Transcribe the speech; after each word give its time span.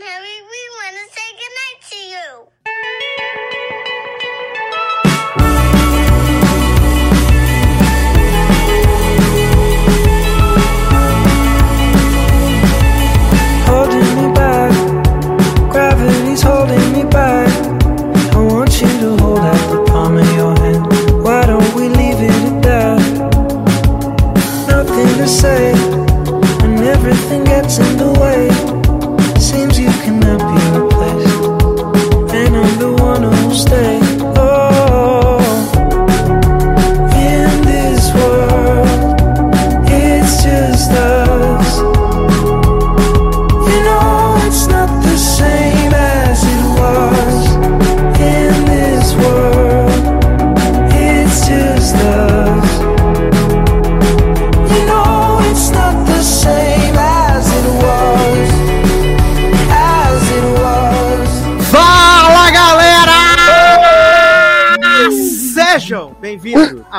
Merry 0.00 0.36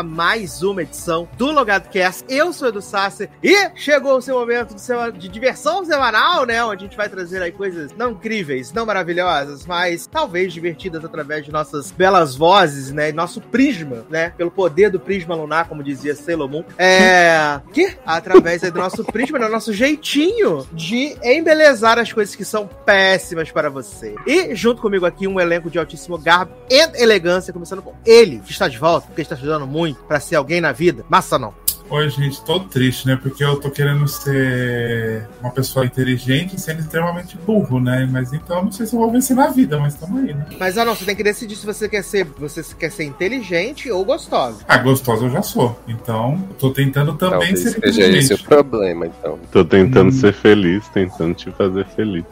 a 0.02 0.04
mais 0.04 0.64
uma 0.64 0.82
edição 0.82 1.30
do 1.38 1.52
Logado 1.52 1.88
Cast. 1.90 2.26
Eu 2.28 2.52
sou 2.52 2.70
Edu 2.70 2.82
Sasser 2.82 3.30
e 3.44 3.70
chegou 3.76 4.18
o 4.18 4.22
seu 4.22 4.40
momento 4.40 4.76
de, 5.12 5.30
diversão 5.30 5.86
semanal, 5.86 6.44
né? 6.44 6.64
Onde 6.64 6.86
a 6.86 6.88
gente 6.88 6.98
vai 6.98 7.08
trazer 7.08 7.40
aí 7.40 7.52
coisas 7.52 7.92
não 7.96 8.12
incríveis, 8.12 8.74
não 8.74 8.84
maravilhosas, 8.84 9.64
mas 9.68 10.08
talvez 10.08 10.54
divertidas 10.54 11.06
através 11.06 11.46
de 11.46 11.52
nossas 11.52 11.92
belas 11.92 12.36
vozes, 12.36 12.92
né? 12.92 13.12
Nosso 13.12 13.40
prisma, 13.40 14.04
né? 14.10 14.32
Pelo 14.32 14.50
poder 14.50 14.90
do 14.90 15.00
prisma 15.00 15.36
lunar, 15.36 15.68
como 15.68 15.84
dizia 15.84 16.16
Sailor. 16.16 16.66
É. 16.80 17.62
Que? 17.72 17.96
Através 18.04 18.64
do 18.64 18.80
nosso 18.80 19.04
prisma, 19.04 19.38
do 19.38 19.48
nosso 19.50 19.72
jeitinho 19.72 20.68
de 20.74 21.16
embelezar 21.24 22.00
as 22.00 22.12
coisas 22.12 22.36
que 22.36 22.44
são 22.44 22.68
péssimas 22.68 23.52
para 23.52 23.70
você. 23.70 24.16
E 24.26 24.56
junto 24.56 24.82
comigo 24.82 25.06
aqui 25.06 25.28
um 25.28 25.40
elenco 25.40 25.70
de 25.70 25.78
altíssimo 25.78 26.18
garbo 26.18 26.54
e 26.70 27.02
elegância, 27.02 27.54
começando 27.54 27.84
com 27.84 27.94
ele, 28.04 28.40
que 28.40 28.52
está 28.52 28.68
de 28.68 28.80
volta, 28.80 29.06
porque 29.08 29.22
está 29.22 29.36
estudando 29.36 29.68
muito 29.68 29.91
para 30.08 30.20
ser 30.20 30.36
alguém 30.36 30.62
na 30.62 30.72
vida. 30.72 31.06
Massa 31.10 31.38
não. 31.40 31.54
Oi, 31.90 32.10
gente, 32.10 32.42
tô 32.46 32.58
triste, 32.62 33.06
né? 33.06 33.20
Porque 33.22 33.44
eu 33.44 33.58
tô 33.58 33.70
querendo 33.70 34.08
ser 34.08 35.28
uma 35.42 35.52
pessoa 35.52 35.86
inteligente 35.86 36.60
sendo 36.60 36.80
extremamente 36.80 37.38
burro, 37.46 37.82
né? 37.82 38.08
Mas 38.10 38.32
então 38.32 38.60
eu 38.60 38.64
não 38.64 38.72
sei 38.72 38.86
se 38.86 38.96
eu 38.96 39.00
vou 39.00 39.12
vencer 39.12 39.36
na 39.36 39.48
vida, 39.50 39.78
mas 39.78 39.96
tamo 39.96 40.20
aí, 40.20 40.34
né? 40.34 40.46
Mas 40.58 40.78
ah 40.78 40.86
não, 40.86 40.96
você 40.96 41.04
tem 41.04 41.18
que 41.18 41.24
decidir 41.24 41.58
se 41.58 41.66
você 41.66 41.90
quer 41.90 42.02
ser, 42.02 42.26
você 42.38 42.64
quer 42.80 42.92
ser 42.92 43.04
inteligente 43.04 43.92
ou 43.92 44.06
gostosa. 44.06 44.60
Ah, 44.70 44.78
gostosa 44.78 45.26
eu 45.26 45.32
já 45.32 45.42
sou. 45.42 45.78
Então, 45.86 46.42
eu 46.52 46.56
tô 46.56 46.72
tentando 46.72 47.14
também 47.18 47.40
Talvez 47.40 47.60
ser 47.60 47.70
seja 47.72 47.86
esse 47.88 48.00
o 48.00 48.06
inteligente. 48.06 48.44
problema, 48.44 49.06
então. 49.08 49.38
Tô 49.52 49.66
tentando 49.66 50.08
Hum. 50.08 50.14
ser 50.14 50.34
feliz, 50.34 50.88
tentando 50.94 51.34
te 51.34 51.52
fazer 51.52 51.86
feliz. 51.88 52.24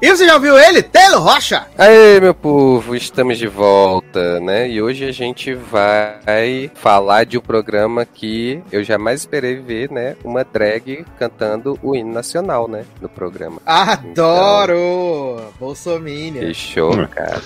E 0.00 0.10
você 0.10 0.26
já 0.26 0.34
ouviu 0.34 0.58
ele? 0.58 0.82
Taylor 0.82 1.20
Rocha! 1.20 1.66
Aê, 1.76 2.20
meu 2.20 2.32
povo, 2.32 2.96
estamos 2.96 3.36
de 3.36 3.46
volta, 3.46 4.40
né? 4.40 4.68
E 4.68 4.80
hoje 4.80 5.04
a 5.04 5.12
gente 5.12 5.54
vai 5.54 6.70
falar 6.74 7.24
de 7.24 7.36
um 7.36 7.40
programa 7.40 8.04
que 8.04 8.62
eu 8.72 8.82
jamais 8.82 9.20
esperei 9.20 9.56
ver, 9.56 9.90
né? 9.90 10.16
Uma 10.24 10.44
drag 10.44 11.04
cantando 11.18 11.78
o 11.82 11.94
hino 11.94 12.12
nacional, 12.12 12.68
né? 12.68 12.84
No 13.00 13.08
programa. 13.08 13.60
Adoro! 13.66 15.52
Bolsominion. 15.58 16.40
Que 16.40 16.54
show, 16.54 16.92
cara. 17.08 17.40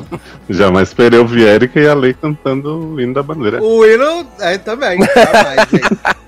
Jamais 0.48 0.88
esperei 0.88 1.18
ouvir 1.18 1.46
Erika 1.46 1.78
e 1.78 1.88
a 1.88 1.94
Lei 1.94 2.14
cantando 2.14 2.94
o 2.94 3.00
hino 3.00 3.14
da 3.14 3.22
bandeira. 3.22 3.62
O 3.62 3.86
hino 3.86 4.26
é, 4.40 4.58
também. 4.58 4.98
Jamais. 4.98 5.68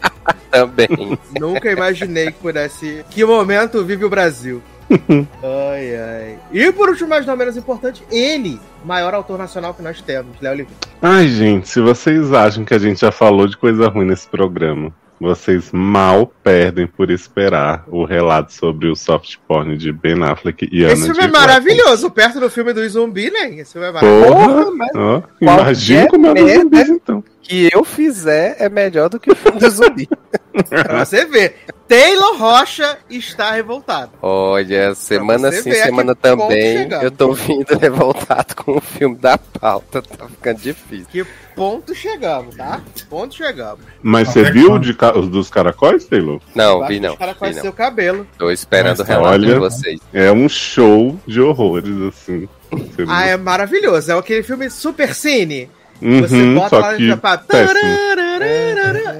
Também. 0.50 1.18
Nunca 1.38 1.70
imaginei 1.70 2.26
que 2.26 2.40
pudesse. 2.40 3.04
Que 3.10 3.24
momento 3.24 3.84
vive 3.84 4.04
o 4.04 4.10
Brasil. 4.10 4.62
ai, 4.90 5.96
ai. 5.96 6.38
E 6.52 6.72
por 6.72 6.88
último, 6.88 7.08
mas 7.08 7.24
não 7.24 7.36
menos 7.36 7.56
importante, 7.56 8.02
ele, 8.10 8.58
maior 8.84 9.14
autor 9.14 9.38
nacional 9.38 9.72
que 9.72 9.82
nós 9.82 10.00
temos, 10.02 10.40
Léo 10.40 10.52
Oliveira. 10.52 10.80
Ai, 11.00 11.28
gente, 11.28 11.68
se 11.68 11.80
vocês 11.80 12.32
acham 12.32 12.64
que 12.64 12.74
a 12.74 12.78
gente 12.78 13.00
já 13.00 13.12
falou 13.12 13.46
de 13.46 13.56
coisa 13.56 13.88
ruim 13.88 14.06
nesse 14.06 14.26
programa, 14.26 14.92
vocês 15.20 15.70
mal 15.70 16.32
perdem 16.42 16.86
por 16.86 17.10
esperar 17.10 17.84
o 17.88 18.04
relato 18.04 18.54
sobre 18.54 18.88
o 18.88 18.96
soft 18.96 19.36
porn 19.46 19.76
de 19.76 19.92
Ben 19.92 20.22
Affleck 20.24 20.66
e 20.72 20.82
Ana 20.82 20.94
Esse 20.94 21.04
filme 21.04 21.20
de 21.20 21.26
é 21.26 21.30
maravilhoso, 21.30 22.10
perto 22.10 22.40
do 22.40 22.48
filme 22.48 22.72
do 22.72 22.88
zumbi, 22.88 23.30
né? 23.30 23.54
Esse 23.56 23.74
filme 23.74 23.88
é 23.88 23.92
Porra, 23.92 24.46
maravilhoso. 24.46 24.76
mas 24.76 24.90
ó, 24.96 25.20
qualquer 25.20 25.62
imagina 25.62 26.06
como 26.08 26.26
é 26.26 26.34
dos 26.34 26.42
merda 26.42 26.62
zumbis, 26.62 26.88
então. 26.88 27.24
Que 27.50 27.68
eu 27.72 27.82
fizer 27.84 28.54
é 28.60 28.68
melhor 28.68 29.08
do 29.08 29.18
que 29.18 29.32
o 29.32 29.34
filme 29.34 29.58
do 29.58 29.68
zumbi. 29.68 30.08
Pra 30.68 31.04
você 31.04 31.24
ver. 31.24 31.56
Taylor 31.88 32.36
Rocha 32.36 32.98
está 33.08 33.50
revoltado. 33.52 34.12
Olha, 34.22 34.94
semana 34.94 35.50
sim, 35.50 35.72
semana 35.72 36.14
também, 36.14 36.88
eu 37.02 37.10
tô 37.10 37.32
vindo 37.32 37.76
revoltado 37.76 38.54
com 38.54 38.76
o 38.76 38.80
filme 38.80 39.16
da 39.16 39.36
pauta, 39.36 40.00
tá 40.00 40.28
ficando 40.28 40.60
difícil. 40.60 41.06
Que 41.10 41.26
ponto 41.56 41.92
chegamos, 41.94 42.54
tá? 42.56 42.80
Que 42.94 43.04
ponto 43.06 43.34
chegamos. 43.34 43.80
Mas 44.02 44.28
você 44.28 44.42
é 44.42 44.50
viu 44.52 44.78
de 44.78 44.94
ca- 44.94 45.16
os 45.18 45.28
dos 45.28 45.50
caracóis, 45.50 46.04
Taylor? 46.04 46.40
Não, 46.54 46.86
vi 46.86 47.00
não, 47.00 47.12
Os 47.14 47.18
caras 47.18 47.36
vi 47.62 47.68
o 47.68 47.72
cabelo. 47.72 48.26
Tô 48.38 48.50
esperando 48.52 48.96
o 48.96 48.98
Mas, 49.00 49.08
relato 49.08 49.38
de 49.40 49.50
olha- 49.50 49.58
vocês. 49.60 50.00
É 50.12 50.30
um 50.30 50.48
show 50.48 51.18
de 51.26 51.40
horrores, 51.40 51.96
assim. 52.02 52.48
Ah, 53.08 53.26
é 53.26 53.36
maravilhoso. 53.36 54.12
É 54.12 54.16
aquele 54.18 54.44
filme 54.44 54.70
Super 54.70 55.12
Cine. 55.12 55.68
Uhum, 56.02 56.20
Você 56.22 56.54
bota 56.54 56.78
lá 56.78 56.94
e 56.96 57.16
péssimo. 57.16 57.20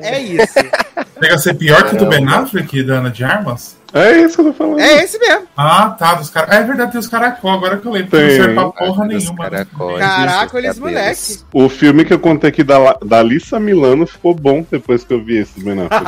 É 0.02 0.18
isso. 0.20 0.54
Chega 1.22 1.34
a 1.34 1.38
ser 1.38 1.54
pior 1.54 1.88
que 1.88 1.94
o 1.94 1.98
do 1.98 2.06
Ben. 2.06 2.26
Affleck 2.28 2.82
da 2.82 2.94
Ana 2.94 3.10
de 3.10 3.22
Armas? 3.24 3.78
É 3.92 4.18
isso 4.20 4.36
que 4.36 4.40
eu 4.42 4.44
tô 4.46 4.52
falando. 4.52 4.78
É 4.80 5.02
esse 5.02 5.18
mesmo. 5.18 5.46
Ah, 5.56 5.90
tá, 5.98 6.14
dos 6.14 6.30
caras. 6.30 6.54
É 6.54 6.62
verdade, 6.62 6.92
tem 6.92 7.00
os 7.00 7.08
caracol, 7.08 7.50
agora 7.50 7.76
que 7.76 7.86
eu 7.86 7.90
lembro. 7.92 8.10
que 8.10 8.16
Não 8.16 8.26
Tem. 8.28 8.36
serve 8.36 8.54
pra 8.54 8.68
porra 8.70 9.04
nenhuma. 9.06 9.44
caracóis. 9.50 9.98
Caraca, 9.98 10.58
eles 10.58 10.78
cabelos. 10.78 10.78
moleque. 10.78 11.38
O 11.52 11.68
filme 11.68 12.04
que 12.04 12.12
eu 12.14 12.20
contei 12.20 12.50
aqui 12.50 12.62
da, 12.62 12.96
da 13.04 13.18
Alissa 13.18 13.58
Milano 13.58 14.06
ficou 14.06 14.32
bom 14.32 14.64
depois 14.70 15.02
que 15.02 15.12
eu 15.12 15.22
vi 15.22 15.38
esse 15.38 15.60
Ben 15.62 15.76
Affleck. 15.82 16.04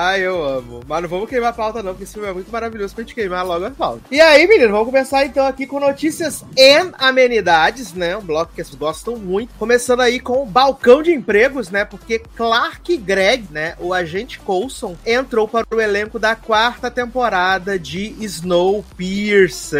Ai, 0.00 0.24
eu 0.24 0.44
amo. 0.44 0.80
Mas 0.86 1.02
não 1.02 1.08
vamos 1.08 1.28
queimar 1.28 1.50
a 1.50 1.52
pauta, 1.52 1.82
não, 1.82 1.90
porque 1.90 2.04
esse 2.04 2.12
filme 2.12 2.28
é 2.28 2.32
muito 2.32 2.52
maravilhoso 2.52 2.94
pra 2.94 3.02
gente 3.02 3.16
queimar 3.16 3.44
logo 3.44 3.64
a 3.64 3.70
pauta. 3.72 4.02
E 4.12 4.20
aí, 4.20 4.46
menino, 4.46 4.70
vamos 4.70 4.86
começar 4.86 5.26
então 5.26 5.44
aqui 5.44 5.66
com 5.66 5.80
notícias 5.80 6.44
e 6.56 6.76
amenidades, 7.00 7.92
né? 7.92 8.16
Um 8.16 8.20
bloco 8.20 8.52
que 8.54 8.62
vocês 8.62 8.76
gostam 8.76 9.16
muito. 9.16 9.52
Começando 9.58 10.02
aí 10.02 10.20
com 10.20 10.40
o 10.40 10.46
balcão 10.46 11.02
de 11.02 11.10
empregos, 11.10 11.68
né? 11.68 11.84
Porque 11.84 12.22
Clark 12.36 12.96
Gregg, 12.96 13.48
né? 13.50 13.74
O 13.80 13.92
agente 13.92 14.38
Coulson, 14.38 14.94
entrou 15.04 15.48
para 15.48 15.66
o 15.74 15.80
elenco 15.80 16.16
da 16.16 16.36
quarta 16.36 16.92
temporada 16.92 17.76
de 17.76 18.14
Snowpiercer. 18.20 19.78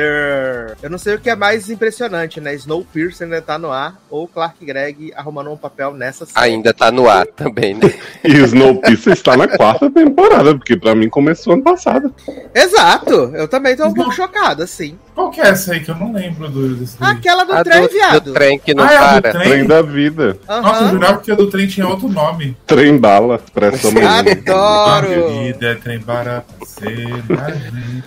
Eu 0.82 0.90
não 0.90 0.98
sei 0.98 1.14
o 1.14 1.20
que 1.20 1.30
é 1.30 1.36
mais 1.36 1.70
impressionante, 1.70 2.40
né? 2.40 2.56
Snowpiercer 2.56 3.24
ainda 3.24 3.40
tá 3.40 3.56
no 3.56 3.70
ar, 3.70 4.02
ou 4.10 4.26
Clark 4.26 4.66
Gregg 4.66 5.12
arrumando 5.14 5.52
um 5.52 5.56
papel 5.56 5.94
nessa 5.94 6.26
série. 6.26 6.44
Ainda 6.44 6.74
tá 6.74 6.90
no 6.90 7.08
ar 7.08 7.24
também, 7.24 7.74
né? 7.74 7.94
e 8.24 8.32
Snowpiercer 8.32 9.12
está 9.12 9.36
na 9.36 9.46
quarta 9.46 9.88
temporada, 9.88 10.07
porque 10.58 10.76
pra 10.76 10.94
mim 10.94 11.08
começou 11.08 11.52
ano 11.52 11.62
passado. 11.62 12.14
Exato! 12.54 13.12
Eu 13.34 13.49
também 13.49 13.76
tô 13.76 13.87
um 13.87 13.94
pouco 13.94 14.12
chocado, 14.12 14.62
assim. 14.62 14.99
Qual 15.19 15.32
que 15.32 15.41
é 15.41 15.49
essa 15.49 15.73
aí 15.73 15.81
que 15.81 15.91
eu 15.91 15.97
não 15.97 16.12
lembro 16.12 16.49
do, 16.49 16.76
desse? 16.76 16.97
Aquela 17.00 17.43
do 17.43 17.53
A 17.53 17.65
trem, 17.65 17.82
do, 17.82 17.88
viado. 17.88 18.25
do 18.26 18.32
trem 18.32 18.56
que 18.56 18.73
não 18.73 18.85
Ah, 18.85 18.93
é 19.17 19.20
para. 19.20 19.32
trem? 19.32 19.49
Trem 19.49 19.67
da 19.67 19.82
vida. 19.82 20.38
Nossa, 20.47 20.85
eu 20.85 20.88
jurava 20.91 21.19
que 21.19 21.32
a 21.32 21.35
do 21.35 21.50
trem 21.50 21.67
tinha 21.67 21.88
outro 21.88 22.09
nome. 22.09 22.56
Trem 22.65 22.97
bala. 22.97 23.41
Presta. 23.53 23.88
Adoro! 23.88 25.41
Vida 25.41 25.67
é 25.70 25.75
trem. 25.75 26.00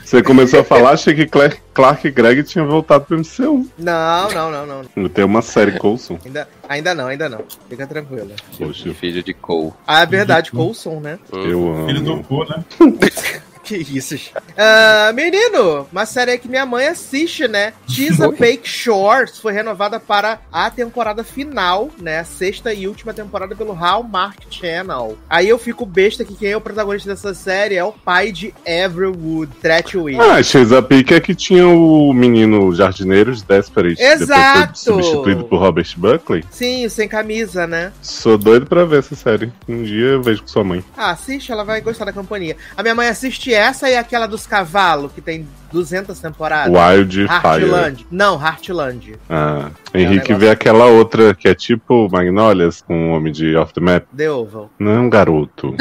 Você 0.06 0.24
começou 0.24 0.62
a 0.62 0.64
falar, 0.64 0.92
achei 0.92 1.14
que 1.14 1.26
Clark, 1.26 1.58
Clark 1.74 2.10
Gregg 2.12 2.44
tinha 2.44 2.64
voltado 2.64 3.04
pro 3.04 3.18
MCU. 3.20 3.68
Não, 3.78 4.32
não, 4.32 4.66
não, 4.66 4.86
não. 4.96 5.10
Tem 5.10 5.26
uma 5.26 5.42
série 5.42 5.78
Coulson. 5.78 6.18
Ainda, 6.24 6.48
ainda 6.70 6.96
não, 6.96 7.08
ainda 7.08 7.28
não. 7.28 7.44
Fica 7.70 7.86
tranquila. 7.88 8.28
Poxa, 8.58 8.94
Filho 8.94 9.22
de 9.22 9.34
Cole. 9.34 9.74
Ah, 9.86 10.04
é 10.04 10.06
verdade, 10.06 10.50
Coulson, 10.50 11.02
né? 11.02 11.20
eu 11.34 11.74
amo. 11.74 11.88
Filho 11.88 12.02
do 12.02 12.24
cu, 12.24 12.46
né? 12.46 12.64
Que 13.72 13.98
isso. 13.98 14.20
Ah, 14.58 15.14
menino, 15.14 15.88
uma 15.94 16.06
série 16.06 16.38
que 16.38 16.50
minha 16.50 16.66
mãe 16.66 16.88
assiste, 16.88 17.48
né? 17.48 17.72
Chesapeake 17.88 18.68
Shores 18.68 19.40
foi 19.40 19.54
renovada 19.54 19.98
para 19.98 20.42
a 20.52 20.70
temporada 20.70 21.24
final, 21.24 21.90
né? 21.98 22.20
A 22.20 22.26
sexta 22.26 22.74
e 22.74 22.86
última 22.86 23.14
temporada 23.14 23.56
pelo 23.56 23.72
Hallmark 23.72 24.40
Channel. 24.50 25.18
Aí 25.30 25.48
eu 25.48 25.58
fico 25.58 25.86
besta 25.86 26.26
que 26.26 26.36
quem 26.36 26.50
é 26.50 26.58
o 26.58 26.60
protagonista 26.60 27.12
dessa 27.12 27.34
série 27.34 27.76
é 27.76 27.84
o 27.84 27.94
pai 27.94 28.34
de 28.34 28.54
Everwood, 28.66 29.54
Tretwin. 29.62 30.20
Ah, 30.20 30.44
Chesapeake 30.44 31.14
é 31.14 31.22
que 31.22 31.34
tinha 31.34 31.66
o 31.66 32.12
menino 32.12 32.76
jardineiro 32.76 33.34
de 33.34 33.42
Desperate. 33.46 34.02
Exato! 34.02 34.78
Substituído 34.78 35.46
por 35.46 35.60
Robert 35.62 35.88
Buckley. 35.96 36.44
Sim, 36.52 36.90
sem 36.90 37.08
camisa, 37.08 37.66
né? 37.66 37.94
Sou 38.02 38.38
doido 38.38 38.66
pra 38.66 38.84
ver 38.84 39.00
essa 39.00 39.16
série. 39.16 39.50
Um 39.66 39.82
dia 39.82 40.08
eu 40.08 40.22
vejo 40.22 40.42
com 40.42 40.50
sua 40.50 40.64
mãe. 40.66 40.84
Ah, 40.98 41.12
assiste, 41.12 41.54
ela 41.54 41.64
vai 41.64 41.80
gostar 41.80 42.04
da 42.04 42.12
companhia. 42.12 42.58
A 42.76 42.84
minha 42.84 42.96
mãe 42.96 43.08
assiste 43.08 43.54
essa 43.62 43.90
e 43.90 43.96
aquela 43.96 44.28
dos 44.28 44.46
cavalos, 44.48 45.12
que 45.12 45.22
tem 45.22 45.48
200 45.72 46.20
temporadas. 46.20 46.74
Wild 46.74 47.28
Fire. 47.28 47.30
Heartland. 47.64 48.08
Não, 48.12 48.42
Heartland. 48.42 49.14
Ah, 49.30 49.70
É 49.94 49.98
um 49.98 50.02
Henrique 50.02 50.30
negócio- 50.30 50.38
vê 50.38 50.50
aquela 50.50 50.86
outra 50.86 51.34
que 51.34 51.48
é 51.48 51.54
tipo 51.56 52.10
Magnolias, 52.12 52.82
com 52.82 53.12
o 53.12 53.16
homem 53.16 53.32
de 53.32 53.56
Off 53.56 53.74
the 53.74 53.82
Map. 53.82 54.04
The 54.16 54.30
Oval. 54.32 54.70
Não, 54.80 55.10
garoto. 55.10 55.76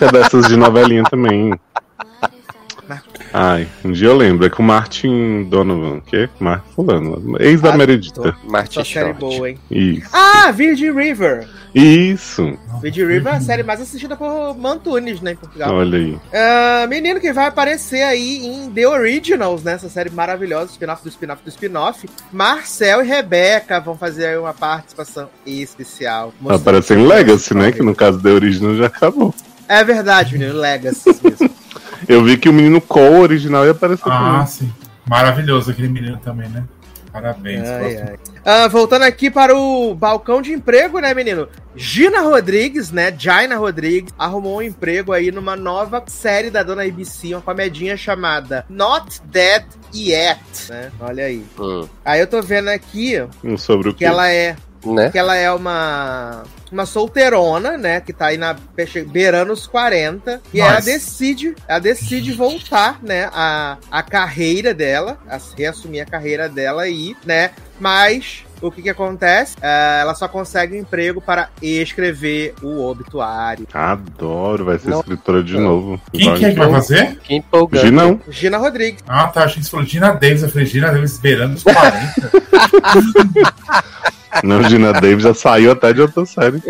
É 0.00 0.10
dessas 0.10 0.46
de 0.48 0.56
novelinha 0.56 1.04
também. 1.04 1.52
Ai, 3.34 3.66
um 3.84 3.92
dia 3.92 4.08
eu 4.08 4.16
lembro, 4.16 4.44
é 4.46 4.50
com 4.50 4.62
o 4.62 4.66
Martin 4.66 5.44
Donovan, 5.44 6.00
que 6.00 6.16
é 6.16 6.28
Martin 6.38 6.70
Fulano, 6.74 7.36
ex 7.40 7.60
da 7.62 7.72
Ah, 7.72 7.76
Meredita. 7.76 8.36
Martin 8.44 8.74
Só 8.74 8.84
série 8.84 9.12
boa, 9.14 9.48
hein? 9.50 9.58
Isso. 9.70 10.08
Ah, 10.12 10.50
Virgin 10.50 10.92
River. 10.92 11.48
Isso. 11.74 12.58
Virgin 12.82 13.06
River 13.06 13.32
é 13.32 13.36
a 13.36 13.40
série 13.40 13.62
mais 13.62 13.80
assistida 13.80 14.14
por 14.16 14.54
Mantunes, 14.58 15.22
né, 15.22 15.32
em 15.32 15.36
Portugal. 15.36 15.74
Olha 15.74 15.96
aí. 15.98 16.18
Ah, 16.34 16.86
menino 16.86 17.18
que 17.20 17.32
vai 17.32 17.46
aparecer 17.46 18.02
aí 18.02 18.44
em 18.46 18.70
The 18.70 18.86
Originals, 18.86 19.62
né? 19.62 19.72
Essa 19.72 19.88
série 19.88 20.10
maravilhosa, 20.10 20.72
spin-off 20.72 21.02
do 21.02 21.08
spin-off 21.08 21.42
do 21.42 21.48
spin-off. 21.48 22.06
Marcel 22.30 23.02
e 23.02 23.08
Rebeca 23.08 23.80
vão 23.80 23.96
fazer 23.96 24.26
aí 24.26 24.36
uma 24.36 24.52
participação 24.52 25.30
especial. 25.46 26.34
Tá 26.46 26.58
parecendo 26.58 27.06
Legacy, 27.06 27.54
né? 27.54 27.72
Que 27.72 27.82
no 27.82 27.94
caso 27.94 28.18
da 28.18 28.28
Original 28.30 28.76
já 28.76 28.86
acabou. 28.88 29.34
É 29.66 29.82
verdade, 29.82 30.36
menino. 30.36 30.58
Legacy 30.58 31.08
mesmo. 31.24 31.50
Eu 32.08 32.24
vi 32.24 32.36
que 32.36 32.48
o 32.48 32.52
menino 32.52 32.80
Cole 32.80 33.16
original 33.20 33.64
ia 33.64 33.72
aparecer 33.72 34.02
Ah, 34.06 34.30
também. 34.32 34.46
sim. 34.46 34.72
Maravilhoso 35.08 35.70
aquele 35.70 35.88
menino 35.88 36.16
também, 36.18 36.48
né? 36.48 36.64
Parabéns. 37.12 37.68
Ai, 37.68 37.96
ai. 37.96 38.16
Ah, 38.44 38.68
voltando 38.68 39.02
aqui 39.02 39.30
para 39.30 39.54
o 39.54 39.94
balcão 39.94 40.40
de 40.40 40.50
emprego, 40.52 40.98
né, 40.98 41.12
menino? 41.12 41.46
Gina 41.76 42.22
Rodrigues, 42.22 42.90
né? 42.90 43.14
Jaina 43.16 43.56
Rodrigues 43.58 44.12
arrumou 44.18 44.58
um 44.58 44.62
emprego 44.62 45.12
aí 45.12 45.30
numa 45.30 45.54
nova 45.54 46.02
série 46.06 46.48
da 46.50 46.62
dona 46.62 46.84
ABC, 46.84 47.34
uma 47.34 47.42
comedinha 47.42 47.96
chamada 47.98 48.64
Not 48.68 49.20
Dead 49.26 49.64
Yet, 49.94 50.40
né? 50.70 50.90
Olha 51.00 51.24
aí. 51.26 51.44
Hum, 51.58 51.86
Aí 52.02 52.20
eu 52.20 52.26
tô 52.26 52.40
vendo 52.40 52.68
aqui 52.68 53.22
Um 53.44 53.58
sobre 53.58 53.90
o 53.90 53.92
que 53.92 53.98
que? 53.98 54.04
ela 54.06 54.30
é 54.30 54.56
né? 54.84 55.10
que 55.10 55.18
ela 55.18 55.36
é 55.36 55.50
uma 55.50 56.44
uma 56.72 56.86
solteirona, 56.86 57.76
né, 57.76 58.00
que 58.00 58.14
tá 58.14 58.26
aí 58.26 58.38
na 58.38 58.56
beirando 59.08 59.52
os 59.52 59.66
40, 59.66 60.40
e 60.54 60.58
Nossa. 60.58 60.70
ela 60.70 60.80
decide, 60.80 61.54
ela 61.68 61.78
decide 61.78 62.32
voltar, 62.32 62.98
né, 63.02 63.28
a, 63.30 63.76
a 63.90 64.02
carreira 64.02 64.72
dela, 64.72 65.18
a 65.28 65.38
reassumir 65.56 66.02
a 66.02 66.06
carreira 66.06 66.48
dela 66.48 66.82
aí, 66.82 67.14
né? 67.26 67.50
Mas 67.78 68.44
o 68.60 68.70
que 68.70 68.80
que 68.80 68.88
acontece? 68.88 69.56
Ah, 69.60 69.98
ela 70.00 70.14
só 70.14 70.28
consegue 70.28 70.76
um 70.76 70.78
emprego 70.78 71.20
para 71.20 71.48
escrever 71.60 72.54
o 72.62 72.80
obituário. 72.86 73.66
Adoro, 73.74 74.64
vai 74.64 74.78
ser 74.78 74.90
Não. 74.90 75.00
escritora 75.00 75.42
de 75.42 75.54
Não. 75.54 75.62
novo. 75.62 76.00
Quem 76.12 76.32
que 76.34 76.44
é 76.44 76.50
que 76.50 76.58
vai 76.58 76.70
fazer? 76.70 77.16
Que 77.18 77.34
empolgante. 77.34 77.86
Ginão. 77.86 78.20
Gina 78.28 78.58
Rodrigues. 78.58 79.02
Ah, 79.08 79.26
tá. 79.26 79.44
Achei 79.44 79.58
que 79.58 79.64
você 79.64 79.70
falou 79.70 79.84
Gina 79.84 80.12
Davis. 80.12 80.44
Eu 80.44 80.48
falei, 80.48 80.66
Gina 80.66 80.92
Davis 80.92 81.18
beirando 81.18 81.56
os 81.56 81.64
40. 81.64 82.30
Não, 84.42 84.62
Gina 84.64 84.92
Davis 84.92 85.22
já 85.22 85.34
saiu 85.34 85.72
até 85.72 85.92
de 85.92 86.00
outra 86.00 86.24
série. 86.24 86.62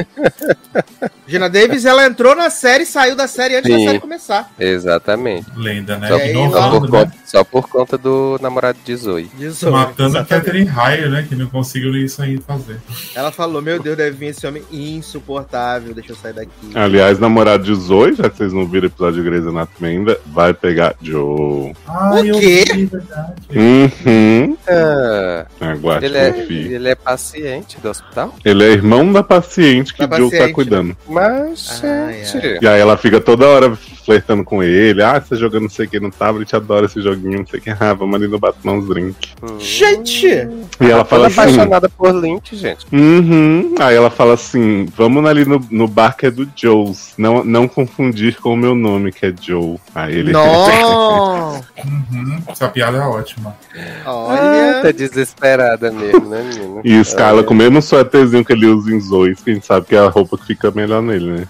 Gina 1.27 1.49
Davis, 1.49 1.85
ela 1.85 2.05
entrou 2.07 2.35
na 2.35 2.51
série 2.51 2.83
e 2.83 2.87
saiu 2.87 3.15
da 3.15 3.27
série 3.27 3.57
antes 3.57 3.71
Sim. 3.71 3.79
da 3.79 3.85
série 3.85 4.01
começar. 4.01 4.51
Exatamente. 4.59 5.47
Lenda, 5.57 5.97
né? 5.97 6.09
Só, 6.09 6.19
Inovando, 6.19 6.53
só, 6.61 6.71
por 6.81 6.83
né? 6.83 6.89
conta, 6.91 7.13
só 7.25 7.45
por 7.45 7.69
conta 7.69 7.99
do 7.99 8.39
namorado 8.43 8.79
de 8.85 8.97
Zoe. 8.97 9.31
Disso, 9.39 9.71
Matando 9.71 10.19
a. 10.19 10.25
Catherine 10.25 10.69
Heyer, 10.69 11.09
né? 11.11 11.25
Que 11.29 11.35
não 11.37 11.47
conseguiu 11.47 11.95
isso 11.97 12.21
aí 12.23 12.39
fazer. 12.39 12.81
Ela 13.15 13.31
falou: 13.31 13.63
Meu 13.63 13.81
Deus, 13.81 13.97
deve 13.97 14.17
vir 14.17 14.27
esse 14.27 14.47
homem 14.47 14.63
insuportável. 14.71 15.95
Deixa 15.95 16.13
eu 16.13 16.17
sair 16.17 16.33
daqui. 16.33 16.51
Aliás, 16.75 17.19
namorado 17.19 17.65
de 17.65 17.75
Zoe, 17.75 18.15
já 18.15 18.29
que 18.29 18.37
vocês 18.37 18.53
não 18.53 18.67
viram 18.67 18.85
o 18.85 18.91
episódio 18.91 19.23
de 19.23 19.29
Grey's 19.29 19.47
Anatomy 19.47 19.89
ainda, 19.91 20.21
vai 20.27 20.53
pegar 20.53 20.95
Joe. 21.01 21.75
Ah, 21.87 22.11
O 22.15 22.19
eu 22.25 22.39
quê? 22.39 22.65
vi, 22.73 22.87
verdade. 22.87 23.33
Uhum. 23.55 24.57
Ah, 24.69 25.47
Aguarde, 25.61 26.07
ele, 26.07 26.19
é, 26.19 26.29
ele 26.49 26.89
é 26.89 26.95
paciente 26.95 27.52
do 27.61 27.91
hospital? 27.91 28.35
Ele 28.45 28.65
é 28.65 28.69
irmão 28.69 29.13
da 29.13 29.23
paciente 29.23 29.95
que 29.95 30.07
Da 30.07 30.17
Joe 30.17 30.31
tá 30.31 30.37
paciente, 30.37 30.55
cuidando. 30.55 30.97
Mas, 31.09 31.81
gente. 31.81 32.59
E 32.63 32.67
aí 32.67 32.81
ela 32.81 32.97
fica 32.97 33.21
toda 33.21 33.47
hora 33.47 33.77
flertando 34.05 34.45
com 34.45 34.63
ele. 34.63 35.03
Ah, 35.03 35.21
você 35.21 35.37
jogando 35.37 35.63
não 35.63 35.71
sei 35.71 35.87
o 35.87 35.89
que 35.89 36.01
no 36.01 36.11
tablet, 36.11 36.55
adora 36.55 36.87
esse 36.87 37.01
joguinho, 37.01 37.39
não 37.39 37.47
sei 37.47 37.61
o 37.61 37.63
que. 37.63 37.71
Ah, 37.71 37.95
vamos 37.95 38.15
ali 38.15 38.29
no 38.29 38.39
Batman 38.39 38.75
uns 38.75 38.87
drink. 38.87 39.31
Gente! 39.59 40.27
E 40.27 40.91
ela 40.91 41.05
fala 41.05 41.27
assim. 41.27 41.41
apaixonada 41.41 41.89
por 41.89 42.15
Lynch, 42.15 42.57
gente. 42.57 42.87
Uhum. 42.93 43.75
Aí 43.79 43.95
ela 43.95 44.11
fala 44.11 44.35
assim: 44.35 44.87
vamos 44.97 45.25
ali 45.25 45.45
no, 45.45 45.61
no 45.71 45.89
bar 45.89 46.17
que 46.17 46.27
é 46.27 46.31
do 46.31 46.49
Joe's. 46.55 47.15
Não, 47.17 47.45
não 47.45 47.67
confundir 47.67 48.41
com 48.41 48.55
o 48.55 48.57
meu 48.57 48.75
nome, 48.75 49.13
que 49.13 49.27
é 49.27 49.35
Joe. 49.41 49.79
Aí 49.95 50.19
ele. 50.19 50.33
Não! 50.33 51.55
Uhum. 51.55 52.43
Essa 52.49 52.69
piada 52.69 52.99
é 52.99 53.01
ótima. 53.01 53.57
Ah, 53.75 54.03
tá 54.05 54.83
Olha. 54.83 54.93
desesperada 54.93 55.91
mesmo, 55.91 56.29
né, 56.29 56.43
menina? 56.43 56.81
E 56.85 56.97
o 56.97 57.03
Skyla 57.03 57.43
com 57.43 57.55
o 57.55 57.57
mesmo 57.57 57.81
suéterzinho 57.81 58.45
que 58.45 58.53
ele 58.53 58.67
usa 58.67 58.95
em 58.95 59.01
Zoe, 59.01 59.35
que 59.35 59.51
a 59.51 59.55
gente 59.55 59.67
sabe 59.67 59.87
que 59.87 59.97
é 59.97 59.99
a 59.99 60.09
roupa 60.09 60.37
que 60.39 60.47
fica 60.47 60.71
melhor 60.71 61.03
nele, 61.03 61.31
né? 61.31 61.49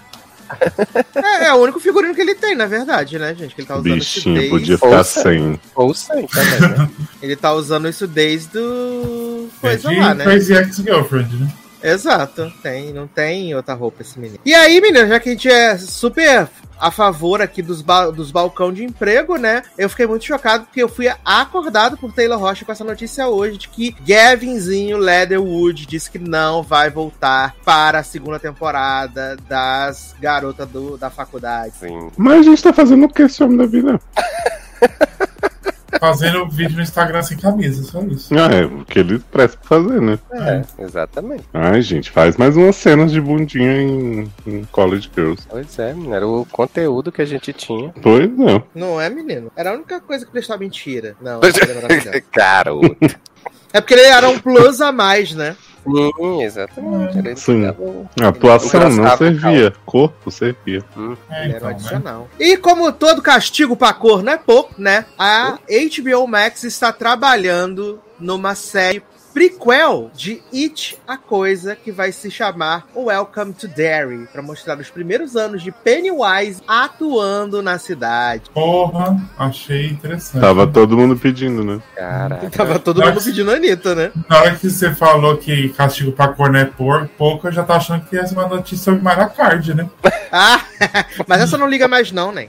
É, 1.15 1.45
é 1.47 1.53
o 1.53 1.57
único 1.57 1.79
figurino 1.79 2.13
que 2.13 2.21
ele 2.21 2.35
tem, 2.35 2.55
na 2.55 2.65
verdade, 2.65 3.17
né, 3.17 3.33
gente? 3.33 3.55
Que 3.55 3.61
ele 3.61 3.67
tá 3.67 3.75
usando 3.75 3.97
isso 3.97 4.15
Bichinho, 4.15 4.35
desde. 4.35 4.49
podia 4.49 4.77
ficar 4.77 4.97
Ouça. 4.97 5.21
sem. 5.21 5.59
Ou 5.75 5.93
sem 5.93 6.27
também, 6.27 6.59
né? 6.77 6.89
Ele 7.21 7.35
tá 7.35 7.53
usando 7.53 7.87
isso 7.87 8.05
desde 8.05 8.57
o. 8.57 9.49
É 9.63 9.67
Coisa 9.67 9.89
de 9.89 9.99
lá, 9.99 10.13
né? 10.13 10.23
Crazy 10.25 10.53
Ex-Girlfriend, 10.53 11.35
né? 11.37 11.53
Exato. 11.83 12.51
Tem, 12.61 12.93
não 12.93 13.07
tem 13.07 13.53
outra 13.53 13.73
roupa 13.73 14.01
esse 14.01 14.17
menino. 14.17 14.39
E 14.45 14.53
aí, 14.55 14.79
menino, 14.79 15.07
já 15.07 15.19
que 15.19 15.29
a 15.29 15.31
gente 15.33 15.49
é 15.49 15.77
super 15.77 16.49
a 16.79 16.91
favor 16.91 17.41
aqui 17.41 17.61
dos, 17.61 17.81
ba 17.81 18.09
dos 18.09 18.31
balcão 18.31 18.73
de 18.73 18.83
emprego, 18.83 19.37
né? 19.37 19.63
Eu 19.77 19.89
fiquei 19.89 20.05
muito 20.05 20.25
chocado 20.25 20.65
porque 20.65 20.81
eu 20.83 20.89
fui 20.89 21.07
acordado 21.23 21.97
por 21.97 22.11
Taylor 22.11 22.39
Rocha 22.39 22.65
com 22.65 22.71
essa 22.71 22.83
notícia 22.83 23.27
hoje 23.27 23.57
de 23.57 23.69
que 23.69 23.95
Gavinzinho 24.05 24.97
Leatherwood 24.97 25.85
disse 25.85 26.11
que 26.11 26.19
não 26.19 26.61
vai 26.61 26.89
voltar 26.89 27.55
para 27.63 27.99
a 27.99 28.03
segunda 28.03 28.39
temporada 28.39 29.37
das 29.47 30.15
garotas 30.19 30.67
do, 30.67 30.97
da 30.97 31.09
faculdade. 31.09 31.73
Sim. 31.79 32.11
Mas 32.17 32.39
a 32.39 32.43
gente 32.43 32.63
tá 32.63 32.73
fazendo 32.73 33.05
o 33.05 33.09
que 33.09 33.23
esse 33.23 33.43
homem 33.43 33.57
da 33.57 33.65
vida? 33.65 33.99
Fazendo 36.03 36.49
vídeo 36.49 36.75
no 36.75 36.81
Instagram 36.81 37.23
sem 37.23 37.37
camisa, 37.37 37.81
só 37.81 38.01
isso. 38.01 38.35
Ah, 38.35 38.53
é 38.53 38.65
o 38.65 38.83
que 38.83 38.99
ele 38.99 39.19
presta 39.19 39.57
pra 39.57 39.79
fazer, 39.79 40.01
né? 40.01 40.19
É, 40.33 40.61
exatamente. 40.83 41.45
Ai, 41.53 41.81
gente, 41.81 42.11
faz 42.11 42.35
mais 42.35 42.57
umas 42.57 42.75
cenas 42.75 43.09
de 43.09 43.21
bundinha 43.21 43.81
em, 43.81 44.29
em 44.45 44.65
College 44.65 45.09
Girls. 45.15 45.47
Pois 45.49 45.79
é, 45.79 45.93
menina, 45.93 46.17
era 46.17 46.27
o 46.27 46.45
conteúdo 46.51 47.09
que 47.09 47.21
a 47.21 47.25
gente 47.25 47.53
tinha. 47.53 47.93
Pois 48.01 48.29
não. 48.37 48.61
Não 48.75 48.99
é, 48.99 49.09
menino? 49.09 49.49
Era 49.55 49.69
a 49.69 49.75
única 49.75 50.01
coisa 50.01 50.25
que 50.25 50.31
prestava 50.33 50.59
mentira. 50.59 51.15
Não, 51.21 51.39
era. 51.41 52.23
Garoto. 52.35 52.97
É 53.75 53.81
porque 53.81 53.95
ele 53.95 54.03
era 54.03 54.29
um 54.29 54.37
plus 54.37 54.79
a 54.81 54.91
mais, 54.91 55.33
né? 55.33 55.57
Sim, 55.83 56.41
exatamente. 56.43 57.17
Ele 57.17 57.35
Sim. 57.35 57.67
o- 57.77 58.07
A 58.21 58.27
atuação 58.29 58.89
não 58.89 59.17
servia. 59.17 59.73
Corpo 59.85 60.31
servia. 60.31 60.83
É, 61.29 61.43
Ele 61.45 61.49
era 61.53 61.57
então, 61.57 61.67
né? 61.69 61.73
adicional. 61.75 62.29
E 62.39 62.57
como 62.57 62.91
todo 62.91 63.21
castigo 63.21 63.75
pra 63.75 63.93
cor 63.93 64.23
não 64.23 64.33
é 64.33 64.37
pouco, 64.37 64.73
né? 64.77 65.05
A 65.17 65.57
HBO 65.67 66.27
Max 66.27 66.63
está 66.63 66.91
trabalhando 66.93 67.99
numa 68.19 68.55
série 68.55 69.01
prequel 69.33 70.11
de 70.15 70.41
It, 70.53 70.97
a 71.07 71.17
Coisa, 71.17 71.75
que 71.75 71.91
vai 71.91 72.11
se 72.11 72.29
chamar 72.29 72.85
Welcome 72.95 73.53
to 73.53 73.67
Derry, 73.67 74.27
para 74.31 74.41
mostrar 74.41 74.77
os 74.79 74.89
primeiros 74.89 75.35
anos 75.35 75.63
de 75.63 75.71
Pennywise 75.71 76.61
atuando 76.67 77.61
na 77.61 77.77
cidade. 77.79 78.43
Porra, 78.53 79.17
achei 79.37 79.87
interessante. 79.87 80.41
Tava 80.41 80.67
todo 80.67 80.95
mundo 80.97 81.17
pedindo, 81.17 81.63
né? 81.63 81.79
Caraca. 81.95 82.49
Tava 82.49 82.79
todo 82.79 83.01
mundo 83.03 83.21
pedindo 83.23 83.51
a 83.51 83.55
Anitta, 83.55 83.95
né? 83.95 84.11
Na 84.29 84.39
hora 84.41 84.55
que 84.55 84.69
você 84.69 84.93
falou 84.93 85.37
que 85.37 85.69
castigo 85.69 86.11
pra 86.11 86.27
cor 86.29 86.51
não 86.51 86.59
é 86.59 86.65
por, 86.65 87.07
pouco, 87.17 87.47
eu 87.47 87.51
já 87.51 87.63
tava 87.63 87.79
achando 87.79 88.05
que 88.05 88.15
ia 88.15 88.25
ser 88.27 88.35
uma 88.35 88.47
notícia 88.47 88.85
sobre 88.85 89.01
Mara 89.01 89.25
Card, 89.27 89.73
né? 89.73 89.89
Ah, 90.35 90.65
mas 91.27 91.41
essa 91.43 91.59
não 91.59 91.69
liga 91.69 91.87
mais 91.87 92.11
não, 92.11 92.31
né? 92.31 92.47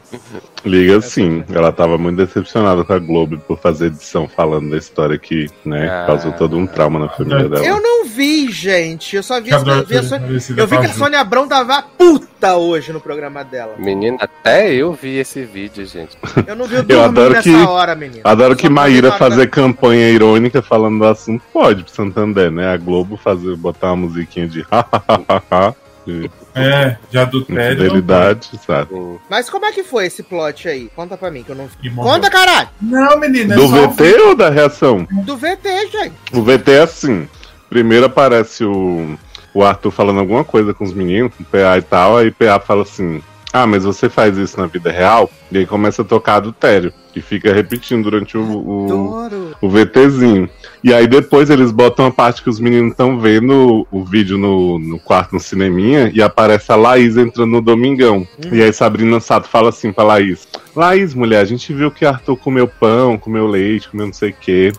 Liga 0.64 1.02
sim. 1.02 1.44
Ela 1.52 1.70
tava 1.70 1.98
muito 1.98 2.16
decepcionada 2.16 2.82
com 2.82 2.94
a 2.94 2.98
Globo 2.98 3.36
por 3.40 3.58
fazer 3.58 3.88
edição 3.88 4.26
falando 4.26 4.70
da 4.70 4.78
história 4.78 5.18
que, 5.18 5.50
né, 5.66 5.86
Ah. 5.90 6.06
causou 6.06 6.32
todo 6.32 6.56
um 6.56 6.66
trauma 6.74 6.98
na 6.98 7.08
família 7.08 7.48
dela. 7.48 7.64
Eu 7.64 7.80
não 7.80 8.04
vi, 8.06 8.50
gente. 8.50 9.16
Eu 9.16 9.22
só 9.22 9.40
vi, 9.40 9.52
adoro 9.52 9.86
vi 9.86 9.96
a 9.96 10.02
Sônia- 10.02 10.28
Eu 10.56 10.66
vi 10.66 10.78
que 10.78 10.86
a 10.86 10.92
Sônia 10.92 11.20
Abrão 11.20 11.46
tava 11.48 11.82
puta 11.82 12.56
hoje 12.56 12.92
no 12.92 13.00
programa 13.00 13.42
dela. 13.44 13.74
Menino, 13.78 14.16
até 14.20 14.72
eu 14.72 14.92
vi 14.92 15.16
esse 15.18 15.44
vídeo, 15.44 15.86
gente. 15.86 16.16
Eu 16.46 16.54
não 16.56 16.66
vi 16.66 16.76
o 16.76 16.84
Eu 16.88 17.02
adoro 17.02 17.32
nessa 17.34 17.42
que- 17.48 17.54
hora, 17.56 17.94
menino. 17.94 18.20
Adoro 18.24 18.56
que 18.56 18.68
Maíra 18.68 19.12
fazer 19.12 19.48
campanha 19.48 20.08
irônica 20.10 20.60
falando 20.62 20.98
do 20.98 21.04
assunto. 21.06 21.42
Pode, 21.52 21.84
pro 21.84 21.92
Santander, 21.92 22.50
né? 22.50 22.68
A 22.72 22.76
Globo 22.76 23.16
fazer, 23.16 23.56
botar 23.56 23.88
uma 23.92 24.06
musiquinha 24.08 24.46
de 24.46 24.62
hahaha, 24.70 25.74
de 26.06 26.30
É, 26.54 26.96
de 27.10 27.18
adultério. 27.18 27.72
infidelidade, 27.84 28.50
sabe? 28.66 28.90
Mas 29.28 29.48
como 29.50 29.66
é 29.66 29.72
que 29.72 29.82
foi 29.82 30.06
esse 30.06 30.22
plot 30.22 30.68
aí? 30.68 30.90
Conta 30.94 31.16
pra 31.16 31.30
mim, 31.30 31.42
que 31.42 31.50
eu 31.50 31.56
não 31.56 31.68
vi. 31.80 31.90
Conta, 31.90 32.30
caralho! 32.30 32.68
Não, 32.80 33.18
menina, 33.18 33.54
é 33.54 33.56
Do 33.56 33.68
só 33.68 33.88
VT 33.88 34.14
ou 34.20 34.36
da 34.36 34.50
reação? 34.50 35.06
Do 35.10 35.36
VT, 35.36 35.88
gente. 35.90 36.14
O 36.32 36.42
VT 36.42 36.70
é 36.72 36.82
assim. 36.82 37.28
Primeiro 37.68 38.06
aparece 38.06 38.64
o, 38.64 39.18
o 39.52 39.64
Arthur 39.64 39.90
falando 39.90 40.20
alguma 40.20 40.44
coisa 40.44 40.72
com 40.74 40.84
os 40.84 40.92
meninos, 40.92 41.32
com 41.36 41.42
o 41.42 41.46
PA 41.46 41.76
e 41.78 41.82
tal, 41.82 42.18
aí 42.18 42.28
o 42.28 42.32
PA 42.34 42.60
fala 42.60 42.82
assim: 42.82 43.20
Ah, 43.56 43.68
mas 43.68 43.84
você 43.84 44.08
faz 44.08 44.36
isso 44.36 44.58
na 44.58 44.66
vida 44.66 44.90
real? 44.90 45.30
E 45.52 45.58
aí 45.58 45.64
começa 45.64 46.02
a 46.02 46.04
tocar 46.04 46.34
adultério. 46.34 46.92
E 47.14 47.20
fica 47.20 47.54
repetindo 47.54 48.02
durante 48.02 48.36
o, 48.36 48.42
o, 48.42 49.30
o 49.60 49.68
VTzinho. 49.68 50.50
E 50.82 50.92
aí 50.92 51.06
depois 51.06 51.48
eles 51.50 51.70
botam 51.70 52.06
a 52.06 52.10
parte 52.10 52.42
que 52.42 52.50
os 52.50 52.58
meninos 52.58 52.90
estão 52.90 53.20
vendo 53.20 53.86
o 53.92 54.04
vídeo 54.04 54.36
no, 54.36 54.80
no 54.80 54.98
quarto, 54.98 55.34
no 55.34 55.38
cineminha, 55.38 56.10
e 56.12 56.20
aparece 56.20 56.72
a 56.72 56.74
Laís 56.74 57.16
entrando 57.16 57.52
no 57.52 57.62
Domingão. 57.62 58.26
E 58.50 58.60
aí 58.60 58.72
Sabrina 58.72 59.20
Sato 59.20 59.48
fala 59.48 59.68
assim 59.68 59.92
pra 59.92 60.02
Laís: 60.02 60.48
Laís, 60.74 61.14
mulher, 61.14 61.38
a 61.38 61.44
gente 61.44 61.72
viu 61.72 61.92
que 61.92 62.04
Arthur 62.04 62.36
comeu 62.36 62.66
pão, 62.66 63.16
comeu 63.16 63.46
leite, 63.46 63.88
comeu 63.88 64.06
não 64.06 64.12
sei 64.12 64.30
o 64.30 64.36
quê. 64.40 64.72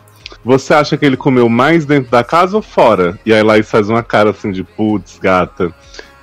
Você 0.43 0.73
acha 0.73 0.97
que 0.97 1.05
ele 1.05 1.15
comeu 1.15 1.47
mais 1.47 1.85
dentro 1.85 2.11
da 2.11 2.25
casa 2.25 2.57
ou 2.57 2.61
fora? 2.61 3.17
E 3.25 3.33
aí 3.33 3.41
Laís 3.41 3.71
faz 3.71 3.89
uma 3.89 4.03
cara 4.03 4.31
assim 4.31 4.51
de 4.51 4.65
putz, 4.65 5.17
gata. 5.17 5.73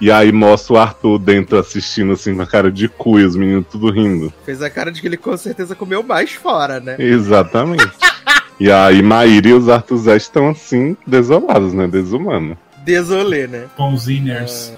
E 0.02 0.10
aí 0.10 0.32
mostra 0.32 0.74
o 0.74 0.78
Arthur 0.78 1.16
dentro 1.16 1.56
assistindo 1.56 2.14
assim 2.14 2.34
com 2.34 2.42
a 2.42 2.46
cara 2.46 2.72
de 2.72 2.88
cu 2.88 3.20
e 3.20 3.24
os 3.24 3.36
meninos 3.36 3.66
tudo 3.70 3.88
rindo. 3.88 4.34
Fez 4.44 4.60
a 4.60 4.68
cara 4.68 4.90
de 4.90 5.00
que 5.00 5.06
ele 5.06 5.16
com 5.16 5.36
certeza 5.36 5.76
comeu 5.76 6.02
mais 6.02 6.32
fora, 6.32 6.80
né? 6.80 6.96
Exatamente. 6.98 7.88
e 8.58 8.68
aí 8.68 9.00
Maíra 9.00 9.50
e 9.50 9.52
os 9.52 9.68
Arthur 9.68 9.98
Zé 9.98 10.16
estão 10.16 10.48
assim, 10.48 10.96
desolados, 11.06 11.72
né? 11.72 11.86
Desumanos. 11.86 12.56
Desolê, 12.84 13.46
né? 13.46 13.68
pãozinhers. 13.76 14.72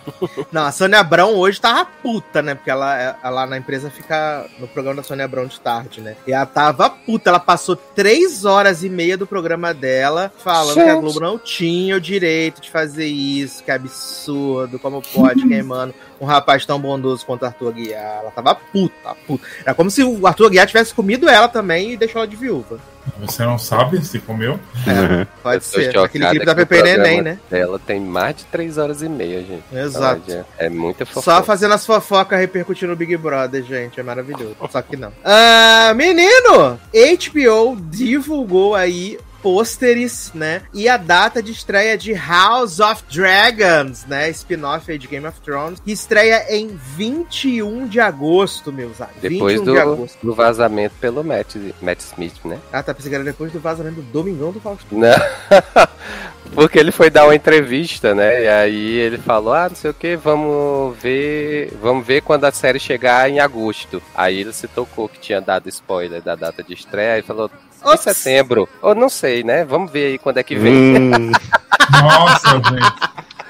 Não, 0.52 0.62
a 0.62 0.73
Sônia 0.73 1.00
Abrão 1.00 1.34
hoje 1.34 1.61
tava 1.61 1.84
puta, 1.84 2.42
né? 2.42 2.54
Porque 2.54 2.70
ela, 2.70 3.18
ela 3.23 3.46
na 3.46 3.56
empresa 3.56 3.90
fica 3.90 4.46
no 4.58 4.68
programa 4.68 4.96
da 4.96 5.02
Sônia 5.02 5.25
Abrão 5.25 5.46
de 5.46 5.58
tarde, 5.58 6.00
né? 6.00 6.16
E 6.26 6.32
ela 6.32 6.46
tava 6.46 6.90
puta. 6.90 7.30
Ela 7.30 7.40
passou 7.40 7.76
três 7.76 8.44
horas 8.44 8.84
e 8.84 8.88
meia 8.88 9.16
do 9.16 9.26
programa 9.26 9.73
dela 9.73 10.32
falando 10.38 10.75
que 10.75 10.80
a 10.80 10.94
Gente. 10.94 11.00
Globo 11.00 11.20
não 11.20 11.38
tinha 11.38 11.96
o 11.96 12.00
direito 12.00 12.61
de 12.61 12.70
fazer 12.70 13.06
isso, 13.06 13.62
que 13.64 13.70
absurdo, 13.70 14.78
como 14.78 15.02
pode, 15.02 15.46
queimando 15.46 15.94
um 16.20 16.26
rapaz 16.26 16.64
tão 16.64 16.80
bondoso 16.80 17.25
quanto 17.25 17.42
o 17.42 17.46
Arthur 17.46 17.68
Aguiar. 17.68 18.20
Ela 18.20 18.30
tava 18.30 18.54
puta, 18.54 19.14
puta. 19.26 19.46
Era 19.62 19.75
como 19.75 19.90
se 19.90 20.02
o 20.02 20.26
Arthur 20.26 20.46
Aguiar 20.46 20.66
tivesse 20.66 20.94
comido 20.94 21.28
ela 21.28 21.49
também 21.49 21.92
e 21.92 21.96
deixou 21.96 22.20
ela 22.20 22.28
de 22.28 22.37
viúva. 22.37 22.78
Você 23.20 23.44
não 23.44 23.58
sabe 23.58 24.04
se 24.04 24.18
comeu? 24.18 24.58
É. 24.87 25.26
Pode 25.42 25.64
Eu 25.64 25.70
tô 25.70 25.80
ser. 25.80 25.99
Aquele 25.99 26.26
clipe 26.28 26.46
da 26.46 26.54
Pepe 26.54 26.82
Neném, 26.82 27.23
né? 27.23 27.38
Dela 27.50 27.78
tem 27.78 28.00
mais 28.00 28.37
de 28.37 28.44
três 28.44 28.78
horas 28.78 29.02
e 29.02 29.08
meia, 29.08 29.40
gente. 29.42 29.64
Exato. 29.73 30.44
É 30.58 30.68
muita 30.68 31.04
fofoca. 31.06 31.25
Só 31.25 31.42
fazendo 31.42 31.75
as 31.75 31.84
fofocas 31.84 32.38
repercutindo 32.38 32.90
no 32.90 32.96
Big 32.96 33.16
Brother, 33.16 33.62
gente. 33.62 34.00
É 34.00 34.02
maravilhoso. 34.02 34.56
Só 34.70 34.82
que 34.82 34.96
não. 34.96 35.12
Ah, 35.25 35.92
menino! 35.94 36.78
HBO 36.92 37.76
divulgou 37.90 38.75
aí 38.75 39.18
pôsteres, 39.44 40.32
né? 40.34 40.62
E 40.72 40.88
a 40.88 40.96
data 40.96 41.42
de 41.42 41.52
estreia 41.52 41.98
de 41.98 42.14
House 42.14 42.80
of 42.80 43.04
Dragons, 43.12 44.06
né? 44.06 44.30
Spin-off 44.30 44.90
aí 44.90 44.96
de 44.96 45.06
Game 45.06 45.26
of 45.26 45.38
Thrones, 45.42 45.80
que 45.80 45.92
estreia 45.92 46.46
em 46.48 46.68
21 46.96 47.86
de 47.86 48.00
agosto, 48.00 48.72
meus 48.72 49.02
amigos. 49.02 49.20
Depois 49.20 49.60
21 49.60 49.96
do, 49.96 50.06
de 50.06 50.12
do 50.22 50.34
vazamento 50.34 50.94
pelo 50.98 51.22
Matt, 51.22 51.56
Matt 51.82 52.00
Smith, 52.00 52.42
né? 52.46 52.58
Ah, 52.72 52.82
tá 52.82 52.94
pensando 52.94 53.10
que 53.10 53.14
era 53.16 53.24
depois 53.24 53.52
do 53.52 53.60
vazamento 53.60 53.96
do 53.96 54.10
Domingão 54.10 54.50
do 54.50 54.60
Faustão. 54.60 54.98
Não. 54.98 55.10
Porque 56.52 56.78
ele 56.78 56.92
foi 56.92 57.10
dar 57.10 57.24
uma 57.24 57.34
entrevista, 57.34 58.14
né? 58.14 58.44
E 58.44 58.48
aí 58.48 58.92
ele 58.98 59.18
falou: 59.18 59.52
Ah, 59.54 59.68
não 59.68 59.76
sei 59.76 59.90
o 59.90 59.94
que, 59.94 60.14
vamos 60.16 60.96
ver. 60.98 61.72
Vamos 61.80 62.06
ver 62.06 62.20
quando 62.22 62.44
a 62.44 62.52
série 62.52 62.78
chegar 62.78 63.28
em 63.28 63.40
agosto. 63.40 64.02
Aí 64.14 64.40
ele 64.40 64.52
se 64.52 64.68
tocou 64.68 65.08
que 65.08 65.18
tinha 65.18 65.40
dado 65.40 65.68
spoiler 65.68 66.22
da 66.22 66.34
data 66.34 66.62
de 66.62 66.74
estreia 66.74 67.18
e 67.18 67.22
falou. 67.22 67.50
Em 67.84 67.88
Ops. 67.88 68.00
setembro. 68.00 68.68
Ou 68.80 68.94
não 68.94 69.08
sei, 69.08 69.42
né? 69.44 69.64
Vamos 69.64 69.90
ver 69.90 70.06
aí 70.06 70.18
quando 70.18 70.38
é 70.38 70.42
que 70.42 70.56
vem. 70.56 70.72
Hum, 70.74 71.32
Nossa, 72.02 72.48
gente. 72.56 72.92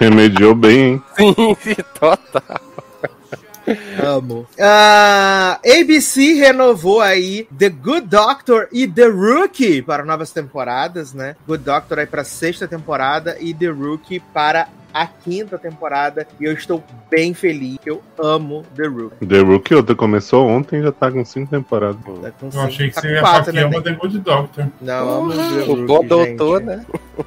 remediou 0.00 0.54
bem, 0.54 1.02
hein? 1.18 1.56
Sim, 1.60 1.74
total. 1.98 2.60
Amo. 4.02 4.46
Ah, 4.60 5.58
ABC 5.64 6.34
renovou 6.34 7.00
aí 7.00 7.46
The 7.56 7.68
Good 7.70 8.06
Doctor 8.08 8.68
e 8.72 8.86
The 8.86 9.06
Rookie 9.06 9.82
para 9.82 10.04
novas 10.04 10.30
temporadas, 10.32 11.12
né? 11.14 11.36
Good 11.46 11.64
Doctor 11.64 11.98
aí 12.00 12.06
para 12.06 12.24
sexta 12.24 12.66
temporada 12.68 13.36
e 13.40 13.54
The 13.54 13.66
Rookie 13.68 14.20
para 14.20 14.68
a 14.92 15.06
quinta 15.06 15.58
temporada. 15.58 16.26
E 16.38 16.44
eu 16.44 16.52
estou 16.52 16.82
bem 17.10 17.34
feliz. 17.34 17.78
Eu 17.84 18.00
amo 18.18 18.64
The 18.76 18.86
Rookie. 18.86 19.26
The 19.26 19.38
Rookie 19.40 19.74
outra 19.74 19.94
começou 19.96 20.46
ontem 20.48 20.82
já 20.82 20.92
tá 20.92 21.10
com 21.10 21.24
cinco 21.24 21.50
temporadas. 21.50 21.96
Tá 22.22 22.30
com 22.30 22.46
Eu 22.46 22.52
cinco- 22.52 22.64
achei 22.64 22.88
que 22.90 22.94
tá 22.94 23.00
você 23.00 23.08
ia 23.14 23.20
quatro, 23.20 23.52
falar 23.52 23.64
que 23.66 23.70
né, 23.70 23.76
ama? 23.76 23.82
The 23.82 23.92
Good 23.92 24.18
Doctor. 24.20 24.66
Não, 24.80 25.10
amo 25.10 25.32
The 25.32 25.38
O 25.38 25.66
Rookie, 25.66 25.86
bom 25.86 26.04
doutor, 26.06 26.58
gente. 26.60 26.66
né? 26.68 26.84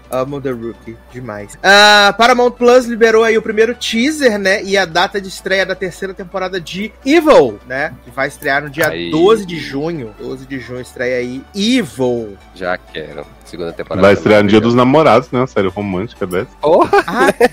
Amo 0.10 0.42
The 0.42 0.52
Rookie, 0.52 0.98
demais. 1.12 1.58
Ah, 1.64 2.14
Paramount 2.18 2.52
Plus 2.52 2.86
liberou 2.86 3.24
aí 3.24 3.38
o 3.38 3.42
primeiro 3.42 3.74
teaser, 3.76 4.38
né? 4.38 4.64
E 4.64 4.78
a 4.78 4.86
data 4.86 5.20
de 5.20 5.28
estreia 5.28 5.66
da 5.66 5.76
terceira 5.76 6.14
temporada 6.14 6.60
de 6.60 6.92
Evil, 7.06 7.60
né? 7.68 7.94
Que 8.04 8.12
vai 8.12 8.28
estrear 8.28 8.64
no 8.64 8.70
dia 8.70 8.90
Aí. 8.90 9.12
12 9.12 9.46
de 9.46 9.58
junho. 9.60 10.14
12 10.20 10.46
de 10.46 10.60
junho 10.60 10.82
estreia 10.82 11.18
aí 11.18 11.44
Evil. 11.56 12.38
Já 12.56 12.78
quero. 12.78 13.26
Segunda 13.46 13.72
temporada. 13.74 14.02
Vai 14.02 14.14
estrear 14.14 14.44
no 14.44 14.50
Dia 14.50 14.62
dos 14.62 14.76
Namorados, 14.76 15.32
né? 15.32 15.40
Uma 15.40 15.48
série 15.48 15.68
romântica 15.68 16.28
dessa. 16.28 16.50
Porra! 16.62 17.04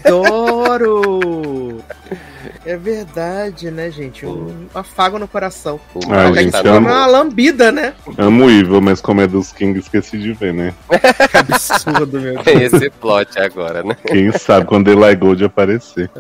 Adoro! 0.04 1.82
É 2.66 2.76
verdade, 2.76 3.70
né, 3.70 3.90
gente? 3.90 4.24
Um 4.24 4.66
afago 4.74 5.18
no 5.18 5.28
coração. 5.28 5.78
Ah, 6.10 6.32
gente, 6.32 6.50
torna 6.52 6.76
amo. 6.76 6.88
uma 6.88 7.06
lambida, 7.06 7.70
né? 7.70 7.92
Amo 8.16 8.50
Evil, 8.50 8.80
mas 8.80 9.00
como 9.02 9.20
é 9.20 9.26
dos 9.26 9.52
King, 9.52 9.78
esqueci 9.78 10.16
de 10.18 10.32
ver, 10.32 10.54
né? 10.54 10.72
Que 11.30 11.36
absurdo, 11.36 12.20
meu 12.20 12.42
Tem 12.42 12.58
Deus. 12.60 12.72
esse 12.72 12.90
plot 12.90 13.38
agora, 13.38 13.82
né? 13.82 13.94
Quem 14.06 14.32
sabe 14.32 14.66
quando 14.66 14.88
Eli 14.88 15.14
Gold 15.14 15.44
aparecer. 15.44 16.10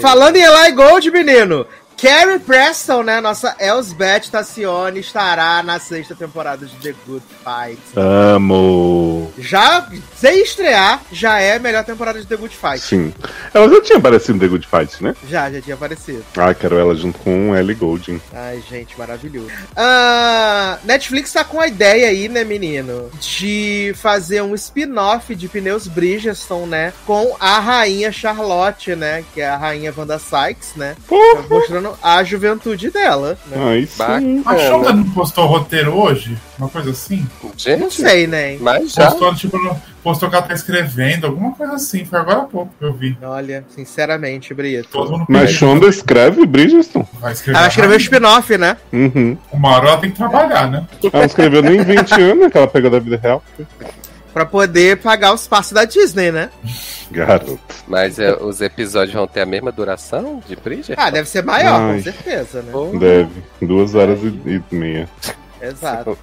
Falando 0.00 0.36
em 0.36 0.42
Eli 0.42 0.72
Gold, 0.72 1.10
menino, 1.10 1.66
Carrie 1.96 2.38
Preston, 2.38 3.02
né? 3.02 3.20
Nossa 3.22 3.56
Elsbeth 3.58 4.28
Tassione 4.30 5.00
estará 5.00 5.62
na 5.62 5.80
sexta 5.80 6.14
temporada 6.14 6.66
de 6.66 6.76
The 6.76 6.94
Good 7.06 7.24
Fight. 7.42 7.80
Amo. 7.96 9.32
Já, 9.38 9.88
sem 10.14 10.42
estrear, 10.42 11.00
já 11.10 11.40
é 11.40 11.56
a 11.56 11.58
melhor 11.58 11.84
temporada 11.84 12.20
de 12.20 12.26
The 12.26 12.36
Good 12.36 12.54
Fight. 12.54 12.80
Sim. 12.80 13.14
Ela 13.54 13.68
já 13.68 13.82
tinha 13.82 13.98
aparecido 13.98 14.34
no 14.34 14.40
The 14.40 14.48
Good 14.48 14.66
Fight, 14.66 15.02
né? 15.02 15.16
Já, 15.28 15.50
já 15.50 15.60
tinha 15.62 15.74
aparecido. 15.74 16.22
Ah, 16.36 16.52
quero 16.52 16.78
ela 16.78 16.94
junto 16.94 17.18
com 17.20 17.56
Ellie 17.56 17.74
Goulding. 17.74 18.20
Ai, 18.34 18.62
gente, 18.68 18.98
maravilhoso. 18.98 19.50
Ah, 19.74 20.78
Netflix 20.84 21.32
tá 21.32 21.44
com 21.44 21.60
a 21.60 21.66
ideia 21.66 22.08
aí, 22.08 22.28
né, 22.28 22.44
menino? 22.44 23.10
De 23.20 23.94
fazer 23.96 24.42
um 24.42 24.54
spin-off 24.54 25.34
de 25.34 25.48
Pneus 25.48 25.86
Bridgestone, 25.86 26.66
né? 26.66 26.92
Com 27.06 27.34
a 27.40 27.58
rainha 27.58 28.12
Charlotte, 28.12 28.94
né? 28.94 29.24
Que 29.32 29.40
é 29.40 29.48
a 29.48 29.56
rainha 29.56 29.94
Wanda 29.96 30.18
Sykes, 30.18 30.74
né? 30.76 30.94
Mostrando 31.48 31.95
a 32.02 32.22
juventude 32.24 32.90
dela, 32.90 33.36
né? 33.46 33.56
Ai, 33.58 33.86
sim. 33.86 34.42
A 34.46 34.56
Shonda 34.58 34.92
não 34.92 35.04
postou 35.10 35.46
roteiro 35.46 35.94
hoje? 35.94 36.36
Uma 36.58 36.68
coisa 36.68 36.90
assim? 36.90 37.26
Não 37.42 37.52
Gente, 37.56 37.94
sei, 37.94 38.26
né? 38.26 38.56
mas 38.60 38.92
já. 38.92 39.10
Postou, 39.10 39.34
tipo, 39.34 39.58
no- 39.58 39.76
postou 40.02 40.28
que 40.30 40.36
ela 40.36 40.44
tá 40.46 40.54
escrevendo, 40.54 41.26
alguma 41.26 41.52
coisa 41.52 41.74
assim. 41.74 42.04
Foi 42.04 42.18
agora 42.18 42.38
há 42.40 42.44
pouco 42.44 42.72
que 42.78 42.84
eu 42.84 42.92
vi. 42.92 43.16
Olha, 43.22 43.64
sinceramente, 43.68 44.54
Brito. 44.54 45.26
Mas 45.28 45.50
Shonda 45.50 45.86
escreve 45.88 46.46
Bridgestone. 46.46 47.06
vai 47.20 47.32
escrever. 47.32 47.58
Ela 47.58 47.68
escreveu 47.68 47.96
spin-off, 47.98 48.56
né? 48.58 48.76
Uhum. 48.92 49.36
Uma 49.52 49.70
hora 49.76 49.88
ela 49.88 49.96
tem 49.98 50.10
que 50.10 50.16
trabalhar, 50.16 50.70
né? 50.70 50.86
Ela 51.02 51.12
não 51.12 51.24
escreveu 51.24 51.62
nem 51.62 51.82
20 51.82 52.12
anos, 52.20 52.50
que 52.52 52.56
ela 52.58 52.66
pegou 52.68 52.90
da 52.90 52.98
vida 52.98 53.18
real. 53.22 53.42
Pra 54.36 54.44
poder 54.44 54.98
pagar 54.98 55.32
os 55.32 55.48
passos 55.48 55.72
da 55.72 55.86
Disney, 55.86 56.30
né? 56.30 56.50
Garoto. 57.10 57.58
Mas 57.88 58.18
é, 58.18 58.36
os 58.36 58.60
episódios 58.60 59.14
vão 59.14 59.26
ter 59.26 59.40
a 59.40 59.46
mesma 59.46 59.72
duração 59.72 60.42
de 60.46 60.54
Bridget? 60.54 60.94
Ah, 60.94 61.08
deve 61.08 61.26
ser 61.26 61.42
maior, 61.42 61.80
Ai. 61.80 61.96
com 61.96 62.02
certeza, 62.02 62.60
né? 62.60 62.70
Deve. 62.98 63.42
Duas 63.62 63.94
horas 63.94 64.18
e, 64.22 64.62
e 64.70 64.74
meia. 64.74 65.08
Exato. 65.68 66.18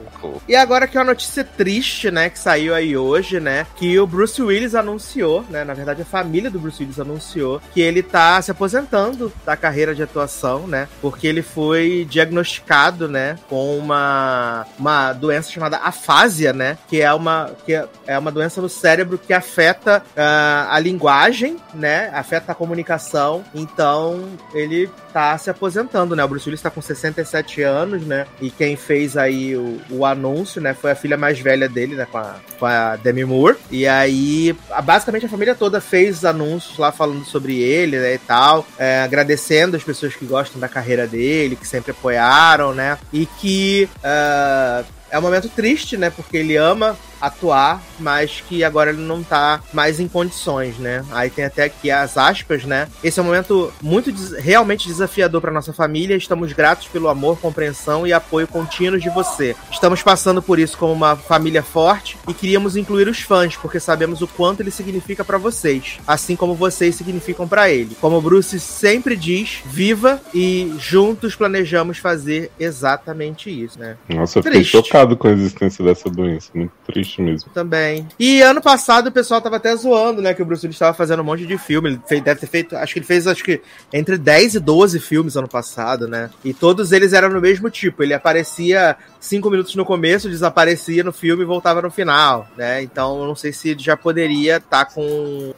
E 0.47 0.55
agora 0.55 0.88
que 0.88 0.97
é 0.97 1.00
uma 1.00 1.12
notícia 1.12 1.43
triste, 1.43 2.12
né, 2.12 2.29
que 2.29 2.39
saiu 2.39 2.73
aí 2.73 2.95
hoje, 2.97 3.39
né, 3.39 3.65
que 3.75 4.00
o 4.00 4.07
Bruce 4.07 4.41
Willis 4.41 4.75
anunciou, 4.75 5.45
né, 5.50 5.63
na 5.63 5.73
verdade 5.73 6.01
a 6.01 6.05
família 6.05 6.50
do 6.50 6.59
Bruce 6.59 6.81
Willis 6.81 7.00
anunciou 7.00 7.62
que 7.73 7.81
ele 7.81 8.03
tá 8.03 8.41
se 8.41 8.51
aposentando 8.51 9.31
da 9.45 9.55
carreira 9.55 9.95
de 9.95 10.03
atuação, 10.03 10.67
né, 10.67 10.88
porque 11.01 11.27
ele 11.27 11.41
foi 11.41 12.05
diagnosticado, 12.09 13.07
né, 13.07 13.38
com 13.50 13.77
uma, 13.77 14.65
uma 14.77 15.13
doença 15.13 15.51
chamada 15.51 15.77
afásia, 15.77 16.53
né, 16.53 16.77
que 16.88 17.01
é 17.01 17.13
uma, 17.13 17.51
que 17.65 17.73
é 18.07 18.17
uma 18.17 18.31
doença 18.31 18.62
no 18.62 18.69
cérebro 18.69 19.17
que 19.17 19.33
afeta 19.33 20.03
uh, 20.15 20.69
a 20.69 20.79
linguagem, 20.79 21.57
né, 21.73 22.09
afeta 22.13 22.51
a 22.51 22.55
comunicação, 22.55 23.43
então 23.53 24.29
ele 24.53 24.89
tá 25.12 25.38
se 25.38 25.50
aposentando, 25.50 26.15
né, 26.15 26.23
o 26.23 26.27
Bruce 26.27 26.47
Willis 26.47 26.62
tá 26.62 26.69
com 26.69 26.81
67 26.81 27.62
anos, 27.62 28.05
né, 28.05 28.25
e 28.41 28.50
quem 28.50 28.75
fez 28.75 29.15
aí 29.17 29.33
o, 29.56 29.82
o 29.90 30.06
anúncio, 30.06 30.62
né, 30.62 30.74
foi 30.74 30.92
a 30.92 30.96
filha 30.96 31.18
mais 31.18 31.40
velha 31.40 31.68
dele, 31.68 31.96
né, 31.96 32.08
com 32.10 32.18
a, 32.18 32.36
com 32.60 32.66
a 32.66 32.96
Demi 32.96 33.25
Moore, 33.25 33.58
e 33.72 33.88
aí, 33.88 34.56
a, 34.72 34.82
basicamente 34.82 35.25
a 35.25 35.30
família 35.30 35.56
toda 35.56 35.82
fez 35.82 36.25
anúncios 36.25 36.78
lá 36.78 36.92
falando 36.92 37.25
sobre 37.25 37.62
ele, 37.62 37.98
né, 37.98 38.16
e 38.16 38.20
tal, 38.20 38.66
é, 38.78 39.02
agradecendo 39.02 39.75
as 39.75 39.84
pessoas 39.84 40.16
que 40.16 40.25
gostam 40.25 40.60
da 40.60 40.68
carreira 40.68 41.08
dele, 41.08 41.56
que 41.56 41.68
sempre 41.68 41.92
apoiaram, 41.92 42.74
né, 42.74 42.98
e 43.12 43.25
que 43.25 43.90
uh, 43.98 44.86
é 45.10 45.18
um 45.18 45.22
momento 45.22 45.50
triste, 45.50 45.98
né, 45.98 46.10
porque 46.10 46.38
ele 46.38 46.56
ama 46.58 46.98
atuar, 47.24 47.82
mas 47.98 48.44
que 48.48 48.65
agora 48.65 48.89
ele 48.89 49.01
não 49.01 49.24
tá 49.24 49.62
mais 49.72 50.00
em 50.00 50.10
condições, 50.10 50.77
né? 50.77 51.06
Aí 51.12 51.30
tem 51.30 51.46
até 51.46 51.63
aqui 51.63 51.89
as 51.89 52.18
aspas, 52.18 52.65
né? 52.65 52.89
Esse 53.01 53.18
é 53.18 53.24
um 53.24 53.25
momento 53.25 53.72
muito 53.82 54.12
realmente 54.38 54.88
desafiador 54.88 55.39
para 55.39 55.51
nossa 55.51 55.72
família. 55.72 56.18
Estamos 56.18 56.51
gratos 56.51 56.88
pelo 56.88 57.08
amor, 57.08 57.39
compreensão 57.39 58.06
e 58.06 58.12
apoio 58.12 58.46
contínuo 58.46 59.00
de 59.00 59.10
você. 59.10 59.56
Estamos 59.72 60.03
passando 60.03 60.42
por 60.42 60.60
isso 60.60 60.77
como 60.77 60.92
uma 60.92 61.15
família 61.15 61.63
forte 61.63 62.18
e 62.27 62.34
queríamos 62.34 62.75
incluir 62.75 63.08
os 63.08 63.22
fãs, 63.22 63.56
porque 63.56 63.80
sabemos 63.80 64.22
o 64.22 64.27
quanto 64.27 64.60
ele 64.60 64.72
significa 64.72 65.24
para 65.24 65.38
vocês, 65.38 66.00
assim 66.06 66.36
como 66.36 66.56
vocês 66.56 66.96
significam 66.96 67.48
para 67.48 67.70
ele. 67.70 67.96
Como 68.01 68.18
o 68.18 68.22
Bruce 68.22 68.60
sempre 68.60 69.15
diz, 69.15 69.62
viva 69.65 70.22
e 70.34 70.75
juntos 70.77 71.36
planejamos 71.36 72.00
fazer 72.00 72.51
exatamente 72.60 73.50
isso, 73.50 73.80
né? 73.80 73.96
Nossa, 74.10 74.39
eu 74.39 74.44
fiquei 74.44 74.63
chocado 74.63 75.15
com 75.15 75.30
a 75.30 75.32
existência 75.32 75.86
dessa 75.86 76.10
doença. 76.10 76.50
Muito 76.53 76.74
triste 76.86 77.12
mesmo. 77.22 77.50
Também. 77.53 78.08
E 78.20 78.41
ano 78.41 78.62
passado 78.62 79.08
o 79.08 79.12
pessoal 79.12 79.41
tava 79.41 79.58
até 79.58 79.75
zoando, 79.75 80.22
né? 80.22 80.34
Que 80.34 80.41
o 80.41 80.46
Bruce 80.46 80.65
Willis 80.65 80.79
tava 80.79 80.93
fazendo 80.93 81.22
um 81.22 81.25
monte 81.25 81.46
de 81.46 81.58
filme. 81.58 81.89
Ele 81.89 82.01
fez- 82.08 82.22
deve 82.24 82.39
ter 82.39 82.48
feito. 82.48 82.75
Acho 82.75 82.93
que 82.93 83.00
ele 83.00 83.05
fez 83.05 83.27
acho 83.27 83.43
que 83.43 83.62
entre 83.91 84.17
10 84.17 84.55
e 84.55 84.60
12 84.60 85.00
filmes 85.00 85.36
ano 85.36 85.48
passado, 85.48 86.08
né? 86.08 86.29
E 86.43 86.53
todos 86.53 86.91
eles 86.91 87.13
eram 87.13 87.29
no 87.29 87.41
mesmo 87.41 87.70
tipo. 87.70 88.03
Ele 88.03 88.13
aparecia 88.13 88.96
cinco 89.20 89.50
minutos 89.50 89.75
no 89.75 89.86
começo, 89.86 90.29
desaparecia 90.29 91.03
no 91.03 91.12
filme 91.13 91.43
e 91.43 91.46
voltava 91.46 91.82
no 91.82 91.91
final, 91.91 92.48
né? 92.58 92.82
Então 92.82 93.20
eu 93.22 93.27
não 93.27 93.36
sei 93.36 93.51
se 93.53 93.70
ele 93.70 93.79
já 93.84 93.96
poderia 93.98 94.58
estar 94.58 94.86
com. 94.86 95.53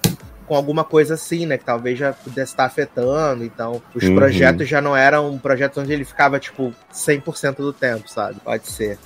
Com 0.48 0.56
alguma 0.56 0.84
coisa 0.84 1.16
assim, 1.16 1.48
né? 1.48 1.58
Que 1.58 1.66
talvez 1.66 1.98
já 1.98 2.14
pudesse 2.14 2.52
estar 2.52 2.66
afetando. 2.66 3.44
Então, 3.44 3.82
os 3.96 4.04
Uhum. 4.04 4.14
projetos 4.14 4.70
já 4.70 4.80
não 4.80 4.96
eram 4.96 5.40
projetos 5.40 5.80
onde 5.80 5.92
ele 5.92 6.06
ficava, 6.06 6.40
tipo, 6.40 6.72
100% 6.94 7.64
do 7.64 7.74
tempo, 7.74 8.08
sabe? 8.08 8.40
Pode 8.46 8.68
ser. 8.68 9.00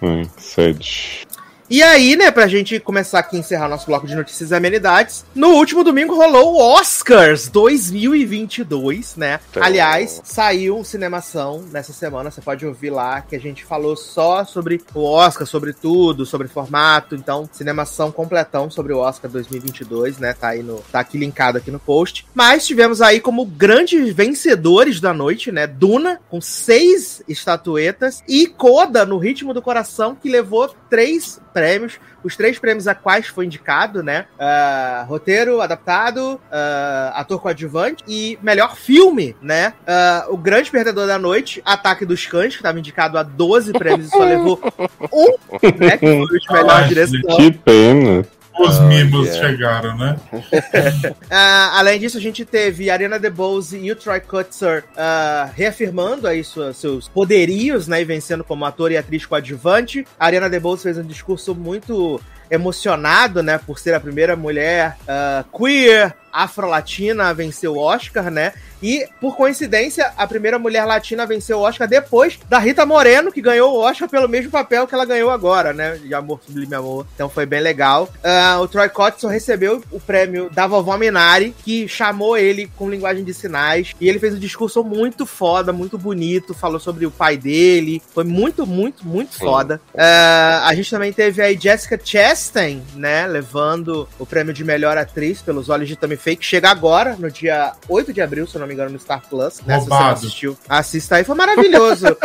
Ai, 0.00 0.30
sede. 0.36 1.26
E 1.70 1.82
aí, 1.82 2.16
né, 2.16 2.30
pra 2.30 2.46
gente 2.46 2.80
começar 2.80 3.18
aqui 3.18 3.36
a 3.36 3.40
encerrar 3.40 3.68
nosso 3.68 3.84
bloco 3.84 4.06
de 4.06 4.14
notícias 4.14 4.50
e 4.50 4.54
amenidades, 4.54 5.26
no 5.34 5.48
último 5.48 5.84
domingo 5.84 6.16
rolou 6.16 6.54
o 6.54 6.58
Oscars 6.58 7.46
2022, 7.48 9.16
né? 9.16 9.38
Então. 9.50 9.62
Aliás, 9.62 10.18
saiu 10.24 10.82
cinemação 10.82 11.62
nessa 11.70 11.92
semana, 11.92 12.30
você 12.30 12.40
pode 12.40 12.64
ouvir 12.64 12.88
lá, 12.88 13.20
que 13.20 13.36
a 13.36 13.38
gente 13.38 13.66
falou 13.66 13.96
só 13.96 14.46
sobre 14.46 14.80
o 14.94 15.04
Oscar, 15.04 15.46
sobre 15.46 15.74
tudo, 15.74 16.24
sobre 16.24 16.48
formato, 16.48 17.14
então, 17.14 17.46
cinemação 17.52 18.10
completão 18.10 18.70
sobre 18.70 18.94
o 18.94 18.98
Oscar 18.98 19.30
2022, 19.30 20.16
né? 20.16 20.32
Tá 20.32 20.48
aí 20.48 20.62
no, 20.62 20.78
tá 20.90 21.00
aqui 21.00 21.18
linkado 21.18 21.58
aqui 21.58 21.70
no 21.70 21.78
post. 21.78 22.26
Mas 22.34 22.66
tivemos 22.66 23.02
aí 23.02 23.20
como 23.20 23.44
grandes 23.44 24.10
vencedores 24.14 25.02
da 25.02 25.12
noite, 25.12 25.52
né? 25.52 25.66
Duna, 25.66 26.18
com 26.30 26.40
seis 26.40 27.22
estatuetas, 27.28 28.22
e 28.26 28.46
Coda, 28.46 29.04
no 29.04 29.18
Ritmo 29.18 29.52
do 29.52 29.60
Coração, 29.60 30.14
que 30.14 30.30
levou 30.30 30.74
três 30.88 31.38
prêmios. 31.58 31.98
Os 32.22 32.36
três 32.36 32.58
prêmios 32.58 32.88
a 32.88 32.94
quais 32.94 33.26
foi 33.26 33.46
indicado, 33.46 34.02
né? 34.02 34.26
Ah, 34.38 35.04
roteiro 35.08 35.60
adaptado, 35.60 36.40
ah, 36.50 37.12
ator 37.14 37.40
coadjuvante 37.40 38.02
e 38.06 38.38
melhor 38.42 38.76
filme, 38.76 39.36
né? 39.42 39.74
Ah, 39.86 40.26
o 40.28 40.36
grande 40.36 40.70
perdedor 40.70 41.06
da 41.06 41.18
noite, 41.18 41.60
Ataque 41.64 42.04
dos 42.04 42.26
Cães, 42.26 42.54
que 42.54 42.60
estava 42.60 42.78
indicado 42.78 43.18
a 43.18 43.22
12 43.22 43.72
prêmios 43.72 44.08
e 44.08 44.10
só 44.10 44.24
levou 44.24 44.60
um, 45.12 45.32
né? 45.78 45.96
Que 45.96 46.06
foi 46.06 46.22
o 46.22 46.40
de 46.40 46.52
melhor 46.52 46.70
Ai, 46.70 46.88
direção. 46.88 47.20
Que 47.36 47.52
pena. 47.52 48.26
Os 48.58 48.78
Oh, 48.78 48.82
mimos 48.82 49.28
yeah. 49.28 49.48
chegaram, 49.48 49.96
né? 49.96 50.16
Ah, 51.30 51.78
além 51.78 51.98
disso, 52.00 52.18
a 52.18 52.20
gente 52.20 52.44
teve 52.44 52.90
a 52.90 52.94
Ariana 52.94 53.18
DeBose 53.18 53.78
e 53.78 53.90
o 53.92 53.96
Troy 53.96 54.20
Kutzer 54.20 54.84
ah, 54.96 55.48
reafirmando 55.54 56.26
aí 56.26 56.42
sua- 56.42 56.72
seus 56.72 57.06
poderios, 57.08 57.86
né? 57.86 58.00
E 58.00 58.04
vencendo 58.04 58.42
como 58.42 58.64
ator 58.64 58.90
e 58.90 58.96
atriz 58.96 59.24
coadjuvante. 59.26 60.06
A 60.18 60.26
Ariana 60.26 60.50
DeBose 60.50 60.82
fez 60.82 60.98
um 60.98 61.02
discurso 61.02 61.54
muito 61.54 62.20
emocionado, 62.50 63.42
né? 63.42 63.58
Por 63.58 63.78
ser 63.78 63.94
a 63.94 64.00
primeira 64.00 64.34
mulher 64.36 64.96
ah, 65.06 65.44
queer 65.56 66.14
afro-latina 66.42 67.28
a 67.28 67.32
vencer 67.32 67.68
o 67.68 67.78
Oscar, 67.78 68.30
né? 68.30 68.52
E, 68.82 69.06
por 69.20 69.36
coincidência, 69.36 70.12
a 70.16 70.26
primeira 70.26 70.58
mulher 70.58 70.84
latina 70.84 71.24
a 71.24 71.26
vencer 71.26 71.54
o 71.54 71.60
Oscar 71.60 71.88
depois 71.88 72.38
da 72.48 72.58
Rita 72.58 72.86
Moreno, 72.86 73.32
que 73.32 73.40
ganhou 73.40 73.74
o 73.74 73.80
Oscar 73.80 74.08
pelo 74.08 74.28
mesmo 74.28 74.50
papel 74.50 74.86
que 74.86 74.94
ela 74.94 75.04
ganhou 75.04 75.30
agora, 75.30 75.72
né? 75.72 75.96
De 75.96 76.14
Amor 76.14 76.40
Sublime 76.44 76.74
Amor. 76.74 77.06
Então 77.14 77.28
foi 77.28 77.44
bem 77.44 77.60
legal. 77.60 78.08
Ah, 78.22 78.58
o 78.60 78.68
Troy 78.68 78.88
Kotsur 78.88 79.30
recebeu 79.30 79.82
o 79.90 80.00
prêmio 80.00 80.48
da 80.50 80.66
vovó 80.66 80.96
Minari, 80.96 81.54
que 81.64 81.88
chamou 81.88 82.36
ele 82.36 82.70
com 82.76 82.88
linguagem 82.88 83.24
de 83.24 83.34
sinais. 83.34 83.94
E 84.00 84.08
ele 84.08 84.18
fez 84.18 84.34
um 84.34 84.38
discurso 84.38 84.84
muito 84.84 85.26
foda, 85.26 85.72
muito 85.72 85.98
bonito. 85.98 86.54
Falou 86.54 86.78
sobre 86.78 87.04
o 87.04 87.10
pai 87.10 87.36
dele. 87.36 88.00
Foi 88.14 88.24
muito, 88.24 88.66
muito, 88.66 89.06
muito 89.06 89.34
Sim. 89.34 89.40
foda. 89.40 89.80
Ah, 89.96 90.66
a 90.66 90.74
gente 90.74 90.90
também 90.90 91.12
teve 91.12 91.42
aí 91.42 91.58
Jessica 91.60 91.98
Chastain, 92.02 92.82
né? 92.94 93.26
Levando 93.26 94.08
o 94.18 94.26
prêmio 94.26 94.54
de 94.54 94.62
melhor 94.62 94.96
atriz 94.96 95.42
pelos 95.42 95.68
Olhos 95.68 95.88
de 95.88 95.96
Tammy 95.96 96.16
Que 96.36 96.44
chega 96.44 96.70
agora, 96.70 97.16
no 97.18 97.30
dia 97.30 97.72
8 97.88 98.12
de 98.12 98.20
abril, 98.20 98.46
se 98.46 98.56
eu 98.56 98.60
não 98.60 98.66
me 98.66 98.74
engano, 98.74 98.90
no 98.90 98.98
Star 98.98 99.22
Plus. 99.28 99.60
Né? 99.66 99.78
Se 99.80 99.86
você 99.86 99.90
não 99.90 100.08
assistiu, 100.08 100.58
assista 100.68 101.16
aí. 101.16 101.24
Foi 101.24 101.34
maravilhoso. 101.36 102.06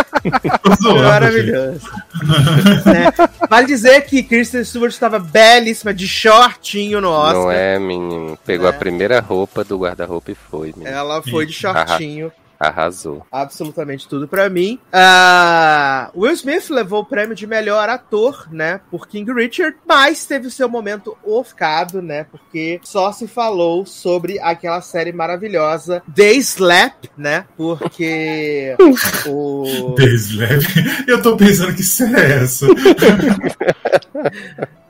Zoando. 0.81 1.03
Maravilhoso. 1.03 1.81
Né? 2.85 3.11
Vale 3.49 3.67
dizer 3.67 4.01
que 4.05 4.23
Kristen 4.23 4.63
Stewart 4.63 4.91
estava 4.93 5.19
belíssima, 5.19 5.93
de 5.93 6.07
shortinho 6.07 7.01
no 7.01 7.09
Oscar. 7.09 7.33
Não 7.43 7.51
é, 7.51 7.79
menino? 7.79 8.37
Pegou 8.45 8.67
É. 8.67 8.69
a 8.69 8.73
primeira 8.73 9.19
roupa 9.19 9.63
do 9.63 9.77
guarda-roupa 9.77 10.31
e 10.31 10.35
foi, 10.35 10.73
menino. 10.75 10.87
Ela 10.87 11.21
foi 11.21 11.45
de 11.45 11.53
shortinho. 11.53 12.31
Arrasou. 12.67 13.25
Absolutamente 13.31 14.07
tudo 14.07 14.27
pra 14.27 14.49
mim. 14.49 14.79
Ah, 14.91 16.11
Will 16.15 16.31
Smith 16.31 16.69
levou 16.69 17.01
o 17.01 17.05
prêmio 17.05 17.35
de 17.35 17.45
melhor 17.45 17.89
ator, 17.89 18.47
né? 18.51 18.79
Por 18.89 19.07
King 19.07 19.31
Richard, 19.33 19.77
mas 19.87 20.25
teve 20.25 20.47
o 20.47 20.51
seu 20.51 20.69
momento 20.69 21.17
ofuscado, 21.23 22.01
né? 22.01 22.25
Porque 22.25 22.79
só 22.83 23.11
se 23.11 23.27
falou 23.27 23.85
sobre 23.85 24.39
aquela 24.39 24.81
série 24.81 25.11
maravilhosa 25.11 26.01
The 26.13 26.33
Slap, 26.33 27.05
né? 27.17 27.45
Porque 27.57 28.75
o. 29.27 29.95
Desleve. 29.97 30.67
Eu 31.07 31.21
tô 31.21 31.35
pensando 31.35 31.73
que 31.73 31.83
série 31.83 32.15
é 32.15 32.43
essa? 32.43 32.65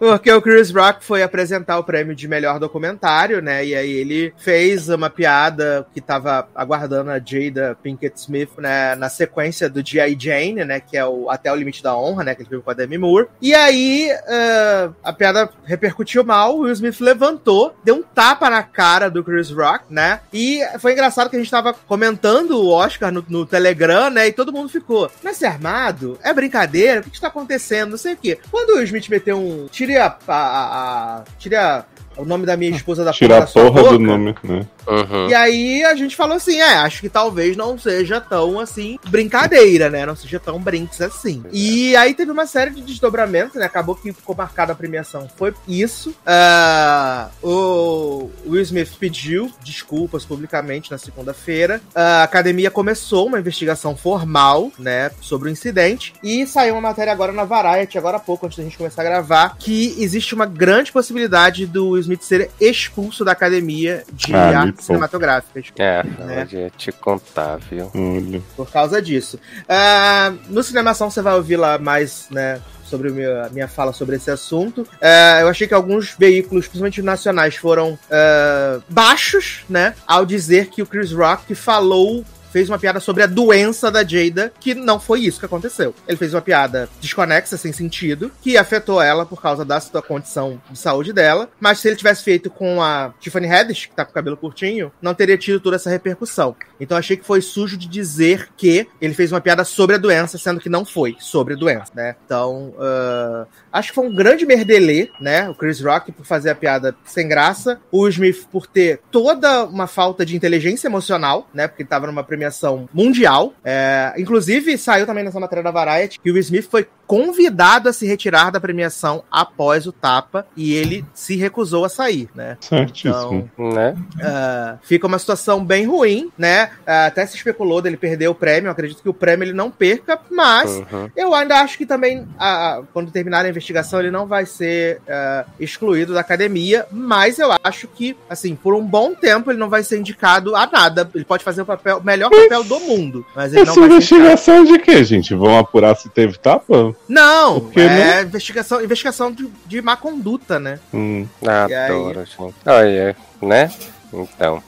Porque 0.03 0.29
o 0.29 0.41
Chris 0.41 0.69
Rock 0.69 1.01
foi 1.01 1.23
apresentar 1.23 1.79
o 1.79 1.83
prêmio 1.83 2.13
de 2.13 2.27
melhor 2.27 2.59
documentário, 2.59 3.41
né? 3.41 3.65
E 3.65 3.73
aí 3.73 3.89
ele 3.89 4.33
fez 4.37 4.89
uma 4.89 5.09
piada 5.09 5.87
que 5.93 6.01
tava 6.01 6.45
aguardando 6.53 7.09
a 7.09 7.19
Jada 7.19 7.62
Pinkett 7.81 8.19
Smith 8.19 8.49
né, 8.57 8.95
na 8.95 9.09
sequência 9.09 9.69
do 9.69 9.85
G.I. 9.85 10.17
Jane, 10.19 10.65
né? 10.65 10.79
Que 10.79 10.97
é 10.97 11.05
o 11.05 11.29
Até 11.29 11.51
o 11.51 11.55
Limite 11.55 11.81
da 11.83 11.95
Honra, 11.97 12.23
né? 12.23 12.35
Que 12.35 12.41
ele 12.41 12.49
filme 12.49 12.63
com 12.63 12.71
a 12.71 12.73
Demi 12.73 12.97
Moore. 12.97 13.27
E 13.41 13.53
aí 13.53 14.09
ah, 14.27 14.89
a 15.03 15.13
piada 15.13 15.49
repercutiu 15.65 16.23
mal, 16.23 16.55
o 16.55 16.61
Will 16.61 16.73
Smith 16.73 16.99
levantou, 16.99 17.75
deu 17.83 17.95
um 17.95 18.03
tapa 18.03 18.49
na 18.49 18.63
cara 18.63 19.09
do 19.09 19.23
Chris 19.23 19.49
Rock, 19.51 19.85
né? 19.89 20.19
E 20.33 20.61
foi 20.79 20.93
engraçado 20.93 21.29
que 21.29 21.35
a 21.35 21.39
gente 21.39 21.51
tava 21.51 21.73
comentando 21.73 22.51
o 22.59 22.69
Oscar 22.69 23.11
no, 23.11 23.23
no 23.29 23.45
Telegram, 23.45 24.09
né? 24.09 24.27
E 24.27 24.33
todo 24.33 24.51
mundo 24.53 24.69
ficou, 24.69 25.09
mas 25.23 25.41
é 25.41 25.47
armado? 25.47 26.17
É 26.23 26.33
brincadeira? 26.33 26.99
O 26.99 27.03
que, 27.03 27.09
que 27.11 27.15
está 27.15 27.27
acontecendo? 27.27 27.91
Não 27.91 27.97
sei 27.97 28.13
o 28.13 28.17
quê. 28.17 28.37
Quando 28.51 28.71
o 28.71 28.73
Will 28.75 28.83
Smith 28.83 29.07
meteu 29.09 29.37
um. 29.37 29.67
Tire 29.71 29.97
a. 29.97 30.15
a, 30.27 30.33
a- 30.35 31.17
a- 31.19 31.23
tire 31.37 31.55
a- 31.55 31.85
o 32.15 32.23
nome 32.25 32.45
da 32.45 32.55
minha 32.55 32.69
esposa 32.75 33.03
da 33.03 33.11
Tirar 33.11 33.37
a 33.37 33.39
da 33.41 33.47
sua 33.47 33.71
porra 33.71 33.93
do 33.93 33.99
nome, 33.99 34.35
né? 34.43 34.67
Uhum. 34.87 35.29
E 35.29 35.33
aí 35.33 35.83
a 35.83 35.95
gente 35.95 36.15
falou 36.15 36.35
assim, 36.35 36.59
é, 36.59 36.75
acho 36.75 37.01
que 37.01 37.09
talvez 37.09 37.55
não 37.55 37.77
seja 37.77 38.19
tão 38.19 38.59
assim 38.59 38.99
brincadeira, 39.07 39.89
né? 39.89 40.05
Não 40.05 40.15
seja 40.15 40.39
tão 40.39 40.59
brinks 40.59 41.01
assim. 41.01 41.43
E 41.51 41.95
aí 41.95 42.13
teve 42.13 42.31
uma 42.31 42.45
série 42.45 42.71
de 42.71 42.81
desdobramentos, 42.81 43.55
né? 43.55 43.65
Acabou 43.65 43.95
que 43.95 44.11
ficou 44.13 44.35
marcada 44.35 44.73
a 44.73 44.75
premiação. 44.75 45.27
Foi 45.35 45.53
isso. 45.67 46.15
Ah, 46.25 47.29
o 47.41 48.29
Will 48.45 48.61
Smith 48.61 48.91
pediu 48.99 49.51
desculpas 49.63 50.25
publicamente 50.25 50.91
na 50.91 50.97
segunda-feira. 50.97 51.81
A 51.93 52.23
academia 52.23 52.71
começou 52.71 53.27
uma 53.27 53.39
investigação 53.39 53.95
formal, 53.95 54.71
né, 54.77 55.11
sobre 55.21 55.49
o 55.49 55.51
incidente 55.51 56.13
e 56.23 56.45
saiu 56.45 56.75
uma 56.75 56.81
matéria 56.81 57.13
agora 57.13 57.31
na 57.31 57.43
Variety, 57.43 57.97
agora 57.97 58.17
há 58.17 58.19
pouco, 58.19 58.45
antes 58.45 58.57
da 58.57 58.63
gente 58.63 58.77
começar 58.77 59.01
a 59.01 59.05
gravar, 59.05 59.57
que 59.57 59.95
existe 59.97 60.33
uma 60.33 60.45
grande 60.45 60.91
possibilidade 60.91 61.65
do 61.65 61.89
Will 61.89 62.01
Smith 62.01 62.21
ser 62.23 62.51
expulso 62.59 63.23
da 63.23 63.31
academia 63.31 64.03
de 64.11 64.33
Ah, 64.33 64.72
poupa. 64.73 64.83
cinematográficas. 64.83 65.65
É, 65.77 66.03
Né? 66.03 66.47
eu 66.51 66.59
ia 66.61 66.69
te 66.69 66.91
contar, 66.91 67.57
viu? 67.57 67.91
Olha. 67.93 68.41
por 68.55 68.69
causa 68.71 69.01
disso. 69.01 69.39
Ah, 69.67 70.33
no 70.49 70.61
Cinemação 70.63 71.09
você 71.09 71.21
vai 71.21 71.33
ouvir 71.35 71.57
lá 71.57 71.77
mais, 71.77 72.27
né? 72.31 72.59
Sobre 72.85 73.09
a 73.25 73.49
minha 73.49 73.67
fala 73.67 73.91
sobre 73.91 74.17
esse 74.17 74.29
assunto. 74.29 74.85
Ah, 75.01 75.39
eu 75.41 75.47
achei 75.47 75.67
que 75.67 75.73
alguns 75.73 76.15
veículos, 76.17 76.67
principalmente 76.67 77.01
nacionais, 77.01 77.55
foram 77.55 77.97
ah, 78.11 78.79
baixos, 78.89 79.63
né? 79.69 79.95
Ao 80.05 80.25
dizer 80.25 80.67
que 80.67 80.81
o 80.81 80.85
Chris 80.85 81.11
Rock 81.11 81.55
falou. 81.55 82.23
Fez 82.53 82.69
uma 82.69 82.77
piada 82.77 82.99
sobre 82.99 83.23
a 83.23 83.25
doença 83.25 83.89
da 83.89 84.03
Jada, 84.03 84.53
que 84.59 84.75
não 84.75 84.99
foi 84.99 85.21
isso 85.21 85.39
que 85.39 85.45
aconteceu. 85.47 85.95
Ele 86.07 86.15
fez 86.15 86.35
uma 86.35 86.41
piada 86.41 86.87
desconexa, 87.01 87.57
sem 87.57 87.73
sentido, 87.73 88.31
que 88.43 88.55
afetou 88.57 89.01
ela 89.01 89.25
por 89.25 89.41
causa 89.41 89.65
da 89.65 89.79
sua 89.79 90.03
condição 90.03 90.61
de 90.69 90.77
saúde 90.77 91.11
dela. 91.11 91.49
Mas 91.59 91.79
se 91.79 91.87
ele 91.87 91.95
tivesse 91.95 92.23
feito 92.23 92.51
com 92.51 92.79
a 92.79 93.11
Tiffany 93.19 93.51
Haddish, 93.51 93.87
que 93.87 93.95
tá 93.95 94.05
com 94.05 94.11
o 94.11 94.13
cabelo 94.13 94.37
curtinho, 94.37 94.91
não 95.01 95.15
teria 95.15 95.35
tido 95.35 95.59
toda 95.59 95.77
essa 95.77 95.89
repercussão. 95.89 96.55
Então 96.79 96.95
achei 96.95 97.17
que 97.17 97.25
foi 97.25 97.41
sujo 97.41 97.75
de 97.75 97.87
dizer 97.87 98.49
que 98.55 98.87
ele 99.01 99.15
fez 99.15 99.31
uma 99.31 99.41
piada 99.41 99.63
sobre 99.63 99.95
a 99.95 99.99
doença, 99.99 100.37
sendo 100.37 100.59
que 100.59 100.69
não 100.69 100.85
foi 100.85 101.15
sobre 101.19 101.55
a 101.55 101.57
doença, 101.57 101.91
né? 101.95 102.15
Então, 102.23 102.75
ah, 102.77 103.47
acho 103.71 103.89
que 103.89 103.95
foi 103.95 104.05
um 104.05 104.15
grande 104.15 104.45
merdelê, 104.45 105.09
né? 105.19 105.49
O 105.49 105.55
Chris 105.55 105.81
Rock 105.81 106.11
por 106.11 106.23
fazer 106.23 106.51
a 106.51 106.55
piada 106.55 106.95
sem 107.03 107.27
graça, 107.27 107.79
o 107.91 108.07
Smith 108.07 108.45
por 108.51 108.67
ter 108.67 108.99
toda 109.09 109.63
uma 109.63 109.87
falta 109.87 110.23
de 110.23 110.35
inteligência 110.35 110.87
emocional, 110.87 111.49
né? 111.51 111.67
Porque 111.67 111.81
ele 111.81 111.89
tava 111.89 112.05
numa 112.05 112.23
premiação 112.43 112.89
mundial. 112.93 113.53
É, 113.63 114.13
inclusive, 114.17 114.77
saiu 114.77 115.05
também 115.05 115.23
nessa 115.23 115.39
matéria 115.39 115.63
da 115.63 115.71
Variety 115.71 116.19
que 116.19 116.31
o 116.31 116.37
Smith 116.37 116.67
foi 116.69 116.87
convidado 117.05 117.89
a 117.89 117.93
se 117.93 118.07
retirar 118.07 118.49
da 118.49 118.59
premiação 118.61 119.23
após 119.29 119.85
o 119.85 119.91
tapa 119.91 120.47
e 120.55 120.73
ele 120.73 121.05
se 121.13 121.35
recusou 121.35 121.83
a 121.85 121.89
sair, 121.89 122.29
né? 122.33 122.57
Certíssimo. 122.61 123.49
Né? 123.57 123.95
Ah, 124.21 124.77
fica 124.81 125.05
uma 125.05 125.19
situação 125.19 125.63
bem 125.63 125.85
ruim, 125.85 126.31
né? 126.37 126.71
Ah, 126.87 127.07
até 127.07 127.25
se 127.25 127.35
especulou 127.35 127.81
dele 127.81 127.97
perder 127.97 128.29
o 128.29 128.35
prêmio. 128.35 128.67
Eu 128.67 128.71
acredito 128.71 129.01
que 129.03 129.09
o 129.09 129.13
prêmio 129.13 129.43
ele 129.43 129.53
não 129.53 129.69
perca, 129.69 130.19
mas 130.31 130.71
Uhum. 130.73 131.09
eu 131.15 131.33
ainda 131.35 131.59
acho 131.59 131.77
que 131.77 131.85
também, 131.85 132.25
ah, 132.39 132.81
quando 132.93 133.11
terminar 133.11 133.45
a 133.45 133.49
investigação, 133.49 133.99
ele 133.99 134.09
não 134.11 134.25
vai 134.25 134.45
ser 134.45 135.01
ah, 135.07 135.45
excluído 135.59 136.13
da 136.13 136.21
academia. 136.21 136.87
Mas 136.89 137.37
eu 137.37 137.49
acho 137.63 137.87
que, 137.87 138.15
assim, 138.29 138.55
por 138.55 138.73
um 138.73 138.83
bom 138.83 139.13
tempo, 139.13 139.51
ele 139.51 139.59
não 139.59 139.69
vai 139.69 139.83
ser 139.83 139.99
indicado 139.99 140.55
a 140.55 140.65
nada. 140.65 141.09
Ele 141.13 141.25
pode 141.25 141.43
fazer 141.43 141.61
o 141.61 141.65
papel, 141.65 141.97
o 141.97 142.03
melhor 142.03 142.29
papel 142.41 142.63
do 142.63 142.79
mundo, 142.79 143.25
mas 143.35 143.53
ele 143.53 143.63
não 143.65 143.71
Essa 143.71 143.79
vai 143.81 143.89
ser 143.89 144.15
indicado. 144.15 144.21
investigação 144.23 144.63
de 144.65 144.79
quê, 144.79 145.03
gente? 145.03 145.35
Vão 145.35 145.57
apurar 145.57 145.95
se 145.95 146.09
teve 146.09 146.37
tapa? 146.37 146.95
Não, 147.07 147.59
Por 147.59 147.71
que 147.71 147.79
é 147.79 148.21
investigação, 148.23 148.83
investigação 148.83 149.31
de, 149.31 149.47
de 149.65 149.81
má 149.81 149.95
conduta, 149.95 150.59
né? 150.59 150.79
Hum. 150.93 151.27
Adoro, 151.45 152.25
gente. 152.25 152.55
Olha, 152.65 153.15
né? 153.41 153.71
Então. 154.13 154.61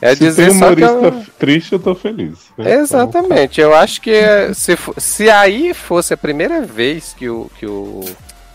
É 0.00 0.14
se 0.14 0.20
dizer 0.20 0.50
tem 0.50 0.58
só 0.58 0.74
que 0.74 0.84
humorista 0.84 1.16
eu... 1.18 1.26
triste, 1.38 1.72
eu 1.72 1.78
tô 1.80 1.92
feliz. 1.94 2.38
né? 2.56 2.74
Exatamente. 2.74 3.60
Eu 3.60 3.74
acho 3.74 4.00
que 4.00 4.12
eh, 4.12 4.52
se, 4.54 4.78
se 4.96 5.28
aí 5.28 5.74
fosse 5.74 6.14
a 6.14 6.16
primeira 6.16 6.60
vez 6.62 7.14
que 7.18 7.28
o, 7.28 7.50
que 7.58 7.66
o, 7.66 8.04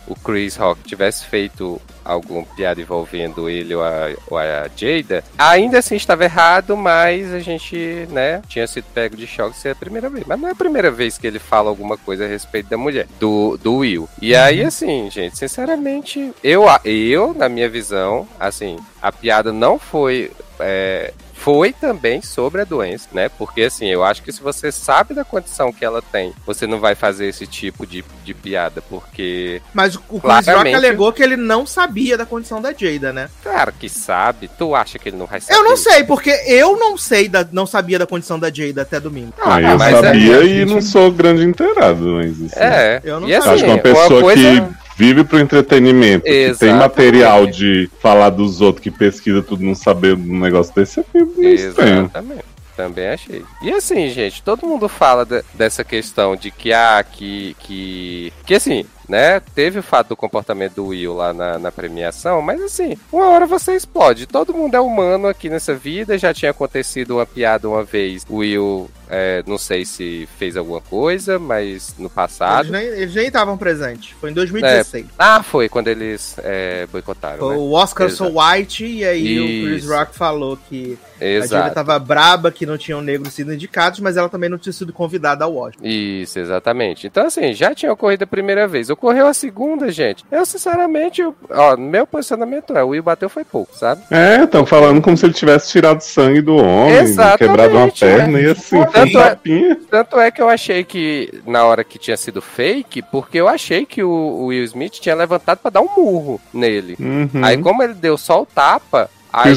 o 0.08 0.16
Chris 0.16 0.56
Rock 0.56 0.82
tivesse 0.84 1.26
feito 1.26 1.82
algum 2.04 2.44
piada 2.44 2.82
envolvendo 2.82 3.50
ele 3.50 3.74
ou 3.74 3.84
a, 3.84 4.14
ou 4.30 4.38
a 4.38 4.68
Jada, 4.76 5.24
ainda 5.38 5.80
assim 5.80 5.96
estava 5.96 6.24
errado, 6.24 6.76
mas 6.76 7.34
a 7.34 7.40
gente, 7.40 8.08
né, 8.10 8.42
tinha 8.48 8.68
sido 8.68 8.86
pego 8.94 9.16
de 9.16 9.26
choque 9.26 9.58
ser 9.58 9.70
a 9.70 9.76
primeira 9.76 10.10
vez. 10.10 10.26
Mas 10.28 10.40
não 10.40 10.50
é 10.50 10.52
a 10.52 10.56
primeira 10.56 10.92
vez 10.92 11.18
que 11.18 11.26
ele 11.26 11.40
fala 11.40 11.70
alguma 11.70 11.98
coisa 11.98 12.26
a 12.26 12.28
respeito 12.28 12.70
da 12.70 12.78
mulher, 12.78 13.08
do, 13.20 13.58
do 13.58 13.78
Will. 13.78 14.10
E 14.22 14.36
aí, 14.36 14.64
assim, 14.64 15.10
gente, 15.10 15.38
sinceramente, 15.38 16.34
eu, 16.44 16.66
eu, 16.84 17.34
na 17.34 17.48
minha 17.48 17.70
visão, 17.70 18.28
assim, 18.40 18.78
a 19.02 19.12
piada 19.12 19.52
não 19.54 19.80
foi. 19.80 20.32
é, 20.60 21.14
foi 21.44 21.74
também 21.74 22.22
sobre 22.22 22.62
a 22.62 22.64
doença, 22.64 23.10
né? 23.12 23.30
Porque 23.38 23.64
assim, 23.64 23.88
eu 23.88 24.02
acho 24.02 24.24
que 24.24 24.32
se 24.32 24.42
você 24.42 24.72
sabe 24.72 25.14
da 25.14 25.26
condição 25.26 25.74
que 25.74 25.84
ela 25.84 26.02
tem, 26.02 26.34
você 26.46 26.66
não 26.66 26.80
vai 26.80 26.96
fazer 26.96 27.28
esse 27.28 27.46
tipo 27.46 27.86
de, 27.86 28.02
de 28.24 28.34
piada, 28.34 28.82
porque, 28.82 29.62
Mas 29.74 29.96
o 29.96 30.22
Chris 30.22 30.48
Rock 30.48 30.74
alegou 30.74 31.12
que 31.12 31.22
ele 31.22 31.36
não 31.36 31.66
sabia 31.66 32.18
da 32.18 32.26
condição 32.26 32.62
da 32.62 32.72
Jada, 32.72 33.12
né? 33.12 33.30
claro 33.44 33.74
que 33.78 33.90
sabe, 33.90 34.50
tu 34.58 34.74
acha 34.74 34.98
que 34.98 35.10
ele 35.10 35.18
não 35.18 35.26
vai 35.26 35.42
saber? 35.42 35.60
Eu 35.60 35.66
não 35.66 35.76
sei, 35.76 36.06
porque 36.06 36.30
eu 36.48 36.78
não 36.78 36.98
sei, 36.98 37.28
da, 37.28 37.46
não 37.52 37.66
sabia 37.66 38.00
da 38.00 38.08
condição 38.08 38.40
da 38.40 38.50
Jada 38.50 38.84
até 38.84 38.98
domingo. 39.00 39.34
Ah, 39.44 39.62
eu 39.62 39.78
mas 39.78 40.00
sabia 40.00 40.38
é- 40.38 40.46
e 40.46 40.66
não 40.66 40.82
sou 40.82 41.12
grande 41.12 41.44
inteirado, 41.44 42.06
mas 42.06 42.32
assim, 42.32 42.50
É, 42.56 43.02
Eu 43.04 43.20
não 43.20 43.28
e 43.28 43.34
sabia. 43.34 43.40
assim, 43.40 43.50
acho 43.50 43.64
que 43.66 43.70
uma 43.70 43.80
pessoa 43.80 44.22
coisa... 44.22 44.42
que 44.42 44.84
vive 44.96 45.24
pro 45.24 45.40
entretenimento, 45.40 46.26
tem 46.60 46.74
material 46.74 47.46
de 47.48 47.90
falar 48.02 48.30
dos 48.30 48.62
outros, 48.62 48.84
que 48.84 48.92
pesquisa 48.92 49.42
tudo, 49.42 49.64
não 49.64 49.76
saber 49.76 50.16
um 50.16 50.40
negócio 50.40 50.74
desse, 50.76 51.00
é. 51.00 51.04
Exatamente. 51.38 52.44
Também 52.76 53.08
achei. 53.10 53.44
E 53.62 53.72
assim, 53.72 54.10
gente, 54.10 54.42
todo 54.42 54.66
mundo 54.66 54.90
fala 54.90 55.24
de- 55.24 55.44
dessa 55.54 55.84
questão 55.84 56.36
de 56.36 56.50
que, 56.50 56.74
ah, 56.74 57.06
que, 57.08 57.56
que. 57.60 58.34
Que 58.48 58.56
assim, 58.56 58.84
né? 59.08 59.40
Teve 59.40 59.80
o 59.80 59.84
fato 59.84 60.10
do 60.10 60.16
comportamento 60.16 60.76
do 60.76 60.88
Will 60.88 61.14
lá 61.14 61.34
na, 61.34 61.60
na 61.60 61.72
premiação, 61.72 62.42
mas 62.42 62.62
assim, 62.62 62.98
uma 63.12 63.30
hora 63.30 63.46
você 63.46 63.76
explode. 63.76 64.26
Todo 64.26 64.54
mundo 64.54 64.76
é 64.76 64.80
humano 64.80 65.28
aqui 65.28 65.50
nessa 65.50 65.74
vida. 65.74 66.18
Já 66.18 66.34
tinha 66.34 66.52
acontecido 66.52 67.16
uma 67.16 67.26
piada 67.26 67.68
uma 67.68 67.84
vez. 67.84 68.26
O 68.30 68.38
Will, 68.38 68.90
é, 69.10 69.44
não 69.46 69.58
sei 69.58 69.86
se 69.86 70.28
fez 70.38 70.58
alguma 70.58 70.82
coisa, 70.82 71.38
mas 71.38 71.96
no 71.98 72.10
passado. 72.10 72.76
eles 72.76 73.14
nem 73.14 73.28
estavam 73.28 73.58
presentes. 73.58 74.16
Foi 74.20 74.32
em 74.32 74.34
2016. 74.34 75.06
Ah, 75.18 75.44
foi 75.44 75.70
quando 75.70 75.88
eles 75.88 76.36
é, 76.44 76.88
boicotaram, 76.92 77.40
Foi 77.40 77.56
né? 77.56 77.62
o 77.62 77.72
Oscar 77.72 78.08
Exato. 78.08 78.32
So 78.32 78.40
White, 78.40 78.86
e 78.86 79.06
aí 79.06 79.40
o 79.40 79.68
Chris 79.68 79.84
Isso. 79.84 79.94
Rock 79.94 80.16
falou 80.16 80.58
que 80.58 80.98
a 81.20 81.24
Jada 81.24 81.46
Exato. 81.46 81.76
tava 81.76 82.00
braba, 82.00 82.52
que 82.52 82.66
não 82.66 82.78
tinham 82.78 83.02
negros 83.02 83.34
sido 83.34 83.54
indicados, 83.54 84.00
mas 84.00 84.18
ela 84.18 84.30
também 84.30 84.50
não 84.50 84.58
tinha 84.58 84.74
sido 84.74 84.92
convidada 84.92 85.46
ao 85.46 85.56
Oscar. 85.56 85.86
Isso, 85.86 86.40
exatamente. 86.40 87.08
Então, 87.08 87.26
assim, 87.26 87.54
já 87.54 87.74
tinha 87.74 87.92
ocorrido 87.92 88.24
a 88.24 88.28
primeira 88.28 88.68
vez. 88.68 88.90
Ocorreu 88.94 89.28
a 89.28 89.34
segunda, 89.34 89.92
gente. 89.92 90.24
Eu, 90.32 90.46
sinceramente, 90.46 91.22
eu- 91.22 91.36
ó, 91.50 91.76
meu 91.78 92.06
posicionamento 92.08 92.76
é: 92.78 92.84
o 92.84 92.90
Will 92.90 93.04
bateu 93.04 93.30
foi 93.30 93.44
pouco, 93.44 93.76
sabe? 93.76 94.02
É, 94.10 94.44
estão 94.44 94.66
falando 94.66 95.02
como 95.02 95.18
se 95.18 95.26
ele 95.26 95.34
tivesse 95.34 95.72
tirado 95.72 96.02
sangue 96.02 96.42
do 96.42 96.56
homem, 96.56 96.96
Exatamente, 96.96 97.38
quebrado 97.40 97.76
uma 97.76 97.92
perna 97.92 98.40
é. 98.40 98.44
e 98.44 98.52
assim, 98.52 98.84
Tanto 98.92 99.20
é-. 99.20 99.76
Tanto 99.90 100.20
é 100.20 100.32
que 100.32 100.42
eu 100.42 100.50
achei 100.50 100.84
que, 100.84 101.42
na 101.46 101.66
hora 101.66 101.84
que 101.84 102.00
tinha 102.00 102.18
sido 102.18 102.42
fake, 102.42 103.02
porque 103.12 103.38
eu 103.38 103.48
achei 103.48 103.86
que 103.86 104.04
o, 104.04 104.10
o 104.10 104.46
Will 104.48 104.64
Smith 104.64 104.94
tinha 104.94 105.16
levantado 105.16 105.60
pra 105.60 105.72
dar 105.72 105.82
um 105.82 105.90
murro 105.96 106.40
nele. 106.54 106.96
Uhum. 107.00 107.44
Aí, 107.44 107.58
como 107.58 107.84
ele 107.84 107.94
deu 107.94 108.18
só 108.18 108.42
o 108.42 108.46
tapa. 108.46 109.10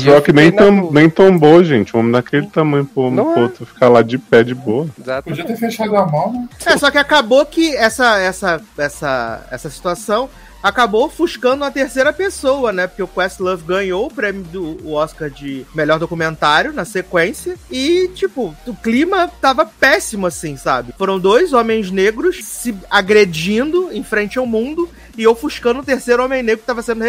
Rock 0.06 0.32
nem, 0.32 0.50
tam, 0.50 0.90
nem 0.90 1.10
tombou, 1.10 1.62
gente. 1.62 1.94
Um 1.94 2.00
homem 2.00 2.12
daquele 2.12 2.46
tamanho, 2.46 2.88
Não 2.96 3.10
no 3.10 3.36
é. 3.36 3.42
outro 3.42 3.66
ficar 3.66 3.88
lá 3.88 4.00
de 4.00 4.16
pé 4.16 4.42
de 4.42 4.54
boa. 4.54 4.88
Exatamente. 4.98 5.42
Podia 5.42 5.44
ter 5.44 5.56
fechado 5.56 5.94
a 5.94 6.06
mão, 6.06 6.32
né? 6.32 6.48
É, 6.64 6.78
só 6.78 6.90
que 6.90 6.96
acabou 6.96 7.44
que 7.44 7.76
essa, 7.76 8.18
essa, 8.18 8.60
essa, 8.78 9.46
essa 9.50 9.68
situação 9.68 10.30
acabou 10.62 11.06
ofuscando 11.06 11.62
uma 11.62 11.70
terceira 11.70 12.12
pessoa, 12.12 12.72
né? 12.72 12.86
Porque 12.86 13.02
o 13.02 13.08
Questlove 13.08 13.64
ganhou 13.64 14.06
o 14.06 14.10
prêmio 14.10 14.42
do 14.44 14.92
Oscar 14.92 15.30
de 15.30 15.64
melhor 15.74 15.98
documentário 15.98 16.72
na 16.72 16.84
sequência. 16.84 17.56
E, 17.70 18.08
tipo, 18.14 18.54
o 18.66 18.74
clima 18.74 19.28
tava 19.40 19.64
péssimo, 19.64 20.26
assim, 20.26 20.56
sabe? 20.56 20.94
Foram 20.98 21.18
dois 21.18 21.52
homens 21.52 21.90
negros 21.90 22.44
se 22.44 22.74
agredindo 22.90 23.90
em 23.92 24.02
frente 24.02 24.38
ao 24.38 24.46
mundo 24.46 24.88
e 25.16 25.26
ofuscando 25.26 25.80
o 25.80 25.84
terceiro 25.84 26.24
homem 26.24 26.42
negro 26.42 26.60
que 26.60 26.66
tava, 26.66 26.82
sendo 26.82 27.04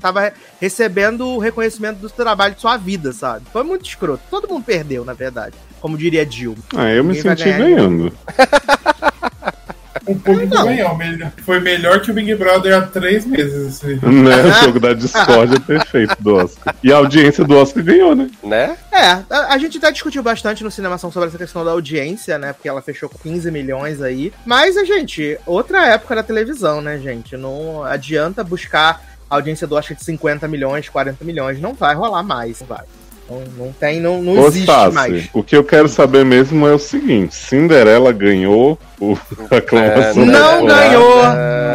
tava 0.00 0.32
recebendo 0.60 1.26
o 1.26 1.38
reconhecimento 1.38 1.98
do 1.98 2.10
trabalho 2.10 2.54
de 2.54 2.60
sua 2.60 2.76
vida, 2.76 3.12
sabe? 3.12 3.46
Foi 3.52 3.62
muito 3.62 3.86
escroto. 3.86 4.22
Todo 4.30 4.48
mundo 4.48 4.64
perdeu, 4.64 5.04
na 5.04 5.12
verdade. 5.12 5.54
Como 5.80 5.96
diria 5.96 6.24
Dilma. 6.24 6.62
Ah, 6.74 6.90
eu 6.90 7.04
me 7.04 7.14
Ninguém 7.14 7.22
vai 7.22 7.36
senti 7.36 7.52
ganhando. 7.52 8.12
O 10.06 10.14
público 10.18 10.54
Não. 10.54 10.64
ganhou. 10.66 10.96
melhor- 10.96 11.32
Foi 11.44 11.60
melhor 11.60 12.00
que 12.00 12.10
o 12.10 12.14
Big 12.14 12.34
Brother 12.34 12.76
há 12.76 12.82
três 12.82 13.24
meses. 13.24 13.82
Assim. 13.82 13.94
Né? 14.04 14.36
O 14.42 14.64
jogo 14.64 14.80
da 14.80 14.92
discórdia 14.94 15.60
perfeito 15.60 16.16
do 16.20 16.34
Oscar. 16.36 16.74
E 16.82 16.92
a 16.92 16.96
audiência 16.96 17.44
do 17.44 17.56
Oscar 17.56 17.82
ganhou, 17.84 18.14
né? 18.16 18.28
Né? 18.42 18.76
É, 18.90 19.06
a, 19.06 19.24
a 19.54 19.58
gente 19.58 19.78
até 19.78 19.90
discutiu 19.92 20.22
bastante 20.22 20.64
no 20.64 20.70
Cinemação 20.70 21.10
sobre 21.12 21.28
essa 21.28 21.38
questão 21.38 21.64
da 21.64 21.70
audiência, 21.70 22.38
né? 22.38 22.52
Porque 22.52 22.68
ela 22.68 22.82
fechou 22.82 23.08
com 23.08 23.18
15 23.18 23.50
milhões 23.50 24.02
aí. 24.02 24.32
Mas, 24.44 24.76
a 24.76 24.84
gente, 24.84 25.38
outra 25.46 25.86
época 25.86 26.14
da 26.16 26.22
televisão, 26.22 26.80
né, 26.80 26.98
gente? 26.98 27.36
Não 27.36 27.84
adianta 27.84 28.42
buscar 28.42 29.02
a 29.30 29.34
audiência 29.36 29.66
do 29.66 29.74
Oscar 29.76 29.96
de 29.96 30.04
50 30.04 30.46
milhões, 30.48 30.88
40 30.88 31.24
milhões. 31.24 31.60
Não 31.60 31.72
vai 31.74 31.94
rolar 31.94 32.22
mais, 32.22 32.60
não 32.60 32.66
vai. 32.66 32.82
Não, 33.32 33.66
não 33.66 33.72
tem, 33.72 34.00
não, 34.00 34.22
não 34.22 34.38
Ô, 34.42 34.46
existe 34.48 34.70
mais. 34.92 35.28
o 35.32 35.42
que 35.42 35.56
eu 35.56 35.64
quero 35.64 35.88
saber 35.88 36.24
mesmo 36.24 36.66
é 36.66 36.74
o 36.74 36.78
seguinte: 36.78 37.34
Cinderela 37.34 38.12
ganhou 38.12 38.78
o 39.00 39.16
a 39.50 39.56
aclamação 39.56 40.22
É, 40.22 40.26
Não 40.26 40.52
popular. 40.60 40.78
ganhou. 40.88 41.22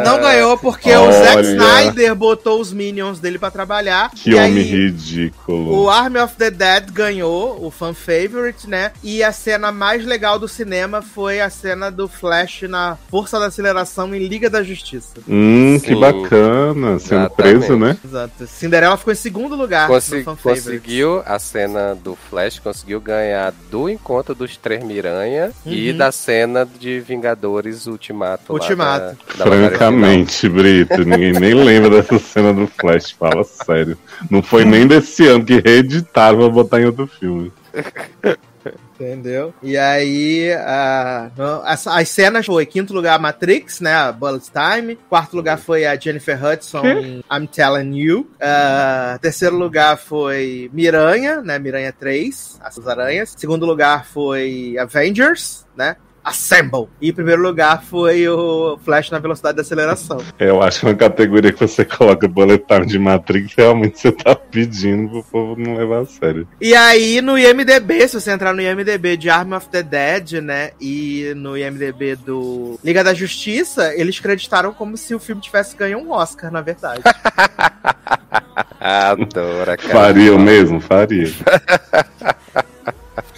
Não 0.06 0.22
ganhou 0.22 0.58
porque 0.58 0.89
o 0.96 1.12
Zack 1.12 1.36
Olha. 1.38 1.41
Snyder 1.48 2.15
botou 2.15 2.62
os 2.62 2.72
Minions 2.72 3.20
dele 3.20 3.38
pra 3.38 3.52
trabalhar. 3.52 4.10
Que 4.12 4.30
e 4.30 4.36
homem 4.36 4.58
aí, 4.60 4.63
ridículo. 4.63 5.82
O 5.84 5.89
Army 5.89 6.20
of 6.20 6.36
the 6.38 6.50
Dead 6.50 6.89
ganhou 6.91 7.58
o 7.65 7.70
fan 7.70 7.93
favorite, 7.93 8.70
né? 8.70 8.91
E 9.04 9.22
a 9.24 9.32
cena 9.34 9.72
mais 9.72 10.06
legal 10.06 10.39
do 10.39 10.48
cinema 10.48 11.02
foi 11.02 11.41
a 11.41 11.50
cena 11.50 11.91
do 11.91 12.08
Flash 12.08 12.62
na 12.70 12.98
força 13.10 13.38
da 13.39 13.48
aceleração 13.48 14.13
em 14.15 14.26
Liga 14.26 14.50
da 14.50 14.63
Justiça. 14.63 15.15
Hum, 15.28 15.78
que 15.84 15.89
Sim. 15.93 16.00
bacana. 16.00 17.00
Sendo 17.00 17.22
Exatamente. 17.26 17.36
preso, 17.36 17.78
né? 17.78 17.98
Exato. 18.06 18.48
Cinderela 18.48 18.96
ficou 18.98 19.12
em 19.12 19.17
segundo 19.17 19.56
lugar 19.56 19.88
Consi- 19.88 20.17
no 20.20 20.24
fan 20.24 20.36
favorite. 20.38 20.63
conseguiu 20.65 21.22
a 21.26 21.39
cena 21.47 21.95
do 21.95 22.15
Flash, 22.15 22.60
conseguiu 22.60 22.99
ganhar 22.99 23.53
do 23.71 23.89
encontro 23.89 24.36
dos 24.36 24.57
Três 24.57 24.83
Miranha 24.83 25.51
e 25.65 25.91
Uhum. 25.91 25.97
da 25.97 26.12
cena 26.12 26.65
de 26.79 26.99
Vingadores 26.99 27.88
Ultimato. 27.88 28.51
lá 28.53 28.60
Ultimato. 28.60 29.17
da- 29.38 29.45
da 29.45 29.51
Francamente, 29.51 30.49
Brito, 30.49 31.03
ninguém 31.05 31.31
nem 31.33 31.53
lembra 31.53 31.89
dessa 32.01 32.19
cena 32.19 32.53
do 32.53 32.67
Flash, 32.67 33.12
fala 33.12 33.43
sério. 33.43 33.97
Não 34.29 34.41
foi 34.43 34.65
nem 34.65 34.86
desse 34.86 35.25
ano 35.27 35.43
que 35.45 35.60
reeditaram 35.60 36.38
pra 36.39 36.49
botar 36.49 36.81
em 36.81 36.86
outro 36.86 37.07
filme. 37.07 37.51
Entendeu? 38.99 39.53
E 39.62 39.77
aí, 39.77 40.51
a- 40.53 41.29
as, 41.65 41.86
as 41.86 42.10
cenas 42.10 42.45
foi 42.45 42.65
quinto 42.65 42.93
lugar 42.93 43.19
Matrix, 43.19 43.79
né? 43.79 43.93
A 43.93 44.12
Bullet 44.12 44.45
Time. 44.51 44.97
Quarto 45.07 45.36
lugar 45.36 45.57
foi 45.60 45.86
a 45.86 45.95
Jennifer 45.95 46.43
Hudson 46.43 46.86
em 46.86 47.23
I'm 47.31 47.45
Telling 47.47 47.95
You. 47.95 48.29
Ah, 48.41 49.19
terceiro 49.21 49.55
lugar 49.55 49.97
foi 49.97 50.69
Miranha, 50.73 51.41
né? 51.41 51.60
Miranha 51.60 51.93
3, 51.93 52.60
As 52.63 52.88
Aranhas. 52.88 53.33
Segundo 53.38 53.65
lugar 53.65 54.05
foi 54.05 54.75
Avengers, 54.79 55.65
né? 55.75 55.95
Assemble. 56.27 56.89
E 57.01 57.09
em 57.09 57.13
primeiro 57.13 57.41
lugar 57.41 57.83
foi 57.83 58.27
o 58.27 58.77
Flash 58.83 59.09
na 59.11 59.17
velocidade 59.17 59.55
da 59.55 59.61
aceleração. 59.61 60.17
Eu 60.37 60.61
acho 60.61 60.81
que 60.81 60.85
na 60.85 60.93
categoria 60.93 61.53
que 61.53 61.59
você 61.59 61.85
coloca 61.85 62.27
bullet 62.27 62.65
time 62.67 62.85
de 62.85 62.99
Matrix, 62.99 63.53
realmente 63.55 63.97
você 63.99 64.11
tá 64.11 64.35
pedindo 64.35 65.09
pro 65.09 65.23
povo 65.23 65.61
não 65.61 65.75
levar 65.75 66.01
a 66.01 66.05
sério. 66.05 66.45
E 66.59 66.75
aí, 66.75 67.21
no 67.21 67.37
IMDB, 67.37 68.09
se 68.09 68.19
você 68.19 68.31
entrar 68.31 68.53
no 68.53 68.61
IMDB 68.61 69.15
de 69.15 69.29
Arm 69.29 69.53
of 69.53 69.69
the 69.69 69.81
Dead, 69.81 70.41
né? 70.41 70.71
E 70.81 71.31
no 71.37 71.57
IMDB 71.57 72.17
do 72.17 72.77
Liga 72.83 73.05
da 73.05 73.13
Justiça, 73.13 73.93
eles 73.95 74.19
creditaram 74.19 74.73
como 74.73 74.97
se 74.97 75.15
o 75.15 75.19
filme 75.19 75.41
tivesse 75.41 75.77
ganho 75.77 75.99
um 75.99 76.11
Oscar, 76.11 76.51
na 76.51 76.59
verdade. 76.59 77.03
Adora, 78.79 79.77
cara. 79.77 79.93
Faria 79.93 80.35
o 80.35 80.39
mesmo? 80.39 80.81
Faria. 80.81 81.31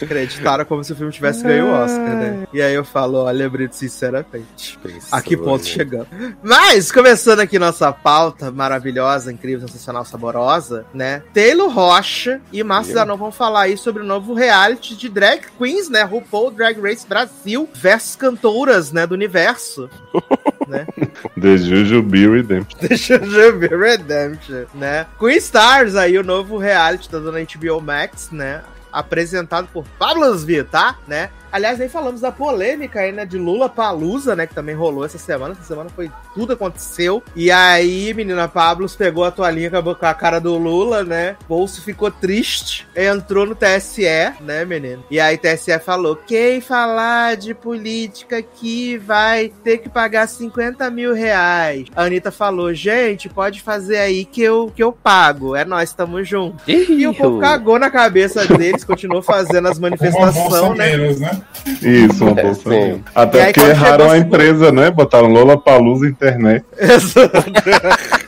Creditaram 0.07 0.65
como 0.65 0.83
se 0.83 0.93
o 0.93 0.95
filme 0.95 1.11
tivesse 1.11 1.43
ganho 1.43 1.65
um 1.65 1.73
Oscar, 1.73 2.15
né? 2.15 2.47
E 2.53 2.61
aí 2.61 2.73
eu 2.73 2.83
falo, 2.83 3.23
olha, 3.23 3.49
Brito, 3.49 3.75
sinceramente. 3.75 4.77
A 5.11 5.21
que 5.21 5.35
ponto 5.35 5.65
chegamos? 5.65 6.07
Mas, 6.43 6.91
começando 6.91 7.39
aqui 7.39 7.59
nossa 7.59 7.91
pauta 7.91 8.51
maravilhosa, 8.51 9.31
incrível, 9.31 9.67
sensacional, 9.67 10.05
saborosa, 10.05 10.85
né? 10.93 11.23
Taylor 11.33 11.69
Rocha 11.69 12.41
e 12.51 12.63
Márcio. 12.63 12.93
Zanon 12.93 13.17
vão 13.17 13.31
falar 13.31 13.61
aí 13.61 13.77
sobre 13.77 14.01
o 14.01 14.05
novo 14.05 14.33
reality 14.33 14.95
de 14.95 15.09
drag 15.09 15.41
queens, 15.57 15.89
né? 15.89 16.03
RuPaul 16.03 16.51
Drag 16.51 16.79
Race 16.79 17.07
Brasil 17.07 17.69
versus 17.73 18.15
cantoras, 18.15 18.91
né? 18.91 19.05
Do 19.05 19.13
universo. 19.13 19.89
né? 20.67 20.85
The 21.39 21.57
Jujubee 21.57 22.27
Redemption. 22.27 22.79
Eu 23.39 23.59
ver 23.59 23.77
Redemption, 23.77 24.65
né? 24.73 25.05
Queen 25.19 25.37
Stars 25.37 25.95
aí, 25.95 26.17
o 26.17 26.23
novo 26.23 26.57
reality 26.57 27.11
da 27.11 27.19
dona 27.19 27.39
HBO 27.39 27.81
Max, 27.81 28.29
né? 28.31 28.61
Apresentado 28.91 29.67
por 29.67 29.85
Pablo 29.97 30.37
Vittar, 30.37 30.99
né? 31.07 31.29
Aliás, 31.51 31.79
nem 31.79 31.89
falamos 31.89 32.21
da 32.21 32.31
polêmica 32.31 32.99
aí, 33.01 33.11
né? 33.11 33.25
De 33.25 33.37
Lula 33.37 33.67
Palusa, 33.67 34.35
né? 34.35 34.45
Que 34.45 34.53
também 34.53 34.75
rolou 34.75 35.05
essa 35.05 35.17
semana. 35.17 35.53
Essa 35.53 35.63
semana 35.63 35.89
foi 35.89 36.11
tudo 36.33 36.53
aconteceu. 36.53 37.23
E 37.35 37.51
aí, 37.51 38.13
menina 38.13 38.47
Pablos 38.47 38.95
pegou 38.95 39.23
a 39.23 39.31
toalhinha 39.31 39.67
acabou 39.67 39.95
com 39.95 40.05
a 40.05 40.13
cara 40.13 40.39
do 40.39 40.57
Lula, 40.57 41.03
né? 41.03 41.35
Bolso 41.47 41.81
ficou 41.81 42.11
triste. 42.11 42.87
Entrou 42.95 43.45
no 43.45 43.55
TSE, 43.55 44.33
né, 44.41 44.63
menino? 44.65 45.03
E 45.09 45.19
aí, 45.19 45.37
TSE 45.37 45.77
falou: 45.79 46.15
quem 46.15 46.61
falar 46.61 47.35
de 47.35 47.53
política 47.53 48.37
aqui 48.37 48.97
vai 48.97 49.51
ter 49.63 49.79
que 49.79 49.89
pagar 49.89 50.27
50 50.27 50.89
mil 50.89 51.13
reais. 51.13 51.85
A 51.95 52.03
Anitta 52.03 52.31
falou: 52.31 52.73
gente, 52.73 53.27
pode 53.27 53.61
fazer 53.61 53.97
aí 53.97 54.25
que 54.25 54.41
eu, 54.41 54.71
que 54.75 54.83
eu 54.83 54.91
pago. 54.91 55.55
É 55.55 55.65
nós, 55.65 55.93
tamo 55.93 56.23
junto. 56.23 56.57
E 56.67 57.07
o 57.07 57.13
povo 57.13 57.39
cagou 57.39 57.79
na 57.79 57.89
cabeça 57.89 58.45
deles, 58.45 58.83
continuou 58.83 59.21
fazendo 59.21 59.67
as 59.67 59.79
manifestações, 59.79 60.77
né? 60.77 60.97
né? 60.97 61.38
Isso, 61.81 62.23
uma 62.23 62.39
É, 62.39 62.43
bolsa 62.43 62.69
sim. 62.69 62.93
E 62.93 63.03
Até 63.15 63.45
aí, 63.45 63.53
porque 63.53 63.69
erraram 63.69 63.91
chegou 63.91 64.09
a 64.09 64.13
a 64.13 64.17
empresa, 64.17 64.71
né? 64.71 64.91
Botaram 64.91 65.27
Lola 65.27 65.57
Palusa 65.57 66.07
internet. 66.07 66.65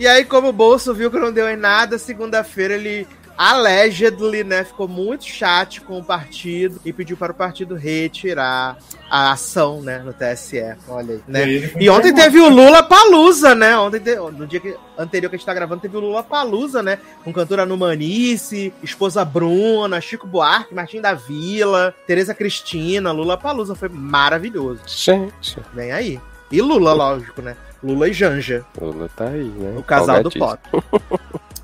E 0.00 0.06
aí, 0.06 0.24
como 0.24 0.48
o 0.48 0.52
Bolso 0.52 0.94
viu 0.94 1.10
que 1.10 1.18
não 1.18 1.30
deu 1.30 1.46
em 1.46 1.56
nada, 1.56 1.98
segunda-feira 1.98 2.72
ele 2.72 3.06
allegedly, 3.42 4.44
né, 4.44 4.64
ficou 4.64 4.86
muito 4.86 5.24
chato 5.24 5.80
com 5.84 5.98
o 5.98 6.04
partido 6.04 6.78
e 6.84 6.92
pediu 6.92 7.16
para 7.16 7.32
o 7.32 7.34
partido 7.34 7.74
retirar 7.74 8.76
a 9.10 9.32
ação, 9.32 9.80
né, 9.80 9.98
no 10.00 10.12
TSE. 10.12 10.62
Olha 10.86 11.14
aí, 11.14 11.22
né? 11.26 11.68
foi 11.68 11.82
E 11.82 11.88
ontem 11.88 12.12
teve 12.14 12.38
o 12.38 12.50
Lula 12.50 12.82
Palusa, 12.82 13.54
né? 13.54 13.74
Ontem, 13.78 13.98
te- 13.98 14.14
no 14.16 14.46
dia 14.46 14.60
que- 14.60 14.76
anterior 14.98 15.30
que 15.30 15.36
a 15.36 15.38
gente 15.38 15.46
tá 15.46 15.54
gravando, 15.54 15.80
teve 15.80 15.96
o 15.96 16.00
Lula 16.00 16.22
Palusa, 16.22 16.82
né? 16.82 16.98
Com 17.24 17.32
cantora 17.32 17.64
Numanice, 17.64 18.74
esposa 18.82 19.24
Bruna, 19.24 20.02
Chico 20.02 20.26
Buarque, 20.26 20.74
Martim 20.74 21.00
da 21.00 21.14
Vila, 21.14 21.94
Tereza 22.06 22.34
Cristina, 22.34 23.10
Lula 23.10 23.38
Palusa. 23.38 23.74
Foi 23.74 23.88
maravilhoso. 23.88 24.80
Gente, 24.86 25.58
Vem 25.72 25.92
aí. 25.92 26.20
E 26.52 26.60
Lula, 26.60 26.92
lógico, 26.92 27.40
né? 27.40 27.56
Lula 27.82 28.06
e 28.08 28.12
Janja, 28.12 28.66
Lula 28.78 29.08
tá 29.16 29.28
aí, 29.28 29.44
né? 29.44 29.72
o 29.78 29.82
casal 29.82 30.22
do 30.22 30.30
pop. 30.30 30.60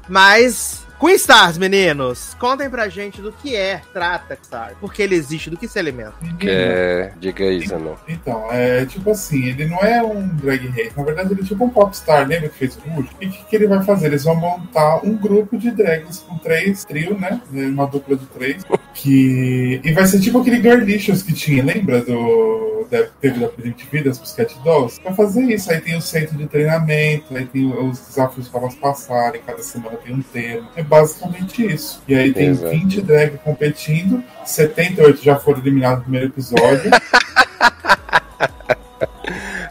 Mas, 0.08 0.85
Queen 0.98 1.14
Stars, 1.16 1.58
meninos, 1.58 2.34
contem 2.40 2.70
pra 2.70 2.88
gente 2.88 3.20
do 3.20 3.30
que 3.30 3.54
é, 3.54 3.82
trata 3.92 4.38
Star, 4.42 4.74
por 4.80 4.92
que 4.92 5.02
ele 5.02 5.14
existe, 5.14 5.50
do 5.50 5.56
que 5.56 5.68
se 5.68 5.78
alimenta. 5.78 6.14
Que 6.38 6.48
é... 6.48 7.12
Diga 7.18 7.44
aí, 7.44 7.66
Zanon. 7.66 7.96
Então, 8.08 8.50
é 8.50 8.86
tipo 8.86 9.10
assim, 9.10 9.44
ele 9.44 9.66
não 9.66 9.78
é 9.78 10.02
um 10.02 10.26
drag 10.28 10.66
race, 10.68 10.92
na 10.96 11.02
verdade 11.04 11.32
ele 11.32 11.42
é 11.42 11.44
tipo 11.44 11.64
um 11.64 11.70
popstar, 11.70 12.26
lembra 12.26 12.48
que 12.48 12.58
fez 12.58 12.76
o 12.76 12.90
último? 12.90 13.16
E 13.20 13.26
o 13.26 13.30
que, 13.30 13.44
que 13.44 13.56
ele 13.56 13.66
vai 13.66 13.82
fazer? 13.84 14.06
Eles 14.06 14.24
vão 14.24 14.36
montar 14.36 15.04
um 15.04 15.14
grupo 15.16 15.58
de 15.58 15.70
drags 15.70 16.20
com 16.20 16.38
três 16.38 16.84
trio, 16.84 17.18
né? 17.18 17.40
Uma 17.52 17.86
dupla 17.86 18.16
de 18.16 18.26
três. 18.26 18.64
Que. 18.94 19.80
E 19.84 19.92
vai 19.92 20.06
ser 20.06 20.20
tipo 20.20 20.40
aquele 20.40 20.62
Girlicious 20.62 21.22
que 21.22 21.34
tinha, 21.34 21.62
lembra 21.62 22.02
do. 22.02 22.86
Da, 22.90 23.02
teve 23.20 23.40
da 23.40 23.48
Primitive 23.48 24.04
das 24.04 24.18
Pussycat 24.18 24.58
Dolls? 24.62 25.00
Vai 25.02 25.12
fazer 25.12 25.42
isso. 25.42 25.70
Aí 25.70 25.80
tem 25.80 25.96
o 25.96 26.00
centro 26.00 26.36
de 26.36 26.46
treinamento, 26.46 27.36
aí 27.36 27.44
tem 27.44 27.66
os 27.66 27.98
desafios 27.98 28.48
para 28.48 28.60
elas 28.60 28.74
passarem, 28.76 29.42
cada 29.44 29.62
semana 29.62 29.96
tem 29.96 30.14
um 30.14 30.22
tema. 30.22 30.70
É 30.76 30.82
basicamente 30.86 31.66
isso. 31.66 32.02
E 32.06 32.14
aí 32.14 32.32
tem 32.32 32.48
Exato. 32.48 32.70
20 32.70 33.02
drag 33.02 33.38
competindo, 33.38 34.22
78 34.44 35.22
já 35.22 35.36
foram 35.36 35.60
eliminados 35.60 35.98
no 35.98 36.04
primeiro 36.04 36.28
episódio. 36.28 36.90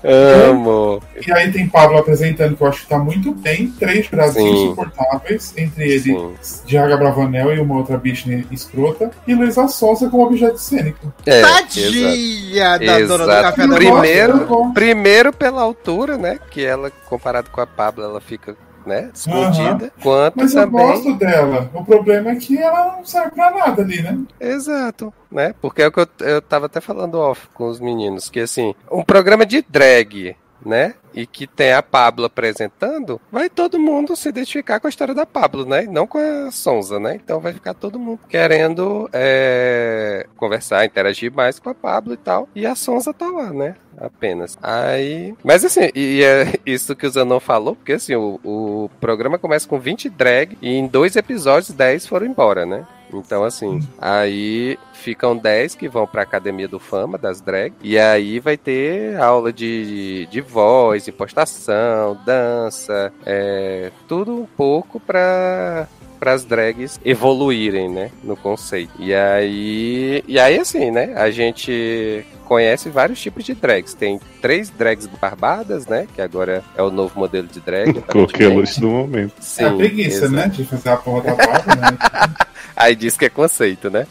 Amo. 0.05 1.01
E 1.25 1.31
aí 1.31 1.51
tem 1.51 1.67
Pablo 1.67 1.97
apresentando, 1.97 2.55
que 2.55 2.61
eu 2.61 2.67
acho 2.67 2.81
que 2.81 2.87
tá 2.87 2.99
muito 2.99 3.33
bem. 3.33 3.71
Três 3.79 4.05
jurados 4.05 4.35
Sim. 4.35 4.65
insuportáveis, 4.65 5.53
entre 5.57 5.83
ele, 5.83 6.35
Sim. 6.41 6.63
Diaga 6.65 6.95
Bravanel 6.95 7.55
e 7.55 7.59
uma 7.59 7.77
outra 7.77 7.97
bicha 7.97 8.29
escrota. 8.51 9.09
E 9.27 9.33
Luísa 9.33 9.67
Sonza 9.67 10.07
como 10.09 10.25
objeto 10.25 10.59
cênico. 10.59 11.11
É, 11.25 11.39
exato. 11.39 11.55
Tadinha 11.55 12.77
da 12.77 12.99
dona 12.99 13.25
do 13.25 13.31
Exato. 13.31 13.43
café 13.43 13.67
da 13.67 14.71
Primeiro 14.73 15.33
pela 15.33 15.61
altura, 15.63 16.17
né? 16.17 16.39
Que 16.51 16.63
ela, 16.63 16.91
comparado 17.09 17.49
com 17.49 17.61
a 17.61 17.65
Pablo, 17.65 18.03
ela 18.03 18.21
fica, 18.21 18.55
né? 18.85 19.09
Escondida. 19.13 19.91
Quanto 20.01 20.35
Mas 20.37 20.53
eu 20.55 20.63
também. 20.63 20.85
gosto 20.85 21.13
dela. 21.15 21.69
O 21.73 21.83
problema 21.83 22.31
é 22.31 22.35
que 22.35 22.57
ela 22.57 22.97
não 22.97 23.05
serve 23.05 23.31
pra 23.31 23.51
nada 23.51 23.81
ali, 23.81 24.01
né? 24.01 24.17
Exato, 24.39 25.13
né? 25.31 25.53
Porque 25.61 25.81
é 25.81 25.87
o 25.87 25.91
que 25.91 25.99
eu, 25.99 26.07
eu 26.21 26.41
tava 26.41 26.67
até 26.67 26.79
falando 26.79 27.15
off 27.19 27.47
com 27.53 27.67
os 27.67 27.79
meninos, 27.79 28.29
que 28.29 28.39
assim, 28.39 28.73
um 28.91 29.03
programa 29.03 29.45
de 29.45 29.63
drag, 29.67 30.35
né? 30.65 30.95
E 31.13 31.25
que 31.25 31.47
tem 31.47 31.71
a 31.71 31.81
Pablo 31.81 32.25
apresentando, 32.25 33.21
vai 33.31 33.49
todo 33.49 33.79
mundo 33.79 34.15
se 34.15 34.27
identificar 34.27 34.79
com 34.79 34.87
a 34.87 34.89
história 34.89 35.13
da 35.13 35.25
Pablo, 35.25 35.65
né? 35.65 35.85
E 35.85 35.87
não 35.87 36.05
com 36.05 36.17
a 36.17 36.51
Sonza, 36.51 36.99
né? 36.99 37.15
Então 37.15 37.39
vai 37.39 37.53
ficar 37.53 37.73
todo 37.73 37.99
mundo 37.99 38.19
querendo 38.27 39.09
é, 39.13 40.27
conversar, 40.35 40.85
interagir 40.85 41.31
mais 41.31 41.59
com 41.59 41.69
a 41.69 41.75
Pablo 41.75 42.13
e 42.13 42.17
tal. 42.17 42.49
E 42.53 42.65
a 42.65 42.75
Sonza 42.75 43.13
tá 43.13 43.29
lá, 43.29 43.53
né? 43.53 43.75
Apenas. 43.97 44.57
Aí. 44.61 45.33
Mas 45.43 45.63
assim, 45.63 45.89
e 45.95 46.21
é 46.21 46.55
isso 46.65 46.95
que 46.95 47.07
o 47.07 47.09
Zanon 47.09 47.39
falou, 47.39 47.75
porque 47.75 47.93
assim, 47.93 48.15
o, 48.15 48.39
o 48.43 48.89
programa 48.99 49.37
começa 49.37 49.67
com 49.67 49.79
20 49.79 50.09
drag 50.09 50.57
e 50.61 50.75
em 50.75 50.87
dois 50.87 51.15
episódios 51.15 51.71
10 51.71 52.07
foram 52.07 52.25
embora, 52.25 52.65
né? 52.65 52.85
Então, 53.13 53.43
assim, 53.43 53.79
aí 53.99 54.77
ficam 55.05 55.37
10 55.37 55.75
que 55.75 55.87
vão 55.87 56.07
pra 56.07 56.23
Academia 56.23 56.67
do 56.67 56.79
Fama 56.79 57.15
das 57.15 57.39
drag. 57.39 57.73
E 57.83 57.95
aí 57.99 58.39
vai 58.39 58.57
ter 58.57 59.15
aula 59.17 59.53
de, 59.53 60.27
de 60.31 60.41
voz, 60.41 61.07
impostação, 61.07 62.17
dança, 62.25 63.13
é, 63.23 63.91
tudo 64.07 64.33
um 64.33 64.47
pouco 64.47 64.99
pra, 64.99 65.87
para 66.19 66.33
as 66.33 66.43
drags 66.43 66.99
evoluírem, 67.05 67.87
né, 67.87 68.09
no 68.23 68.35
conceito. 68.35 68.93
E 68.97 69.13
aí, 69.13 70.23
e 70.27 70.39
aí 70.39 70.57
assim, 70.57 70.89
né, 70.89 71.13
a 71.15 71.29
gente 71.29 72.25
conhece 72.45 72.89
vários 72.89 73.21
tipos 73.21 73.43
de 73.43 73.53
drags. 73.53 73.93
Tem 73.93 74.19
três 74.41 74.71
drags 74.71 75.05
barbadas, 75.21 75.85
né, 75.85 76.07
que 76.15 76.21
agora 76.21 76.63
é 76.75 76.81
o 76.81 76.89
novo 76.89 77.19
modelo 77.19 77.47
de 77.47 77.59
drag. 77.59 78.01
Coloquei 78.09 78.47
a 78.47 78.49
luz 78.49 78.79
do 78.79 78.89
momento. 78.89 79.35
Sim, 79.39 79.65
é 79.65 79.67
a 79.67 79.73
preguiça, 79.73 80.25
exato. 80.25 80.33
né? 80.33 80.47
De 80.47 80.65
fazer 80.65 80.89
a 80.89 80.97
porra 80.97 81.21
da 81.21 81.35
barba, 81.35 81.75
né? 81.75 82.45
Aí 82.75 82.95
diz 82.95 83.15
que 83.15 83.25
é 83.25 83.29
conceito, 83.29 83.89
né? 83.89 84.05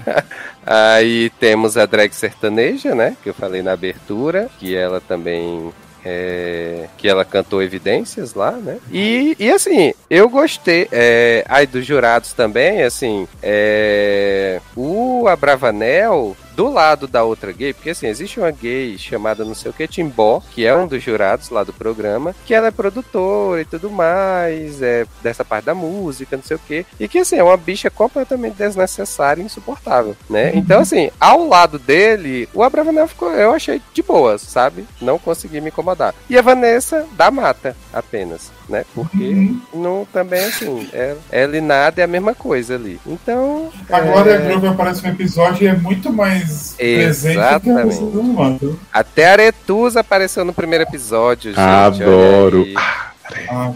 Aí 0.66 1.30
temos 1.38 1.76
a 1.76 1.86
drag 1.86 2.12
sertaneja, 2.12 2.94
né? 2.94 3.16
Que 3.22 3.30
eu 3.30 3.34
falei 3.34 3.62
na 3.62 3.72
abertura, 3.72 4.48
que 4.58 4.74
ela 4.74 5.00
também. 5.00 5.72
é, 6.04 6.88
que 6.98 7.08
ela 7.08 7.24
cantou 7.24 7.62
evidências 7.62 8.34
lá, 8.34 8.52
né? 8.52 8.78
E, 8.92 9.36
e 9.38 9.50
assim, 9.50 9.94
eu 10.10 10.28
gostei. 10.28 10.88
É, 10.92 11.44
aí 11.48 11.66
dos 11.66 11.86
jurados 11.86 12.32
também, 12.32 12.82
assim, 12.82 13.26
é, 13.42 14.60
o 14.76 15.26
Abravanel. 15.28 16.36
Do 16.56 16.70
lado 16.70 17.06
da 17.06 17.22
outra 17.22 17.52
gay, 17.52 17.72
porque 17.74 17.90
assim, 17.90 18.06
existe 18.06 18.40
uma 18.40 18.50
gay 18.50 18.96
chamada 18.96 19.44
não 19.44 19.54
sei 19.54 19.70
o 19.70 19.74
que, 19.74 19.86
Timbó, 19.86 20.42
que 20.52 20.64
é 20.66 20.74
um 20.74 20.86
dos 20.86 21.02
jurados 21.02 21.50
lá 21.50 21.62
do 21.62 21.72
programa, 21.72 22.34
que 22.46 22.54
ela 22.54 22.68
é 22.68 22.70
produtora 22.70 23.60
e 23.60 23.64
tudo 23.66 23.90
mais, 23.90 24.80
é 24.80 25.04
dessa 25.22 25.44
parte 25.44 25.66
da 25.66 25.74
música, 25.74 26.34
não 26.36 26.42
sei 26.42 26.56
o 26.56 26.60
que, 26.60 26.86
e 26.98 27.06
que 27.06 27.18
assim, 27.18 27.36
é 27.36 27.44
uma 27.44 27.56
bicha 27.58 27.90
completamente 27.90 28.54
desnecessária 28.54 29.42
e 29.42 29.44
insuportável, 29.44 30.16
né? 30.30 30.52
Então, 30.54 30.80
assim, 30.80 31.10
ao 31.20 31.46
lado 31.46 31.78
dele, 31.78 32.48
o 32.54 32.62
Abravanel 32.62 33.06
ficou, 33.06 33.30
eu 33.32 33.52
achei 33.52 33.80
de 33.92 34.02
boas, 34.02 34.40
sabe? 34.40 34.86
Não 35.00 35.18
consegui 35.18 35.60
me 35.60 35.68
incomodar. 35.68 36.14
E 36.30 36.38
a 36.38 36.42
Vanessa 36.42 37.06
da 37.12 37.30
mata, 37.30 37.76
apenas, 37.92 38.50
né? 38.68 38.84
Porque 38.94 39.16
Uhum. 39.16 39.60
não 39.74 40.06
também 40.10 40.40
assim, 40.44 40.88
é, 40.92 41.14
ela 41.30 41.56
e 41.56 41.60
nada 41.60 42.00
é 42.00 42.04
a 42.04 42.08
mesma 42.08 42.34
coisa 42.34 42.74
ali. 42.76 42.98
Então. 43.06 43.70
Agora 43.90 44.30
é, 44.30 44.36
a 44.36 44.38
Groove 44.38 44.68
aparece 44.68 45.02
no 45.02 45.10
episódio 45.10 45.64
e 45.64 45.66
é 45.66 45.74
muito 45.74 46.10
mais 46.12 46.45
presente 46.46 47.34
que 47.34 47.40
a 47.40 47.42
Exatamente. 47.42 48.00
Manto. 48.02 48.80
Até 48.92 49.28
a 49.28 49.32
Aretusa 49.32 50.00
apareceu 50.00 50.44
no 50.44 50.52
primeiro 50.52 50.84
episódio, 50.84 51.50
gente. 51.52 51.60
Adoro. 51.60 52.62
aí. 52.64 52.74
Ah, 52.76 53.72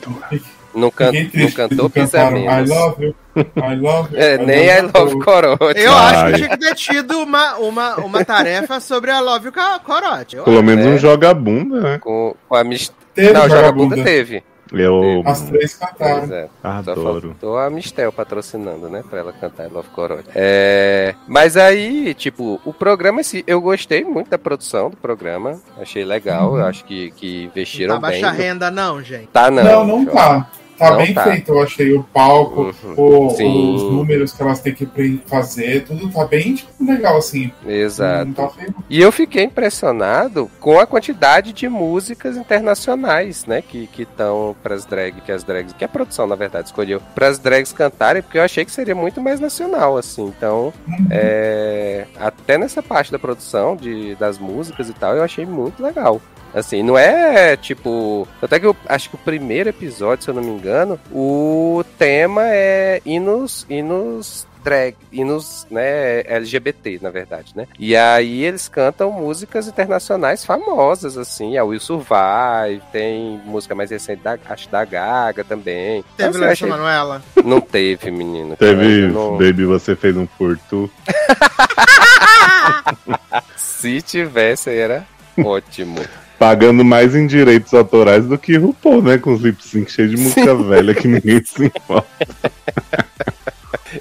Não, 0.75 0.91
can... 0.91 1.11
não 1.35 1.51
cantou 1.51 1.91
pisa 1.91 2.19
cantaram 2.19 2.37
I 2.39 2.47
menos. 2.47 2.71
love 2.71 3.05
you, 3.05 3.15
I 3.37 3.75
love 3.77 4.15
you. 4.15 4.21
É, 4.21 4.39
nem 4.39 4.67
I 4.69 4.83
love 4.83 5.13
you. 5.13 5.21
Corote. 5.25 5.81
Eu 5.81 5.93
acho 5.97 6.27
que 6.27 6.33
tinha 6.37 6.49
que 6.51 6.59
ter 6.59 6.75
tido 6.77 7.19
uma, 7.19 7.57
uma, 7.57 7.97
uma 7.97 8.25
tarefa 8.25 8.79
sobre 8.79 9.11
a 9.11 9.19
Love 9.21 9.49
e 9.49 9.53
Corote. 9.85 10.37
Eu 10.37 10.45
Pelo 10.45 10.63
menos 10.63 10.87
É. 10.87 10.89
um 10.91 10.99
joga-bunda, 10.99 11.81
né? 11.81 11.99
Com, 11.99 12.35
com 12.49 12.55
a 12.55 12.63
Mist... 12.63 12.93
Teve 13.13 13.33
Não, 13.33 13.49
Joga. 13.49 13.73
Bunda 13.73 13.97
teve. 14.05 14.45
Eu 14.73 15.23
As 15.27 15.43
três 15.43 15.75
Pois 15.79 15.91
cantaram. 15.91 16.35
é. 16.35 16.49
Só 16.63 16.69
adoro. 16.69 17.21
faltou 17.29 17.59
a 17.59 17.69
Mistel 17.71 18.13
patrocinando, 18.13 18.89
né? 18.89 19.03
Pra 19.09 19.19
ela 19.21 19.33
cantar 19.33 19.67
I 19.67 19.73
Love 19.73 19.89
Corote. 19.91 20.29
É... 20.35 21.15
Mas 21.27 21.57
aí, 21.57 22.15
tipo, 22.15 22.61
o 22.65 22.73
programa, 22.73 23.21
eu 23.47 23.61
gostei 23.61 24.05
muito 24.05 24.31
da 24.31 24.39
produção 24.39 24.91
do 24.91 24.97
programa. 24.97 25.61
Achei 25.79 26.05
legal. 26.05 26.57
Eu 26.57 26.65
acho 26.65 26.85
que, 26.85 27.11
que 27.13 27.39
Não 27.41 27.45
investiram 27.47 28.01
tá 28.01 28.09
bem. 28.09 28.21
baixa 28.21 28.35
renda, 28.37 28.71
não, 28.71 29.03
gente. 29.03 29.27
Tá, 29.29 29.51
não. 29.51 29.65
Não, 29.65 29.87
não, 29.87 30.07
tá. 30.07 30.51
Tá 30.81 30.91
Não 30.93 30.97
bem 30.97 31.13
tá. 31.13 31.25
feito, 31.25 31.53
eu 31.53 31.63
achei. 31.63 31.93
O 31.93 32.03
palco, 32.03 32.75
Uhum. 32.83 32.95
o- 32.97 33.27
os 33.75 33.83
números 33.83 34.33
que 34.33 34.43
elas 34.43 34.61
têm 34.61 34.73
que 34.75 34.89
fazer, 35.27 35.85
tudo 35.85 36.09
tá 36.11 36.25
bem 36.25 36.55
tipo, 36.55 36.71
legal, 36.83 37.19
assim. 37.19 37.53
Exato. 37.67 38.33
Tá. 38.33 38.51
E 38.89 38.99
eu 38.99 39.13
fiquei 39.13 39.45
impressionado 39.45 40.51
com 40.59 40.81
a 40.81 40.87
quantidade 40.87 41.53
de 41.53 41.69
músicas 41.69 42.35
internacionais, 42.37 43.45
né, 43.45 43.61
que 43.61 43.87
que 43.89 44.03
estão 44.03 44.57
para 44.63 44.75
as 44.75 44.87
drag, 44.87 45.21
que 45.21 45.31
as 45.31 45.45
drags, 45.45 45.75
que 45.75 45.85
a 45.85 45.89
produção 45.89 46.27
na 46.27 46.35
verdade 46.35 46.69
escolheu 46.69 47.01
para 47.15 47.29
as 47.29 47.39
drags 47.39 47.73
cantarem, 47.73 48.23
porque 48.23 48.39
eu 48.39 48.43
achei 48.43 48.65
que 48.65 48.71
seria 48.73 48.95
muito 48.95 49.21
mais 49.21 49.39
nacional 49.39 49.99
assim. 49.99 50.25
Então, 50.25 50.73
Uhum. 50.89 51.07
é, 51.11 52.07
até 52.19 52.57
nessa 52.57 52.83
parte 52.83 53.13
da 53.13 53.19
produção 53.19 53.77
de 53.77 54.15
das 54.15 54.39
músicas 54.39 54.89
e 54.89 54.95
tal, 54.95 55.15
eu 55.15 55.23
achei 55.23 55.45
muito 55.45 55.83
legal. 55.83 56.21
Assim, 56.55 56.83
não 56.83 56.99
é 56.99 57.57
tipo. 57.57 58.27
Até 58.43 58.59
que 58.59 58.67
eu 58.67 58.77
acho 58.87 59.09
que 59.11 59.15
o 59.15 59.19
primeiro 59.19 59.69
episódio, 59.69 60.25
se 60.25 60.31
eu 60.31 60.35
não 60.35 60.43
me 60.43 60.51
engano, 60.51 60.99
o 61.13 61.85
tema 61.99 62.43
é 62.47 63.01
hinos, 63.07 63.65
hinos 63.71 64.47
drag, 64.63 64.95
hinos, 65.11 65.67
né, 65.71 66.21
LGBT, 66.27 66.99
na 67.01 67.09
verdade, 67.09 67.53
né? 67.57 67.67
E 67.79 67.97
aí 67.97 68.45
eles 68.45 68.69
cantam 68.69 69.11
músicas 69.11 69.67
internacionais 69.67 70.45
famosas, 70.45 71.17
assim, 71.17 71.57
a 71.57 71.65
Will 71.65 71.81
Survive, 71.81 72.83
tem 72.93 73.41
música 73.47 73.75
mais 73.75 73.91
recente, 73.91 74.21
da, 74.23 74.37
acho 74.51 74.69
da 74.69 74.85
Gaga 74.85 75.43
também. 75.45 76.05
Então, 76.15 76.17
Teve 76.17 76.29
assim, 76.29 76.37
eu 76.37 76.41
Larissa 76.45 76.65
achei- 76.67 76.69
Manoela? 76.69 77.23
Não 77.43 77.59
teve, 77.59 78.11
menino. 78.11 78.55
Teve, 78.55 79.07
não- 79.07 79.39
Baby, 79.39 79.65
você 79.65 79.97
fez 79.97 80.15
um 80.15 80.27
por 80.27 80.59
tu. 80.69 80.91
Se 83.57 84.03
tivesse, 84.03 84.71
era 84.71 85.07
ótimo. 85.43 86.01
Pagando 86.41 86.83
mais 86.83 87.15
em 87.15 87.27
direitos 87.27 87.75
autorais 87.75 88.25
do 88.25 88.39
que 88.39 88.57
RuPaul, 88.57 89.03
né? 89.03 89.19
Com 89.19 89.35
os 89.35 89.43
lip 89.43 89.63
sync 89.63 89.93
cheios 89.93 90.13
de 90.13 90.17
música 90.17 90.55
velha 90.55 90.95
que 90.95 91.07
ninguém 91.07 91.45
se 91.45 91.67
importa. 91.67 92.09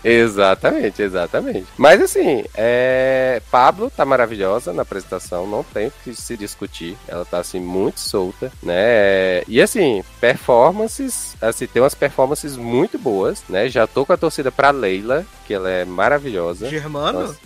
Exatamente, 0.01 1.01
exatamente. 1.01 1.65
Mas 1.77 2.01
assim, 2.01 2.45
é... 2.55 3.41
Pablo 3.51 3.89
tá 3.89 4.05
maravilhosa 4.05 4.71
na 4.71 4.83
apresentação, 4.83 5.45
não 5.45 5.63
tem 5.63 5.87
o 5.87 5.93
que 6.01 6.15
se 6.15 6.37
discutir. 6.37 6.95
Ela 7.09 7.25
tá 7.25 7.39
assim 7.39 7.59
muito 7.59 7.99
solta, 7.99 8.49
né? 8.63 9.43
E 9.45 9.61
assim, 9.61 10.01
performances, 10.21 11.35
assim, 11.41 11.67
tem 11.67 11.81
umas 11.81 11.93
performances 11.93 12.55
muito 12.55 12.97
boas, 12.97 13.43
né? 13.49 13.67
Já 13.67 13.85
tô 13.85 14.05
com 14.05 14.13
a 14.13 14.17
torcida 14.17 14.49
pra 14.49 14.71
Leila, 14.71 15.25
que 15.45 15.53
ela 15.53 15.69
é 15.69 15.83
maravilhosa. 15.83 16.69
Germano? 16.69 17.35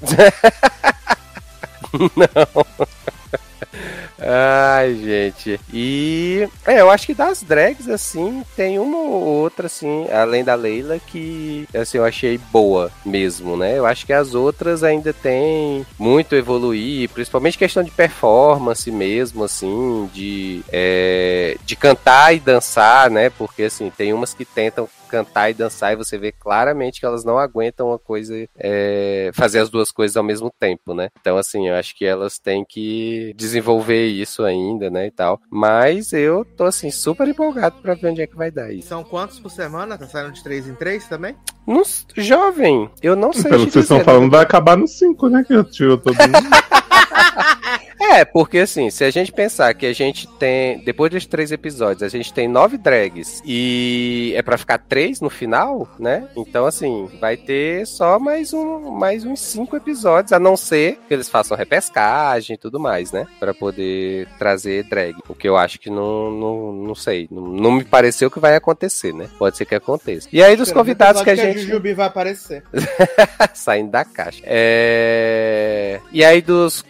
Ai, 4.20 4.96
gente. 4.96 5.60
E 5.74 6.48
é, 6.66 6.82
eu 6.82 6.90
acho 6.90 7.06
que 7.06 7.14
das 7.14 7.44
drags, 7.44 7.90
assim, 7.90 8.44
tem 8.56 8.80
uma 8.80 8.98
ou 8.98 9.24
outra, 9.24 9.66
assim, 9.66 10.08
além 10.10 10.44
da 10.44 10.56
Leila, 10.56 11.00
que 11.00 11.68
assim, 11.74 11.98
eu 11.98 12.06
achei 12.06 12.38
boa 12.38 12.92
mesmo, 13.06 13.58
né? 13.58 13.78
Eu 13.78 13.86
acho 13.86 14.06
que 14.06 14.14
as 14.14 14.34
outras 14.34 14.84
ainda 14.84 15.12
tem 15.12 15.86
muito 15.98 16.36
a 16.36 16.38
evoluir, 16.38 17.10
principalmente 17.10 17.58
questão 17.58 17.84
de 17.84 17.92
performance 17.92 18.90
mesmo, 18.92 19.44
assim, 19.44 20.10
de, 20.14 20.64
é, 20.72 21.58
de 21.66 21.76
cantar 21.76 22.34
e 22.34 22.40
dançar, 22.40 23.10
né? 23.10 23.30
Porque 23.30 23.64
assim, 23.64 23.92
tem 23.96 24.14
umas 24.14 24.34
que 24.34 24.46
tentam 24.46 24.88
cantar 25.14 25.52
e 25.52 25.54
dançar 25.54 25.94
e 25.94 25.96
você 25.96 26.18
vê 26.18 26.32
claramente 26.32 27.00
que 27.00 27.06
elas 27.06 27.24
não 27.24 27.38
aguentam 27.38 27.90
uma 27.90 28.00
coisa, 28.00 28.34
é, 28.58 29.30
fazer 29.36 29.60
as 29.60 29.70
duas 29.70 29.92
coisas 29.92 30.18
ao 30.18 30.24
mesmo 30.24 30.52
tempo, 30.60 30.96
né? 30.96 31.10
Então, 31.22 31.38
assim, 31.38 31.68
eu 31.68 31.76
acho 31.76 31.96
que 31.96 32.04
elas 32.04 32.40
têm 32.40 32.66
que 32.68 33.32
desenvolver 33.36 34.08
isso 34.08 34.44
ainda, 34.44 34.90
né, 34.90 35.06
e 35.08 35.12
tal. 35.12 35.40
Mas 35.52 36.14
eu 36.14 36.44
tô, 36.44 36.64
assim, 36.66 36.90
super 36.90 37.28
empolgado 37.28 37.80
pra 37.82 37.94
ver 37.94 38.08
onde 38.10 38.22
é 38.24 38.28
que 38.28 38.36
vai 38.36 38.50
dar 38.50 38.74
isso. 38.74 38.88
São 38.88 39.04
quantos 39.04 39.40
por 39.40 39.52
semana? 39.52 39.98
Tá 40.00 40.08
saindo 40.08 40.32
de 40.32 40.44
3 40.44 40.68
em 40.68 40.74
3 40.74 41.08
também? 41.08 41.36
Não 41.68 41.82
s- 41.82 42.06
jovem, 42.18 42.90
eu 43.02 43.16
não 43.16 43.32
sei 43.32 43.52
Pelo 43.52 43.66
que 43.66 43.72
vocês 43.72 43.86
estão 43.86 43.98
dizer, 43.98 44.06
falando, 44.06 44.24
né? 44.24 44.30
vai 44.30 44.42
acabar 44.42 44.76
no 44.76 44.88
5, 44.88 45.30
né? 45.30 45.44
Que 45.46 45.54
eu 45.54 45.64
tiro 45.64 45.98
todo 45.98 46.16
mundo. 46.18 46.34
É, 48.00 48.26
porque 48.26 48.60
assim, 48.60 48.90
se 48.90 49.04
a 49.04 49.12
gente 49.12 49.32
pensar 49.32 49.74
que 49.74 49.86
a 49.86 49.94
gente 49.94 50.28
tem, 50.38 50.80
depois 50.84 51.12
dos 51.12 51.26
três 51.26 51.52
episódios, 51.52 52.04
a 52.04 52.10
gente 52.10 52.34
tem 52.34 52.48
nove 52.48 52.78
drags 52.78 53.42
e 53.46 54.34
é 54.36 54.42
pra 54.42 54.58
ficar 54.58 54.78
três 54.78 55.22
no 55.22 55.30
final, 55.30 55.88
né? 56.00 56.28
Então, 56.36 56.66
assim, 56.66 57.10
vai 57.20 57.38
ter 57.38 57.86
só 57.88 58.20
mais, 58.20 58.54
um, 58.54 58.92
mais 58.92 59.26
uns 59.26 59.40
cinco 59.40 59.76
episódios, 59.76 60.34
a 60.34 60.40
não 60.40 60.56
ser 60.58 61.00
que 61.08 61.14
eles 61.14 61.30
façam 61.30 61.58
repescagem 61.58 62.56
e 62.56 62.58
tudo 62.58 62.80
mais, 62.80 63.12
né? 63.12 63.28
Pra 63.40 63.54
poder 63.54 64.28
trazer 64.38 64.84
drag. 64.84 65.16
O 65.28 65.36
que 65.36 65.48
eu 65.48 65.58
acho 65.58 65.80
que 65.80 65.90
não, 65.90 66.32
não, 66.32 66.74
não 66.74 66.96
sei, 66.96 67.28
não, 67.32 67.48
não 67.48 67.72
me 67.72 67.84
pareceu 67.84 68.30
que 68.30 68.40
vai 68.40 68.56
acontecer, 68.56 69.14
né? 69.14 69.30
Pode 69.38 69.58
ser 69.58 69.66
que 69.66 69.76
aconteça. 69.76 70.28
E 70.32 70.44
aí, 70.44 70.56
dos 70.56 70.72
convidados 70.72 71.22
que 71.22 71.30
a 71.30 71.36
gente. 71.36 71.60
Jujubi 71.60 71.94
vai 71.94 72.08
aparecer. 72.08 72.64
saindo 73.54 73.92
da 73.92 74.06
caixa. 74.06 74.42
É... 74.46 76.00
E 76.12 76.24
aí 76.24 76.42
dos, 76.42 76.84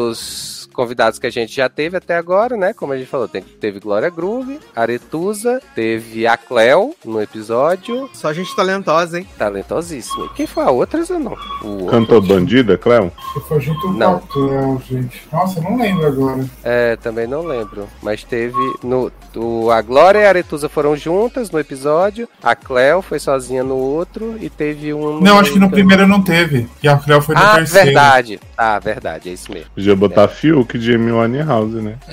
dos 0.00 0.59
convidados 0.80 1.18
que 1.18 1.26
a 1.26 1.30
gente 1.30 1.54
já 1.54 1.68
teve 1.68 1.96
até 1.98 2.16
agora, 2.16 2.56
né? 2.56 2.72
Como 2.72 2.92
a 2.94 2.96
gente 2.96 3.06
falou, 3.08 3.28
tem- 3.28 3.42
teve 3.42 3.78
Glória 3.80 4.08
Groove, 4.08 4.58
Aretusa, 4.74 5.60
teve 5.74 6.26
a 6.26 6.38
Cleo 6.38 6.94
no 7.04 7.20
episódio, 7.20 8.08
Só 8.14 8.32
gente 8.32 8.54
talentosa, 8.56 9.18
hein? 9.18 9.26
talentosíssima. 9.36 10.28
Quem 10.34 10.46
foi 10.46 10.64
a 10.64 10.70
outra, 10.70 11.04
não. 11.18 11.36
O 11.62 11.68
outro. 11.68 11.86
Cantou 11.88 12.22
bandida, 12.22 12.78
Cleo? 12.78 13.12
Foi 13.46 13.60
junto 13.60 13.80
com 13.82 13.92
Não. 13.92 14.16
o 14.16 14.20
Cleo, 14.20 14.82
gente. 14.88 15.22
Nossa, 15.30 15.58
eu 15.58 15.64
não 15.64 15.76
lembro 15.78 16.06
agora. 16.06 16.44
É, 16.64 16.96
também 16.96 17.26
não 17.26 17.42
lembro. 17.42 17.86
Mas 18.02 18.24
teve. 18.24 18.54
No, 18.82 19.12
o, 19.36 19.70
a 19.70 19.82
Glória 19.82 20.20
e 20.20 20.24
a 20.24 20.28
Aretusa 20.28 20.68
foram 20.68 20.96
juntas 20.96 21.50
no 21.50 21.58
episódio. 21.58 22.26
A 22.42 22.54
Cleo 22.56 23.02
foi 23.02 23.18
sozinha 23.18 23.62
no 23.62 23.76
outro. 23.76 24.36
E 24.40 24.48
teve 24.48 24.94
um. 24.94 25.20
Não, 25.20 25.38
acho 25.38 25.52
que 25.52 25.58
no 25.58 25.70
primeiro 25.70 26.06
não 26.06 26.22
teve. 26.22 26.66
E 26.82 26.88
a 26.88 26.96
Cleo 26.96 27.20
foi 27.20 27.34
no 27.34 27.40
Ah, 27.42 27.54
terceiro. 27.56 27.86
verdade. 27.86 28.40
Ah, 28.56 28.78
verdade, 28.78 29.28
é 29.28 29.32
isso 29.32 29.52
mesmo. 29.52 29.70
Podia 29.74 29.94
botar 29.96 30.28
Fiuk 30.70 30.78
de 30.78 30.94
Amy 30.94 31.12
Winehouse, 31.12 31.80
né? 31.80 31.98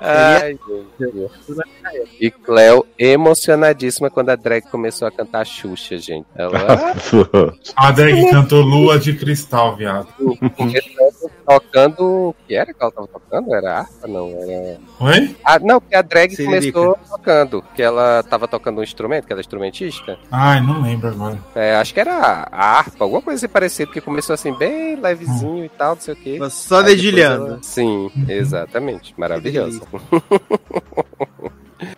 Ai. 0.00 0.58
E 2.20 2.30
Cleo 2.30 2.86
emocionadíssima 2.98 4.10
quando 4.10 4.28
a 4.30 4.36
drag 4.36 4.62
começou 4.70 5.08
a 5.08 5.10
cantar 5.10 5.46
Xuxa, 5.46 5.96
gente. 5.96 6.26
Ela 6.34 6.94
A 7.74 7.90
drag 7.90 8.30
cantou 8.30 8.60
Lua 8.62 8.98
de 8.98 9.14
Cristal, 9.14 9.76
viado. 9.76 10.08
começou 10.56 11.23
tocando. 11.46 12.28
O 12.30 12.34
que 12.46 12.54
era 12.54 12.72
que 12.72 12.82
ela 12.82 12.90
tava 12.92 13.08
tocando? 13.08 13.54
Era 13.54 13.78
harpa? 13.80 14.08
Não, 14.08 14.28
era. 14.28 14.78
Oi? 15.00 15.36
Ah, 15.44 15.58
não, 15.58 15.80
porque 15.80 15.94
a 15.94 16.02
drag 16.02 16.36
começou 16.44 16.98
tocando. 17.08 17.64
Que 17.74 17.82
ela 17.82 18.22
tava 18.22 18.48
tocando 18.48 18.80
um 18.80 18.82
instrumento, 18.82 19.26
que 19.26 19.32
ela 19.32 19.40
é 19.40 19.42
instrumentista. 19.42 20.18
Ai, 20.30 20.60
não 20.60 20.82
lembro 20.82 21.08
agora. 21.08 21.38
É, 21.54 21.76
acho 21.76 21.94
que 21.94 22.00
era 22.00 22.48
a 22.50 22.78
harpa, 22.78 23.04
alguma 23.04 23.22
coisa 23.22 23.44
assim 23.46 23.52
parecida, 23.52 23.86
porque 23.86 24.00
começou 24.00 24.34
assim, 24.34 24.52
bem 24.54 24.96
levezinho 24.96 25.64
e 25.64 25.68
tal, 25.68 25.94
não 25.94 26.00
sei 26.02 26.14
o 26.14 26.16
quê. 26.16 26.38
Só 26.50 26.78
Aí 26.78 26.84
dedilhando. 26.86 27.46
ela- 27.46 27.58
Sim, 27.62 28.10
exatamente. 28.28 29.14
Maravilhoso. 29.18 29.80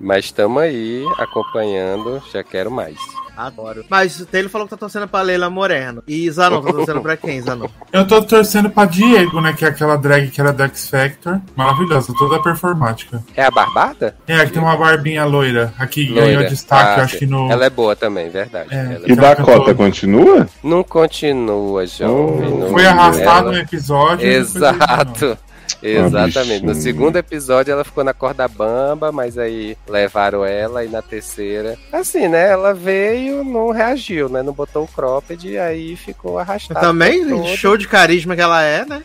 Mas 0.00 0.26
estamos 0.26 0.62
aí 0.62 1.04
acompanhando, 1.18 2.22
já 2.32 2.42
quero 2.42 2.70
mais. 2.70 2.96
Adoro. 3.36 3.84
Mas 3.88 4.18
o 4.20 4.26
Taylor 4.26 4.50
falou 4.50 4.66
que 4.66 4.70
tá 4.70 4.76
torcendo 4.76 5.06
pra 5.06 5.20
Leila 5.22 5.50
Moreno. 5.50 6.02
E 6.06 6.30
Zanon, 6.30 6.62
tá 6.62 6.72
torcendo 6.72 7.00
pra 7.02 7.16
quem, 7.16 7.40
Zanon? 7.42 7.68
Eu 7.92 8.06
tô 8.06 8.22
torcendo 8.22 8.70
pra 8.70 8.84
Diego, 8.86 9.40
né? 9.40 9.52
Que 9.52 9.64
é 9.64 9.68
aquela 9.68 9.96
drag 9.96 10.28
que 10.30 10.40
era 10.40 10.52
da 10.52 10.64
X 10.66 10.88
Factor. 10.88 11.40
Maravilhosa, 11.54 12.12
toda 12.18 12.42
performática. 12.42 13.22
É 13.36 13.44
a 13.44 13.50
Barbada? 13.50 14.16
É, 14.26 14.44
que 14.46 14.52
tem 14.52 14.62
uma 14.62 14.76
barbinha 14.76 15.24
loira. 15.24 15.72
Aqui 15.78 16.06
Loira. 16.08 16.26
ganhou 16.26 16.44
destaque, 16.48 16.90
Ah, 16.90 16.98
eu 16.98 17.04
acho 17.04 17.18
que 17.18 17.26
no. 17.26 17.50
Ela 17.52 17.66
é 17.66 17.70
boa 17.70 17.94
também, 17.94 18.28
verdade. 18.30 18.68
É. 18.74 18.94
Ela 18.94 19.02
E 19.06 19.14
Dakota 19.14 19.52
cantora. 19.52 19.74
continua? 19.74 20.48
Não 20.62 20.82
continua, 20.82 21.86
jovem. 21.86 22.64
Oh. 22.64 22.70
Foi 22.70 22.86
arrastado 22.86 23.48
ela- 23.48 23.52
no 23.52 23.58
episódio. 23.58 24.26
Exato. 24.26 25.38
Exatamente. 25.82 26.64
No 26.64 26.74
segundo 26.74 27.16
episódio 27.16 27.72
ela 27.72 27.84
ficou 27.84 28.02
na 28.02 28.14
corda 28.14 28.48
bamba, 28.48 29.12
mas 29.12 29.38
aí 29.38 29.76
levaram 29.88 30.44
ela 30.44 30.84
e 30.84 30.88
na 30.88 31.02
terceira. 31.02 31.76
Assim, 31.92 32.28
né? 32.28 32.50
Ela 32.50 32.72
veio, 32.74 33.44
não 33.44 33.70
reagiu, 33.70 34.28
né? 34.28 34.42
Não 34.42 34.52
botou 34.52 34.84
o 34.84 34.88
cropped 34.88 35.46
e 35.46 35.58
aí 35.58 35.96
ficou 35.96 36.38
arrastada. 36.38 36.80
Também, 36.80 37.28
todo. 37.28 37.46
show 37.56 37.76
de 37.76 37.86
carisma 37.86 38.34
que 38.34 38.42
ela 38.42 38.62
é, 38.62 38.84
né? 38.84 39.02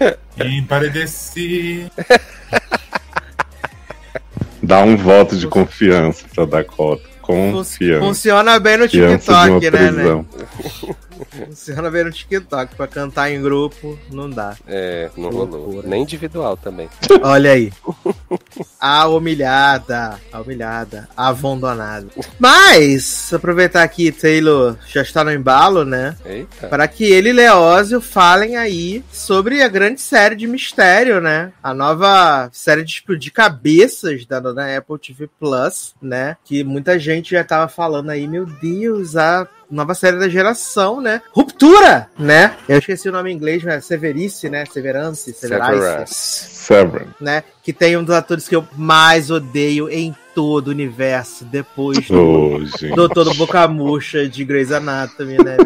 Emparedeci. 0.38 1.90
Dá 4.62 4.82
um 4.82 4.96
voto 4.96 5.36
de 5.36 5.46
confiança 5.46 6.24
pra 6.34 6.44
Dakota. 6.44 7.02
Confiança. 7.22 8.04
Funciona 8.04 8.58
bem 8.58 8.76
no 8.76 8.88
TikTok, 8.88 9.70
né, 9.70 9.90
né? 9.90 10.24
Funciona 11.46 11.90
bem 11.90 12.04
no 12.04 12.12
TikTok. 12.12 12.74
Pra 12.74 12.86
cantar 12.86 13.30
em 13.30 13.42
grupo, 13.42 13.98
não 14.10 14.28
dá. 14.28 14.56
É, 14.66 15.10
não 15.16 15.30
rolou. 15.30 15.82
Nem 15.84 16.02
individual 16.02 16.56
também. 16.56 16.88
Olha 17.22 17.52
aí. 17.52 17.72
A 18.80 19.06
humilhada. 19.08 20.20
A 20.32 20.40
humilhada. 20.40 21.08
A 21.16 21.28
abandonada. 21.28 22.08
Mas, 22.38 23.32
aproveitar 23.32 23.86
que 23.88 24.10
Taylor 24.12 24.76
já 24.86 25.02
está 25.02 25.22
no 25.22 25.32
embalo, 25.32 25.84
né? 25.84 26.16
Eita. 26.24 26.68
Para 26.68 26.88
que 26.88 27.04
ele 27.04 27.30
e 27.30 27.32
Leózio 27.32 28.00
falem 28.00 28.56
aí 28.56 29.04
sobre 29.12 29.62
a 29.62 29.68
grande 29.68 30.00
série 30.00 30.36
de 30.36 30.46
mistério, 30.46 31.20
né? 31.20 31.52
A 31.62 31.74
nova 31.74 32.48
série 32.52 32.84
de 32.84 32.92
explodir 32.92 33.32
cabeças 33.32 34.24
da, 34.26 34.40
da 34.40 34.76
Apple 34.76 34.98
TV 34.98 35.28
Plus, 35.38 35.94
né? 36.00 36.36
Que 36.44 36.64
muita 36.64 36.98
gente 36.98 37.32
já 37.32 37.44
tava 37.44 37.68
falando 37.68 38.10
aí, 38.10 38.26
meu 38.26 38.46
Deus, 38.46 39.16
a 39.16 39.46
nova 39.70 39.94
série 39.94 40.18
da 40.18 40.28
geração, 40.28 41.00
né? 41.00 41.22
Ruptura, 41.32 42.08
né? 42.18 42.54
Eu 42.68 42.78
esqueci 42.78 43.08
o 43.08 43.12
nome 43.12 43.30
em 43.30 43.36
inglês, 43.36 43.62
mas 43.62 43.74
é 43.74 43.80
Severice, 43.80 44.48
né? 44.48 44.64
Severance, 44.66 45.32
Severice 45.32 45.70
Severance. 45.70 46.14
Severin. 46.14 47.06
né? 47.20 47.44
Que 47.62 47.72
tem 47.72 47.96
um 47.96 48.02
dos 48.04 48.14
atores 48.14 48.48
que 48.48 48.56
eu 48.56 48.66
mais 48.76 49.30
odeio 49.30 49.88
em 49.88 50.14
todo 50.34 50.68
o 50.68 50.70
universo, 50.70 51.44
depois 51.44 51.98
do. 52.08 52.94
Doutor 52.94 53.24
do 53.24 53.34
Boca 53.34 53.66
Murcha 53.68 54.28
de 54.28 54.44
Grey's 54.44 54.72
Anatomy, 54.72 55.36
né? 55.38 55.56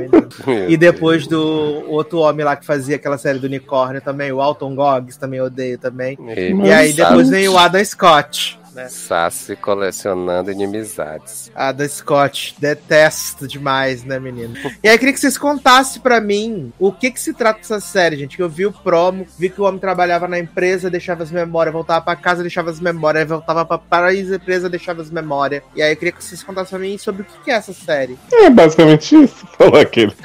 E 0.69 0.77
depois 0.77 1.27
do 1.27 1.85
outro 1.89 2.19
homem 2.19 2.45
lá 2.45 2.57
que 2.57 2.65
fazia 2.67 2.97
aquela 2.97 3.17
série 3.19 3.39
do 3.39 3.47
unicórnio 3.47 4.01
também, 4.01 4.33
o 4.33 4.41
Alton 4.41 4.75
Goggs, 4.75 5.19
também 5.19 5.41
odeio 5.41 5.79
também. 5.79 6.19
E 6.65 6.73
aí 6.73 6.93
depois 6.93 7.29
vem 7.29 7.49
o 7.49 7.57
Adam 7.57 7.85
Scott, 7.85 8.59
né? 8.75 8.89
Sassi 8.89 9.57
colecionando 9.57 10.51
inimizades. 10.51 11.51
Adam 11.55 11.89
Scott, 11.89 12.57
detesto 12.59 13.47
demais, 13.47 14.05
né, 14.05 14.19
menino? 14.19 14.55
E 14.83 14.89
aí 14.89 14.95
eu 14.95 14.99
queria 14.99 15.15
que 15.15 15.21
vocês 15.21 15.39
contassem 15.39 16.03
pra 16.03 16.21
mim 16.21 16.73
o 16.79 16.93
que 16.93 17.11
que 17.11 17.21
se 17.21 17.33
trata 17.33 17.61
dessa 17.61 17.81
série, 17.81 18.17
gente. 18.17 18.37
Que 18.37 18.43
eu 18.43 18.49
vi 18.49 18.67
o 18.67 18.73
promo, 18.73 19.27
vi 19.39 19.49
que 19.49 19.61
o 19.61 19.65
homem 19.65 19.81
trabalhava 19.81 20.27
na 20.27 20.39
empresa, 20.39 20.91
deixava 20.91 21.23
as 21.23 21.31
memórias, 21.31 21.73
voltava 21.73 22.05
pra 22.05 22.17
casa, 22.17 22.43
deixava 22.43 22.71
as 22.71 22.81
memórias, 22.81 23.29
voltava 23.29 23.65
pra 23.65 23.79
paraíso 23.79 24.31
da 24.31 24.37
empresa, 24.37 24.69
deixava 24.69 25.03
as 25.03 25.11
memórias. 25.11 25.63
E 25.75 25.83
aí 25.83 25.93
eu 25.93 25.97
queria 25.97 26.13
que 26.13 26.23
vocês 26.23 26.43
contassem 26.43 26.71
pra 26.71 26.79
mim 26.79 26.99
sobre 26.99 27.23
o 27.23 27.25
que 27.25 27.45
que 27.45 27.51
é 27.51 27.55
essa 27.55 27.73
série. 27.73 28.19
É 28.33 28.51
basicamente 28.51 29.23
isso. 29.23 29.47
Falou 29.57 29.81
aquele. 29.81 30.15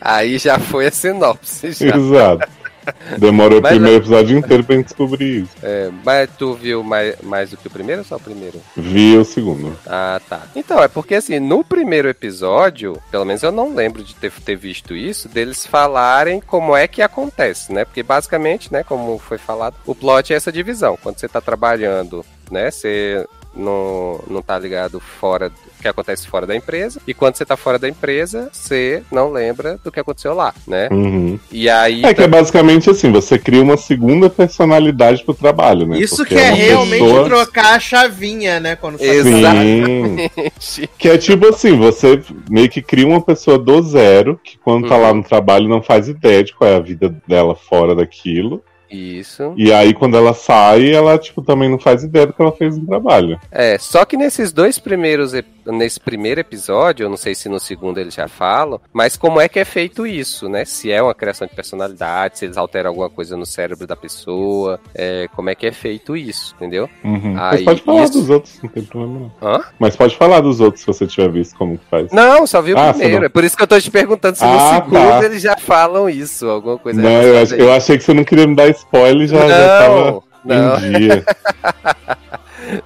Aí 0.00 0.38
já 0.38 0.56
foi 0.58 0.86
a 0.86 0.90
sinopse. 0.92 1.72
Já. 1.72 1.96
Exato. 1.96 2.48
Demorou 3.18 3.60
Mas 3.60 3.72
o 3.72 3.74
primeiro 3.74 4.02
episódio 4.02 4.38
inteiro 4.38 4.64
pra 4.64 4.76
gente 4.76 4.86
descobrir 4.86 5.42
isso. 5.42 5.52
É, 5.62 5.90
mas 6.04 6.30
tu 6.38 6.54
viu 6.54 6.82
mais, 6.82 7.16
mais 7.22 7.50
do 7.50 7.56
que 7.56 7.66
o 7.66 7.70
primeiro 7.70 8.02
ou 8.02 8.06
só 8.06 8.16
o 8.16 8.20
primeiro? 8.20 8.60
Vi 8.76 9.16
o 9.16 9.24
segundo. 9.24 9.76
Ah, 9.86 10.20
tá. 10.28 10.42
Então, 10.54 10.82
é 10.82 10.88
porque 10.88 11.14
assim, 11.14 11.38
no 11.38 11.64
primeiro 11.64 12.08
episódio, 12.08 13.00
pelo 13.10 13.24
menos 13.24 13.42
eu 13.42 13.52
não 13.52 13.74
lembro 13.74 14.02
de 14.02 14.14
ter, 14.14 14.32
ter 14.32 14.56
visto 14.56 14.94
isso, 14.94 15.28
deles 15.28 15.66
falarem 15.66 16.40
como 16.40 16.76
é 16.76 16.86
que 16.86 17.02
acontece, 17.02 17.72
né? 17.72 17.84
Porque 17.84 18.02
basicamente, 18.02 18.72
né, 18.72 18.82
como 18.82 19.18
foi 19.18 19.38
falado, 19.38 19.76
o 19.86 19.94
plot 19.94 20.32
é 20.32 20.36
essa 20.36 20.52
divisão. 20.52 20.98
Quando 21.02 21.18
você 21.18 21.28
tá 21.28 21.40
trabalhando, 21.40 22.24
né, 22.50 22.70
você 22.70 23.26
não, 23.56 24.20
não 24.28 24.42
tá 24.42 24.58
ligado 24.58 25.00
fora 25.00 25.48
do 25.48 25.56
que 25.80 25.88
acontece 25.88 26.26
fora 26.28 26.46
da 26.46 26.54
empresa. 26.54 27.00
E 27.06 27.14
quando 27.14 27.36
você 27.36 27.44
tá 27.44 27.56
fora 27.56 27.78
da 27.78 27.88
empresa, 27.88 28.48
você 28.52 29.02
não 29.10 29.30
lembra 29.32 29.78
do 29.82 29.90
que 29.90 30.00
aconteceu 30.00 30.34
lá, 30.34 30.54
né? 30.66 30.88
Uhum. 30.90 31.38
E 31.50 31.68
aí. 31.68 32.04
É 32.04 32.12
que 32.14 32.22
é 32.22 32.28
basicamente 32.28 32.90
assim, 32.90 33.10
você 33.10 33.38
cria 33.38 33.62
uma 33.62 33.76
segunda 33.76 34.28
personalidade 34.30 35.22
pro 35.24 35.34
trabalho, 35.34 35.86
né? 35.86 35.98
Isso 35.98 36.16
Porque 36.16 36.34
que 36.34 36.40
é 36.40 36.48
uma 36.48 36.56
realmente 36.56 37.02
pessoa- 37.02 37.24
trocar 37.24 37.74
a 37.74 37.80
chavinha, 37.80 38.60
né? 38.60 38.76
Quando 38.76 38.98
Sim. 38.98 39.04
Exatamente. 39.06 40.90
Que 40.98 41.08
é 41.10 41.18
tipo 41.18 41.46
assim, 41.48 41.76
você 41.76 42.20
meio 42.50 42.68
que 42.68 42.82
cria 42.82 43.06
uma 43.06 43.20
pessoa 43.20 43.58
do 43.58 43.80
zero, 43.82 44.40
que 44.42 44.58
quando 44.58 44.88
tá 44.88 44.96
Uhum. 44.96 45.02
lá 45.02 45.14
no 45.14 45.22
trabalho 45.22 45.68
não 45.68 45.82
faz 45.82 46.08
ideia 46.08 46.42
de 46.42 46.54
qual 46.54 46.68
é 46.70 46.76
a 46.76 46.80
vida 46.80 47.14
dela 47.26 47.54
fora 47.54 47.94
daquilo. 47.94 48.62
Isso. 48.90 49.52
E 49.56 49.72
aí 49.72 49.92
quando 49.92 50.16
ela 50.16 50.34
sai, 50.34 50.92
ela 50.92 51.18
tipo 51.18 51.42
também 51.42 51.70
não 51.70 51.78
faz 51.78 52.02
ideia 52.02 52.26
do 52.26 52.32
que 52.32 52.40
ela 52.40 52.52
fez 52.52 52.76
no 52.78 52.86
trabalho. 52.86 53.38
É, 53.50 53.78
só 53.78 54.04
que 54.04 54.16
nesses 54.16 54.52
dois 54.52 54.78
primeiros, 54.78 55.32
nesse 55.66 55.98
primeiro 56.00 56.40
episódio, 56.40 57.04
eu 57.04 57.10
não 57.10 57.16
sei 57.16 57.34
se 57.34 57.48
no 57.48 57.58
segundo 57.60 57.98
eles 57.98 58.14
já 58.14 58.28
falam, 58.28 58.80
mas 58.92 59.16
como 59.16 59.40
é 59.40 59.48
que 59.48 59.58
é 59.58 59.64
feito 59.64 60.06
isso, 60.06 60.48
né? 60.48 60.64
Se 60.64 60.90
é 60.90 61.02
uma 61.02 61.14
criação 61.14 61.46
de 61.46 61.54
personalidade, 61.54 62.38
se 62.38 62.44
eles 62.44 62.56
alteram 62.56 62.90
alguma 62.90 63.10
coisa 63.10 63.36
no 63.36 63.44
cérebro 63.46 63.86
da 63.86 63.96
pessoa, 63.96 64.80
é, 64.94 65.28
como 65.34 65.50
é 65.50 65.54
que 65.54 65.66
é 65.66 65.72
feito 65.72 66.16
isso, 66.16 66.54
entendeu? 66.56 66.88
Uhum. 67.04 67.32
Mas 67.34 67.58
Aí, 67.60 67.64
pode 67.64 67.82
falar 67.82 68.04
isso- 68.04 68.12
dos 68.20 68.30
outros, 68.30 68.58
não 68.62 68.70
tem 68.70 68.82
problema 68.84 69.20
não. 69.40 69.48
Hã? 69.48 69.60
Mas 69.78 69.96
pode 69.96 70.16
falar 70.16 70.40
dos 70.40 70.60
outros 70.60 70.80
se 70.82 70.86
você 70.86 71.06
tiver 71.06 71.30
visto 71.30 71.56
como 71.56 71.78
que 71.78 71.84
faz. 71.90 72.10
Não, 72.12 72.46
só 72.46 72.60
vi 72.62 72.72
o 72.74 72.78
Ah, 72.78 72.90
primeiro. 72.92 73.18
não. 73.20 73.26
É 73.26 73.28
por 73.28 73.44
isso 73.44 73.56
que 73.56 73.62
eu 73.62 73.66
tô 73.66 73.80
te 73.80 73.90
perguntando 73.90 74.36
se 74.36 74.44
Ah, 74.44 74.48
no 74.52 74.74
segundo 74.84 75.08
tá. 75.20 75.24
eles 75.24 75.42
já 75.42 75.56
falam 75.56 76.08
isso, 76.08 76.48
alguma 76.48 76.78
coisa 76.78 77.00
Não, 77.00 77.10
eu, 77.22 77.34
eu 77.56 77.72
achei 77.72 77.96
que 77.98 78.04
você 78.04 78.14
não 78.14 78.24
queria 78.24 78.46
me 78.46 78.54
dar 78.54 78.68
spoiler 78.70 79.26
já, 79.28 79.48
já 79.48 79.78
tava 79.80 80.22
Não, 80.46 80.80
não, 80.80 80.86
em 80.86 80.92
dia. 80.98 81.24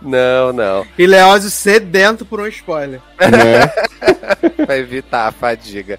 não, 0.03 0.53
não. 0.53 0.87
E 0.99 1.07
Leózio 1.07 1.51
sedento 1.51 2.25
por 2.25 2.41
um 2.41 2.47
spoiler. 2.47 3.01
né? 3.21 3.71
Pra 4.65 4.77
evitar 4.79 5.27
a 5.29 5.33
fadiga. 5.33 5.99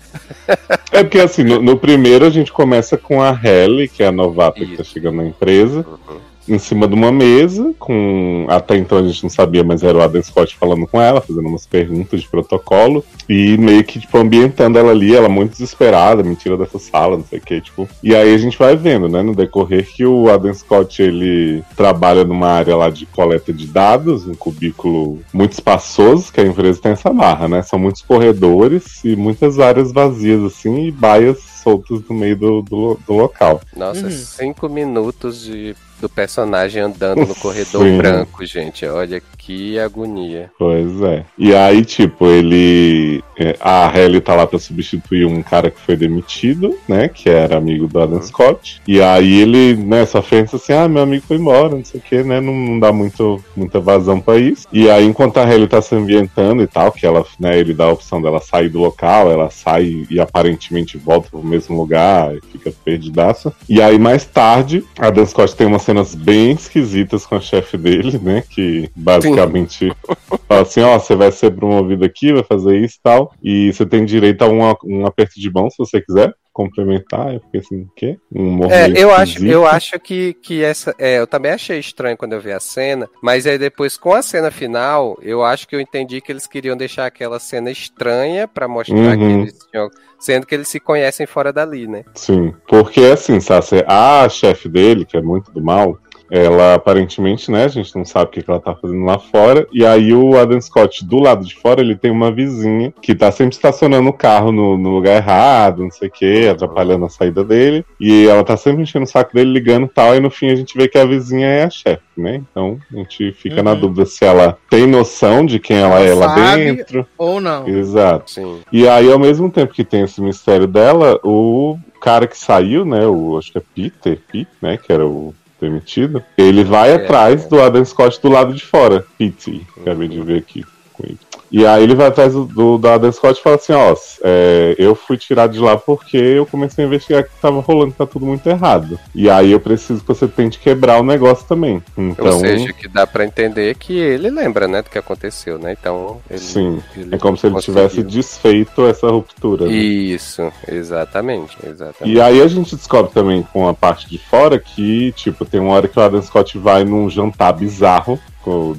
É 0.92 1.04
porque 1.04 1.20
assim, 1.20 1.44
no, 1.44 1.62
no 1.62 1.78
primeiro 1.78 2.26
a 2.26 2.30
gente 2.30 2.52
começa 2.52 2.98
com 2.98 3.22
a 3.22 3.32
Halle, 3.32 3.88
que 3.88 4.02
é 4.04 4.08
a 4.08 4.12
novata 4.12 4.60
que 4.60 4.76
tá 4.78 4.82
Isso. 4.84 4.92
chegando 4.94 5.18
na 5.18 5.26
empresa, 5.26 5.86
Uhum. 5.88 6.20
Em 6.48 6.58
cima 6.60 6.88
de 6.88 6.94
uma 6.94 7.12
mesa, 7.12 7.74
com. 7.80 8.46
Até 8.50 8.78
então 8.78 8.98
a 8.98 9.04
gente 9.04 9.24
não 9.24 9.30
sabia, 9.30 9.64
mas 9.64 9.84
era 9.84 9.98
o 9.98 10.02
Adam 10.02 10.22
Scott 10.22 10.56
falando 10.58 10.88
com 10.88 11.00
ela, 11.02 11.22
fazendo 11.22 11.48
umas 11.48 11.66
perguntas 11.66 12.22
de 12.22 12.28
protocolo, 12.28 13.04
e 13.30 13.58
meio 13.58 13.84
que, 13.84 14.00
tipo, 14.00 14.18
ambientando 14.18 14.78
ela 14.78 14.92
ali, 14.92 15.16
ela 15.16 15.30
muito 15.30 15.52
desesperada, 15.52 16.24
me 16.24 16.36
tira 16.36 16.58
dessa 16.58 16.80
sala, 16.80 17.18
não 17.18 17.26
sei 17.26 17.40
o 17.40 17.42
que, 17.42 17.62
tipo. 17.62 17.88
E 18.04 18.16
aí 18.16 18.34
a 18.34 18.38
gente 18.38 18.58
vai 18.58 18.76
vendo, 18.76 19.08
né, 19.08 19.22
no 19.22 19.36
decorrer 19.36 19.88
que 19.88 20.06
o 20.06 20.30
Adam 20.30 20.54
Scott 20.54 21.02
ele 21.02 21.64
trabalha 21.76 22.24
numa 22.24 22.48
área 22.48 22.76
lá 22.76 22.90
de 22.90 23.06
coleta 23.06 23.54
de 23.54 23.68
dados, 23.68 24.28
um 24.28 24.36
cubículo 24.36 25.20
muito 25.34 25.54
espaçoso, 25.54 26.32
que 26.32 26.42
a 26.42 26.46
empresa 26.46 26.82
tem 26.82 26.92
essa 26.92 27.12
barra, 27.12 27.48
né? 27.48 27.62
São 27.62 27.80
muitos 27.80 28.02
corredores 28.02 29.04
e 29.04 29.16
muitas 29.16 29.60
áreas 29.60 29.92
vazias, 29.92 30.44
assim, 30.44 30.88
e 30.88 30.92
baias 30.92 31.38
soltas 31.64 32.02
no 32.10 32.16
meio 32.16 32.36
do, 32.36 32.62
do, 32.64 33.00
do 33.06 33.14
local. 33.14 33.62
Nossa, 33.76 34.06
Uhum. 34.06 34.12
cinco 34.12 34.68
minutos 34.68 35.44
de 35.44 35.76
do 36.02 36.10
personagem 36.10 36.82
andando 36.82 37.26
no 37.26 37.36
corredor 37.36 37.86
Sim. 37.86 37.98
branco, 37.98 38.46
gente. 38.46 38.86
Olha 38.86 39.22
que 39.38 39.80
agonia. 39.80 40.52
Pois 40.58 41.02
é. 41.02 41.24
E 41.38 41.54
aí, 41.56 41.86
tipo, 41.86 42.26
ele. 42.28 43.24
é, 43.38 43.56
A 43.60 43.88
Halle 43.88 44.20
tá 44.20 44.36
lá 44.36 44.46
pra 44.46 44.60
substituir 44.60 45.26
um 45.26 45.42
cara 45.42 45.72
que 45.72 45.80
foi 45.80 45.96
demitido, 45.96 46.78
né? 46.88 47.08
Que 47.08 47.30
era 47.30 47.58
amigo 47.58 47.88
do 47.88 48.00
Adam 48.00 48.22
Scott. 48.22 48.82
E 48.88 49.02
aí 49.02 49.42
ele, 49.42 49.76
né, 49.76 50.06
só 50.06 50.22
pensa 50.22 50.56
assim: 50.58 50.74
ah, 50.74 50.88
meu 50.88 51.04
amigo 51.04 51.24
foi 51.28 51.38
embora, 51.38 51.76
não 51.76 51.86
sei 51.86 52.00
o 52.00 52.04
que, 52.04 52.24
né? 52.24 52.42
Não, 52.42 52.54
não 52.54 52.80
dá 52.80 52.92
muito, 52.92 53.44
muita 53.56 53.80
vazão 53.80 54.20
pra 54.20 54.38
isso. 54.38 54.68
E 54.72 54.90
aí, 54.90 55.06
enquanto 55.06 55.38
a 55.38 55.46
Halle 55.46 55.68
tá 55.68 55.82
se 55.82 55.96
ambientando 55.96 56.62
e 56.64 56.68
tal, 56.68 56.92
que 56.92 57.06
ela, 57.06 57.26
né, 57.40 57.58
ele 57.58 57.74
dá 57.74 57.86
a 57.86 57.92
opção 57.92 58.22
dela 58.22 58.40
sair 58.42 58.70
do 58.70 58.80
local, 58.80 59.32
ela 59.32 59.50
sai 59.50 60.06
e 60.10 60.20
aparentemente 60.20 60.98
volta 60.98 61.30
pro 61.30 61.44
mesmo 61.44 61.76
lugar 61.76 62.34
e 62.36 62.42
fica 62.52 62.72
perdidaça. 62.84 63.54
E 63.70 63.82
aí, 63.82 64.00
mais 64.00 64.26
tarde, 64.26 64.84
a 64.98 65.10
Dan 65.10 65.26
Scott 65.26 65.56
tem 65.56 65.68
umas 65.68 65.82
cenas 65.92 66.16
bem 66.16 66.52
esquisitas 66.52 67.26
com 67.26 67.36
a 67.36 67.42
chefe 67.42 67.78
dele, 67.78 68.18
né? 68.18 68.44
Que 68.50 68.90
basicamente 68.96 69.92
fala 70.48 70.62
assim: 70.62 70.82
ó, 70.82 70.98
você 70.98 71.16
vai 71.16 71.32
ser 71.32 71.52
promovido 71.52 72.06
aqui, 72.06 72.32
vai 72.32 72.44
fazer 72.44 72.80
isso 72.80 72.96
e 72.96 73.02
tal. 73.04 73.34
E 73.44 73.74
você 73.74 73.86
tem 73.86 74.06
direito 74.06 74.42
a 74.42 74.48
um, 74.48 74.62
um 74.86 75.06
aperto 75.06 75.40
de 75.40 75.52
mão 75.52 75.70
se 75.70 75.78
você 75.78 76.02
quiser 76.02 76.34
complementar. 76.54 77.34
Eu 77.34 77.40
fiquei 77.42 77.60
assim, 77.60 77.82
o 77.84 77.90
quê? 77.96 78.18
Um 78.34 78.64
É, 78.70 78.92
eu 78.96 79.14
acho, 79.14 79.46
eu 79.46 79.66
acho 79.66 80.00
que, 80.00 80.34
que 80.34 80.64
essa. 80.64 80.94
É, 80.98 81.20
eu 81.20 81.28
também 81.28 81.52
achei 81.52 81.80
estranho 81.80 82.18
quando 82.18 82.34
eu 82.34 82.42
vi 82.42 82.52
a 82.52 82.60
cena, 82.60 83.10
mas 83.22 83.48
aí 83.48 83.58
depois, 83.58 83.98
com 83.98 84.14
a 84.14 84.22
cena 84.22 84.52
final, 84.52 85.18
eu 85.22 85.44
acho 85.44 85.68
que 85.68 85.76
eu 85.76 85.82
entendi 85.82 86.22
que 86.22 86.32
eles 86.32 86.48
queriam 86.48 86.76
deixar 86.76 87.06
aquela 87.06 87.40
cena 87.40 87.72
estranha 87.72 88.48
pra 88.48 88.68
mostrar 88.68 89.18
que 89.18 89.24
Uhum. 89.24 89.42
eles 89.42 89.58
tinham. 89.72 89.90
Sendo 90.20 90.46
que 90.46 90.54
eles 90.54 90.68
se 90.68 90.80
conhecem 90.80 91.26
fora 91.26 91.52
dali, 91.52 91.88
né? 91.88 92.04
Sim, 92.14 92.54
porque 92.68 93.00
assim, 93.06 93.40
Sassi, 93.40 93.84
a 93.88 94.30
chefe 94.30 94.70
dele, 94.70 95.04
que 95.04 95.18
é 95.18 95.22
muito 95.22 95.52
do 95.52 95.64
mal, 95.64 95.98
ela 96.32 96.76
aparentemente, 96.76 97.52
né, 97.52 97.66
a 97.66 97.68
gente 97.68 97.94
não 97.96 98.06
sabe 98.06 98.26
o 98.26 98.30
que 98.30 98.44
ela 98.50 98.60
tá 98.60 98.74
fazendo 98.74 99.04
lá 99.04 99.20
fora, 99.20 99.68
e 99.74 99.86
aí 99.86 100.14
o 100.14 100.38
Adam 100.40 100.60
Scott, 100.62 101.04
do 101.06 101.20
lado 101.20 101.46
de 101.46 101.54
fora, 101.56 101.82
ele 101.82 101.96
tem 101.96 102.10
uma 102.10 102.32
vizinha 102.32 102.94
que 103.02 103.14
tá 103.14 103.30
sempre 103.32 103.54
estacionando 103.54 104.10
o 104.10 104.14
carro 104.14 104.52
no, 104.52 104.78
no 104.78 104.90
lugar 104.92 105.18
errado, 105.18 105.84
não 105.84 105.92
sei 105.92 106.08
o 106.08 106.12
que, 106.12 106.48
atrapalhando 106.48 107.06
a 107.06 107.10
saída 107.10 107.44
dele, 107.44 107.86
e 108.00 108.28
ela 108.28 108.44
tá 108.46 108.56
sempre 108.56 108.82
enchendo 108.82 109.04
o 109.04 109.08
saco 109.10 109.34
dele, 109.34 109.52
ligando 109.52 109.86
e 109.88 109.90
tal, 109.90 110.16
e 110.16 110.22
no 110.22 110.30
fim 110.32 110.50
a 110.50 110.56
gente 110.56 110.78
vê 110.78 110.88
que 110.88 110.98
a 110.98 111.06
vizinha 111.06 111.48
é 111.48 111.64
a 111.66 111.70
chefe, 111.70 112.02
né, 112.18 112.42
então 112.50 112.78
a 112.94 112.96
gente 112.96 113.34
fica 113.34 113.62
na 113.62 113.72
Uhum. 113.74 113.80
dúvida 113.82 114.06
se 114.06 114.24
ela 114.24 114.58
tem 114.70 114.88
noção 114.88 115.46
de 115.46 115.60
quem 115.60 115.78
ela 115.78 116.00
é 116.00 116.14
lá 116.14 116.36
Sabe. 116.36 116.64
dentro. 116.64 117.06
Ou 117.18 117.42
não. 117.42 117.68
Exato. 117.68 118.32
Sim. 118.32 118.60
E 118.72 118.88
aí, 118.88 119.12
ao 119.12 119.20
mesmo 119.20 119.50
tempo 119.50 119.74
que 119.74 119.84
tem 119.84 120.04
esse 120.04 120.22
mistério 120.22 120.68
dela, 120.68 121.20
o 121.24 121.78
cara 122.00 122.28
que 122.28 122.38
saiu, 122.38 122.86
né? 122.86 123.06
O 123.08 123.38
acho 123.38 123.52
que 123.52 123.58
é 123.58 123.62
Peter, 123.76 124.20
Pete, 124.32 124.48
né? 124.62 124.78
Que 124.78 124.92
era 124.92 125.06
o 125.06 125.34
demitido. 125.62 126.24
Ele 126.38 126.64
vai 126.64 126.92
É. 126.92 126.96
atrás 126.96 127.46
do 127.46 127.62
Adam 127.62 127.86
Scott 127.86 128.20
do 128.22 128.30
lado 128.30 128.54
de 128.54 128.64
fora. 128.66 129.06
Pete, 129.18 129.66
acabei 129.80 130.08
de 130.08 130.20
ver 130.22 130.40
aqui 130.40 130.66
com 131.02 131.08
ele. 131.08 131.18
E 131.52 131.66
aí 131.66 131.84
ele 131.84 131.96
vai 131.96 132.08
atrás 132.08 132.34
do, 132.34 132.78
do, 132.78 132.88
Adam 132.88 133.12
Scott 133.12 133.38
e 133.38 133.44
fala 133.44 133.58
assim, 133.58 133.74
ó, 133.74 133.94
é, 134.24 134.74
eu 134.78 134.96
fui 134.96 135.18
tirado 135.18 135.52
de 135.52 135.60
lá 135.60 135.76
porque 135.76 136.16
eu 136.16 136.46
comecei 136.46 136.84
a 136.84 136.88
investigar 136.88 137.26
que 137.26 137.30
tava 137.42 137.60
rolando, 137.60 137.92
que 137.92 137.98
tá 137.98 138.06
tudo 138.06 138.26
muito 138.26 138.48
errado. 138.48 138.98
E 139.14 139.30
aí 139.30 139.52
eu 139.52 139.60
preciso 139.60 140.00
que 140.00 140.08
você 140.08 140.30
tente 140.30 140.58
quebrar 140.60 141.02
o 141.02 141.04
negócio 141.04 141.46
também. 141.46 141.84
Então, 141.98 142.26
Ou 142.26 142.40
seja, 142.40 142.72
que 142.72 142.88
dá 142.88 143.06
pra 143.06 143.26
entender 143.26 143.76
que 143.76 143.98
ele 143.98 144.30
lembra, 144.30 144.66
né, 144.66 144.82
do 144.82 144.90
que 144.90 144.98
aconteceu, 144.98 145.60
né? 145.60 145.76
Então, 145.78 146.22
ele, 146.30 146.40
sim, 146.40 146.82
ele 146.96 147.16
é 147.16 147.18
como 147.18 147.36
se 147.36 147.48
ele 147.48 147.56
conseguiu. 147.56 147.90
tivesse 147.90 148.04
desfeito 148.04 148.86
essa 148.86 149.10
ruptura. 149.10 149.66
né? 149.66 149.74
Isso, 149.74 150.50
exatamente, 150.70 151.58
exatamente. 151.66 152.16
E 152.16 152.22
aí 152.22 152.42
a 152.42 152.48
gente 152.48 152.78
descobre 152.78 153.12
também 153.12 153.44
com 153.52 153.68
a 153.68 153.74
parte 153.74 154.08
de 154.08 154.18
fora 154.18 154.58
que, 154.58 155.12
tipo, 155.18 155.44
tem 155.44 155.60
uma 155.60 155.74
hora 155.74 155.90
que 155.90 156.00
o 156.00 156.02
Adam 156.02 156.22
Scott 156.22 156.58
vai 156.58 156.86
num 156.86 157.10
jantar 157.10 157.52
bizarro 157.52 158.18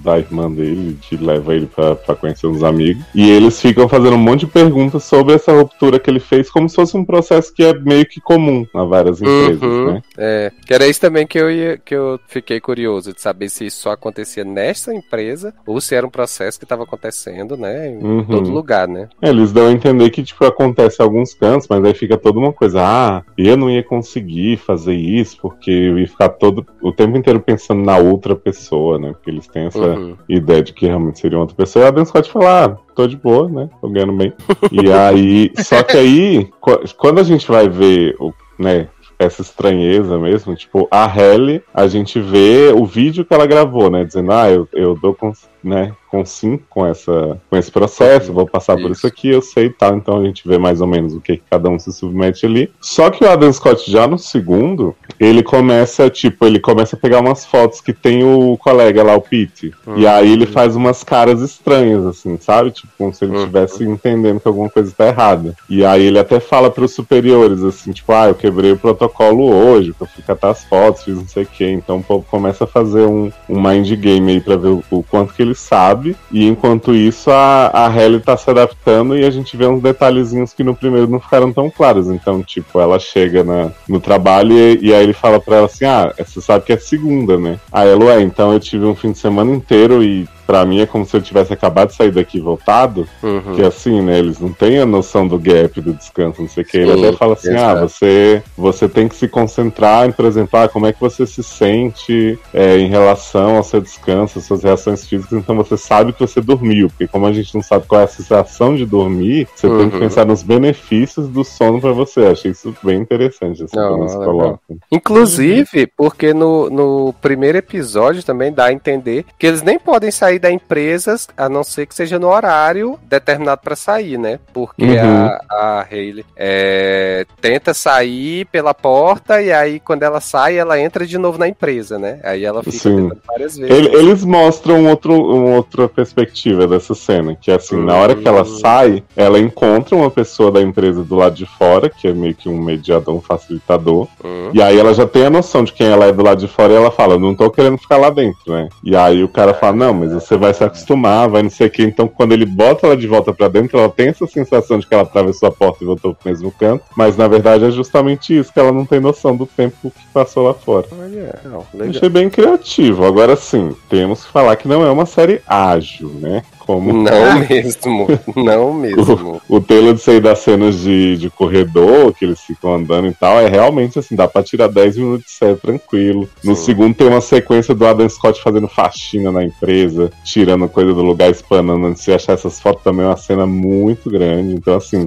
da 0.03 0.19
irmã 0.19 0.51
dele, 0.51 0.99
que 1.01 1.17
leva 1.17 1.55
ele 1.55 1.67
pra, 1.67 1.95
pra 1.95 2.15
conhecer 2.15 2.47
uns 2.47 2.63
amigos. 2.63 3.05
E 3.15 3.31
eles 3.31 3.61
ficam 3.61 3.89
fazendo 3.89 4.15
um 4.15 4.19
monte 4.19 4.41
de 4.41 4.47
perguntas 4.53 5.05
sobre 5.05 5.35
essa 5.35 5.53
ruptura 5.53 5.99
que 5.99 6.11
ele 6.11 6.21
fez, 6.21 6.51
como 6.51 6.69
se 6.69 6.77
fosse 6.77 6.97
um 6.97 7.05
processo 7.05 7.53
que 7.55 7.63
é 7.63 7.73
meio 7.79 8.05
que 8.07 8.21
comum 8.21 8.67
a 8.75 8.85
várias 8.85 9.21
empresas, 9.21 9.63
Uhum, 9.63 9.85
né? 9.87 10.03
É, 10.17 10.53
que 10.67 10.75
era 10.75 10.87
isso 10.87 11.01
também 11.01 11.27
que 11.27 11.39
eu, 11.39 11.51
ia, 11.51 11.79
que 11.79 11.95
eu 11.95 12.19
fiquei 12.29 12.61
curioso 12.61 13.13
de 13.13 13.21
saber 13.21 13.49
se 13.49 13.67
isso 13.67 13.83
só 13.83 13.93
acontecia 13.93 14.45
nessa 14.45 14.95
empresa 14.95 15.55
ou 15.67 15.81
se 15.81 15.95
era 15.95 16.07
um 16.07 16.11
processo 16.11 16.59
que 16.59 16.65
estava 16.65 16.83
acontecendo, 16.85 17.57
né, 17.57 17.89
em 17.89 18.03
Uhum. 18.03 18.25
todo 18.25 18.51
lugar, 18.51 18.89
né? 18.89 19.09
Eles 19.23 19.53
dão 19.53 19.69
a 19.69 19.73
entender 19.73 20.11
que, 20.11 20.23
tipo, 20.23 20.45
acontece 20.45 21.01
em 21.01 21.05
alguns 21.05 21.35
cantos, 21.35 21.67
mas 21.69 21.85
aí 21.85 21.95
fica 21.95 22.17
toda 22.17 22.39
uma 22.39 22.53
coisa, 22.53 22.81
ah, 22.83 23.23
eu 23.39 23.57
não 23.57 23.71
ia 23.71 23.83
conseguir 23.83 24.57
fazer 24.57 24.95
isso, 24.95 25.37
porque 25.41 25.71
eu 25.71 25.99
ia 25.99 26.09
ficar 26.09 26.29
todo 26.31 26.67
o 26.83 26.93
tempo 26.93 27.17
inteiro 27.17 27.41
pensando 27.41 27.83
na 27.83 27.97
outra 27.97 28.35
pessoa, 28.35 28.99
né? 28.99 29.13
Porque 29.13 29.31
eles 29.31 29.47
têm 29.53 29.66
essa 29.66 29.78
Uhum. 29.78 30.16
ideia 30.28 30.62
de 30.62 30.72
que 30.72 30.86
realmente 30.86 31.18
seria 31.20 31.38
outra 31.38 31.55
pessoa. 31.55 31.84
E 31.84 31.88
a 31.88 31.90
Dan 31.90 32.05
Scott 32.05 32.30
fala, 32.30 32.64
ah, 32.64 32.76
tô 32.94 33.07
de 33.07 33.16
boa, 33.16 33.48
né? 33.48 33.68
Tô 33.80 33.88
ganhando 33.88 34.12
bem. 34.14 34.32
e 34.70 34.90
aí, 34.92 35.53
só 35.59 35.82
que 35.82 35.96
aí, 35.96 36.48
qu- 36.61 36.80
quando 36.96 37.20
a 37.20 37.22
gente 37.22 37.46
vai 37.48 37.68
ver, 37.68 38.16
né? 38.59 38.88
Essa 39.18 39.42
estranheza 39.42 40.18
mesmo, 40.18 40.57
tipo, 40.57 40.88
a 40.90 41.07
Halle, 41.07 41.62
a 41.72 41.86
gente 41.86 42.18
vê 42.20 42.72
o 42.74 42.84
vídeo 42.84 43.24
que 43.24 43.32
ela 43.32 43.46
gravou, 43.46 43.88
né? 43.88 44.03
Dizendo, 44.05 44.32
ah, 44.32 44.50
eu, 44.50 44.66
eu 44.72 44.96
dou 45.00 45.14
com, 45.14 45.32
né, 45.63 45.93
com 46.11 46.25
sim 46.25 46.59
com, 46.69 46.85
essa, 46.87 47.41
com 47.49 47.57
esse 47.57 47.71
processo, 47.71 48.33
vou 48.33 48.47
passar 48.47 48.75
por 48.77 48.91
Isso. 48.91 48.93
isso 49.01 49.07
aqui, 49.07 49.29
eu 49.29 49.41
sei 49.41 49.67
e 49.67 49.71
tal. 49.71 49.97
Então 49.97 50.19
a 50.19 50.25
gente 50.25 50.47
vê 50.47 50.59
mais 50.59 50.81
ou 50.81 50.87
menos 50.87 51.15
o 51.15 51.21
que 51.21 51.37
que 51.37 51.43
cada 51.51 51.71
um 51.71 51.79
se 51.79 51.93
submete 51.93 52.45
ali. 52.45 52.71
Só 52.81 53.09
que 53.11 53.25
o 53.25 53.31
Adam 53.31 53.51
Scott, 53.53 53.91
já 53.91 54.07
no 54.07 54.19
segundo, 54.19 54.95
ele 55.19 55.43
começa, 55.43 56.11
tipo, 56.11 56.45
ele 56.47 56.59
começa 56.61 56.97
a 56.97 56.99
pegar 56.99 57.21
umas 57.21 57.47
fotos 57.47 57.81
que 57.81 57.93
tem 57.93 58.23
o 58.25 58.57
colega 58.59 59.03
lá, 59.03 59.15
o 59.17 59.21
Pete. 59.23 59.73
E 59.97 60.07
aí 60.07 60.33
ele 60.33 60.45
faz 60.47 60.77
umas 60.77 61.03
caras 61.03 61.41
estranhas, 61.41 62.05
assim, 62.05 62.37
sabe? 62.39 62.71
Tipo, 62.73 62.89
como 62.99 63.15
se 63.15 63.25
ele 63.25 63.33
Uhum. 63.33 63.39
estivesse 63.39 63.85
entendendo 63.85 64.41
que 64.41 64.49
alguma 64.49 64.69
coisa 64.69 64.93
tá 64.97 65.07
errada. 65.07 65.55
E 65.69 65.85
aí 65.85 66.05
ele 66.05 66.19
até 66.19 66.39
fala 66.41 66.71
pros 66.71 66.93
superiores, 66.95 67.63
assim, 67.63 67.93
tipo, 67.93 68.13
ah, 68.13 68.29
eu 68.29 68.35
quebrei 68.35 68.73
o 68.73 68.79
protocolo 68.79 69.51
hoje, 69.51 69.93
pra 69.93 70.07
eu 70.19 70.25
catar 70.25 70.51
as 70.51 70.65
fotos, 70.65 71.05
fiz 71.05 71.17
não 71.17 71.27
sei 71.29 71.45
o 71.45 71.47
quê. 71.47 71.71
Então 71.71 71.99
o 71.99 72.03
povo 72.03 72.27
começa 72.31 72.65
a 72.65 72.67
fazer 72.67 73.07
um, 73.07 73.31
um 73.49 73.61
mind 73.61 73.91
game 73.95 74.33
aí 74.33 74.41
pra 74.41 74.57
ver 74.57 74.69
o, 74.69 74.85
o 74.91 75.03
quanto 75.03 75.33
que 75.33 75.41
ele 75.43 75.51
sabe. 75.55 76.16
E 76.30 76.46
enquanto 76.46 76.94
isso, 76.94 77.30
a, 77.30 77.66
a 77.66 77.88
Halle 77.88 78.20
tá 78.20 78.36
se 78.36 78.48
adaptando 78.50 79.16
e 79.16 79.24
a 79.24 79.30
gente 79.30 79.57
vê 79.57 79.66
uns 79.66 79.82
detalhezinhos 79.82 80.53
que 80.53 80.64
no 80.64 80.74
primeiro 80.74 81.07
não 81.07 81.20
ficaram 81.20 81.53
tão 81.53 81.70
claros. 81.70 82.09
Então, 82.09 82.42
tipo, 82.42 82.80
ela 82.80 82.98
chega 82.98 83.44
na, 83.44 83.70
no 83.88 84.00
trabalho 84.00 84.53
e, 84.53 84.78
e 84.82 84.94
aí 84.94 85.03
ele 85.03 85.12
fala 85.12 85.40
pra 85.40 85.57
ela 85.57 85.66
assim: 85.66 85.84
Ah, 85.84 86.12
você 86.18 86.40
sabe 86.40 86.64
que 86.64 86.72
é 86.72 86.76
segunda, 86.76 87.38
né? 87.38 87.59
Aí 87.70 87.88
ela, 87.88 88.05
ué, 88.05 88.20
então 88.20 88.53
eu 88.53 88.61
tive 88.61 88.84
um 88.84 88.94
fim 88.94 89.12
de 89.12 89.18
semana 89.18 89.53
inteiro 89.53 90.03
e 90.03 90.28
pra 90.47 90.64
mim 90.64 90.80
é 90.80 90.86
como 90.86 91.05
se 91.05 91.16
eu 91.16 91.22
tivesse 91.22 91.53
acabado 91.53 91.88
de 91.88 91.95
sair 91.97 92.11
daqui 92.11 92.40
voltado. 92.40 93.07
Uhum. 93.22 93.55
Que 93.55 93.62
assim, 93.62 94.01
né? 94.03 94.18
Eles 94.18 94.38
não 94.38 94.53
têm 94.53 94.78
a 94.78 94.86
noção 94.86 95.26
do 95.26 95.38
gap, 95.38 95.80
do 95.80 95.93
descanso, 95.93 96.43
não 96.43 96.49
sei 96.49 96.62
o 96.62 96.66
que. 96.66 96.76
Ele 96.78 96.95
Sim, 96.95 97.07
até 97.07 97.16
fala 97.16 97.34
assim: 97.34 97.55
ah, 97.57 97.74
você, 97.74 98.43
você 98.57 98.88
tem 98.88 99.09
que 99.09 99.16
se 99.16 99.28
concentrar 99.28 100.07
em, 100.09 100.12
por 100.12 100.24
exemplo, 100.24 100.59
ah, 100.59 100.68
como 100.68 100.86
é 100.86 100.93
que 100.93 101.01
você 101.01 101.26
se 101.26 101.43
sente 101.43 102.38
é, 102.53 102.78
em 102.78 102.88
relação 102.88 103.57
ao 103.57 103.62
seu 103.62 103.80
descanso, 103.80 104.38
às 104.38 104.45
suas 104.45 104.62
reações 104.62 105.07
físicas, 105.07 105.38
então 105.38 105.57
você 105.57 105.76
sabe 105.76 106.12
que 106.12 106.20
você 106.20 106.40
dormiu. 106.40 106.88
Porque 106.88 107.07
como 107.07 107.26
a 107.26 107.32
gente 107.32 107.55
não 107.55 107.62
sabe 107.62 107.86
qual 107.86 108.01
é 108.01 108.05
a 108.05 108.09
sensação 108.09 108.74
de 108.74 108.84
dormir, 108.84 109.49
você 109.55 109.68
tem 109.68 109.88
que 109.88 109.97
Uhum. 109.97 110.01
pensar 110.01 110.26
nos 110.26 110.43
benefícios 110.43 111.28
do 111.28 111.45
sono 111.45 111.80
pra 111.80 111.93
você. 111.93 112.26
Achei 112.26 112.51
isso 112.51 112.74
bem 112.82 113.01
interessante, 113.01 113.62
assim, 113.62 113.76
Não, 113.76 114.01
eles 114.01 114.14
colocam. 114.14 114.59
Inclusive, 114.90 115.86
porque 115.97 116.32
no, 116.32 116.70
no 116.70 117.14
primeiro 117.20 117.59
episódio 117.59 118.22
também 118.22 118.53
dá 118.53 118.66
a 118.66 118.72
entender 118.72 119.24
que 119.38 119.47
eles 119.47 119.62
nem 119.62 119.78
podem 119.78 120.11
sair 120.11 120.32
da 120.39 120.51
empresa 120.51 121.16
a 121.37 121.49
não 121.49 121.62
ser 121.64 121.87
que 121.87 121.95
seja 121.95 122.18
no 122.18 122.28
horário 122.28 122.99
determinado 123.05 123.61
pra 123.62 123.76
sair, 123.76 124.18
né? 124.18 124.39
Porque 124.53 124.83
Uhum. 124.85 124.99
a, 124.99 125.41
a 125.51 125.87
Hayley 125.91 126.24
é, 126.37 127.26
tenta 127.41 127.72
sair 127.74 128.45
pela 128.47 128.72
porta 128.74 129.41
e 129.43 129.53
aí 129.53 129.80
quando 129.80 130.03
ela 130.03 130.20
sai, 130.20 130.57
ela 130.57 130.78
entra 130.80 131.07
de 131.07 131.18
novo 131.18 131.39
na 131.39 131.49
empresa, 131.49 131.99
né? 131.99 132.20
Aí 132.22 132.45
ela 132.45 132.62
fica 132.62 132.91
várias 133.26 133.57
vezes. 133.57 133.74
Ele- 133.76 133.95
eles 133.97 134.24
mostram 134.24 134.76
um 134.80 134.89
outro, 134.89 135.12
uma 135.14 135.57
outra 135.57 135.89
perspectiva 135.89 136.66
dessa 136.66 136.95
cena, 136.95 137.37
que 137.41 137.51
é 137.51 137.55
assim, 137.55 137.76
na 137.85 137.95
hora 137.97 138.14
que 138.14 138.26
ela 138.26 138.43
Hum. 138.43 138.59
sai, 138.61 139.03
ela 139.16 139.39
encontra 139.39 139.97
uma 139.97 140.11
pessoa 140.11 140.51
da 140.51 140.61
empresa 140.61 141.03
do 141.03 141.14
lado 141.14 141.35
de 141.35 141.47
fora, 141.47 141.89
que 141.89 142.09
é 142.09 142.12
meio 142.12 142.35
que 142.35 142.49
um 142.49 142.61
mediador, 142.61 143.14
um 143.14 143.20
facilitador, 143.20 144.07
Hum. 144.24 144.51
e 144.53 144.62
aí 144.62 144.78
ela 144.78 144.95
já 144.95 145.07
tem 145.07 145.26
a 145.26 145.30
noção 145.30 145.64
de 145.64 145.72
quem 145.72 145.87
ela 145.89 146.07
é 146.07 146.12
do 146.12 146.22
lado 146.22 146.39
de 146.41 146.49
fora 146.49 146.72
e 146.72 146.76
ela 146.76 146.91
fala, 146.91 147.18
não 147.18 147.35
tô 147.35 147.51
querendo 147.51 147.78
ficar 147.78 147.97
lá 147.97 148.11
dentro, 148.11 148.53
né? 148.53 148.68
E 148.85 148.97
aí 148.97 149.22
o 149.22 149.28
cara 149.28 149.55
fala, 149.55 149.76
não, 149.76 149.95
mas 149.95 150.12
você 150.27 150.37
vai 150.37 150.55
se 150.55 150.64
acostumar, 150.64 151.29
vai 151.29 151.43
não 151.43 151.51
sei 151.51 151.66
o 151.66 151.70
que. 151.70 151.83
Então 151.83 152.09
quando 152.09 152.33
ele 152.33 152.47
bota 152.47 152.87
ela 152.87 152.97
de 152.97 153.07
volta 153.07 153.33
pra 153.33 153.49
dentro, 153.49 153.79
ela 153.79 153.89
tem 153.89 154.09
essa 154.09 154.27
sensação 154.27 154.79
de 154.79 154.87
que 154.87 154.95
ela 154.95 155.03
atravessou 155.03 155.49
a 155.49 155.53
porta 155.53 155.83
e 155.83 155.87
voltou 155.87 156.14
pro 156.14 156.31
mesmo 156.31 156.51
canto, 156.53 156.85
mas 156.97 157.16
na 157.16 157.29
verdade 157.29 157.64
é 157.64 157.70
justamente 157.70 158.37
isso, 158.37 158.53
que 158.53 158.61
ela 158.61 158.73
não 158.73 158.85
tem 158.85 159.01
noção 159.01 159.37
do 159.37 159.47
tempo 159.47 159.91
que 159.91 160.07
passou 160.12 160.47
lá 160.47 160.55
fora. 160.55 160.87
Legal. 160.93 161.66
Achei 161.89 162.09
bem 162.09 162.31
criativo. 162.31 163.05
Agora 163.05 163.37
sim, 163.37 163.75
temos 163.89 164.25
que 164.25 164.31
falar 164.31 164.57
que 164.57 164.68
não 164.68 164.85
é 164.85 164.91
uma 164.91 165.07
série 165.07 165.41
ágil, 165.47 166.11
né? 166.20 166.43
Como. 166.73 166.93
Não 166.93 167.39
mesmo, 167.49 168.07
não 168.37 168.73
mesmo. 168.73 169.41
O 169.49 169.61
Taylor 169.61 169.95
de 169.95 170.01
sair 170.01 170.20
das 170.20 170.39
cenas 170.39 170.79
de, 170.81 171.16
de 171.16 171.31
corredor, 171.31 172.14
que 172.14 172.25
eles 172.25 172.41
ficam 172.41 172.75
andando 172.75 173.09
e 173.09 173.12
tal, 173.12 173.41
é 173.41 173.49
realmente 173.49 173.99
assim, 173.99 174.16
dá 174.16 174.27
pra 174.27 174.43
tirar 174.43 174.68
10 174.68 174.97
minutos 174.97 175.27
de 175.27 175.33
série 175.33 175.57
tranquilo. 175.57 176.29
No 176.43 176.57
Sim. 176.57 176.64
segundo 176.64 176.95
tem 176.95 177.09
uma 177.09 177.20
sequência 177.20 177.75
do 177.75 177.87
Adam 177.87 178.09
Scott 178.09 178.43
fazendo 178.43 178.68
faxina 178.68 179.31
na 179.31 179.45
empresa, 179.45 180.11
tirando 180.25 180.68
coisa 180.68 180.95
do 180.95 181.03
lugar, 181.03 181.31
espanando. 181.31 181.87
Antes 181.87 182.05
de 182.05 182.12
achar 182.12 182.33
essas 182.33 182.61
fotos 182.61 182.83
também 182.83 183.05
é 183.05 183.09
uma 183.09 183.16
cena 183.16 183.47
muito 183.47 184.09
grande. 184.09 184.55
Então, 184.55 184.77
assim, 184.77 185.07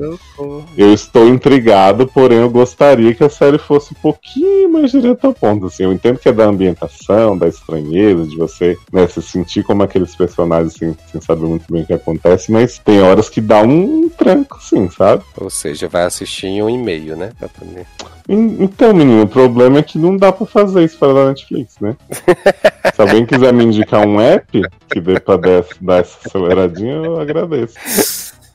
eu 0.78 0.93
estou 0.93 1.28
intrigado, 1.28 2.07
porém 2.07 2.39
eu 2.39 2.49
gostaria 2.49 3.13
que 3.13 3.24
a 3.24 3.30
série 3.30 3.57
fosse 3.57 3.93
um 3.93 4.01
pouquinho 4.01 4.72
mais 4.72 4.91
direto 4.91 5.26
ao 5.26 5.34
ponto. 5.34 5.66
Assim, 5.68 5.84
eu 5.84 5.93
entendo 5.93 6.20
que 6.20 6.30
é 6.30 6.34
da 6.34 6.45
ambientação, 6.45 7.38
da 7.38 7.47
estranheza, 7.47 8.26
de 8.26 8.38
você 8.38 8.78
né, 8.91 9.07
se 9.07 9.22
sentir 9.22 9.63
como 9.63 9.84
aqueles 9.84 10.16
personagens 10.16 10.74
sem, 10.74 10.95
sem 11.11 11.22
saber 11.22 11.45
muito 11.45 11.55
bem 11.70 11.84
o 11.84 11.86
que 11.86 11.93
acontece, 11.93 12.51
mas 12.51 12.78
tem 12.80 13.01
horas 13.01 13.30
que 13.30 13.39
dá 13.41 13.62
um 13.62 14.10
tranco, 14.10 14.58
sim, 14.62 14.89
sabe? 14.89 15.24
Ou 15.38 15.49
seja, 15.49 15.88
vai 15.88 16.03
assistir 16.03 16.47
em 16.47 16.62
um 16.64 16.70
e-mail, 16.70 17.16
né? 17.16 17.32
Pra 17.39 17.47
poder- 17.49 17.86
En- 18.28 18.58
Então, 18.64 18.93
menino, 18.93 19.24
o 19.24 19.28
problema 19.28 19.80
é 19.80 19.84
que 19.84 19.97
não 19.99 20.18
dá 20.18 20.32
pra 20.32 20.45
fazer 20.47 20.84
isso 20.84 20.97
para 20.97 21.14
da 21.14 21.26
Netflix, 21.28 21.76
né? 21.80 21.95
Se 22.95 23.01
alguém 23.01 23.26
quiser 23.26 23.53
me 23.53 23.64
indicar 23.66 24.06
um 24.06 24.20
app 24.20 24.62
que 24.91 24.99
dê 25.01 25.20
pra 25.20 25.38
dar 25.38 25.64
essa 25.99 26.18
aceleradinha, 26.26 26.93
eu 26.93 27.20
agradeço. 27.20 27.76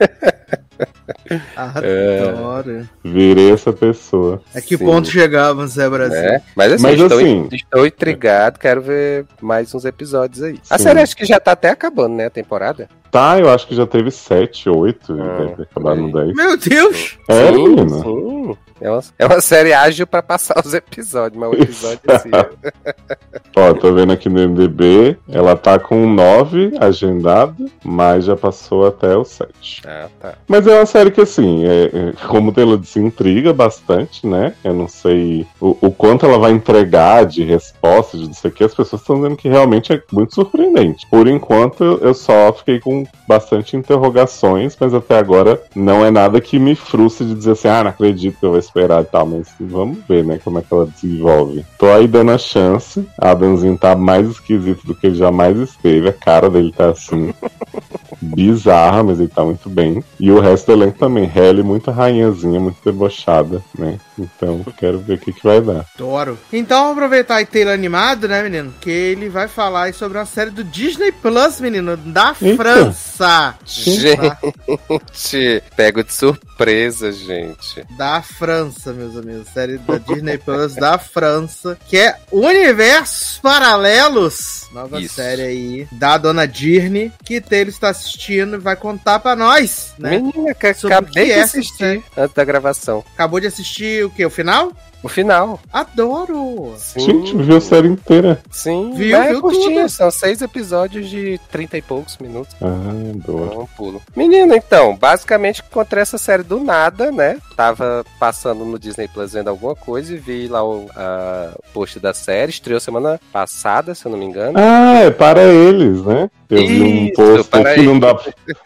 Adoro. 1.56 2.88
Virei 3.04 3.52
essa 3.52 3.72
pessoa. 3.72 4.40
A 4.54 4.60
que 4.60 4.76
Sim. 4.76 4.84
ponto 4.84 5.08
chegamos, 5.10 5.72
Zé 5.72 5.88
Brasil? 5.88 6.20
né? 6.22 6.42
Mas 6.56 6.72
assim, 6.72 6.82
Mas, 6.82 7.00
estou, 7.00 7.18
assim- 7.18 7.48
estou 7.52 7.86
intrigado, 7.86 8.58
quero 8.58 8.80
ver 8.82 9.26
mais 9.40 9.74
uns 9.74 9.84
episódios 9.84 10.42
aí. 10.42 10.58
A 10.68 10.78
Sim. 10.78 10.84
série 10.84 11.00
acho 11.00 11.16
que 11.16 11.24
já 11.24 11.38
tá 11.40 11.52
até 11.52 11.70
acabando, 11.70 12.14
né? 12.16 12.26
A 12.26 12.30
temporada. 12.30 12.88
Tá, 13.10 13.40
eu 13.40 13.50
acho 13.50 13.66
que 13.66 13.74
já 13.74 13.86
teve 13.86 14.10
sete, 14.12 14.68
oito, 14.68 15.12
Ah, 15.20 15.38
deve 15.40 15.56
ter 15.56 15.62
acabado 15.62 16.00
no 16.00 16.12
10. 16.12 16.32
Meu 16.32 16.56
Deus! 16.56 17.18
É, 17.28 17.52
sim, 17.52 17.58
menina. 17.68 17.88
sim. 18.02 18.56
É 18.80 18.88
uma, 18.90 19.00
é 19.18 19.26
uma 19.26 19.40
série 19.42 19.72
ágil 19.74 20.06
pra 20.06 20.22
passar 20.22 20.62
os 20.64 20.72
episódios, 20.72 21.38
mas 21.38 21.50
o 21.50 21.54
episódio 21.62 22.00
assim. 22.08 22.30
Ó, 23.56 23.74
tô 23.74 23.92
vendo 23.92 24.12
aqui 24.12 24.28
no 24.28 24.40
MDB, 24.48 25.18
ela 25.28 25.54
tá 25.56 25.78
com 25.78 26.06
9 26.08 26.72
agendado, 26.80 27.68
mas 27.84 28.24
já 28.24 28.36
passou 28.36 28.86
até 28.86 29.14
o 29.16 29.24
7. 29.24 29.82
ah, 29.86 30.08
tá. 30.20 30.34
Mas 30.48 30.66
é 30.70 30.78
uma 30.78 30.86
série 30.86 31.10
que, 31.10 31.20
assim, 31.20 31.64
é, 31.64 31.84
é, 31.84 32.12
como 32.28 32.50
o 32.50 32.52
Taylor 32.52 32.78
disse, 32.78 32.98
intriga 32.98 33.52
bastante, 33.52 34.26
né? 34.26 34.54
Eu 34.64 34.74
não 34.74 34.88
sei 34.88 35.46
o, 35.60 35.76
o 35.80 35.90
quanto 35.90 36.24
ela 36.26 36.38
vai 36.38 36.52
entregar 36.52 37.24
de 37.26 37.42
respostas, 37.44 38.20
de 38.20 38.26
não 38.26 38.34
sei 38.34 38.50
o 38.50 38.54
que. 38.54 38.64
As 38.64 38.74
pessoas 38.74 39.02
estão 39.02 39.16
dizendo 39.16 39.36
que 39.36 39.48
realmente 39.48 39.92
é 39.92 40.02
muito 40.12 40.34
surpreendente. 40.34 41.06
Por 41.10 41.26
enquanto, 41.28 41.82
eu- 42.02 42.14
só 42.14 42.52
fiquei 42.52 42.78
com 42.80 43.04
bastante 43.26 43.76
interrogações, 43.76 44.76
mas 44.78 44.92
até 44.92 45.16
agora 45.18 45.60
não 45.74 46.04
é 46.04 46.10
nada 46.10 46.40
que 46.40 46.58
me 46.58 46.74
frustre 46.74 47.26
de 47.26 47.34
dizer 47.34 47.52
assim, 47.52 47.68
ah, 47.68 47.84
não 47.84 47.90
acredito 47.90 48.38
que 48.38 48.44
eu 48.44 48.50
vou 48.50 48.58
esperar 48.58 49.02
e 49.02 49.06
tal. 49.06 49.26
Mas 49.26 49.48
vamos 49.60 49.98
ver, 50.08 50.24
né, 50.24 50.38
como 50.42 50.58
é 50.58 50.62
que 50.62 50.72
ela 50.72 50.86
desenvolve. 50.86 51.64
Tô 51.78 51.86
aí 51.86 52.06
dando 52.06 52.32
a 52.32 52.38
chance. 52.38 53.06
Adamzinho 53.18 53.78
tá 53.78 53.94
mais 53.96 54.28
esquisito 54.28 54.86
do 54.86 54.94
que 54.94 55.06
ele 55.06 55.16
jamais 55.16 55.56
esteve. 55.58 56.08
A 56.08 56.12
cara 56.12 56.50
dele 56.50 56.72
tá 56.76 56.90
assim 56.90 57.32
bizarra, 58.20 59.02
mas 59.02 59.20
ele 59.20 59.28
tá 59.28 59.44
muito 59.44 59.68
bem. 59.68 60.02
E 60.18 60.30
o 60.30 60.40
resto 60.40 60.59
do 60.66 60.72
elenco 60.72 60.98
também. 60.98 61.26
Halle, 61.26 61.62
muito 61.62 61.90
rainhazinha, 61.90 62.60
muito 62.60 62.78
debochada, 62.84 63.62
né? 63.78 63.98
Então, 64.18 64.64
quero 64.78 64.98
ver 64.98 65.14
o 65.14 65.18
que, 65.18 65.32
que 65.32 65.42
vai 65.42 65.60
dar. 65.60 65.86
Adoro. 65.94 66.38
Então, 66.52 66.80
vamos 66.82 66.96
aproveitar 66.98 67.40
e 67.40 67.46
ter 67.46 67.60
ele 67.60 67.70
animado, 67.70 68.28
né, 68.28 68.42
menino? 68.42 68.74
Que 68.80 68.90
ele 68.90 69.28
vai 69.28 69.48
falar 69.48 69.84
aí 69.84 69.92
sobre 69.92 70.18
uma 70.18 70.26
série 70.26 70.50
do 70.50 70.62
Disney 70.62 71.12
Plus, 71.12 71.60
menino, 71.60 71.96
da 71.96 72.34
Eita. 72.40 72.56
França. 72.62 73.54
Gente, 73.64 75.62
pego 75.76 76.04
de 76.04 76.12
surpresa, 76.12 77.12
gente. 77.12 77.84
Da 77.96 78.20
França, 78.22 78.92
meus 78.92 79.16
amigos. 79.16 79.48
Série 79.52 79.78
da 79.78 79.98
Disney 79.98 80.38
Plus 80.38 80.74
da 80.74 80.98
França. 80.98 81.78
Que 81.88 81.96
é 81.98 82.16
Universos 82.30 83.38
Paralelos. 83.38 84.68
Nova 84.72 85.00
Isso. 85.00 85.14
série 85.14 85.42
aí 85.42 85.88
da 85.92 86.18
dona 86.18 86.46
Disney. 86.46 87.12
Que 87.24 87.40
Taylor 87.40 87.68
está 87.68 87.88
assistindo 87.88 88.56
e 88.56 88.58
vai 88.58 88.76
contar 88.76 89.18
pra 89.18 89.34
nós, 89.34 89.94
né? 89.98 90.18
Menina, 90.18 90.39
acabei 90.48 91.26
de 91.26 91.32
assistir 91.32 91.76
série? 91.76 92.04
antes 92.16 92.34
da 92.34 92.44
gravação. 92.44 93.04
Acabou 93.14 93.40
de 93.40 93.46
assistir 93.46 94.04
o 94.04 94.10
quê? 94.10 94.24
O 94.24 94.30
final? 94.30 94.72
O 95.02 95.08
final. 95.08 95.58
Adoro! 95.72 96.74
Sim. 96.76 97.00
Gente, 97.00 97.36
viu 97.36 97.56
a 97.56 97.60
série 97.60 97.88
inteira. 97.88 98.38
Sim, 98.50 98.92
Viu, 98.94 99.16
é 99.16 99.30
viu 99.30 99.40
curtinho, 99.40 99.80
tudo. 99.82 99.88
são 99.88 100.10
seis 100.10 100.42
episódios 100.42 101.08
de 101.08 101.40
trinta 101.50 101.78
e 101.78 101.82
poucos 101.82 102.18
minutos. 102.18 102.54
Ah, 102.60 102.66
adoro. 103.14 103.46
Não, 103.54 103.60
um 103.62 103.66
pulo. 103.66 104.02
Menino, 104.14 104.54
então, 104.54 104.94
basicamente 104.96 105.62
encontrei 105.66 106.02
essa 106.02 106.18
série 106.18 106.42
do 106.42 106.60
nada, 106.60 107.10
né? 107.10 107.38
Tava 107.56 108.04
passando 108.18 108.64
no 108.64 108.78
Disney 108.78 109.08
Plus 109.08 109.32
vendo 109.32 109.48
alguma 109.48 109.74
coisa 109.74 110.12
e 110.12 110.18
vi 110.18 110.48
lá 110.48 110.62
o 110.62 110.86
a, 110.94 111.52
post 111.72 111.98
da 111.98 112.12
série. 112.12 112.50
Estreou 112.50 112.78
semana 112.80 113.18
passada, 113.32 113.94
se 113.94 114.04
eu 114.06 114.12
não 114.12 114.18
me 114.18 114.26
engano. 114.26 114.58
Ah, 114.58 115.00
é 115.04 115.10
para 115.10 115.42
eles, 115.42 116.02
né? 116.04 116.30
Eu 116.50 116.66
vi 116.66 116.82
um 116.82 117.04
Isso, 117.06 117.14
post 117.14 117.56
aqui, 117.56 117.82
não 117.82 117.98
dá, 117.98 118.18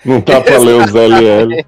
não 0.05 0.21
dá 0.21 0.41
pra 0.41 0.59
ler 0.59 0.75
os 0.83 0.91
LL. 0.95 1.65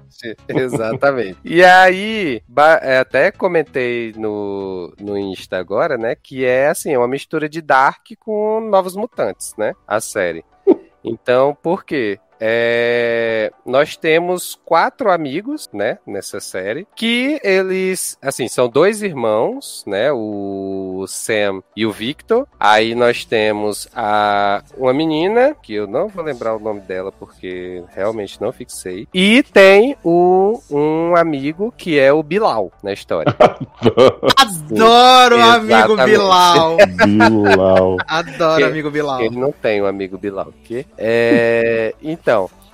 Exatamente. 0.49 1.37
E 1.45 1.63
aí, 1.63 2.41
ba- 2.47 2.79
é, 2.81 2.97
até 2.99 3.29
comentei 3.31 4.13
no, 4.17 4.56
no 4.99 5.17
Insta 5.17 5.57
agora, 5.57 5.97
né? 5.97 6.15
Que 6.15 6.45
é 6.45 6.67
assim, 6.67 6.93
é 6.93 6.97
uma 6.97 7.07
mistura 7.07 7.47
de 7.49 7.61
Dark 7.61 8.05
com 8.19 8.61
Novos 8.61 8.95
Mutantes, 8.95 9.53
né? 9.57 9.73
A 9.87 9.99
série. 9.99 10.43
Então, 11.09 11.55
por 11.55 11.85
quê? 11.85 12.19
É, 12.39 13.51
nós 13.65 13.95
temos 13.97 14.59
quatro 14.65 15.11
amigos, 15.11 15.69
né, 15.73 15.97
nessa 16.05 16.39
série, 16.39 16.87
que 16.95 17.39
eles, 17.43 18.17
assim, 18.21 18.47
são 18.47 18.67
dois 18.69 19.01
irmãos, 19.01 19.83
né, 19.87 20.11
o 20.11 21.05
Sam 21.07 21.61
e 21.75 21.85
o 21.85 21.91
Victor. 21.91 22.47
Aí 22.59 22.95
nós 22.95 23.25
temos 23.25 23.87
a 23.95 24.61
uma 24.77 24.93
menina, 24.93 25.55
que 25.61 25.73
eu 25.73 25.87
não 25.87 26.07
vou 26.07 26.23
lembrar 26.23 26.55
o 26.55 26.59
nome 26.59 26.81
dela 26.81 27.11
porque 27.11 27.83
realmente 27.93 28.39
não 28.41 28.51
fixei. 28.51 29.07
E 29.13 29.43
tem 29.43 29.95
o, 30.03 30.61
um 30.69 31.15
amigo 31.15 31.73
que 31.77 31.99
é 31.99 32.11
o 32.11 32.21
Bilal 32.23 32.71
na 32.83 32.93
história. 32.93 33.33
Adoro 34.37 35.37
o 35.37 35.41
amigo. 35.41 35.95
Bilal. 36.05 36.77
Bilal. 37.05 37.97
Adoro 38.07 38.57
Que- 38.57 38.63
amigo 38.63 38.91
Bilal. 38.91 39.21
Ele 39.21 39.37
não 39.37 39.51
tem 39.51 39.81
um 39.81 39.85
amigo 39.85 40.17
Bilal, 40.17 40.53
que 40.63 40.85
é, 40.97 41.93
então, 42.01 42.26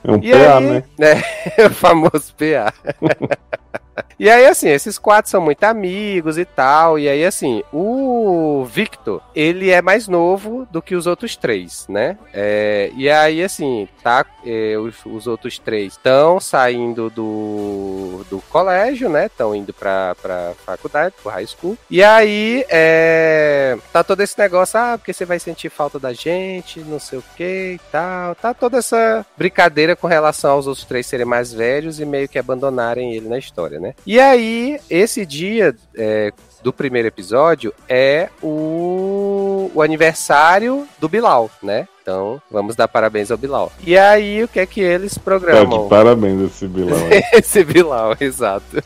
É 0.03 0.11
um 0.11 0.15
E 0.21 0.31
PA, 0.31 0.57
aí, 0.57 0.65
né? 0.65 0.83
né? 0.97 1.23
o 1.67 1.69
famoso 1.69 2.33
PA. 2.35 2.73
e 4.19 4.29
aí, 4.29 4.45
assim, 4.45 4.69
esses 4.69 4.97
quatro 4.97 5.29
são 5.29 5.41
muito 5.41 5.63
amigos 5.63 6.37
e 6.37 6.45
tal. 6.45 6.97
E 6.97 7.07
aí, 7.07 7.25
assim, 7.25 7.63
o 7.71 8.65
Victor, 8.65 9.21
ele 9.35 9.69
é 9.69 9.81
mais 9.81 10.07
novo 10.07 10.67
do 10.71 10.81
que 10.81 10.95
os 10.95 11.07
outros 11.07 11.35
três, 11.35 11.85
né? 11.89 12.17
É, 12.33 12.91
e 12.95 13.09
aí, 13.09 13.43
assim, 13.43 13.87
tá? 14.03 14.25
é, 14.45 14.77
os, 14.77 14.95
os 15.05 15.27
outros 15.27 15.57
três 15.57 15.93
estão 15.93 16.39
saindo 16.39 17.09
do, 17.09 18.25
do 18.29 18.41
colégio, 18.49 19.09
né? 19.09 19.25
Estão 19.25 19.55
indo 19.55 19.73
pra, 19.73 20.15
pra 20.21 20.53
faculdade, 20.65 21.15
pro 21.21 21.31
high 21.31 21.47
school. 21.47 21.77
E 21.89 22.03
aí, 22.03 22.65
é, 22.69 23.77
tá 23.91 24.03
todo 24.03 24.21
esse 24.21 24.37
negócio, 24.37 24.79
ah, 24.79 24.97
porque 24.97 25.13
você 25.13 25.25
vai 25.25 25.39
sentir 25.39 25.69
falta 25.69 25.99
da 25.99 26.13
gente, 26.13 26.79
não 26.81 26.99
sei 26.99 27.19
o 27.19 27.23
que 27.35 27.73
e 27.73 27.79
tal. 27.91 28.35
Tá 28.35 28.53
toda 28.53 28.77
essa 28.77 29.25
brincadeira 29.37 29.95
com 29.95 30.07
relação 30.07 30.51
aos 30.51 30.67
outros 30.67 30.85
três 30.85 31.05
serem 31.05 31.25
mais 31.25 31.53
velhos 31.53 31.99
e 31.99 32.05
meio 32.05 32.27
que 32.27 32.39
abandonarem 32.39 33.13
ele 33.13 33.29
na 33.29 33.37
história, 33.37 33.79
né? 33.79 33.93
E 34.05 34.19
aí, 34.19 34.79
esse 34.89 35.25
dia 35.25 35.75
é, 35.95 36.31
do 36.61 36.73
primeiro 36.73 37.07
episódio 37.07 37.73
é 37.87 38.29
o, 38.41 39.71
o 39.73 39.81
aniversário 39.81 40.87
do 40.99 41.07
Bilal, 41.07 41.49
né? 41.61 41.87
Então, 42.01 42.41
vamos 42.51 42.75
dar 42.75 42.87
parabéns 42.89 43.31
ao 43.31 43.37
Bilal. 43.37 43.71
E 43.85 43.97
aí, 43.97 44.43
o 44.43 44.47
que 44.47 44.59
é 44.59 44.65
que 44.65 44.81
eles 44.81 45.15
Tá 45.15 45.21
programam? 45.23 45.83
de 45.83 45.89
parabéns 45.89 46.41
esse 46.51 46.67
Bilal. 46.67 46.99
Esse 47.31 47.63
Bilal, 47.63 48.15
exato. 48.19 48.83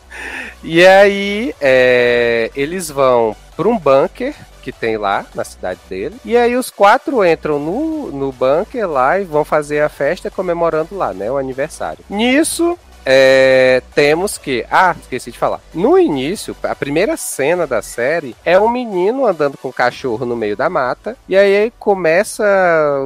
E 0.63 0.85
aí, 0.85 1.53
é, 1.59 2.51
eles 2.55 2.91
vão 2.91 3.35
para 3.55 3.67
um 3.67 3.77
bunker 3.77 4.35
que 4.61 4.71
tem 4.71 4.97
lá 4.97 5.25
na 5.33 5.43
cidade 5.43 5.79
dele. 5.89 6.15
E 6.25 6.35
aí 6.37 6.55
os 6.55 6.69
quatro 6.69 7.25
entram 7.25 7.57
no, 7.57 8.11
no 8.11 8.31
bunker 8.31 8.87
lá 8.87 9.19
e 9.19 9.23
vão 9.23 9.43
fazer 9.45 9.79
a 9.81 9.89
festa 9.89 10.29
comemorando 10.29 10.95
lá, 10.95 11.13
né? 11.13 11.31
O 11.31 11.37
aniversário. 11.37 12.03
Nisso. 12.09 12.77
É, 13.09 13.81
temos 13.95 14.37
que. 14.37 14.65
Ah, 14.69 14.93
esqueci 14.99 15.31
de 15.31 15.39
falar. 15.39 15.61
No 15.73 15.97
início, 15.97 16.53
a 16.61 16.75
primeira 16.75 17.15
cena 17.15 17.65
da 17.65 17.81
série 17.81 18.35
é 18.43 18.59
um 18.59 18.69
menino 18.69 19.25
andando 19.25 19.57
com 19.57 19.69
um 19.69 19.71
cachorro 19.71 20.25
no 20.25 20.35
meio 20.35 20.57
da 20.57 20.69
mata. 20.69 21.15
E 21.29 21.37
aí 21.37 21.71
começa 21.79 22.43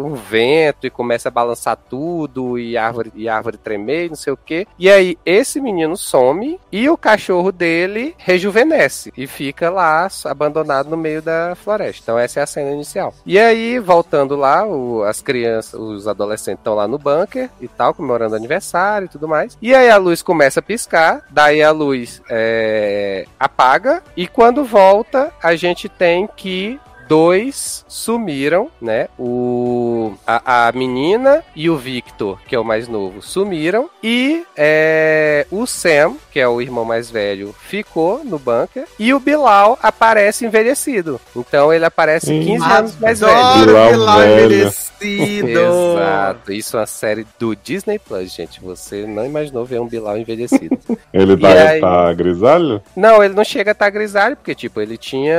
um 0.03 0.15
vento 0.15 0.87
e 0.87 0.89
começa 0.89 1.29
a 1.29 1.31
balançar 1.31 1.77
tudo. 1.77 2.57
E 2.57 2.75
árvore, 2.75 3.11
e 3.15 3.29
árvore 3.29 3.57
tremer, 3.57 4.09
não 4.09 4.15
sei 4.15 4.33
o 4.33 4.37
que. 4.37 4.67
E 4.79 4.89
aí 4.89 5.19
esse 5.23 5.61
menino 5.61 5.95
some 5.95 6.59
e 6.71 6.89
o 6.89 6.97
cachorro 6.97 7.51
dele 7.51 8.15
rejuvenesce 8.17 9.13
e 9.15 9.27
fica 9.27 9.69
lá 9.69 10.07
abandonado 10.25 10.89
no 10.89 10.97
meio 10.97 11.21
da 11.21 11.53
floresta. 11.55 12.01
Então 12.01 12.17
essa 12.17 12.39
é 12.39 12.43
a 12.43 12.47
cena 12.47 12.71
inicial. 12.71 13.13
E 13.23 13.37
aí, 13.37 13.77
voltando 13.77 14.35
lá, 14.35 14.65
o, 14.65 15.03
as 15.03 15.21
crianças, 15.21 15.79
os 15.79 16.07
adolescentes 16.07 16.61
estão 16.61 16.73
lá 16.73 16.87
no 16.87 16.97
bunker 16.97 17.51
e 17.59 17.67
tal, 17.67 17.93
comemorando 17.93 18.35
aniversário 18.35 19.05
e 19.05 19.09
tudo 19.09 19.27
mais. 19.27 19.55
E 19.61 19.75
aí 19.75 19.90
a 19.91 19.97
luz 19.97 20.21
começa 20.21 20.59
a 20.59 20.63
piscar, 20.63 21.21
daí 21.29 21.61
a 21.61 21.71
luz 21.71 22.21
é, 22.29 23.25
apaga, 23.39 24.01
e 24.15 24.27
quando 24.27 24.63
volta, 24.63 25.31
a 25.41 25.55
gente 25.55 25.87
tem 25.87 26.27
que 26.35 26.79
dois 27.11 27.83
sumiram, 27.89 28.69
né? 28.81 29.09
O, 29.19 30.13
a, 30.25 30.69
a, 30.69 30.71
menina 30.71 31.43
e 31.53 31.69
o 31.69 31.75
Victor, 31.75 32.39
que 32.47 32.55
é 32.55 32.59
o 32.59 32.63
mais 32.63 32.87
novo, 32.87 33.21
sumiram. 33.21 33.89
E 34.01 34.45
é, 34.55 35.45
o 35.51 35.65
Sam, 35.65 36.15
que 36.31 36.39
é 36.39 36.47
o 36.47 36.61
irmão 36.61 36.85
mais 36.85 37.11
velho, 37.11 37.53
ficou 37.67 38.23
no 38.23 38.39
bunker. 38.39 38.85
E 38.97 39.13
o 39.13 39.19
Bilal 39.19 39.77
aparece 39.83 40.45
envelhecido. 40.45 41.19
Então 41.35 41.73
ele 41.73 41.83
aparece 41.83 42.27
15 42.27 42.63
anos 42.63 42.97
mais 42.97 43.19
velho. 43.19 43.65
Bilal, 43.65 43.91
Bilal 43.91 44.23
envelhecido. 44.23 44.91
Exato. 45.99 46.53
Isso 46.53 46.77
é 46.77 46.79
uma 46.79 46.85
série 46.85 47.27
do 47.37 47.53
Disney 47.57 47.99
Plus, 47.99 48.33
gente. 48.33 48.61
Você 48.61 49.05
não 49.05 49.25
imaginou 49.25 49.65
ver 49.65 49.81
um 49.81 49.87
Bilal 49.87 50.17
envelhecido. 50.17 50.79
ele 51.11 51.35
tá, 51.35 51.49
aí... 51.49 51.81
tá, 51.81 52.13
grisalho? 52.13 52.81
Não, 52.95 53.21
ele 53.21 53.33
não 53.33 53.43
chega 53.43 53.71
a 53.71 53.73
estar 53.73 53.85
tá 53.85 53.89
grisalho, 53.89 54.37
porque, 54.37 54.55
tipo, 54.55 54.79
ele 54.79 54.95
tinha. 54.95 55.35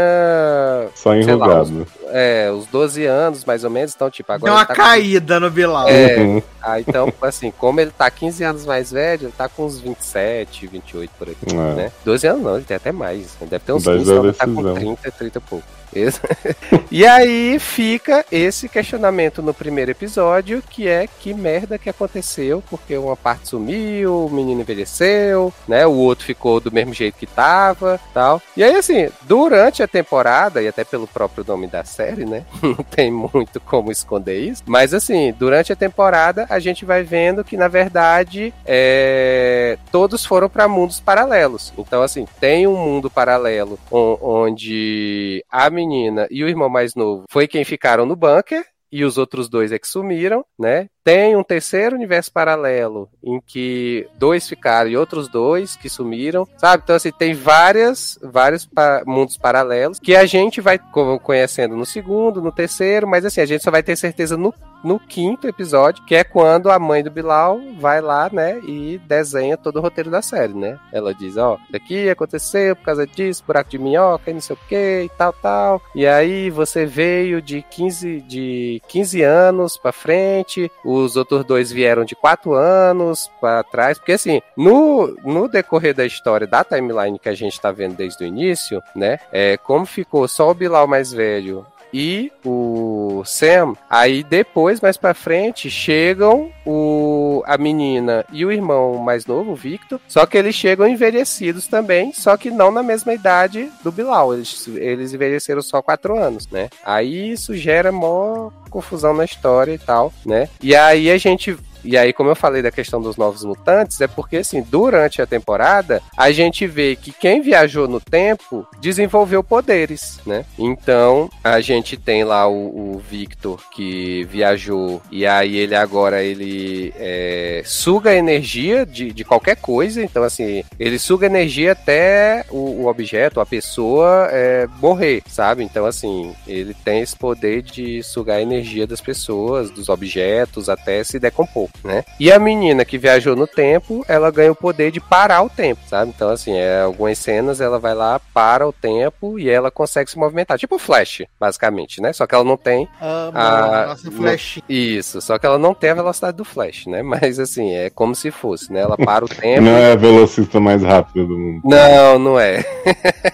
Só 0.95 1.15
enrugado. 1.15 1.62
Lá, 1.63 1.83
os, 1.83 1.89
é, 2.09 2.51
os 2.51 2.67
12 2.67 3.05
anos, 3.05 3.45
mais 3.45 3.65
ou 3.65 3.71
menos, 3.71 3.95
então, 3.95 4.11
tipo, 4.11 4.31
agora. 4.33 4.53
Deu 4.53 4.59
uma 4.59 4.67
tá 4.67 4.75
caída 4.75 5.35
com... 5.35 5.41
no 5.41 5.51
Bilal. 5.51 5.89
É, 5.89 6.17
uhum. 6.17 6.43
ah, 6.61 6.81
então, 6.81 7.13
assim, 7.23 7.51
como 7.51 7.81
ele 7.81 7.91
tá 7.91 8.11
15 8.11 8.45
anos 8.45 8.67
mais 8.67 8.91
velho, 8.91 9.27
ele 9.27 9.35
tá 9.37 9.49
com 9.49 9.65
uns 9.65 9.81
27, 9.81 10.67
28 10.67 11.11
por 11.19 11.29
aqui, 11.29 11.55
é. 11.55 11.75
né? 11.75 11.93
12 12.05 12.27
anos 12.27 12.43
não, 12.43 12.57
ele 12.57 12.65
tem 12.65 12.77
até 12.77 12.93
mais. 12.93 13.37
Ele 13.41 13.51
deve 13.51 13.65
ter 13.65 13.73
uns 13.73 13.85
15, 13.85 14.03
então, 14.03 14.25
ele 14.25 14.33
tá 14.33 14.47
com 14.47 14.75
30, 14.75 15.11
30 15.11 15.39
e 15.39 15.41
pouco. 15.41 15.83
e 16.91 17.05
aí 17.05 17.59
fica 17.59 18.25
esse 18.33 18.69
questionamento 18.69 19.43
no 19.43 19.53
primeiro 19.53 19.91
episódio, 19.91 20.63
que 20.69 20.89
é 20.89 21.07
que 21.07 21.35
merda 21.35 21.79
que 21.79 21.91
aconteceu, 21.91 22.63
porque 22.71 22.97
uma 22.97 23.17
parte 23.17 23.49
sumiu, 23.49 24.27
o 24.27 24.31
menino 24.31 24.63
envelheceu, 24.63 25.53
né? 25.69 25.87
O 25.87 25.93
outro 25.93 26.25
ficou 26.25 26.61
do 26.61 26.73
mesmo 26.73 26.95
jeito 26.95 27.19
que 27.19 27.27
tava, 27.27 28.01
tal. 28.15 28.41
E 28.57 28.65
aí 28.65 28.75
assim, 28.75 29.09
durante 29.23 29.83
a 29.83 29.89
temporada 29.89 30.63
e 30.63 30.69
até 30.69 30.85
pelo 30.85 31.07
próprio 31.07 31.45
nome 31.53 31.67
da 31.67 31.85
série, 31.85 32.25
né? 32.25 32.45
Não 32.63 32.75
tem 32.75 33.11
muito 33.11 33.61
como 33.61 33.93
esconder 33.93 34.41
isso, 34.41 34.63
mas 34.67 34.95
assim, 34.95 35.33
durante 35.39 35.73
a 35.73 35.77
temporada 35.77 36.47
a 36.49 36.59
gente 36.59 36.85
vai 36.85 37.03
vendo 37.03 37.45
que 37.45 37.57
na 37.57 37.69
verdade 37.69 38.53
é... 38.65 39.79
todos 39.91 40.25
foram 40.25 40.49
para 40.49 40.69
mundos 40.69 41.01
paralelos. 41.01 41.73
Então 41.77 42.03
assim, 42.03 42.27
tem 42.41 42.67
um 42.67 42.77
mundo 42.77 43.11
paralelo 43.11 43.79
onde 43.91 45.45
a 45.51 45.69
menina 45.71 46.27
e 46.31 46.43
o 46.43 46.49
irmão 46.49 46.69
mais 46.69 46.95
novo 46.95 47.25
foi 47.31 47.47
quem 47.47 47.65
ficaram 47.65 48.07
no 48.07 48.17
bunker 48.17 48.65
e 48.91 49.05
os 49.05 49.17
outros 49.17 49.49
dois 49.49 49.73
é 49.73 49.79
que 49.79 49.89
sumiram, 49.89 50.45
né? 50.59 50.89
Tem 51.05 51.37
um 51.37 51.43
terceiro 51.43 51.97
universo 51.97 52.33
paralelo 52.33 53.09
em 53.23 53.41
que 53.41 54.07
dois 54.15 54.49
ficaram 54.49 54.89
e 54.89 54.97
outros 54.97 55.29
dois 55.29 55.77
que 55.77 55.89
sumiram, 55.89 56.47
sabe? 56.57 56.83
Então, 56.85 56.97
assim, 56.97 57.11
tem 57.11 57.35
várias, 57.35 58.19
vários 58.23 58.67
pa 58.67 59.03
mundos 59.07 59.37
paralelos 59.37 59.99
que 59.99 60.15
a 60.15 60.25
gente 60.27 60.61
vai 60.61 60.79
conhecendo 61.23 61.77
no 61.77 61.85
segundo, 61.85 62.41
no 62.41 62.53
terceiro, 62.53 63.07
mas 63.07 63.25
assim, 63.25 63.41
a 63.41 63.47
gente 63.47 63.65
só 63.65 63.71
vai 63.71 63.83
ter 63.83 63.97
certeza 63.97 64.37
no 64.37 64.55
no 64.83 64.99
quinto 64.99 65.47
episódio, 65.47 66.05
que 66.05 66.15
é 66.15 66.25
quando 66.25 66.71
a 66.71 66.79
mãe 66.79 67.03
do 67.03 67.11
Bilal 67.11 67.61
vai 67.79 68.01
lá, 68.01 68.29
né, 68.33 68.59
e 68.65 69.01
desenha 69.07 69.57
todo 69.57 69.77
o 69.77 69.81
roteiro 69.81 70.11
da 70.11 70.21
série, 70.21 70.55
né? 70.55 70.79
Ela 70.93 71.15
diz, 71.15 71.37
ó, 71.37 71.55
oh, 71.55 71.73
daqui 71.73 72.11
aconteceu 72.11 72.75
por 72.75 72.85
causa 72.85 73.07
disso, 73.07 73.45
buraco 73.47 73.71
de 73.71 73.79
minhoca 73.79 74.31
e 74.31 74.35
não 74.35 74.41
sei 74.41 74.57
o 74.57 74.59
que 74.69 75.03
e 75.05 75.09
tal, 75.17 75.33
tal. 75.33 75.83
E 75.95 76.07
aí 76.07 76.51
você 76.51 76.85
veio 76.85 77.41
de 77.41 77.63
15, 77.63 78.21
de 78.23 78.83
15 78.89 79.23
anos 79.23 79.77
pra 79.77 79.93
frente, 79.93 80.71
os 80.95 81.17
outros 81.17 81.45
dois 81.45 81.71
vieram 81.71 82.05
de 82.05 82.15
4 82.15 82.55
anos 82.55 83.31
para 83.41 83.63
trás, 83.63 83.99
porque 83.99 84.13
assim, 84.13 84.41
no, 84.57 85.17
no 85.25 85.49
decorrer 85.49 85.95
da 85.95 86.05
história 86.05 86.47
da 86.47 86.65
timeline 86.65 87.19
que 87.19 87.29
a 87.29 87.35
gente 87.35 87.61
tá 87.61 87.71
vendo 87.71 87.97
desde 87.97 88.23
o 88.25 88.27
início, 88.27 88.83
né, 88.95 89.19
é, 89.33 89.57
como 89.57 89.87
ficou 89.87 90.27
só 90.29 90.51
o 90.51 90.55
Bilal 90.55 90.87
mais 90.87 91.13
velho 91.13 91.67
e 91.93 92.33
o 92.45 93.23
Sam. 93.25 93.75
Aí 93.89 94.23
depois, 94.23 94.81
mais 94.81 94.97
pra 94.97 95.15
frente, 95.15 95.71
chegam 95.71 96.51
o, 96.65 97.43
a 97.47 97.59
menina 97.59 98.25
e 98.33 98.45
o 98.45 98.53
irmão 98.53 98.99
mais 98.99 99.27
novo, 99.27 99.53
o 99.53 99.57
Victor. 99.57 100.01
Só 100.09 100.27
que 100.27 100.39
eles 100.39 100.55
chegam 100.55 100.89
envelhecidos 100.89 101.67
também, 101.67 102.13
só 102.13 102.37
que 102.37 102.51
não 102.51 102.71
na 102.71 102.83
mesma 102.83 103.13
idade 103.13 103.71
do 103.83 103.93
Bilal. 103.93 104.35
Eles, 104.35 104.67
eles 104.69 105.13
envelheceram 105.13 105.63
só 105.63 105.83
quatro 105.83 106.19
anos, 106.19 106.49
né? 106.49 106.71
Aí 106.85 107.33
isso 107.33 107.55
gera 107.55 107.93
mó 107.93 108.51
confusão 108.71 109.13
na 109.13 109.25
história 109.25 109.73
e 109.73 109.79
tal, 109.79 110.13
né? 110.25 110.49
E 110.63 110.75
aí 110.75 111.11
a 111.11 111.19
gente 111.19 111.57
e 111.85 111.97
aí, 111.97 112.13
como 112.13 112.31
eu 112.31 112.37
falei 112.37 112.63
da 112.63 112.71
questão 112.71 113.01
dos 113.01 113.17
novos 113.17 113.45
mutantes, 113.45 114.01
é 114.01 114.07
porque, 114.07 114.39
assim, 114.39 114.63
durante 114.63 115.21
a 115.21 115.27
temporada, 115.27 116.03
a 116.17 116.31
gente 116.31 116.67
vê 116.67 116.97
que 116.97 117.13
quem 117.13 117.41
viajou 117.41 117.89
no 117.89 118.01
tempo 118.01 118.67
desenvolveu 118.81 119.43
poderes, 119.43 120.21
né? 120.25 120.45
Então, 120.59 121.31
a 121.43 121.61
gente 121.61 121.97
tem 121.97 122.25
lá 122.25 122.49
o, 122.49 122.97
o 122.97 122.99
Victor 122.99 123.61
que 123.71 124.25
viajou 124.25 125.03
e 125.11 125.27
aí 125.27 125.57
ele 125.57 125.75
agora, 125.75 126.23
ele 126.23 126.93
é, 126.97 127.63
suga 127.65 128.15
energia 128.15 128.87
de, 128.87 129.13
de 129.13 129.25
qualquer 129.25 129.57
coisa. 129.57 130.03
Então, 130.03 130.23
assim, 130.23 130.65
ele 130.79 130.99
suga 130.99 131.27
energia 131.27 131.73
até 131.73 132.45
o, 132.51 132.83
o 132.83 132.87
objeto, 132.87 133.41
a 133.41 133.47
pessoa 133.47 134.29
é, 134.31 134.69
morrer, 134.81 135.23
sabe? 135.27 135.63
Então, 135.65 135.85
assim, 135.87 136.35
ele 136.47 136.75
tem 136.75 137.01
esse 137.01 137.17
poder 137.17 137.63
de 137.63 138.03
sugar 138.03 138.33
a 138.33 138.43
energia 138.43 138.87
das 138.87 139.01
pessoas, 139.01 139.71
dos 139.71 139.89
objetos, 139.89 140.69
até 140.69 141.05
se 141.05 141.19
decompor 141.19 141.69
né? 141.85 142.05
E 142.19 142.31
a 142.31 142.39
menina 142.39 142.85
que 142.85 142.99
viajou 142.99 143.37
no 143.37 143.47
tempo, 143.47 144.05
ela 144.09 144.31
ganha 144.31 144.53
o 144.53 144.57
poder 144.57 144.91
de 144.91 145.01
parar 145.01 145.43
o 145.43 145.51
tempo, 145.51 145.81
sabe? 145.89 146.13
Então, 146.15 146.31
assim, 146.31 146.57
é, 146.57 146.83
algumas 146.83 147.19
cenas 147.19 147.61
ela 147.61 147.79
vai 147.79 147.95
lá, 147.95 148.21
para 148.33 148.67
o 148.67 148.73
tempo 148.73 149.39
e 149.39 149.49
ela 149.49 149.71
consegue 149.71 150.11
se 150.11 150.19
movimentar. 150.19 150.59
Tipo 150.59 150.79
Flash, 150.79 151.23
basicamente, 151.39 152.01
né? 152.01 152.13
Só 152.13 152.27
que 152.27 152.35
ela 152.35 152.45
não 152.45 152.57
tem 152.57 152.89
Amo, 153.01 153.33
a 153.39 153.87
nossa 153.89 154.11
Flash. 154.11 154.61
Isso, 154.69 155.21
só 155.21 155.39
que 155.39 155.47
ela 155.47 155.59
não 155.59 155.75
tem 155.75 155.91
a 155.91 155.95
velocidade 155.95 156.37
do 156.37 156.45
Flash, 156.45 156.87
né? 156.87 157.03
Mas, 157.03 157.39
assim, 157.39 157.75
é 157.75 157.91
como 157.91 158.15
se 158.15 158.31
fosse, 158.31 158.73
né? 158.73 158.81
Ela 158.81 158.97
para 158.97 159.25
o 159.25 159.29
tempo. 159.29 159.63
Não 159.63 159.77
é 159.77 159.93
a 159.93 159.97
velocista 159.97 160.61
mais 160.61 160.83
rápida 160.83 161.25
do 161.27 161.39
mundo. 161.39 161.63
Não, 161.65 162.19
não 162.19 162.41
é. 162.41 162.65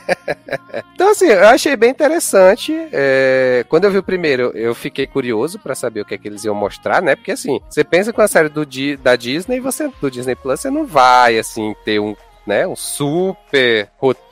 então, 0.95 1.11
assim, 1.11 1.27
eu 1.27 1.49
achei 1.49 1.77
bem 1.77 1.91
interessante. 1.91 2.75
É... 2.93 3.65
Quando 3.69 3.85
eu 3.85 3.91
vi 3.91 3.99
o 3.99 4.03
primeiro, 4.03 4.51
eu 4.55 4.75
fiquei 4.75 5.07
curioso 5.07 5.59
para 5.59 5.75
saber 5.75 6.01
o 6.01 6.05
que 6.05 6.15
é 6.15 6.19
que 6.19 6.29
eles 6.29 6.45
iam 6.45 6.55
mostrar, 6.55 7.03
né? 7.03 7.17
Porque, 7.17 7.33
assim, 7.33 7.61
você 7.69 7.85
pensa 7.85 8.13
com 8.13 8.21
a 8.21 8.28
série 8.29 8.49
do, 8.49 8.65
da 9.03 9.17
Disney, 9.17 9.61
você 9.61 9.91
do 10.01 10.11
Disney 10.11 10.35
Plus, 10.35 10.61
você 10.61 10.71
não 10.71 10.87
vai 10.87 11.39
assim 11.39 11.75
ter 11.85 11.99
um 11.99 12.15
né? 12.49 12.67
Um 12.67 12.75
super 12.75 13.91
roteiro 13.99 14.28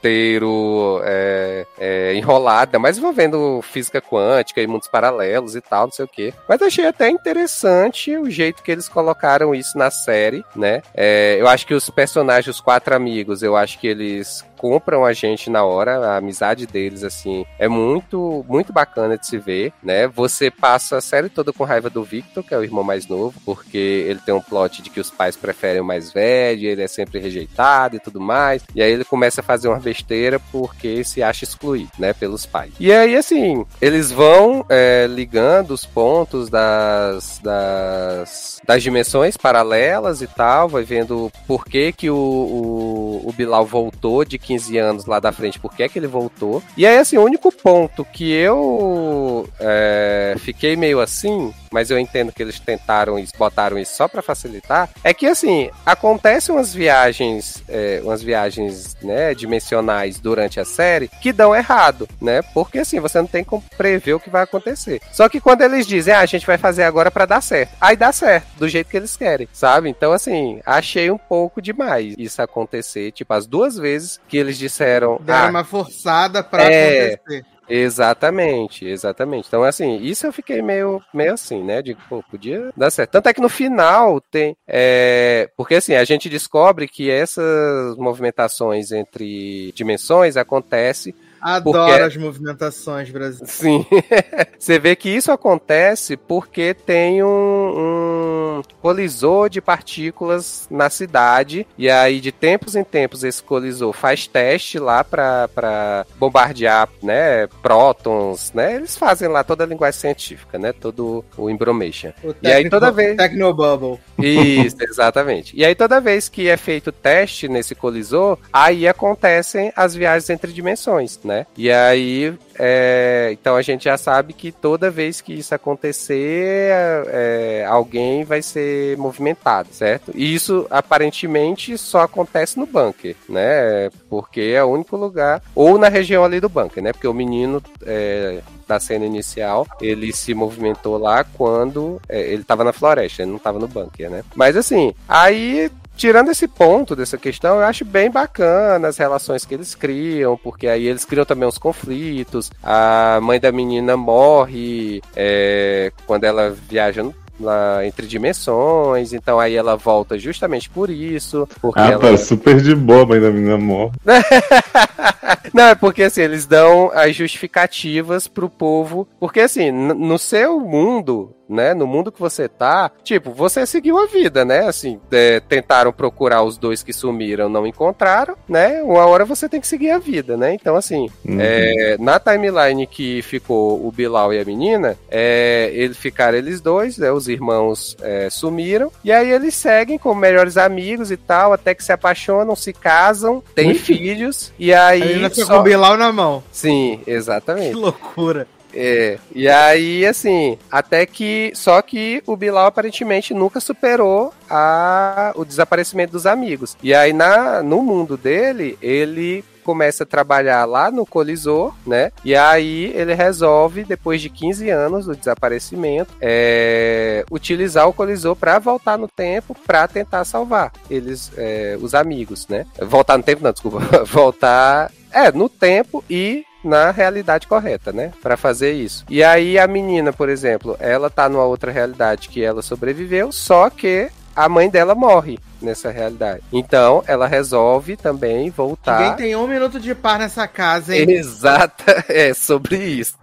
é, 1.05 1.67
é, 1.79 2.15
enrolado, 2.15 2.79
mas 2.79 2.99
envolvendo 2.99 3.61
física 3.63 4.01
quântica 4.01 4.61
e 4.61 4.67
mundos 4.67 4.89
paralelos 4.89 5.55
e 5.55 5.61
tal, 5.61 5.87
não 5.87 5.93
sei 5.93 6.05
o 6.05 6.09
que. 6.09 6.35
Mas 6.49 6.63
achei 6.63 6.87
até 6.87 7.09
interessante 7.09 8.17
o 8.17 8.31
jeito 8.31 8.63
que 8.63 8.71
eles 8.71 8.89
colocaram 8.89 9.55
isso 9.55 9.77
na 9.79 9.91
série, 9.91 10.45
né? 10.55 10.83
É, 10.95 11.37
eu 11.39 11.49
acho 11.49 11.67
que 11.67 11.75
os 11.75 11.89
personagens, 11.91 12.57
os 12.57 12.61
quatro 12.61 12.95
amigos, 12.95 13.43
eu 13.43 13.57
acho 13.57 13.79
que 13.79 13.87
eles 13.87 14.45
compram 14.57 15.05
a 15.05 15.13
gente 15.13 15.51
na 15.51 15.65
hora, 15.65 15.99
a 15.99 16.17
amizade 16.17 16.67
deles, 16.67 17.05
assim, 17.05 17.45
é 17.59 17.69
muito, 17.69 18.45
muito 18.49 18.73
bacana 18.73 19.17
de 19.17 19.27
se 19.27 19.39
ver, 19.39 19.73
né? 19.83 20.09
Você 20.09 20.51
passa 20.51 20.97
a 20.97 21.01
série 21.01 21.29
toda 21.29 21.53
com 21.53 21.65
raiva 21.65 21.91
do 21.91 22.03
Victor, 22.03 22.43
que 22.43 22.55
é 22.55 22.59
o 22.59 22.65
irmão 22.65 22.83
mais 22.83 23.07
novo, 23.07 23.39
porque 23.45 23.77
ele 23.77 24.21
tem 24.21 24.35
um 24.35 24.41
plot 24.41 24.83
de 24.83 24.91
que 24.91 25.01
os 25.01 25.11
pais 25.11 25.37
preferem 25.37 25.81
o 25.81 25.85
mais 25.85 26.13
velho, 26.13 26.69
ele 26.69 26.83
é 26.83 26.89
sempre 26.89 27.21
rejeitado 27.21 27.97
e 27.97 28.01
tudo 28.01 28.21
mais, 28.21 28.65
e 28.75 28.83
aí 28.83 28.91
ele 28.91 29.05
começa 29.05 29.41
a 29.41 29.45
fazer 29.45 29.69
uma 29.69 29.79
besteira 29.97 30.39
porque 30.53 31.03
se 31.03 31.23
acha 31.23 31.45
excluído, 31.45 31.91
né? 31.99 32.13
pelos 32.13 32.45
pais. 32.45 32.73
E 32.79 32.93
aí, 32.93 33.17
assim, 33.17 33.65
eles 33.81 34.11
vão 34.11 34.65
é, 34.69 35.07
ligando 35.09 35.71
os 35.71 35.85
pontos 35.85 36.49
das, 36.49 37.41
das, 37.43 38.61
das 38.65 38.83
dimensões 38.83 39.37
paralelas 39.37 40.23
e 40.23 40.27
tal, 40.27 40.69
vai 40.69 40.83
vendo 40.83 41.31
por 41.47 41.65
que 41.65 41.93
que 41.93 42.11
o, 42.11 42.17
o, 42.17 43.29
o 43.29 43.33
Bilal 43.33 43.65
voltou 43.65 44.25
de 44.25 44.39
15 44.39 44.79
anos 44.79 45.07
lá 45.07 45.19
da 45.21 45.33
frente, 45.33 45.59
por 45.59 45.75
que 45.75 45.89
que 45.89 45.99
ele 45.99 46.07
voltou. 46.07 46.63
E 46.77 46.87
aí, 46.87 46.99
assim, 46.99 47.17
o 47.17 47.25
único 47.25 47.51
ponto 47.51 48.05
que 48.05 48.31
eu 48.31 49.49
é, 49.59 50.35
fiquei 50.39 50.77
meio 50.77 51.01
assim 51.01 51.53
mas 51.77 51.91
eu 51.91 51.99
entendo 51.99 52.33
que 52.33 52.43
eles 52.43 52.59
tentaram 52.59 53.19
isso, 53.19 53.35
botaram 53.39 53.79
isso 53.79 53.95
só 53.95 54.09
para 54.09 54.23
facilitar, 54.23 54.89
é 55.05 55.13
que 55.13 55.27
assim, 55.27 55.69
acontecem 55.85 56.55
umas 56.55 56.73
viagens, 56.73 57.63
é, 57.69 58.01
umas 58.03 58.23
viagens, 58.23 58.97
né, 59.03 59.35
dimensionais 59.35 59.86
durante 60.20 60.59
a 60.61 60.64
série 60.64 61.09
que 61.20 61.32
dão 61.32 61.55
errado, 61.55 62.09
né? 62.20 62.43
Porque 62.55 62.78
assim, 62.80 63.01
você 63.01 63.18
não 63.18 63.26
tem 63.26 63.45
como 63.45 63.62
prever 63.76 64.14
o 64.14 64.20
que 64.20 64.30
vai 64.30 64.43
acontecer. 64.43 65.01
Só 65.12 65.28
que 65.28 65.41
quando 65.41 65.62
eles 65.62 65.87
dizem, 65.87 66.12
ah, 66.14 66.20
a 66.20 66.26
gente 66.26 66.47
vai 66.47 66.59
fazer 66.59 66.82
agora 66.82 67.11
para 67.11 67.26
dar 67.26 67.41
certo, 67.41 67.74
aí 67.80 67.97
dá 67.97 68.12
certo, 68.12 68.47
do 68.59 68.68
jeito 68.68 68.91
que 68.91 68.97
eles 68.97 69.16
querem, 69.16 69.49
sabe? 69.53 69.89
Então 69.89 70.12
assim, 70.12 70.61
achei 70.66 71.11
um 71.11 71.18
pouco 71.18 71.62
demais 71.62 72.14
isso 72.18 72.41
acontecer, 72.43 73.12
tipo, 73.12 73.32
as 73.32 73.47
duas 73.47 73.76
vezes 73.76 74.20
que 74.28 74.37
eles 74.37 74.59
disseram, 74.59 75.18
Deram 75.22 75.47
ah, 75.47 75.51
uma 75.51 75.64
forçada 75.64 76.43
pra 76.43 76.64
É. 76.64 77.14
acontecer. 77.14 77.45
Exatamente, 77.69 78.87
exatamente. 78.87 79.49
Então, 79.49 79.62
assim, 79.62 79.97
isso 79.97 80.27
eu 80.27 80.33
fiquei 80.33 80.62
meio, 80.62 81.03
meio 81.12 81.35
assim, 81.35 81.62
né? 81.62 81.83
Digo, 81.83 82.01
pô, 82.09 82.23
podia 82.23 82.73
dar 82.77 82.91
certo. 82.91 83.11
Tanto 83.12 83.29
é 83.29 83.35
que 83.35 83.41
no 83.41 83.49
final 83.49 84.21
tem. 84.21 84.57
É... 84.67 85.51
Porque, 85.57 85.75
assim, 85.75 85.95
a 85.95 86.05
gente 86.05 86.29
descobre 86.29 86.87
que 86.87 87.11
essas 87.11 87.97
movimentações 87.97 88.93
entre 88.93 89.73
dimensões 89.73 90.37
acontecem 90.37 91.14
Adoro 91.47 91.79
Porque- 91.93 92.03
as 92.03 92.17
movimentações 92.17 93.09
brasileiras. 93.11 93.51
Sim. 93.55 93.87
Você 94.59 94.81
vê 94.81 94.97
que 94.97 95.09
isso 95.09 95.31
acontece 95.31 96.17
porque 96.17 96.75
tem 96.75 97.23
um, 97.23 97.29
um 97.29 98.63
colisor 98.83 99.49
de 99.49 99.61
partículas 99.61 100.67
na 100.71 100.91
cidade. 100.91 101.67
E 101.79 101.89
aí, 101.89 102.21
de 102.21 102.33
tempos 102.33 102.75
em 102.75 102.83
tempos, 102.83 103.23
esse 103.23 103.43
colisor 103.43 103.93
faz 103.93 104.27
teste 104.27 104.79
lá 104.79 105.05
para 105.05 106.05
bombardear 106.19 106.89
né, 107.03 107.47
prótons. 107.63 108.53
Né? 108.53 108.75
Eles 108.77 108.97
fazem 108.97 109.29
lá 109.29 109.45
toda 109.45 109.63
a 109.63 109.67
linguagem 109.67 110.01
científica, 110.01 110.59
né? 110.59 110.73
Todo 110.73 111.25
o 111.37 111.49
embromation. 111.51 112.11
O 112.25 112.35
E 112.43 112.49
aí, 112.51 112.69
toda 112.69 112.91
vez- 112.91 113.17
Tecnobubble. 113.17 113.99
Isso, 114.19 114.77
exatamente. 114.81 115.57
E 115.57 115.65
aí, 115.65 115.75
toda 115.75 116.01
vez 116.01 116.29
que 116.29 116.49
é 116.49 116.57
feito 116.57 116.91
teste 116.91 117.47
nesse 117.49 117.75
colisor, 117.75 118.39
aí 118.53 118.89
acontecem 118.89 119.73
as 119.77 119.95
viagens 119.95 120.29
entre 120.31 120.53
dimensões, 120.53 121.21
né? 121.23 121.36
E 121.57 121.70
aí, 121.70 122.32
é, 122.59 123.30
então 123.32 123.57
a 123.57 123.62
gente 123.62 123.84
já 123.84 123.99
sabe 123.99 124.32
que 124.32 124.53
toda 124.53 124.91
vez 124.91 125.20
que 125.20 125.34
isso 125.34 125.55
acontecer, 125.55 126.70
é, 127.09 127.66
alguém 127.68 128.24
vai 128.24 128.43
ser 128.43 128.97
movimentado, 128.97 129.68
certo? 129.72 130.12
E 130.14 130.34
isso 130.34 130.66
aparentemente 130.70 131.76
só 131.76 132.03
acontece 132.03 132.59
no 132.59 132.66
bunker, 132.66 133.16
né? 133.28 133.91
Porque 134.09 134.41
é 134.41 134.62
o 134.62 134.68
único 134.68 134.97
lugar, 134.97 135.43
ou 135.55 135.78
na 135.78 135.89
região 135.89 136.24
ali 136.24 136.41
do 136.41 136.49
bunker, 136.49 136.82
né? 136.82 136.93
Porque 136.93 137.09
o 137.09 137.14
menino 137.14 137.62
é, 137.84 138.41
da 138.66 138.80
cena 138.80 139.05
inicial, 139.05 139.66
ele 139.80 140.12
se 140.12 140.34
movimentou 140.34 140.99
lá 140.99 141.24
quando 141.24 142.01
é, 142.09 142.20
ele 142.20 142.45
tava 142.45 142.64
na 142.64 142.72
floresta, 142.72 143.22
ele 143.22 143.32
não 143.32 143.39
tava 143.39 143.59
no 143.59 143.68
bunker, 143.68 144.11
né? 144.11 144.24
Mas 144.34 144.57
assim, 144.57 144.93
aí 145.09 145.70
Tirando 145.97 146.31
esse 146.31 146.47
ponto 146.47 146.95
dessa 146.95 147.17
questão, 147.17 147.57
eu 147.57 147.65
acho 147.65 147.85
bem 147.85 148.11
bacana 148.11 148.89
as 148.89 148.99
relações 148.99 149.45
que 149.45 149.55
eles 149.55 149.75
criam, 149.75 150.37
porque 150.37 150.67
aí 150.69 150.87
eles 150.87 151.05
criam 151.05 151.25
também 151.25 151.49
os 151.49 151.57
conflitos. 151.59 152.51
A 152.63 153.19
mãe 153.23 153.41
da 153.41 153.51
menina 153.51 153.97
morre 153.97 155.03
é, 155.17 155.91
quando 156.07 156.25
ela 156.25 156.51
viaja 156.69 157.03
no- 157.03 157.15
lá 157.41 157.85
entre 157.87 158.07
dimensões, 158.07 159.13
então 159.13 159.39
aí 159.39 159.55
ela 159.55 159.77
volta 159.77 160.19
justamente 160.19 160.69
por 160.71 160.89
isso. 160.91 161.47
Porque 161.61 161.81
Ah, 161.81 161.91
ela... 161.93 161.99
tá 162.11 162.17
super 162.17 162.61
de 162.61 162.75
boa, 162.75 163.05
mãe 163.07 163.21
da 163.21 163.31
menina 163.31 163.59
morre. 163.59 163.93
Não, 165.53 165.65
é 165.65 165.75
porque 165.75 166.03
assim, 166.03 166.23
eles 166.23 166.47
dão 166.47 166.91
as 166.93 167.15
justificativas 167.15 168.29
pro 168.29 168.49
povo. 168.49 169.07
Porque 169.19 169.41
assim, 169.41 169.71
no 169.71 170.19
seu 170.19 170.61
mundo, 170.61 171.35
né? 171.49 171.75
No 171.75 171.87
mundo 171.87 172.11
que 172.11 172.21
você 172.21 172.49
tá, 172.49 172.91
tipo, 173.05 173.31
você 173.33 173.65
seguiu 173.67 173.99
a 173.99 174.07
vida, 174.07 174.45
né? 174.45 174.67
Assim, 174.67 175.01
é, 175.13 175.41
tentaram 175.41 175.93
procurar 175.93 176.43
os 176.43 176.59
dois 176.59 176.83
que 176.83 176.93
sumiram, 176.93 177.49
não 177.49 177.67
encontraram, 177.67 178.37
né? 178.49 178.83
Uma 178.83 179.07
hora 179.07 179.25
você 179.25 179.49
tem 179.49 179.61
que 179.61 179.67
seguir 179.67 179.91
a 179.91 179.99
vida, 179.99 180.37
né? 180.37 180.55
Então, 180.55 180.77
assim, 180.77 181.09
Uhum. 181.25 181.39
é, 181.41 181.97
na 181.99 182.19
timeline 182.19 182.87
que 182.87 183.23
ficou 183.23 183.87
o 183.87 183.93
Bilal 183.93 184.33
e 184.33 184.41
a 184.41 184.45
menina, 184.45 184.97
é, 185.09 185.71
eles 185.73 185.97
ficaram 185.97 186.37
eles 186.37 186.61
dois, 186.61 186.99
né, 186.99 187.11
os 187.13 187.29
irmãos 187.29 187.97
é, 188.03 188.29
sumiram, 188.31 188.91
e 189.05 189.13
aí 189.13 189.31
eles 189.31 189.55
seguem 189.55 189.99
como 189.99 190.21
melhores 190.21 190.57
amigos 190.57 191.11
e 191.11 191.17
tal, 191.17 191.53
até 191.53 191.75
que 191.75 191.85
se 191.85 191.93
apaixonam, 191.93 192.57
se 192.57 192.73
casam, 192.73 193.43
têm 193.55 193.75
filhos, 193.75 194.53
e 194.59 194.73
aí. 194.75 195.03
A 195.03 195.29
fica 195.37 195.47
só- 195.47 195.55
com 195.55 195.61
o 195.61 195.64
Bilal 195.64 195.97
na 195.97 196.12
mão. 196.12 196.43
Sim, 196.53 197.01
Que 197.05 197.11
exatamente. 197.11 197.74
loucura. 197.74 198.47
É, 198.78 199.18
e 199.34 199.49
aí, 199.49 200.05
assim, 200.05 200.59
até 200.70 201.07
que. 201.07 201.51
Só 201.55 201.80
que 201.80 202.22
o 202.26 202.37
Bilal 202.37 202.66
aparentemente 202.66 203.32
nunca 203.32 203.59
superou 203.59 204.34
a, 204.51 205.32
o 205.34 205.45
desaparecimento 205.47 206.12
dos 206.12 206.26
amigos. 206.26 206.76
E 206.82 206.93
aí, 206.93 207.12
na, 207.14 207.62
no 207.62 207.80
mundo 207.80 208.18
dele, 208.18 208.76
ele 208.82 209.43
começa 209.64 210.05
a 210.05 210.07
trabalhar 210.07 210.64
lá 210.64 210.93
no 210.93 211.05
colisor, 211.05 211.74
né? 211.84 212.12
E 212.24 212.37
aí 212.37 212.93
ele 212.95 213.14
resolve, 213.14 213.82
depois 213.82 214.20
de 214.20 214.30
15 214.30 214.70
anos 214.70 215.07
do 215.07 215.16
desaparecimento, 215.16 216.12
é, 216.20 217.24
utilizar 217.32 217.89
o 217.89 217.93
colisor 217.93 218.37
para 218.37 218.61
voltar 218.61 218.97
no 218.97 219.09
tempo 219.09 219.57
para 219.66 219.89
tentar 219.89 220.24
salvar 220.24 220.70
eles, 220.89 221.32
é, 221.37 221.76
os 221.80 221.95
amigos, 221.97 222.47
né? 222.47 222.64
Voltar 222.80 223.16
no 223.16 223.24
tempo, 223.24 223.43
não, 223.43 223.51
desculpa. 223.51 223.80
voltar, 224.07 224.93
é, 225.11 225.31
no 225.33 225.49
tempo 225.49 226.05
e 226.09 226.45
na 226.65 226.91
realidade 226.91 227.47
correta, 227.47 227.93
né? 227.93 228.13
Pra 228.21 228.37
fazer 228.37 228.73
isso. 228.73 229.05
E 229.09 229.23
aí 229.23 229.59
a 229.59 229.67
menina, 229.67 230.13
por 230.13 230.29
exemplo, 230.29 230.77
ela 230.81 231.09
tá 231.09 231.29
numa 231.29 231.45
outra 231.45 231.71
realidade 231.71 232.29
que 232.29 232.43
ela 232.43 232.61
sobreviveu, 232.61 233.31
só 233.31 233.71
que 233.71 234.11
a 234.35 234.49
mãe 234.49 234.69
dela 234.69 234.95
morre 234.95 235.39
nessa 235.63 235.91
realidade. 235.91 236.43
Então 236.53 237.03
ela 237.07 237.27
resolve 237.27 237.97
também 237.97 238.51
voltar. 238.51 239.01
Ninguém 239.01 239.17
tem 239.17 239.37
um 239.37 239.47
minuto 239.47 239.81
de 239.81 239.95
par 239.95 240.19
nessa 240.19 240.47
casa, 240.47 240.95
hein? 240.95 241.11
Exata, 241.11 242.05
é 242.11 242.35
sobre 242.35 242.77
isso. 242.77 243.17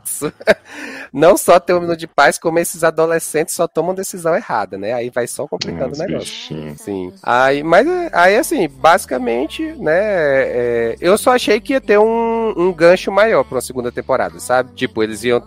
Não 1.13 1.37
só 1.37 1.59
ter 1.59 1.73
um 1.73 1.81
minuto 1.81 1.99
de 1.99 2.07
paz, 2.07 2.39
como 2.39 2.57
esses 2.57 2.83
adolescentes 2.83 3.53
só 3.53 3.67
tomam 3.67 3.93
decisão 3.93 4.35
errada, 4.35 4.79
né? 4.79 4.93
Aí 4.93 5.11
vai 5.11 5.27
só 5.27 5.47
complicando 5.47 5.91
Uns 5.91 5.99
o 5.99 6.01
negócio. 6.01 6.19
bichinhos. 6.27 6.81
Sim. 6.81 7.13
Aí, 7.21 7.61
mas 7.61 7.87
aí, 8.11 8.35
assim, 8.35 8.67
basicamente, 8.67 9.63
né? 9.77 9.93
é, 9.93 10.95
eu 10.99 11.15
só 11.17 11.35
achei 11.35 11.59
que 11.59 11.73
ia 11.73 11.81
ter 11.81 11.99
um, 11.99 12.53
um 12.57 12.73
gancho 12.73 13.11
maior 13.11 13.43
pra 13.43 13.55
uma 13.55 13.61
segunda 13.61 13.91
temporada, 13.91 14.39
sabe? 14.39 14.73
Tipo, 14.73 15.03
eles 15.03 15.23
iam. 15.23 15.43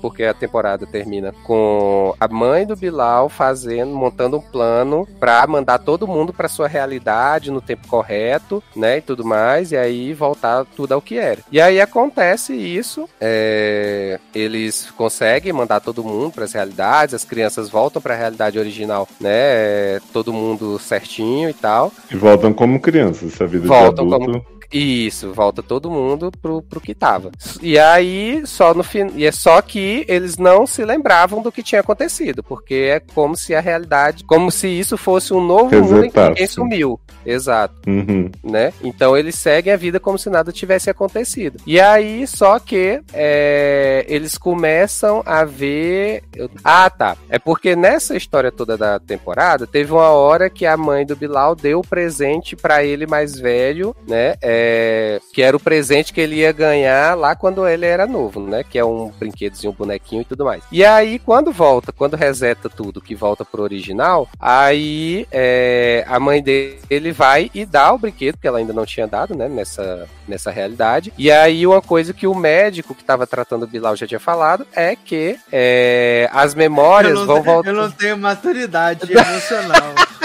Porque 0.00 0.24
a 0.24 0.34
temporada 0.34 0.86
termina 0.86 1.32
com 1.44 2.14
a 2.18 2.28
mãe 2.28 2.66
do 2.66 2.76
Bilal 2.76 3.28
fazendo, 3.28 3.94
montando 3.94 4.36
um 4.36 4.40
plano 4.40 5.06
pra 5.18 5.46
mandar 5.46 5.78
todo 5.78 6.06
mundo 6.06 6.32
pra 6.32 6.48
sua 6.48 6.68
realidade 6.68 7.50
no 7.50 7.60
tempo 7.60 7.86
correto, 7.88 8.62
né? 8.74 8.98
E 8.98 9.00
tudo 9.00 9.24
mais, 9.24 9.72
e 9.72 9.76
aí 9.76 10.12
voltar 10.12 10.64
tudo 10.76 10.92
ao 10.92 11.02
que 11.02 11.18
era. 11.18 11.40
E 11.50 11.60
aí 11.60 11.80
acontece 11.80 12.54
isso, 12.54 13.08
é, 13.20 14.18
eles 14.34 14.90
conseguem 14.96 15.52
mandar 15.52 15.80
todo 15.80 16.04
mundo 16.04 16.32
para 16.32 16.44
as 16.44 16.52
realidades, 16.52 17.14
as 17.14 17.24
crianças 17.24 17.68
voltam 17.68 18.00
para 18.00 18.14
a 18.14 18.16
realidade 18.16 18.58
original, 18.58 19.08
né? 19.20 19.30
é, 19.34 20.00
Todo 20.12 20.32
mundo 20.32 20.78
certinho 20.78 21.48
e 21.50 21.54
tal. 21.54 21.92
E 22.10 22.16
voltam 22.16 22.52
como 22.52 22.80
crianças, 22.80 23.32
essa 23.34 23.46
vida 23.46 23.66
Voltam 23.66 24.06
de 24.06 24.14
adulto. 24.14 24.32
como- 24.40 24.53
Isso, 24.76 25.32
volta 25.32 25.62
todo 25.62 25.90
mundo 25.90 26.32
pro, 26.42 26.60
pro 26.62 26.80
que 26.80 26.94
tava. 26.94 27.30
E 27.62 27.78
aí, 27.78 28.42
só 28.44 28.74
no 28.74 28.82
fim. 28.82 29.06
E 29.14 29.24
é 29.24 29.30
só 29.32 29.62
que 29.62 30.04
eles 30.08 30.36
não 30.36 30.66
se 30.66 30.84
lembravam 30.84 31.40
do 31.40 31.52
que 31.52 31.62
tinha 31.62 31.80
acontecido, 31.80 32.42
porque 32.42 32.74
é 32.74 33.00
como 33.00 33.36
se 33.36 33.54
a 33.54 33.60
realidade. 33.60 34.24
Como 34.24 34.50
se 34.50 34.66
isso 34.68 34.96
fosse 34.96 35.32
um 35.32 35.40
novo 35.44 35.74
mundo 35.76 36.04
em 36.04 36.10
que 36.10 36.18
Resetasse. 36.18 36.28
ninguém 36.30 36.46
sumiu. 36.46 37.00
Exato 37.26 37.74
Uhum. 37.86 38.30
né? 38.42 38.72
Então 38.82 39.16
eles 39.16 39.34
seguem 39.36 39.72
a 39.72 39.76
vida 39.76 39.98
como 39.98 40.18
se 40.18 40.28
nada 40.28 40.52
tivesse 40.52 40.90
acontecido. 40.90 41.58
E 41.66 41.80
aí, 41.80 42.26
só 42.26 42.58
que 42.58 43.00
é, 43.12 44.04
eles 44.08 44.36
começam 44.36 45.22
a 45.24 45.44
ver. 45.44 46.22
Ah, 46.62 46.90
tá. 46.90 47.16
É 47.30 47.38
porque 47.38 47.74
nessa 47.76 48.16
história 48.16 48.50
toda 48.52 48.76
da 48.76 48.98
temporada, 48.98 49.66
teve 49.66 49.92
uma 49.92 50.08
hora 50.10 50.50
que 50.50 50.66
a 50.66 50.76
mãe 50.76 51.06
do 51.06 51.16
Bilal 51.16 51.54
deu 51.54 51.78
o 51.80 51.86
presente 51.86 52.56
pra 52.56 52.84
ele 52.84 53.06
mais 53.06 53.38
velho, 53.38 53.94
né? 54.06 54.34
É, 54.42 54.63
é, 54.64 55.20
que 55.32 55.42
era 55.42 55.56
o 55.56 55.60
presente 55.60 56.12
que 56.12 56.20
ele 56.20 56.36
ia 56.36 56.52
ganhar 56.52 57.14
lá 57.14 57.36
quando 57.36 57.68
ele 57.68 57.84
era 57.84 58.06
novo, 58.06 58.40
né? 58.40 58.64
Que 58.64 58.78
é 58.78 58.84
um 58.84 59.10
brinquedozinho, 59.10 59.72
um 59.72 59.76
bonequinho 59.76 60.22
e 60.22 60.24
tudo 60.24 60.44
mais. 60.44 60.64
E 60.72 60.82
aí, 60.84 61.18
quando 61.18 61.52
volta, 61.52 61.92
quando 61.92 62.16
reseta 62.16 62.70
tudo, 62.70 63.00
que 63.00 63.14
volta 63.14 63.44
pro 63.44 63.62
original, 63.62 64.28
aí 64.40 65.26
é, 65.30 66.04
a 66.08 66.18
mãe 66.18 66.42
dele 66.42 67.12
vai 67.12 67.50
e 67.52 67.66
dá 67.66 67.92
o 67.92 67.98
brinquedo, 67.98 68.38
que 68.38 68.48
ela 68.48 68.58
ainda 68.58 68.72
não 68.72 68.86
tinha 68.86 69.06
dado, 69.06 69.34
né? 69.34 69.48
Nessa, 69.48 70.08
nessa 70.26 70.50
realidade. 70.50 71.12
E 71.18 71.30
aí, 71.30 71.66
uma 71.66 71.82
coisa 71.82 72.14
que 72.14 72.26
o 72.26 72.34
médico 72.34 72.94
que 72.94 73.02
estava 73.02 73.26
tratando 73.26 73.64
o 73.64 73.68
Bilal 73.68 73.96
já 73.96 74.06
tinha 74.06 74.20
falado 74.20 74.66
é 74.74 74.96
que 74.96 75.38
é, 75.52 76.28
as 76.32 76.54
memórias 76.54 77.18
não, 77.18 77.26
vão 77.26 77.42
voltar. 77.42 77.68
Eu 77.68 77.74
não 77.74 77.90
tenho 77.90 78.16
maturidade 78.16 79.12
emocional. 79.12 79.94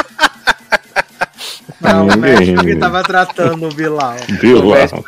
Não, 1.82 2.08
o 2.08 2.18
médico 2.18 2.64
que 2.64 2.76
tava 2.76 3.04
tratando 3.04 3.68
o 3.68 3.74
Bilal. 3.74 4.16
Bilal. 4.42 5.06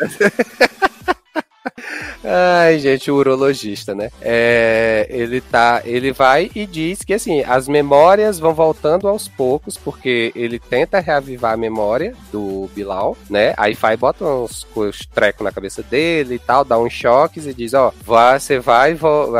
Ai, 2.23 2.77
gente, 2.79 3.09
o 3.09 3.15
urologista, 3.15 3.95
né? 3.95 4.09
É, 4.21 5.07
ele 5.09 5.41
tá, 5.41 5.81
ele 5.83 6.11
vai 6.11 6.51
e 6.53 6.65
diz 6.65 6.99
que 7.03 7.13
assim, 7.13 7.41
as 7.43 7.67
memórias 7.67 8.39
vão 8.39 8.53
voltando 8.53 9.07
aos 9.07 9.27
poucos, 9.27 9.77
porque 9.77 10.31
ele 10.35 10.59
tenta 10.59 10.99
reavivar 10.99 11.53
a 11.53 11.57
memória 11.57 12.13
do 12.31 12.69
Bilal, 12.75 13.17
né? 13.29 13.53
Aí 13.57 13.73
vai 13.73 13.97
bota 13.97 14.23
uns, 14.23 14.67
uns 14.75 15.05
trecos 15.05 15.43
na 15.43 15.51
cabeça 15.51 15.81
dele 15.81 16.35
e 16.35 16.39
tal, 16.39 16.63
dá 16.63 16.77
uns 16.77 16.93
choques 16.93 17.45
e 17.45 17.53
diz, 17.53 17.73
ó, 17.73 17.91
você 18.03 18.59
vai, 18.59 18.97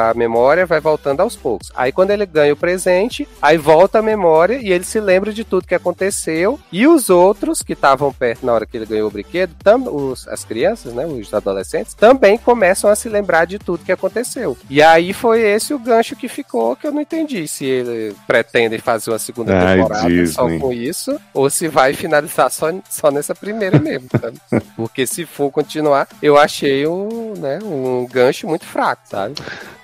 a 0.10 0.14
memória 0.14 0.66
vai 0.66 0.80
voltando 0.80 1.22
aos 1.22 1.36
poucos. 1.36 1.72
Aí 1.76 1.92
quando 1.92 2.12
ele 2.12 2.26
ganha 2.26 2.54
o 2.54 2.58
presente, 2.58 3.28
aí 3.42 3.58
volta 3.58 4.00
a 4.00 4.04
memória 4.04 4.56
e 4.56 4.72
ele 4.72 4.84
se 4.84 5.00
lembra 5.00 5.32
de 5.32 5.44
tudo 5.44 5.68
que 5.68 5.76
aconteceu 5.76 6.60
e 6.72 6.88
os 6.88 7.10
outros 7.10 7.62
que 7.62 7.74
estavam 7.74 8.12
perto 8.12 8.46
na 8.46 8.54
hora 8.54 8.66
que 8.66 8.78
ele 8.78 8.86
ganhou 8.86 9.08
o 9.08 9.12
brinquedo, 9.12 9.54
tam, 9.64 9.84
os, 9.84 10.28
as 10.28 10.44
crianças, 10.44 10.94
né, 10.94 11.06
os 11.06 11.34
adolescentes, 11.34 11.94
também 11.94 12.21
começam 12.38 12.90
a 12.90 12.96
se 12.96 13.10
lembrar 13.10 13.46
de 13.46 13.58
tudo 13.60 13.84
que 13.84 13.92
aconteceu. 13.92 14.58
E 14.70 14.82
aí 14.82 15.14
foi 15.14 15.42
esse 15.42 15.74
o 15.74 15.80
gancho 15.80 16.16
que 16.16 16.28
ficou 16.28 16.76
que 16.76 16.86
eu 16.88 16.92
não 16.92 17.02
entendi 17.02 17.48
se 17.48 17.66
ele 17.66 18.16
pretende 18.28 18.78
fazer 18.80 19.12
uma 19.12 19.20
segunda 19.20 19.54
Ai, 19.58 19.78
temporada 19.78 20.02
só 20.28 20.44
Disney. 20.46 20.60
com 20.60 20.72
isso 20.74 21.20
ou 21.34 21.50
se 21.50 21.68
vai 21.68 21.94
finalizar 21.94 22.50
só, 22.52 22.72
só 22.90 23.10
nessa 23.12 23.34
primeira 23.36 23.80
mesmo, 23.80 24.08
sabe? 24.20 24.38
Porque 24.76 25.06
se 25.08 25.26
for 25.26 25.52
continuar, 25.52 26.08
eu 26.22 26.38
achei 26.38 26.86
um, 26.88 27.34
né, 27.38 27.60
um 27.64 28.06
gancho 28.12 28.48
muito 28.48 28.66
fraco, 28.66 29.02
sabe? 29.10 29.36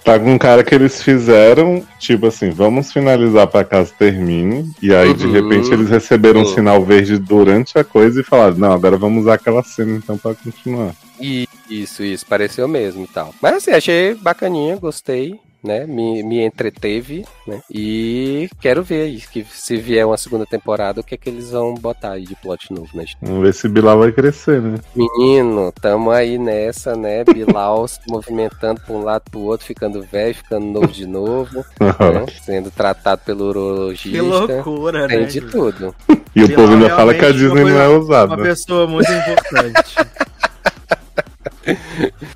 Tá 0.03 0.17
com 0.17 0.31
um 0.31 0.37
cara 0.37 0.63
que 0.63 0.73
eles 0.73 1.01
fizeram, 1.01 1.83
tipo 1.99 2.27
assim, 2.27 2.49
vamos 2.49 2.93
finalizar 2.93 3.45
pra 3.47 3.65
caso 3.65 3.93
termine. 3.99 4.71
E 4.81 4.95
aí, 4.95 5.13
de 5.13 5.25
Uhum. 5.25 5.33
repente, 5.33 5.73
eles 5.73 5.89
receberam 5.89 6.39
um 6.41 6.43
Uhum. 6.45 6.53
sinal 6.55 6.81
verde 6.85 7.17
durante 7.17 7.77
a 7.77 7.83
coisa 7.83 8.21
e 8.21 8.23
falaram, 8.23 8.55
não, 8.55 8.71
agora 8.71 8.95
vamos 8.97 9.23
usar 9.23 9.33
aquela 9.33 9.61
cena 9.63 9.97
então 9.97 10.17
pra 10.17 10.33
continuar. 10.33 10.93
E 11.19 11.45
isso, 11.69 12.03
isso, 12.03 12.25
pareceu 12.25 12.67
mesmo 12.67 13.03
e 13.03 13.07
tal. 13.07 13.33
Mas 13.41 13.55
assim, 13.55 13.71
achei 13.71 14.15
bacaninha, 14.15 14.75
gostei, 14.77 15.39
né? 15.63 15.85
Me, 15.85 16.23
me 16.23 16.45
entreteve, 16.45 17.25
né? 17.45 17.61
E 17.69 18.49
quero 18.61 18.83
ver 18.83 19.01
aí, 19.01 19.17
que 19.21 19.45
se 19.51 19.75
vier 19.77 20.05
uma 20.05 20.17
segunda 20.17 20.45
temporada, 20.45 21.01
o 21.01 21.03
que 21.03 21.15
é 21.15 21.17
que 21.17 21.29
eles 21.29 21.51
vão 21.51 21.73
botar 21.73 22.11
aí 22.11 22.23
de 22.25 22.35
plot 22.35 22.71
novo, 22.73 22.89
né? 22.93 23.05
Vamos 23.21 23.41
ver 23.41 23.53
se 23.53 23.67
Bilal 23.67 23.99
vai 23.99 24.11
crescer, 24.11 24.61
né? 24.61 24.77
Menino, 24.95 25.71
tamo 25.73 26.11
aí 26.11 26.37
nessa, 26.37 26.95
né? 26.95 27.23
Bilal 27.23 27.87
se 27.87 27.99
movimentando 28.07 28.79
pra 28.81 28.95
um 28.95 29.03
lado 29.03 29.23
pro 29.29 29.39
outro, 29.41 29.65
ficando 29.65 30.01
velho, 30.03 30.35
ficando 30.35 30.65
novo 30.65 30.87
de 30.87 31.05
novo, 31.05 31.65
né? 31.81 32.25
Sendo 32.43 32.71
tratado 32.71 33.21
pelo 33.25 33.39
Que 33.39 33.43
urologista. 33.49 34.23
loucura, 34.23 35.07
Tem 35.07 35.19
né? 35.21 35.25
de 35.25 35.41
tudo. 35.41 35.93
E 36.35 36.43
o 36.43 36.47
Bilal 36.47 36.61
povo 36.61 36.73
ainda 36.73 36.95
fala 36.95 37.13
que 37.13 37.25
a 37.25 37.31
Disney 37.31 37.63
não 37.63 37.81
é 37.81 37.87
usada. 37.89 38.35
Uma 38.35 38.43
pessoa 38.43 38.87
muito 38.87 39.11
importante. 39.11 39.95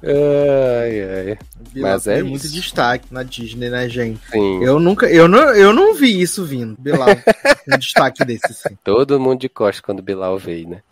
Ai, 0.04 1.30
ai. 1.30 1.38
Mas 1.76 2.08
é 2.08 2.16
tem 2.16 2.24
muito 2.24 2.45
isso. 2.45 2.54
destaque 2.54 3.06
na 3.12 3.24
Disney, 3.24 3.70
né, 3.70 3.88
gente? 3.88 4.20
Sim. 4.32 4.64
Eu 4.64 4.80
nunca, 4.80 5.10
eu 5.10 5.28
não, 5.28 5.54
eu 5.54 5.72
não 5.72 5.93
vi 5.93 6.20
isso 6.22 6.43
vindo. 6.43 6.76
Bilal, 6.80 7.10
um 7.72 7.78
destaque 7.78 8.26
desse. 8.26 8.76
Todo 8.84 9.20
mundo 9.20 9.41
de 9.41 9.49
costas 9.49 9.82
quando 9.82 10.02
Bilal 10.02 10.38
veio, 10.38 10.70
né? 10.70 10.82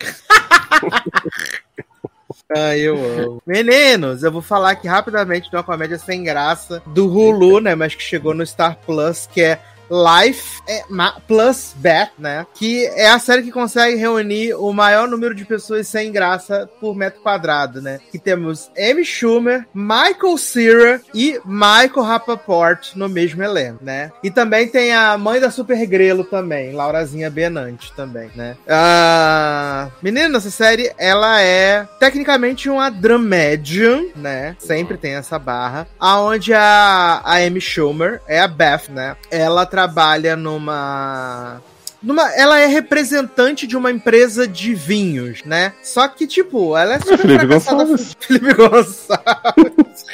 Ah, 2.52 2.76
eu 2.76 2.96
amo. 2.96 3.42
Meninos, 3.46 4.24
eu 4.24 4.32
vou 4.32 4.42
falar 4.42 4.70
aqui 4.70 4.88
rapidamente 4.88 5.48
de 5.48 5.54
uma 5.56 5.62
comédia 5.62 5.98
sem 5.98 6.24
graça 6.24 6.82
do 6.86 7.06
Hulu, 7.06 7.60
né? 7.60 7.76
Mas 7.76 7.94
que 7.94 8.02
chegou 8.02 8.34
no 8.34 8.44
Star 8.44 8.76
Plus, 8.84 9.28
que 9.32 9.40
é 9.40 9.60
Life 9.90 10.60
é, 10.68 10.84
Plus 11.26 11.74
Bat, 11.76 12.12
né? 12.18 12.46
Que 12.54 12.86
é 12.86 13.10
a 13.10 13.18
série 13.18 13.42
que 13.42 13.50
consegue 13.50 13.96
reunir 13.96 14.54
o 14.54 14.72
maior 14.72 15.08
número 15.08 15.34
de 15.34 15.44
pessoas 15.44 15.88
sem 15.88 16.12
graça 16.12 16.70
por 16.80 16.94
metro 16.94 17.20
quadrado, 17.20 17.82
né? 17.82 17.98
Que 18.10 18.18
temos 18.18 18.70
Amy 18.78 19.04
Schumer, 19.04 19.66
Michael 19.74 20.38
Cera 20.38 21.00
e 21.14 21.40
Michael 21.44 22.02
Rapaport 22.02 22.94
no 22.94 23.08
mesmo 23.08 23.42
elenco, 23.42 23.84
né? 23.84 24.12
E 24.22 24.30
também 24.30 24.68
tem 24.68 24.94
a 24.94 25.18
mãe 25.18 25.40
da 25.40 25.50
Super 25.50 25.84
Grelo 25.86 26.24
também, 26.24 26.72
Laurazinha 26.72 27.30
Benante 27.30 27.92
também, 27.94 28.30
né? 28.34 28.56
Ah, 28.68 29.88
menina, 30.02 30.38
essa 30.38 30.50
série, 30.50 30.92
ela 30.96 31.42
é 31.42 31.86
tecnicamente 31.98 32.68
uma 32.68 32.90
dramédia, 32.90 34.10
né? 34.14 34.56
Sempre 34.58 34.96
tem 34.96 35.14
essa 35.14 35.38
barra. 35.38 35.86
Aonde 35.98 36.54
a, 36.54 37.22
a 37.24 37.36
Amy 37.36 37.60
Schumer 37.60 38.20
é 38.28 38.40
a 38.40 38.48
Beth, 38.48 38.88
né? 38.88 39.16
Ela 39.30 39.66
trabalha 39.80 40.36
numa 40.36 41.62
numa, 42.02 42.30
ela 42.34 42.58
é 42.58 42.66
representante 42.66 43.66
de 43.66 43.76
uma 43.76 43.90
empresa 43.90 44.46
de 44.48 44.74
vinhos, 44.74 45.42
né? 45.44 45.72
Só 45.82 46.08
que, 46.08 46.26
tipo, 46.26 46.76
ela 46.76 46.94
é 46.94 46.98
super 46.98 47.18
Felipe 47.18 47.46
fracassada. 47.46 47.84
Gonçalves. 47.84 48.16
Felipe 48.20 48.54
Gonçalves. 48.54 50.06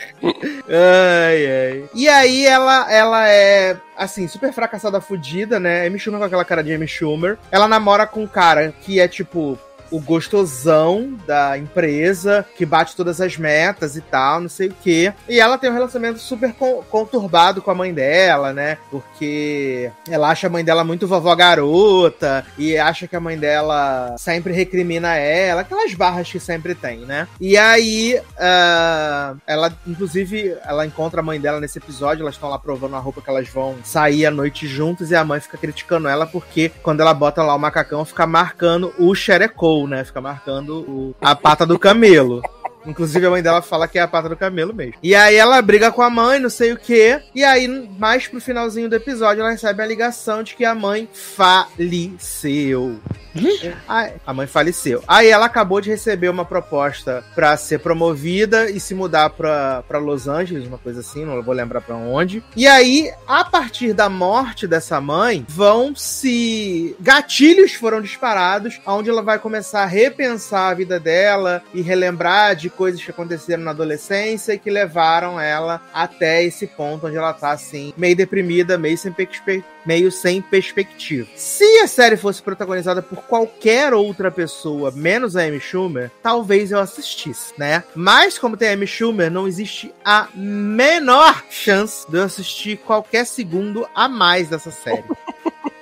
ai, 0.68 1.46
ai. 1.46 1.84
E 1.94 2.08
aí 2.08 2.44
ela, 2.44 2.92
ela 2.92 3.28
é, 3.28 3.76
assim, 3.96 4.26
super 4.26 4.52
fracassada, 4.52 5.00
fudida, 5.00 5.60
né? 5.60 5.86
Amy 5.86 5.98
Schumer 5.98 6.18
com 6.18 6.26
aquela 6.26 6.44
cara 6.44 6.62
de 6.62 6.72
Amy 6.72 6.88
Schumer. 6.88 7.38
Ela 7.52 7.68
namora 7.68 8.06
com 8.06 8.24
um 8.24 8.28
cara 8.28 8.74
que 8.82 8.98
é, 8.98 9.06
tipo, 9.06 9.56
o 9.90 10.00
gostosão 10.00 11.16
da 11.26 11.56
empresa, 11.58 12.44
que 12.56 12.66
bate 12.66 12.96
todas 12.96 13.20
as 13.20 13.36
metas 13.36 13.96
e 13.96 14.00
tal, 14.00 14.40
não 14.40 14.48
sei 14.48 14.68
o 14.68 14.74
quê. 14.82 15.12
E 15.28 15.40
ela 15.40 15.58
tem 15.58 15.70
um 15.70 15.74
relacionamento 15.74 16.18
super 16.18 16.52
con- 16.54 16.82
conturbado 16.90 17.62
com 17.62 17.70
a 17.70 17.74
mãe 17.74 17.92
dela, 17.92 18.52
né? 18.52 18.78
Porque 18.90 19.90
ela 20.10 20.28
acha 20.30 20.46
a 20.46 20.50
mãe 20.50 20.64
dela 20.64 20.84
muito 20.84 21.06
vovó 21.06 21.34
garota 21.34 22.44
e 22.58 22.76
acha 22.76 23.06
que 23.06 23.16
a 23.16 23.20
mãe 23.20 23.38
dela 23.38 24.14
sempre 24.18 24.52
recrimina 24.52 25.14
ela, 25.16 25.62
aquelas 25.62 25.92
barras 25.94 26.30
que 26.30 26.40
sempre 26.40 26.74
tem, 26.74 26.98
né? 27.00 27.26
E 27.40 27.56
aí, 27.56 28.20
ah, 28.38 29.34
ela, 29.46 29.72
inclusive, 29.86 30.56
ela 30.64 30.86
encontra 30.86 31.20
a 31.20 31.24
mãe 31.24 31.40
dela 31.40 31.60
nesse 31.60 31.78
episódio, 31.78 32.22
elas 32.22 32.34
estão 32.34 32.48
lá 32.48 32.58
provando 32.58 32.96
a 32.96 32.98
roupa 32.98 33.20
que 33.20 33.30
elas 33.30 33.48
vão 33.48 33.76
sair 33.84 34.26
à 34.26 34.30
noite 34.30 34.66
juntas 34.66 35.10
e 35.10 35.14
a 35.16 35.24
mãe 35.24 35.40
fica 35.40 35.58
criticando 35.58 36.08
ela 36.08 36.26
porque 36.26 36.70
quando 36.82 37.00
ela 37.00 37.14
bota 37.14 37.42
lá 37.42 37.54
o 37.54 37.58
macacão, 37.58 38.04
fica 38.04 38.26
marcando 38.26 38.92
o 38.98 39.14
xerecou, 39.14 39.75
né? 39.84 40.04
Fica 40.04 40.20
marcando 40.20 40.78
o- 40.88 41.14
a 41.20 41.34
pata 41.34 41.66
do 41.66 41.76
camelo. 41.76 42.40
Inclusive, 42.86 43.26
a 43.26 43.30
mãe 43.30 43.42
dela 43.42 43.62
fala 43.62 43.88
que 43.88 43.98
é 43.98 44.02
a 44.02 44.08
pata 44.08 44.28
do 44.28 44.36
camelo 44.36 44.74
mesmo. 44.74 44.94
E 45.02 45.14
aí 45.14 45.34
ela 45.36 45.60
briga 45.62 45.90
com 45.92 46.02
a 46.02 46.10
mãe, 46.10 46.38
não 46.38 46.50
sei 46.50 46.72
o 46.72 46.76
quê. 46.76 47.20
E 47.34 47.42
aí, 47.44 47.66
mais 47.98 48.26
pro 48.26 48.40
finalzinho 48.40 48.88
do 48.88 48.96
episódio, 48.96 49.40
ela 49.40 49.50
recebe 49.50 49.82
a 49.82 49.86
ligação 49.86 50.42
de 50.42 50.54
que 50.54 50.64
a 50.64 50.74
mãe 50.74 51.08
faleceu. 51.12 52.98
Aí- 53.86 54.14
a 54.26 54.32
mãe 54.32 54.46
faleceu. 54.46 55.02
Aí 55.06 55.28
ela 55.28 55.44
acabou 55.46 55.78
de 55.80 55.90
receber 55.90 56.28
uma 56.30 56.44
proposta 56.44 57.22
pra 57.34 57.54
ser 57.56 57.80
promovida 57.80 58.70
e 58.70 58.80
se 58.80 58.94
mudar 58.94 59.28
pra, 59.30 59.82
pra 59.86 59.98
Los 59.98 60.26
Angeles, 60.26 60.66
uma 60.66 60.78
coisa 60.78 61.00
assim, 61.00 61.24
não 61.24 61.42
vou 61.42 61.54
lembrar 61.54 61.80
pra 61.82 61.94
onde. 61.94 62.42
E 62.56 62.66
aí, 62.66 63.12
a 63.28 63.44
partir 63.44 63.92
da 63.92 64.08
morte 64.08 64.66
dessa 64.66 65.00
mãe, 65.00 65.44
vão 65.48 65.94
se. 65.94 66.96
Gatilhos 67.00 67.74
foram 67.74 68.00
disparados, 68.00 68.80
onde 68.86 69.10
ela 69.10 69.22
vai 69.22 69.38
começar 69.38 69.82
a 69.82 69.86
repensar 69.86 70.70
a 70.70 70.74
vida 70.74 70.98
dela 70.98 71.62
e 71.74 71.82
relembrar 71.82 72.56
de 72.56 72.70
coisas 72.76 73.02
que 73.02 73.10
aconteceram 73.10 73.62
na 73.62 73.70
adolescência 73.70 74.52
e 74.52 74.58
que 74.58 74.70
levaram 74.70 75.40
ela 75.40 75.80
até 75.92 76.44
esse 76.44 76.66
ponto 76.66 77.06
onde 77.06 77.16
ela 77.16 77.32
tá 77.32 77.50
assim, 77.50 77.92
meio 77.96 78.14
deprimida, 78.14 78.78
meio 78.78 78.96
sem 78.98 79.12
perspectiva 79.12 79.76
meio 79.86 80.10
sem 80.10 80.42
perspectiva. 80.42 81.28
Se 81.36 81.78
a 81.78 81.86
série 81.86 82.16
fosse 82.16 82.42
protagonizada 82.42 83.00
por 83.00 83.22
qualquer 83.22 83.94
outra 83.94 84.30
pessoa, 84.30 84.90
menos 84.90 85.36
a 85.36 85.42
Amy 85.42 85.60
Schumer, 85.60 86.10
talvez 86.20 86.72
eu 86.72 86.80
assistisse, 86.80 87.54
né? 87.56 87.84
Mas 87.94 88.36
como 88.36 88.56
tem 88.56 88.70
a 88.70 88.72
Amy 88.72 88.86
Schumer, 88.86 89.30
não 89.30 89.46
existe 89.46 89.94
a 90.04 90.26
menor 90.34 91.44
chance 91.48 92.10
de 92.10 92.18
eu 92.18 92.24
assistir 92.24 92.78
qualquer 92.78 93.24
segundo 93.24 93.88
a 93.94 94.08
mais 94.08 94.48
dessa 94.48 94.72
série. 94.72 95.04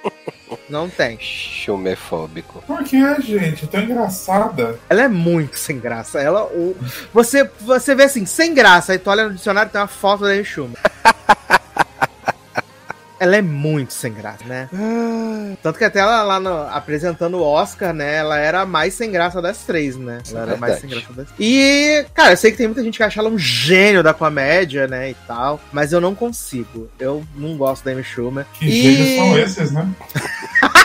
Não 0.74 0.90
tem. 0.90 1.16
Chumefóbico. 1.20 2.60
Por 2.66 2.82
que, 2.82 2.98
gente? 3.22 3.64
Tão 3.68 3.80
engraçada. 3.80 4.76
Ela 4.90 5.02
é 5.02 5.08
muito 5.08 5.56
sem 5.56 5.78
graça. 5.78 6.20
Ela, 6.20 6.42
o, 6.46 6.76
você, 7.12 7.48
você 7.60 7.94
vê 7.94 8.02
assim, 8.02 8.26
sem 8.26 8.52
graça, 8.52 8.90
aí 8.90 8.98
tu 8.98 9.08
olha 9.08 9.28
no 9.28 9.34
dicionário 9.34 9.70
tem 9.70 9.80
uma 9.80 9.86
foto 9.86 10.24
da 10.24 10.42
Schumer. 10.42 10.76
ela 13.18 13.36
é 13.36 13.42
muito 13.42 13.92
sem 13.92 14.12
graça, 14.12 14.44
né? 14.44 14.68
Tanto 15.62 15.78
que 15.78 15.84
até 15.84 16.00
ela 16.00 16.22
lá 16.22 16.40
no- 16.40 16.68
apresentando 16.68 17.36
o 17.38 17.42
Oscar, 17.42 17.92
né? 17.94 18.16
Ela 18.16 18.38
era 18.38 18.60
a 18.62 18.66
mais 18.66 18.94
sem 18.94 19.10
graça 19.10 19.40
das 19.40 19.58
três, 19.58 19.96
né? 19.96 20.20
Ela 20.30 20.42
era 20.42 20.54
a 20.54 20.56
mais 20.56 20.80
sem 20.80 20.90
graça 20.90 21.12
das 21.12 21.28
E, 21.38 22.04
cara, 22.12 22.32
eu 22.32 22.36
sei 22.36 22.50
que 22.50 22.56
tem 22.56 22.66
muita 22.66 22.82
gente 22.82 22.96
que 22.96 23.02
acha 23.02 23.20
ela 23.20 23.28
um 23.30 23.38
gênio 23.38 24.02
da 24.02 24.12
comédia, 24.12 24.86
né? 24.86 25.10
E 25.10 25.14
tal. 25.26 25.60
Mas 25.72 25.92
eu 25.92 26.00
não 26.00 26.14
consigo. 26.14 26.88
Eu 26.98 27.24
não 27.36 27.56
gosto 27.56 27.84
da 27.84 27.92
Amy 27.92 28.02
Schumer. 28.04 28.46
Que 28.54 28.66
e... 28.66 28.82
gênios 28.82 29.16
são 29.16 29.38
esses, 29.38 29.72
né? 29.72 29.88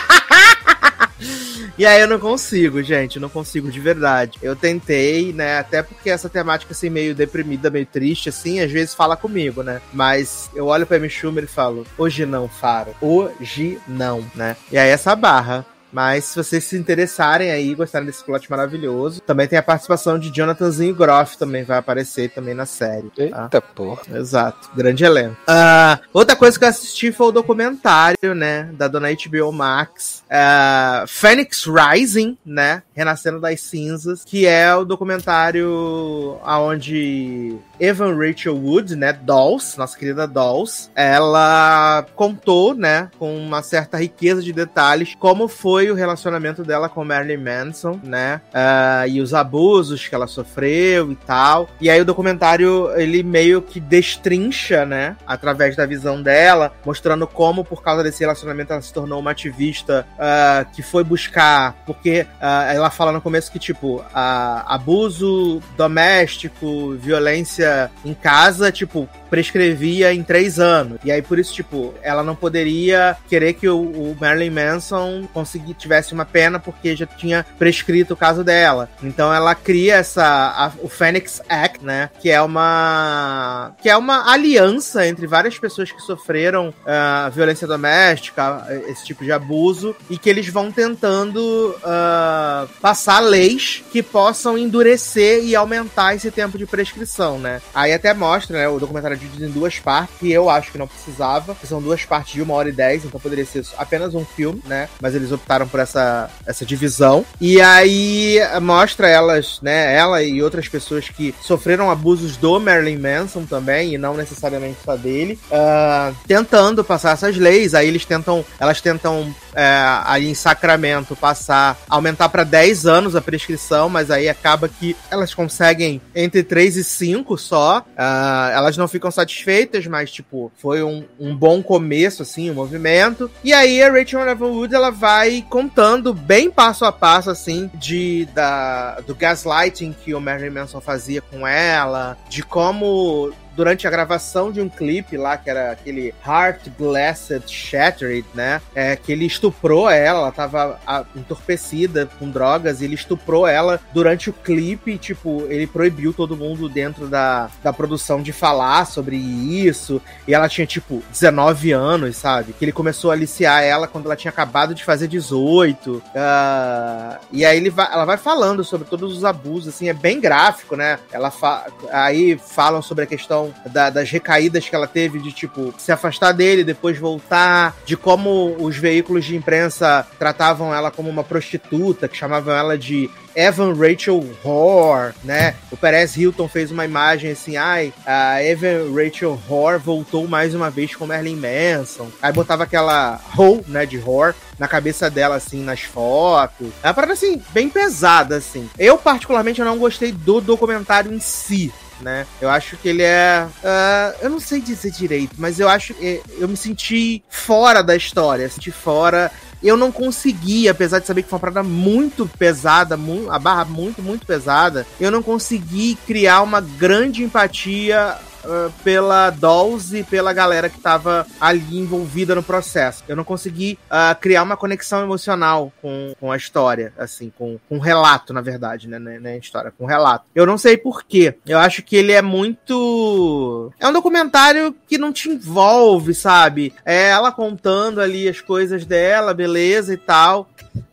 E 1.78 1.86
aí 1.86 2.00
eu 2.00 2.08
não 2.08 2.18
consigo, 2.18 2.82
gente, 2.82 3.18
não 3.18 3.28
consigo 3.28 3.70
de 3.70 3.80
verdade. 3.80 4.38
Eu 4.42 4.54
tentei, 4.54 5.32
né, 5.32 5.58
até 5.58 5.82
porque 5.82 6.10
essa 6.10 6.28
temática 6.28 6.72
assim 6.72 6.90
meio 6.90 7.14
deprimida, 7.14 7.70
meio 7.70 7.86
triste 7.86 8.28
assim, 8.28 8.60
às 8.60 8.70
vezes 8.70 8.94
fala 8.94 9.16
comigo, 9.16 9.62
né? 9.62 9.80
Mas 9.92 10.50
eu 10.54 10.66
olho 10.66 10.86
pra 10.86 10.96
Amy 10.96 11.08
Schumer 11.08 11.44
e 11.44 11.46
falo: 11.46 11.86
"Hoje 11.96 12.26
não, 12.26 12.48
Faro. 12.48 12.94
Hoje 13.00 13.78
não", 13.88 14.24
né? 14.34 14.56
E 14.70 14.78
aí 14.78 14.90
essa 14.90 15.14
barra 15.14 15.64
mas 15.92 16.24
se 16.24 16.36
vocês 16.36 16.64
se 16.64 16.76
interessarem 16.76 17.50
aí, 17.50 17.74
gostarem 17.74 18.06
desse 18.06 18.24
plot 18.24 18.50
maravilhoso, 18.50 19.20
também 19.20 19.46
tem 19.46 19.58
a 19.58 19.62
participação 19.62 20.18
de 20.18 20.30
Jonathanzinho 20.34 20.94
Groff, 20.94 21.36
também 21.36 21.64
vai 21.64 21.78
aparecer 21.78 22.30
também 22.30 22.54
na 22.54 22.66
série. 22.66 23.10
tá? 23.10 23.44
Eita 23.44 23.60
porra. 23.60 24.02
Exato, 24.14 24.70
grande 24.74 25.04
elenco. 25.04 25.36
Ah, 25.46 25.98
outra 26.12 26.36
coisa 26.36 26.58
que 26.58 26.64
eu 26.64 26.68
assisti 26.68 27.12
foi 27.12 27.28
o 27.28 27.32
documentário, 27.32 28.34
né, 28.34 28.70
da 28.72 28.88
dona 28.88 29.08
HBO 29.10 29.52
Max, 29.52 30.22
ah, 30.30 31.04
Phoenix 31.06 31.64
Rising, 31.66 32.36
né, 32.44 32.82
Renascendo 33.00 33.40
das 33.40 33.62
Cinzas, 33.62 34.24
que 34.26 34.46
é 34.46 34.74
o 34.74 34.84
documentário 34.84 36.38
aonde 36.42 37.56
Evan 37.80 38.14
Rachel 38.14 38.54
Wood, 38.54 38.94
né, 38.94 39.10
Dolls, 39.14 39.78
nossa 39.78 39.96
querida 39.96 40.26
Dolls, 40.26 40.90
ela 40.94 42.04
contou, 42.14 42.74
né, 42.74 43.08
com 43.18 43.34
uma 43.34 43.62
certa 43.62 43.96
riqueza 43.96 44.42
de 44.42 44.52
detalhes, 44.52 45.16
como 45.18 45.48
foi 45.48 45.90
o 45.90 45.94
relacionamento 45.94 46.62
dela 46.62 46.90
com 46.90 47.02
Marilyn 47.02 47.42
Manson, 47.42 47.98
né, 48.04 48.42
ah, 48.52 49.06
e 49.08 49.22
os 49.22 49.32
abusos 49.32 50.06
que 50.06 50.14
ela 50.14 50.26
sofreu 50.26 51.10
e 51.10 51.16
tal. 51.16 51.70
E 51.80 51.88
aí 51.88 52.02
o 52.02 52.04
documentário, 52.04 52.90
ele 52.96 53.22
meio 53.22 53.62
que 53.62 53.80
destrincha, 53.80 54.84
né, 54.84 55.16
através 55.26 55.74
da 55.74 55.86
visão 55.86 56.22
dela, 56.22 56.70
mostrando 56.84 57.26
como, 57.26 57.64
por 57.64 57.82
causa 57.82 58.02
desse 58.02 58.20
relacionamento, 58.20 58.74
ela 58.74 58.82
se 58.82 58.92
tornou 58.92 59.20
uma 59.20 59.30
ativista 59.30 60.06
ah, 60.18 60.66
que 60.70 60.82
foi 60.82 61.02
buscar, 61.02 61.74
porque 61.86 62.26
ah, 62.38 62.74
ela 62.74 62.89
fala 62.90 63.12
no 63.12 63.20
começo 63.20 63.50
que, 63.50 63.58
tipo, 63.58 64.04
ah, 64.14 64.64
abuso 64.66 65.62
doméstico, 65.76 66.92
violência 66.96 67.90
em 68.04 68.14
casa, 68.14 68.70
tipo, 68.72 69.08
prescrevia 69.30 70.12
em 70.12 70.22
três 70.22 70.58
anos. 70.58 70.98
E 71.04 71.10
aí, 71.12 71.22
por 71.22 71.38
isso, 71.38 71.52
tipo, 71.54 71.94
ela 72.02 72.22
não 72.22 72.34
poderia 72.34 73.16
querer 73.28 73.52
que 73.54 73.68
o, 73.68 73.78
o 73.80 74.16
Marilyn 74.20 74.50
Manson 74.50 75.28
consegui, 75.32 75.72
tivesse 75.74 76.12
uma 76.12 76.24
pena 76.24 76.58
porque 76.58 76.96
já 76.96 77.06
tinha 77.06 77.46
prescrito 77.58 78.14
o 78.14 78.16
caso 78.16 78.42
dela. 78.42 78.88
Então 79.02 79.32
ela 79.32 79.54
cria 79.54 79.96
essa 79.96 80.24
a- 80.24 80.72
o 80.82 80.88
Phoenix 80.88 81.40
Act, 81.48 81.84
né, 81.84 82.10
que 82.20 82.28
é 82.30 82.42
uma 82.42 83.72
que 83.80 83.88
é 83.88 83.96
uma 83.96 84.30
aliança 84.32 85.06
entre 85.06 85.26
várias 85.26 85.58
pessoas 85.58 85.92
que 85.92 86.00
sofreram 86.02 86.74
ah, 86.86 87.30
violência 87.32 87.66
doméstica, 87.66 88.66
esse 88.88 89.04
tipo 89.04 89.24
de 89.24 89.30
abuso, 89.32 89.94
e 90.08 90.18
que 90.18 90.28
eles 90.28 90.48
vão 90.48 90.72
tentando 90.72 91.74
ah, 91.84 92.66
passar 92.80 93.20
leis 93.20 93.82
que 93.92 94.02
possam 94.02 94.56
endurecer 94.56 95.44
e 95.44 95.54
aumentar 95.54 96.14
esse 96.14 96.30
tempo 96.30 96.56
de 96.56 96.66
prescrição, 96.66 97.38
né? 97.38 97.60
Aí 97.74 97.92
até 97.92 98.12
mostra, 98.14 98.58
né, 98.58 98.68
o 98.68 98.78
documentário 98.78 99.16
é 99.16 99.18
dividido 99.18 99.46
em 99.46 99.50
duas 99.50 99.78
partes, 99.78 100.16
que 100.18 100.32
eu 100.32 100.48
acho 100.48 100.72
que 100.72 100.78
não 100.78 100.86
precisava, 100.86 101.56
são 101.64 101.80
duas 101.80 102.04
partes 102.04 102.32
de 102.32 102.42
uma 102.42 102.54
hora 102.54 102.68
e 102.68 102.72
dez, 102.72 103.04
então 103.04 103.20
poderia 103.20 103.44
ser 103.44 103.64
apenas 103.76 104.14
um 104.14 104.24
filme, 104.24 104.62
né? 104.66 104.88
Mas 105.00 105.14
eles 105.14 105.30
optaram 105.30 105.68
por 105.68 105.80
essa, 105.80 106.30
essa 106.46 106.64
divisão. 106.64 107.24
E 107.40 107.60
aí 107.60 108.38
mostra 108.62 109.08
elas, 109.08 109.60
né, 109.62 109.94
ela 109.94 110.22
e 110.22 110.42
outras 110.42 110.68
pessoas 110.68 111.08
que 111.08 111.34
sofreram 111.40 111.90
abusos 111.90 112.36
do 112.36 112.58
Marilyn 112.58 112.98
Manson 112.98 113.44
também, 113.44 113.94
e 113.94 113.98
não 113.98 114.14
necessariamente 114.14 114.78
só 114.84 114.96
dele, 114.96 115.38
ah, 115.52 116.12
tentando 116.26 116.82
passar 116.82 117.12
essas 117.12 117.36
leis. 117.36 117.74
Aí 117.74 117.88
eles 117.88 118.04
tentam, 118.04 118.44
elas 118.58 118.80
tentam 118.80 119.34
é, 119.54 120.00
aí 120.04 120.28
em 120.28 120.34
Sacramento 120.34 121.14
passar, 121.16 121.78
aumentar 121.88 122.28
para 122.28 122.44
10 122.44 122.59
anos 122.86 123.16
a 123.16 123.20
prescrição, 123.20 123.88
mas 123.88 124.10
aí 124.10 124.28
acaba 124.28 124.68
que 124.68 124.96
elas 125.10 125.34
conseguem 125.34 126.00
entre 126.14 126.42
3 126.42 126.76
e 126.76 126.84
5 126.84 127.36
só. 127.38 127.84
Ah, 127.96 128.50
elas 128.54 128.76
não 128.76 128.88
ficam 128.88 129.10
satisfeitas, 129.10 129.86
mas, 129.86 130.10
tipo, 130.10 130.52
foi 130.56 130.82
um, 130.82 131.04
um 131.18 131.34
bom 131.34 131.62
começo, 131.62 132.22
assim, 132.22 132.50
o 132.50 132.54
movimento. 132.54 133.30
E 133.42 133.52
aí 133.52 133.82
a 133.82 133.90
Rachel 133.90 134.20
Wood 134.38 134.74
ela 134.74 134.90
vai 134.90 135.44
contando 135.48 136.12
bem 136.12 136.50
passo 136.50 136.84
a 136.84 136.92
passo, 136.92 137.30
assim, 137.30 137.70
de, 137.74 138.28
da, 138.34 139.00
do 139.00 139.14
gaslighting 139.14 139.94
que 140.04 140.14
o 140.14 140.20
Marilyn 140.20 140.50
Manson 140.50 140.80
fazia 140.80 141.20
com 141.20 141.46
ela, 141.46 142.16
de 142.28 142.42
como 142.42 143.32
durante 143.60 143.86
a 143.86 143.90
gravação 143.90 144.50
de 144.50 144.58
um 144.58 144.70
clipe 144.70 145.18
lá, 145.18 145.36
que 145.36 145.50
era 145.50 145.72
aquele 145.72 146.14
Heart 146.26 146.70
Glassed 146.78 147.42
Shattered, 147.46 148.24
né? 148.32 148.58
É, 148.74 148.96
que 148.96 149.12
ele 149.12 149.26
estuprou 149.26 149.90
ela, 149.90 150.20
ela 150.20 150.32
tava 150.32 150.80
a, 150.86 151.04
entorpecida 151.14 152.08
com 152.18 152.30
drogas, 152.30 152.80
e 152.80 152.86
ele 152.86 152.94
estuprou 152.94 153.46
ela 153.46 153.78
durante 153.92 154.30
o 154.30 154.32
clipe, 154.32 154.96
tipo, 154.96 155.44
ele 155.50 155.66
proibiu 155.66 156.14
todo 156.14 156.34
mundo 156.34 156.70
dentro 156.70 157.06
da, 157.06 157.50
da 157.62 157.70
produção 157.70 158.22
de 158.22 158.32
falar 158.32 158.86
sobre 158.86 159.16
isso, 159.16 160.00
e 160.26 160.32
ela 160.32 160.48
tinha, 160.48 160.66
tipo, 160.66 161.02
19 161.10 161.72
anos, 161.72 162.16
sabe? 162.16 162.54
Que 162.54 162.64
ele 162.64 162.72
começou 162.72 163.10
a 163.10 163.14
aliciar 163.14 163.62
ela 163.62 163.86
quando 163.86 164.06
ela 164.06 164.16
tinha 164.16 164.30
acabado 164.30 164.74
de 164.74 164.82
fazer 164.82 165.06
18. 165.06 166.02
ah, 166.16 167.18
e 167.30 167.44
aí 167.44 167.58
ele 167.58 167.68
vai, 167.68 167.92
ela 167.92 168.06
vai 168.06 168.16
falando 168.16 168.64
sobre 168.64 168.88
todos 168.88 169.14
os 169.14 169.22
abusos, 169.22 169.74
assim, 169.74 169.90
é 169.90 169.92
bem 169.92 170.18
gráfico, 170.18 170.76
né? 170.76 170.98
Ela 171.12 171.30
fa 171.30 171.66
aí 171.92 172.38
falam 172.38 172.80
sobre 172.80 173.04
a 173.04 173.06
questão 173.06 173.49
da- 173.66 173.90
das 173.90 174.10
recaídas 174.10 174.68
que 174.68 174.74
ela 174.74 174.86
teve 174.86 175.18
de, 175.20 175.32
tipo, 175.32 175.74
se 175.78 175.90
afastar 175.92 176.32
dele, 176.32 176.64
depois 176.64 176.98
voltar, 176.98 177.76
de 177.84 177.96
como 177.96 178.56
os 178.58 178.76
veículos 178.76 179.24
de 179.24 179.36
imprensa 179.36 180.06
tratavam 180.18 180.74
ela 180.74 180.90
como 180.90 181.08
uma 181.08 181.24
prostituta, 181.24 182.08
que 182.08 182.16
chamavam 182.16 182.54
ela 182.54 182.76
de 182.78 183.10
Evan 183.34 183.74
Rachel 183.74 184.24
Whore, 184.44 185.14
né? 185.22 185.54
O 185.70 185.76
Perez 185.76 186.16
Hilton 186.16 186.48
fez 186.48 186.70
uma 186.72 186.84
imagem 186.84 187.30
assim, 187.30 187.56
ai, 187.56 187.92
a 188.04 188.42
Evan 188.42 188.92
Rachel 188.92 189.38
Whore 189.48 189.78
voltou 189.78 190.26
mais 190.26 190.54
uma 190.54 190.68
vez 190.68 190.94
com 190.96 191.06
Marilyn 191.06 191.36
Manson. 191.36 192.08
Aí 192.20 192.32
botava 192.32 192.64
aquela 192.64 193.20
hoe, 193.38 193.62
né, 193.68 193.86
de 193.86 193.98
whore 193.98 194.34
na 194.58 194.66
cabeça 194.66 195.08
dela, 195.08 195.36
assim, 195.36 195.62
nas 195.62 195.80
fotos. 195.82 196.68
É 196.82 196.88
uma 196.88 196.94
parada, 196.94 197.12
assim, 197.12 197.40
bem 197.50 197.68
pesada, 197.68 198.36
assim. 198.36 198.68
Eu, 198.78 198.98
particularmente, 198.98 199.60
não 199.62 199.78
gostei 199.78 200.10
do 200.12 200.40
documentário 200.40 201.12
em 201.14 201.20
si, 201.20 201.72
né? 202.00 202.26
Eu 202.40 202.48
acho 202.50 202.76
que 202.76 202.88
ele 202.88 203.02
é. 203.02 203.46
ah, 203.64 204.14
eu 204.20 204.30
não 204.30 204.40
sei 204.40 204.60
dizer 204.60 204.90
direito, 204.90 205.34
mas 205.38 205.60
eu 205.60 205.68
acho. 205.68 205.94
eh, 206.00 206.20
Eu 206.38 206.48
me 206.48 206.56
senti 206.56 207.22
fora 207.28 207.82
da 207.82 207.94
história, 207.96 208.48
senti 208.48 208.70
fora. 208.70 209.30
Eu 209.62 209.76
não 209.76 209.92
consegui, 209.92 210.70
apesar 210.70 211.00
de 211.00 211.06
saber 211.06 211.22
que 211.22 211.28
foi 211.28 211.36
uma 211.36 211.40
parada 211.40 211.62
muito 211.62 212.26
pesada, 212.38 212.98
a 213.28 213.38
barra 213.38 213.66
muito, 213.66 214.00
muito 214.02 214.26
pesada, 214.26 214.86
eu 214.98 215.10
não 215.10 215.22
consegui 215.22 215.98
criar 216.06 216.40
uma 216.40 216.62
grande 216.62 217.22
empatia 217.22 218.16
ah, 218.44 218.70
pela 218.82 219.30
Dolls 219.30 219.96
e 219.96 220.04
pela 220.04 220.32
galera 220.32 220.68
que 220.68 220.80
tava 220.80 221.26
ali 221.40 221.78
envolvida 221.78 222.34
no 222.34 222.42
processo. 222.42 223.04
Eu 223.08 223.16
não 223.16 223.24
consegui 223.24 223.78
ah, 223.88 224.16
criar 224.18 224.42
uma 224.42 224.56
conexão 224.56 225.02
emocional 225.02 225.72
com, 225.80 226.14
com 226.18 226.32
a 226.32 226.36
história, 226.36 226.92
assim, 226.98 227.32
com, 227.36 227.58
com 227.68 227.76
o 227.76 227.80
relato, 227.80 228.32
na 228.32 228.40
verdade, 228.40 228.88
né? 228.88 228.98
Não 228.98 229.30
é 229.30 229.38
história, 229.38 229.72
com 229.76 229.84
o 229.84 229.86
relato. 229.86 230.24
Eu 230.34 230.46
não 230.46 230.58
sei 230.58 230.76
porquê. 230.76 231.34
Eu 231.46 231.58
acho 231.58 231.82
que 231.82 231.96
ele 231.96 232.12
é 232.12 232.22
muito. 232.22 233.72
É 233.78 233.88
um 233.88 233.92
documentário 233.92 234.74
que 234.88 234.98
não 234.98 235.12
te 235.12 235.28
envolve, 235.28 236.14
sabe? 236.14 236.72
É 236.84 237.08
ela 237.10 237.32
contando 237.32 238.00
ali 238.00 238.28
as 238.28 238.40
coisas 238.40 238.84
dela, 238.84 239.34
beleza 239.34 239.92
e 239.94 239.96
tal. 239.96 240.48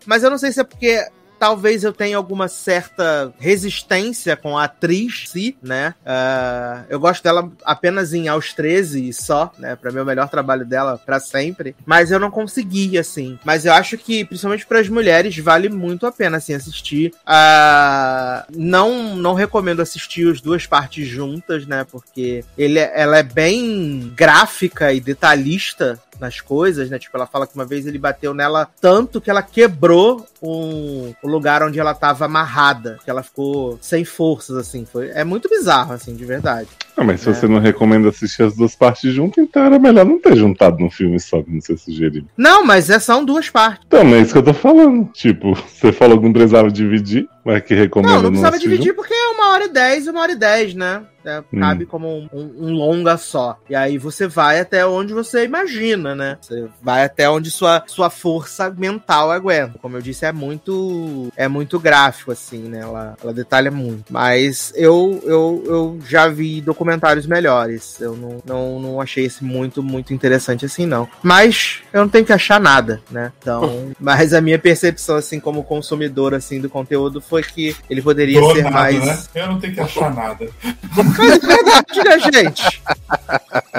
Mas 0.05 0.23
eu 0.23 0.29
não 0.29 0.37
sei 0.37 0.51
se 0.51 0.59
é 0.61 0.63
porque 0.63 1.05
talvez 1.39 1.83
eu 1.83 1.93
tenha 1.93 2.17
alguma 2.17 2.47
certa 2.47 3.33
resistência 3.39 4.35
com 4.35 4.57
a 4.57 4.65
atriz, 4.65 5.25
si, 5.27 5.57
né? 5.61 5.93
Ah, 6.05 6.83
eu 6.89 6.99
gosto 6.99 7.23
dela 7.23 7.51
apenas 7.63 8.13
em 8.13 8.27
Aos 8.27 8.53
13 8.53 9.09
e 9.09 9.13
só, 9.13 9.51
né? 9.57 9.75
Pra 9.75 9.91
mim, 9.91 9.99
é 9.99 10.01
o 10.01 10.05
melhor 10.05 10.29
trabalho 10.29 10.65
dela 10.65 10.97
pra 10.97 11.19
sempre. 11.19 11.75
Mas 11.85 12.11
eu 12.11 12.19
não 12.19 12.31
consegui, 12.31 12.97
assim. 12.97 13.38
Mas 13.43 13.65
eu 13.65 13.73
acho 13.73 13.97
que, 13.97 14.25
principalmente 14.25 14.65
para 14.65 14.79
as 14.79 14.89
mulheres, 14.89 15.38
vale 15.38 15.69
muito 15.69 16.05
a 16.05 16.11
pena, 16.11 16.38
assim, 16.38 16.53
assistir. 16.53 17.13
Ah, 17.25 18.45
não, 18.55 19.15
não 19.15 19.33
recomendo 19.33 19.81
assistir 19.81 20.29
as 20.31 20.41
duas 20.41 20.65
partes 20.65 21.07
juntas, 21.07 21.65
né? 21.65 21.85
Porque 21.89 22.43
ele, 22.57 22.79
é- 22.79 22.91
ela 22.95 23.17
é 23.19 23.23
bem 23.23 24.11
gráfica 24.15 24.91
e 24.93 24.99
detalhista 24.99 25.99
nas 26.20 26.41
coisas, 26.41 26.89
né? 26.89 26.99
Tipo, 26.99 27.18
ela 27.18 27.28
fala 27.28 27.45
que 27.47 27.55
uma 27.55 27.65
vez 27.65 27.86
ele 27.86 27.97
bateu 27.97 28.34
nela 28.34 28.68
tanto 28.82 29.20
que 29.22 29.30
ela 29.30 29.41
quebrou 29.41 30.26
um, 30.41 31.13
o 31.24 31.28
lugar 31.28 31.63
onde 31.63 31.80
ela 31.80 31.93
tava 31.93 32.26
amarrada, 32.26 32.97
que 33.03 33.09
ela 33.09 33.24
ficou 33.24 33.78
sem 33.82 34.05
forças, 34.05 34.55
assim. 34.57 34.86
Foi, 34.86 35.09
é 35.09 35.24
muito 35.24 35.49
bizarro, 35.49 35.93
assim, 35.93 36.15
de 36.15 36.26
verdade. 36.26 36.68
Ah, 36.95 37.03
mas 37.03 37.22
se 37.22 37.30
É. 37.30 37.34
você 37.34 37.47
não 37.47 37.59
recomenda 37.59 38.09
assistir 38.09 38.43
as 38.43 38.55
duas 38.55 38.76
partes 38.76 39.13
juntas, 39.13 39.43
então 39.43 39.63
era 39.63 39.78
melhor 39.80 40.05
não 40.05 40.20
ter 40.20 40.36
juntado 40.36 40.80
num 40.80 40.89
filme 40.89 41.20
só, 41.20 41.41
como 41.41 41.61
você 41.61 41.78
sugeriu. 41.78 42.26
Não, 42.36 42.65
mas 42.65 42.89
é, 42.89 42.99
são 42.99 43.24
duas 43.24 43.49
partes. 43.49 43.84
Então, 43.88 44.03
não 44.03 44.15
é 44.15 44.22
isso 44.22 44.34
que 44.34 44.39
eu 44.39 44.43
tô 44.43 44.53
falando. 44.53 45.05
Tipo, 45.13 45.53
você 45.55 45.91
falou 45.91 46.18
que 46.20 46.26
não 46.26 46.34
precisava 46.34 46.70
dividir, 46.72 47.28
mas 47.45 47.63
que 47.63 47.74
recomenda 47.76 48.15
Não, 48.15 48.22
não 48.24 48.30
precisava 48.30 48.55
assistir 48.55 48.70
dividir 48.70 48.93
porque 48.93 49.13
é 49.13 49.16
uma 49.38 49.49
hora 49.51 49.65
e 49.65 49.69
dez 49.69 50.05
e 50.05 50.09
uma 50.09 50.21
hora 50.21 50.31
e 50.31 50.35
dez, 50.35 50.73
né? 50.73 51.03
É, 51.25 51.43
Hum. 51.51 51.59
Cabe 51.59 51.85
como 51.85 52.07
um, 52.07 52.29
um- 52.31 52.67
um 52.67 52.71
longa 52.73 53.17
só. 53.17 53.59
E 53.69 53.75
aí 53.75 53.97
você 53.97 54.27
vai 54.27 54.61
até 54.61 54.85
onde 54.85 55.13
você 55.13 55.43
imagina, 55.43 56.15
né? 56.15 56.38
Você 56.41 56.65
vai 56.81 57.03
até 57.03 57.29
onde 57.29 57.51
sua, 57.51 57.83
sua 57.85 58.09
força 58.09 58.69
mental 58.69 59.29
aguenta. 59.29 59.77
Como 59.81 59.97
eu 59.97 60.01
disse, 60.01 60.25
é 60.25 60.31
muito 60.31 61.27
é 61.35 61.49
muito 61.49 61.79
gráfico, 61.81 62.31
assim, 62.31 62.59
né? 62.59 62.79
Ela, 62.79 63.17
ela 63.21 63.33
detalha 63.33 63.69
muito. 63.69 64.05
Mas 64.11 64.71
eu, 64.75 65.21
eu, 65.25 65.63
eu 65.65 65.99
já 66.07 66.29
vi 66.29 66.61
documentários 66.61 67.25
melhores. 67.27 67.99
Eu 67.99 68.15
não, 68.15 68.38
não, 68.45 68.79
não 68.79 69.01
achei 69.01 69.25
esse 69.25 69.43
muito, 69.43 69.83
muito 69.83 70.13
interessante 70.13 70.65
assim, 70.65 70.85
não. 70.85 71.09
Mas 71.21 71.81
eu 71.91 72.01
não 72.01 72.09
tenho 72.09 72.25
que 72.25 72.31
achar 72.33 72.57
nada, 72.59 73.01
né? 73.11 73.33
Então, 73.41 73.91
mas 73.99 74.33
a 74.33 74.39
minha 74.39 74.57
percepção, 74.59 75.17
assim, 75.17 75.41
como 75.41 75.61
consumidor, 75.63 76.33
assim, 76.33 76.61
do 76.61 76.69
conteúdo 76.69 77.19
foi 77.19 77.43
que 77.43 77.75
ele 77.89 78.01
poderia 78.01 78.39
Do 78.39 78.53
ser 78.53 78.63
nada, 78.63 78.71
mais... 78.75 79.05
né? 79.05 79.23
Eu 79.36 79.47
não 79.47 79.59
tenho 79.59 79.73
que 79.73 79.82
achar 79.82 80.13
nada. 80.13 80.47
Mas 80.95 81.19
é 81.19 81.39
verdade, 81.39 82.03
né, 82.03 82.19
gente? 82.19 82.82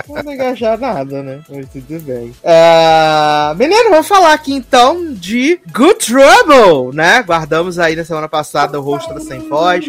Não 0.09 0.22
tem 0.22 0.36
que 0.36 0.42
achar 0.42 0.78
nada, 0.78 1.22
né? 1.22 1.40
Mas 1.49 1.68
tudo 1.70 2.01
bem. 2.01 2.32
Ah, 2.44 3.55
menino, 3.59 3.90
vamos 3.90 4.07
falar 4.09 4.32
aqui 4.32 4.53
então 4.53 5.14
de 5.14 5.61
Good 5.72 6.07
Trouble, 6.07 6.94
né? 6.94 7.22
Guardamos 7.22 7.78
aí 7.78 7.96
na 7.96 8.05
semana 8.05 8.28
passada 8.28 8.78
o 8.78 8.82
rosto 8.82 9.12
da 9.12 9.20
Sem 9.20 9.49
Voz. 9.49 9.84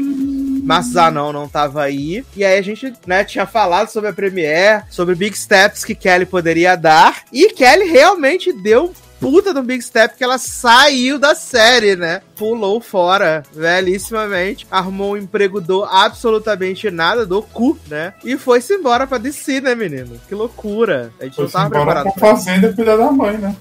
Márcio 0.70 0.94
Zanon 0.94 1.34
não 1.34 1.48
tava 1.48 1.82
aí. 1.82 2.24
E 2.36 2.44
aí 2.44 2.58
a 2.58 2.62
gente, 2.62 2.94
né, 3.08 3.24
tinha 3.24 3.48
falado 3.48 3.90
sobre 3.90 4.10
a 4.10 4.14
Premiere, 4.14 4.84
sobre 4.90 5.16
Big 5.16 5.36
Steps 5.36 5.84
que 5.84 5.96
Kelly 5.96 6.26
poderia 6.26 6.76
dar. 6.76 7.24
E 7.34 7.50
Kelly 7.54 7.86
realmente 7.86 8.54
deu 8.54 8.94
puta 9.20 9.54
do 9.54 9.62
Big 9.62 9.84
Step 9.84 10.16
que 10.18 10.24
ela 10.24 10.38
saiu 10.38 11.20
da 11.20 11.36
série, 11.36 11.96
né? 11.96 12.22
Pulou 12.36 12.80
fora, 12.80 13.44
belíssimamente. 13.54 14.66
Arrumou 14.72 15.14
um 15.14 15.18
emprego 15.18 15.60
do 15.60 15.84
absolutamente 15.84 16.90
nada, 16.90 17.26
do 17.26 17.42
cu, 17.42 17.78
né? 17.88 18.14
E 18.24 18.38
foi-se 18.38 18.74
embora 18.74 19.06
pra 19.06 19.18
DC, 19.18 19.62
né, 19.62 19.76
menino? 19.76 20.20
Que 20.28 20.36
loucura. 20.36 21.12
A 21.20 21.26
gente 21.26 21.36
Foi 21.36 21.46
não 21.46 21.52
tava 21.52 21.70
preparado 21.70 22.14
pra 22.14 22.36
fazenda 22.36 22.74
cuidar 22.74 22.98
da 22.98 23.12
mãe, 23.12 23.38
né? 23.38 23.56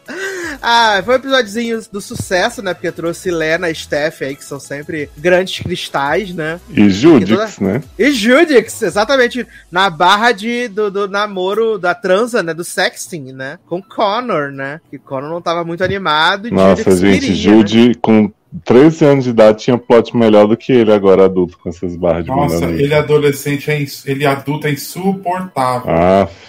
Ah, 0.60 1.00
foi 1.04 1.14
um 1.14 1.18
episódiozinho 1.18 1.80
do 1.92 2.00
sucesso, 2.00 2.62
né? 2.62 2.74
Porque 2.74 2.90
trouxe 2.90 3.30
Lena 3.30 3.70
e 3.70 3.74
Steph 3.74 4.22
aí, 4.22 4.34
que 4.34 4.44
são 4.44 4.58
sempre 4.58 5.08
grandes 5.16 5.58
cristais, 5.60 6.34
né? 6.34 6.60
E 6.70 6.88
Judix, 6.90 7.58
né? 7.58 7.82
E 7.98 8.10
Judix, 8.10 8.82
exatamente, 8.82 9.46
na 9.70 9.88
barra 9.90 10.32
de, 10.32 10.66
do, 10.68 10.90
do 10.90 11.08
namoro, 11.08 11.78
da 11.78 11.94
transa, 11.94 12.42
né? 12.42 12.52
Do 12.52 12.64
sexting, 12.64 13.32
né? 13.32 13.58
Com 13.66 13.82
Connor, 13.82 14.50
né? 14.50 14.80
Que 14.90 14.98
Connor 14.98 15.30
não 15.30 15.42
tava 15.42 15.64
muito 15.64 15.84
animado 15.84 16.48
e 16.48 16.50
Nossa, 16.50 16.82
Judix 16.82 17.00
gente, 17.00 17.20
queria, 17.20 17.30
né? 17.30 17.36
Jude 17.36 17.94
com 18.00 18.32
13 18.64 19.04
anos 19.04 19.24
de 19.24 19.30
idade 19.30 19.58
tinha 19.64 19.76
plot 19.78 20.16
melhor 20.16 20.46
do 20.46 20.56
que 20.56 20.72
ele 20.72 20.92
agora 20.92 21.24
adulto 21.26 21.58
com 21.58 21.68
essas 21.68 21.94
barras 21.96 22.24
de 22.24 22.30
Nossa, 22.30 22.66
bunda 22.66 22.82
ele 22.82 22.94
adolescente, 22.94 23.70
é 23.70 23.80
ins- 23.80 24.06
ele 24.06 24.24
adulto 24.26 24.66
é 24.66 24.70
insuportável. 24.72 25.90
Aff. 25.90 26.48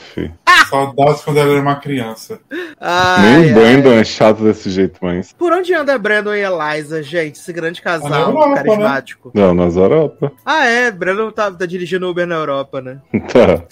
Saudades 0.69 1.21
quando 1.21 1.38
ele 1.38 1.51
era 1.51 1.61
uma 1.61 1.76
criança. 1.77 2.39
Ai, 2.80 3.21
Nem 3.41 3.49
ai. 3.49 3.53
Brandon 3.53 3.93
é 3.93 4.03
chato 4.03 4.43
desse 4.43 4.69
jeito, 4.69 4.99
mas. 5.01 5.34
Por 5.34 5.51
onde 5.51 5.73
anda 5.73 5.97
Brandon 5.97 6.34
e 6.35 6.41
Eliza, 6.43 7.01
gente? 7.01 7.35
Esse 7.39 7.51
grande 7.53 7.81
Na 7.84 7.91
casal 7.99 8.30
Europa, 8.31 8.55
carismático. 8.55 9.31
Não, 9.34 9.53
nas 9.53 9.76
Europa. 9.76 10.31
Ah, 10.45 10.65
é, 10.65 10.91
Brandon 10.91 11.31
tá, 11.31 11.49
tá 11.51 11.65
dirigindo 11.65 12.07
Uber 12.09 12.27
na 12.27 12.35
Europa, 12.35 12.81
né? 12.81 12.99
Tá. 13.34 13.63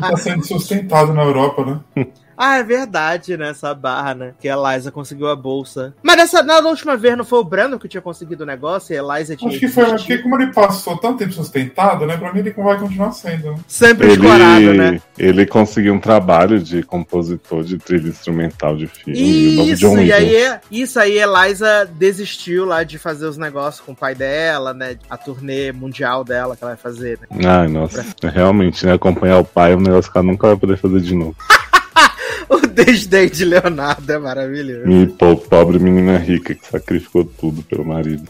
Tá 0.00 0.16
sendo 0.16 0.44
sustentado 0.44 1.12
na 1.14 1.22
Europa, 1.22 1.64
né? 1.96 2.06
Ah, 2.38 2.58
é 2.58 2.62
verdade, 2.62 3.36
né? 3.36 3.50
Essa 3.50 3.74
barra, 3.74 4.14
né? 4.14 4.32
Que 4.40 4.48
a 4.48 4.54
Eliza 4.54 4.92
conseguiu 4.92 5.28
a 5.28 5.34
bolsa. 5.34 5.92
Mas 6.00 6.16
nessa, 6.16 6.40
na 6.40 6.58
última 6.60 6.96
vez 6.96 7.16
não 7.16 7.24
foi 7.24 7.40
o 7.40 7.44
Brandon 7.44 7.78
que 7.78 7.88
tinha 7.88 8.00
conseguido 8.00 8.44
o 8.44 8.46
negócio 8.46 8.94
e 8.94 8.98
a 8.98 9.02
Eliza 9.02 9.34
tinha. 9.34 9.50
Acho 9.50 9.58
que 9.58 9.66
foi, 9.66 9.84
porque 9.86 10.18
como 10.18 10.40
ele 10.40 10.52
passou 10.52 10.96
tanto 10.96 11.18
tempo 11.18 11.32
sustentado, 11.32 12.06
né? 12.06 12.16
Pra 12.16 12.32
mim 12.32 12.38
ele 12.38 12.52
vai 12.52 12.78
continuar 12.78 13.10
sendo, 13.10 13.50
né? 13.50 13.58
Sempre 13.66 14.12
escorado, 14.12 14.72
né? 14.72 15.00
Ele, 15.18 15.30
ele 15.30 15.46
conseguiu 15.46 15.92
um 15.94 15.98
trabalho 15.98 16.60
de 16.60 16.82
compositor 16.84 17.64
de 17.64 17.76
trilha 17.76 18.08
instrumental 18.08 18.76
de 18.76 18.86
filme. 18.86 19.70
Isso, 19.70 19.80
John 19.80 19.98
e 19.98 20.12
aí, 20.12 20.58
isso 20.70 21.00
aí, 21.00 21.18
Eliza 21.18 21.90
desistiu 21.92 22.64
lá 22.64 22.84
de 22.84 22.98
fazer 22.98 23.26
os 23.26 23.36
negócios 23.36 23.84
com 23.84 23.92
o 23.92 23.96
pai 23.96 24.14
dela, 24.14 24.72
né? 24.72 24.96
A 25.10 25.16
turnê 25.16 25.72
mundial 25.72 26.22
dela 26.22 26.56
que 26.56 26.62
ela 26.62 26.74
vai 26.74 26.80
fazer, 26.80 27.18
né? 27.20 27.48
Ai, 27.48 27.66
nossa. 27.66 28.04
Realmente, 28.22 28.86
né? 28.86 28.92
Acompanhar 28.92 29.38
o 29.38 29.44
pai 29.44 29.72
é 29.72 29.76
um 29.76 29.80
negócio 29.80 30.10
que 30.10 30.16
ela 30.16 30.26
nunca 30.26 30.46
vai 30.46 30.56
poder 30.56 30.76
fazer 30.76 31.00
de 31.00 31.14
novo. 31.14 31.34
O 32.50 32.66
desdém 32.66 33.28
de 33.28 33.44
Leonardo 33.44 34.10
é 34.10 34.18
maravilhoso. 34.18 34.90
E 34.90 35.06
pô, 35.06 35.36
pobre 35.36 35.78
menina 35.78 36.16
rica 36.16 36.54
que 36.54 36.66
sacrificou 36.66 37.24
tudo 37.24 37.62
pelo 37.62 37.84
marido. 37.84 38.26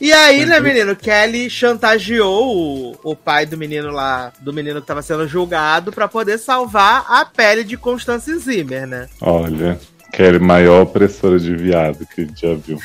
E 0.00 0.12
aí, 0.12 0.44
né, 0.44 0.60
menino, 0.60 0.96
Kelly 0.96 1.48
chantageou 1.48 2.92
o, 3.02 3.12
o 3.12 3.16
pai 3.16 3.46
do 3.46 3.56
menino 3.56 3.90
lá, 3.90 4.32
do 4.40 4.52
menino 4.52 4.80
que 4.80 4.86
tava 4.86 5.02
sendo 5.02 5.26
julgado, 5.28 5.92
pra 5.92 6.08
poder 6.08 6.38
salvar 6.38 7.04
a 7.08 7.24
pele 7.24 7.62
de 7.64 7.76
Constance 7.76 8.36
Zimmer, 8.38 8.86
né? 8.86 9.08
Olha, 9.20 9.78
Kelly, 10.12 10.38
maior 10.38 10.82
opressora 10.82 11.38
de 11.38 11.54
viado 11.54 12.06
que 12.06 12.22
a 12.22 12.24
gente 12.24 12.40
já 12.40 12.54
viu. 12.54 12.78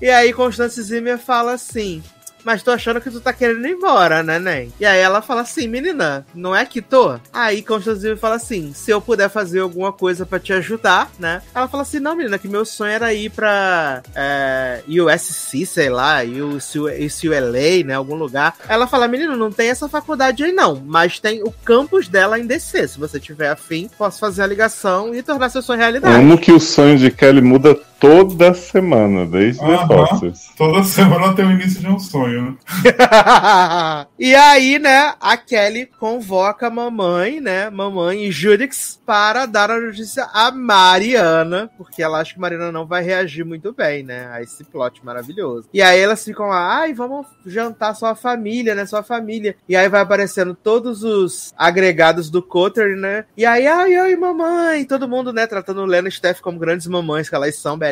E 0.00 0.08
aí 0.08 0.32
Constance 0.32 0.80
Zimmer 0.82 1.18
fala 1.18 1.52
assim: 1.52 2.02
Mas 2.44 2.62
tô 2.62 2.70
achando 2.70 3.00
que 3.00 3.10
tu 3.10 3.20
tá 3.20 3.32
querendo 3.32 3.66
ir 3.66 3.72
embora, 3.72 4.22
né, 4.22 4.38
Nen? 4.38 4.72
E 4.80 4.84
aí 4.84 4.98
ela 4.98 5.22
fala 5.22 5.42
assim, 5.42 5.68
menina, 5.68 6.26
não 6.34 6.54
é 6.54 6.64
que 6.64 6.82
tô? 6.82 7.18
Aí 7.32 7.62
Constance 7.62 8.00
Zimmer 8.00 8.16
fala 8.16 8.36
assim: 8.36 8.72
se 8.74 8.90
eu 8.90 9.00
puder 9.00 9.28
fazer 9.28 9.60
alguma 9.60 9.92
coisa 9.92 10.26
pra 10.26 10.38
te 10.38 10.52
ajudar, 10.52 11.10
né? 11.18 11.42
Ela 11.54 11.68
fala 11.68 11.82
assim: 11.82 12.00
não, 12.00 12.16
menina, 12.16 12.38
que 12.38 12.48
meu 12.48 12.64
sonho 12.64 12.92
era 12.92 13.12
ir 13.12 13.30
pra 13.30 14.02
é, 14.14 14.82
USC, 14.88 15.64
sei 15.66 15.88
lá, 15.88 16.18
UCLA, 16.22 17.84
né? 17.84 17.94
Algum 17.94 18.14
lugar. 18.14 18.56
Ela 18.68 18.86
fala: 18.86 19.08
menino, 19.08 19.36
não 19.36 19.50
tem 19.50 19.68
essa 19.70 19.88
faculdade 19.88 20.44
aí 20.44 20.52
não, 20.52 20.82
mas 20.84 21.18
tem 21.18 21.42
o 21.42 21.52
campus 21.64 22.08
dela 22.08 22.38
em 22.38 22.46
DC. 22.46 22.88
Se 22.88 22.98
você 22.98 23.18
tiver 23.20 23.50
afim, 23.50 23.88
posso 23.96 24.18
fazer 24.18 24.42
a 24.42 24.46
ligação 24.46 25.14
e 25.14 25.22
tornar 25.22 25.48
seu 25.48 25.62
sonho 25.62 25.78
realidade. 25.78 26.14
Amo 26.14 26.38
que 26.38 26.52
o 26.52 26.60
sonho 26.60 26.98
de 26.98 27.10
Kelly 27.10 27.40
muda 27.40 27.78
toda 28.02 28.52
semana, 28.52 29.24
desde 29.24 29.60
The 29.60 29.74
Aham. 29.74 29.86
Fosters. 29.86 30.50
Toda 30.58 30.82
semana 30.82 31.36
tem 31.36 31.44
o 31.44 31.52
início 31.52 31.80
de 31.80 31.86
um 31.86 32.00
sonho, 32.00 32.42
né? 32.42 32.56
e 34.18 34.34
aí, 34.34 34.80
né, 34.80 35.14
a 35.20 35.36
Kelly 35.36 35.86
convoca 36.00 36.66
a 36.66 36.70
mamãe, 36.70 37.40
né, 37.40 37.70
mamãe 37.70 38.24
e 38.24 38.32
Judix 38.32 39.00
para 39.06 39.46
dar 39.46 39.70
a 39.70 39.80
notícia 39.80 40.28
a 40.34 40.50
Mariana, 40.50 41.70
porque 41.78 42.02
ela 42.02 42.18
acha 42.18 42.34
que 42.34 42.40
Mariana 42.40 42.72
não 42.72 42.84
vai 42.84 43.04
reagir 43.04 43.44
muito 43.44 43.72
bem, 43.72 44.02
né, 44.02 44.28
a 44.32 44.42
esse 44.42 44.64
plot 44.64 45.04
maravilhoso. 45.04 45.68
E 45.72 45.80
aí 45.80 46.00
elas 46.00 46.24
ficam 46.24 46.46
lá, 46.46 46.80
ai, 46.80 46.92
vamos 46.92 47.28
jantar 47.46 47.94
sua 47.94 48.16
família, 48.16 48.74
né, 48.74 48.84
sua 48.84 49.04
família. 49.04 49.54
E 49.68 49.76
aí 49.76 49.88
vai 49.88 50.00
aparecendo 50.00 50.56
todos 50.56 51.04
os 51.04 51.54
agregados 51.56 52.28
do 52.28 52.42
Cotter, 52.42 52.96
né, 52.96 53.26
e 53.36 53.46
aí, 53.46 53.64
ai, 53.64 53.94
ai, 53.94 54.16
mamãe, 54.16 54.84
todo 54.84 55.08
mundo, 55.08 55.32
né, 55.32 55.46
tratando 55.46 55.84
Lena 55.84 56.08
e 56.08 56.12
Steph 56.12 56.40
como 56.40 56.58
grandes 56.58 56.88
mamães, 56.88 57.28
que 57.28 57.36
elas 57.36 57.54
são 57.54 57.78
belíssimas. 57.78 57.91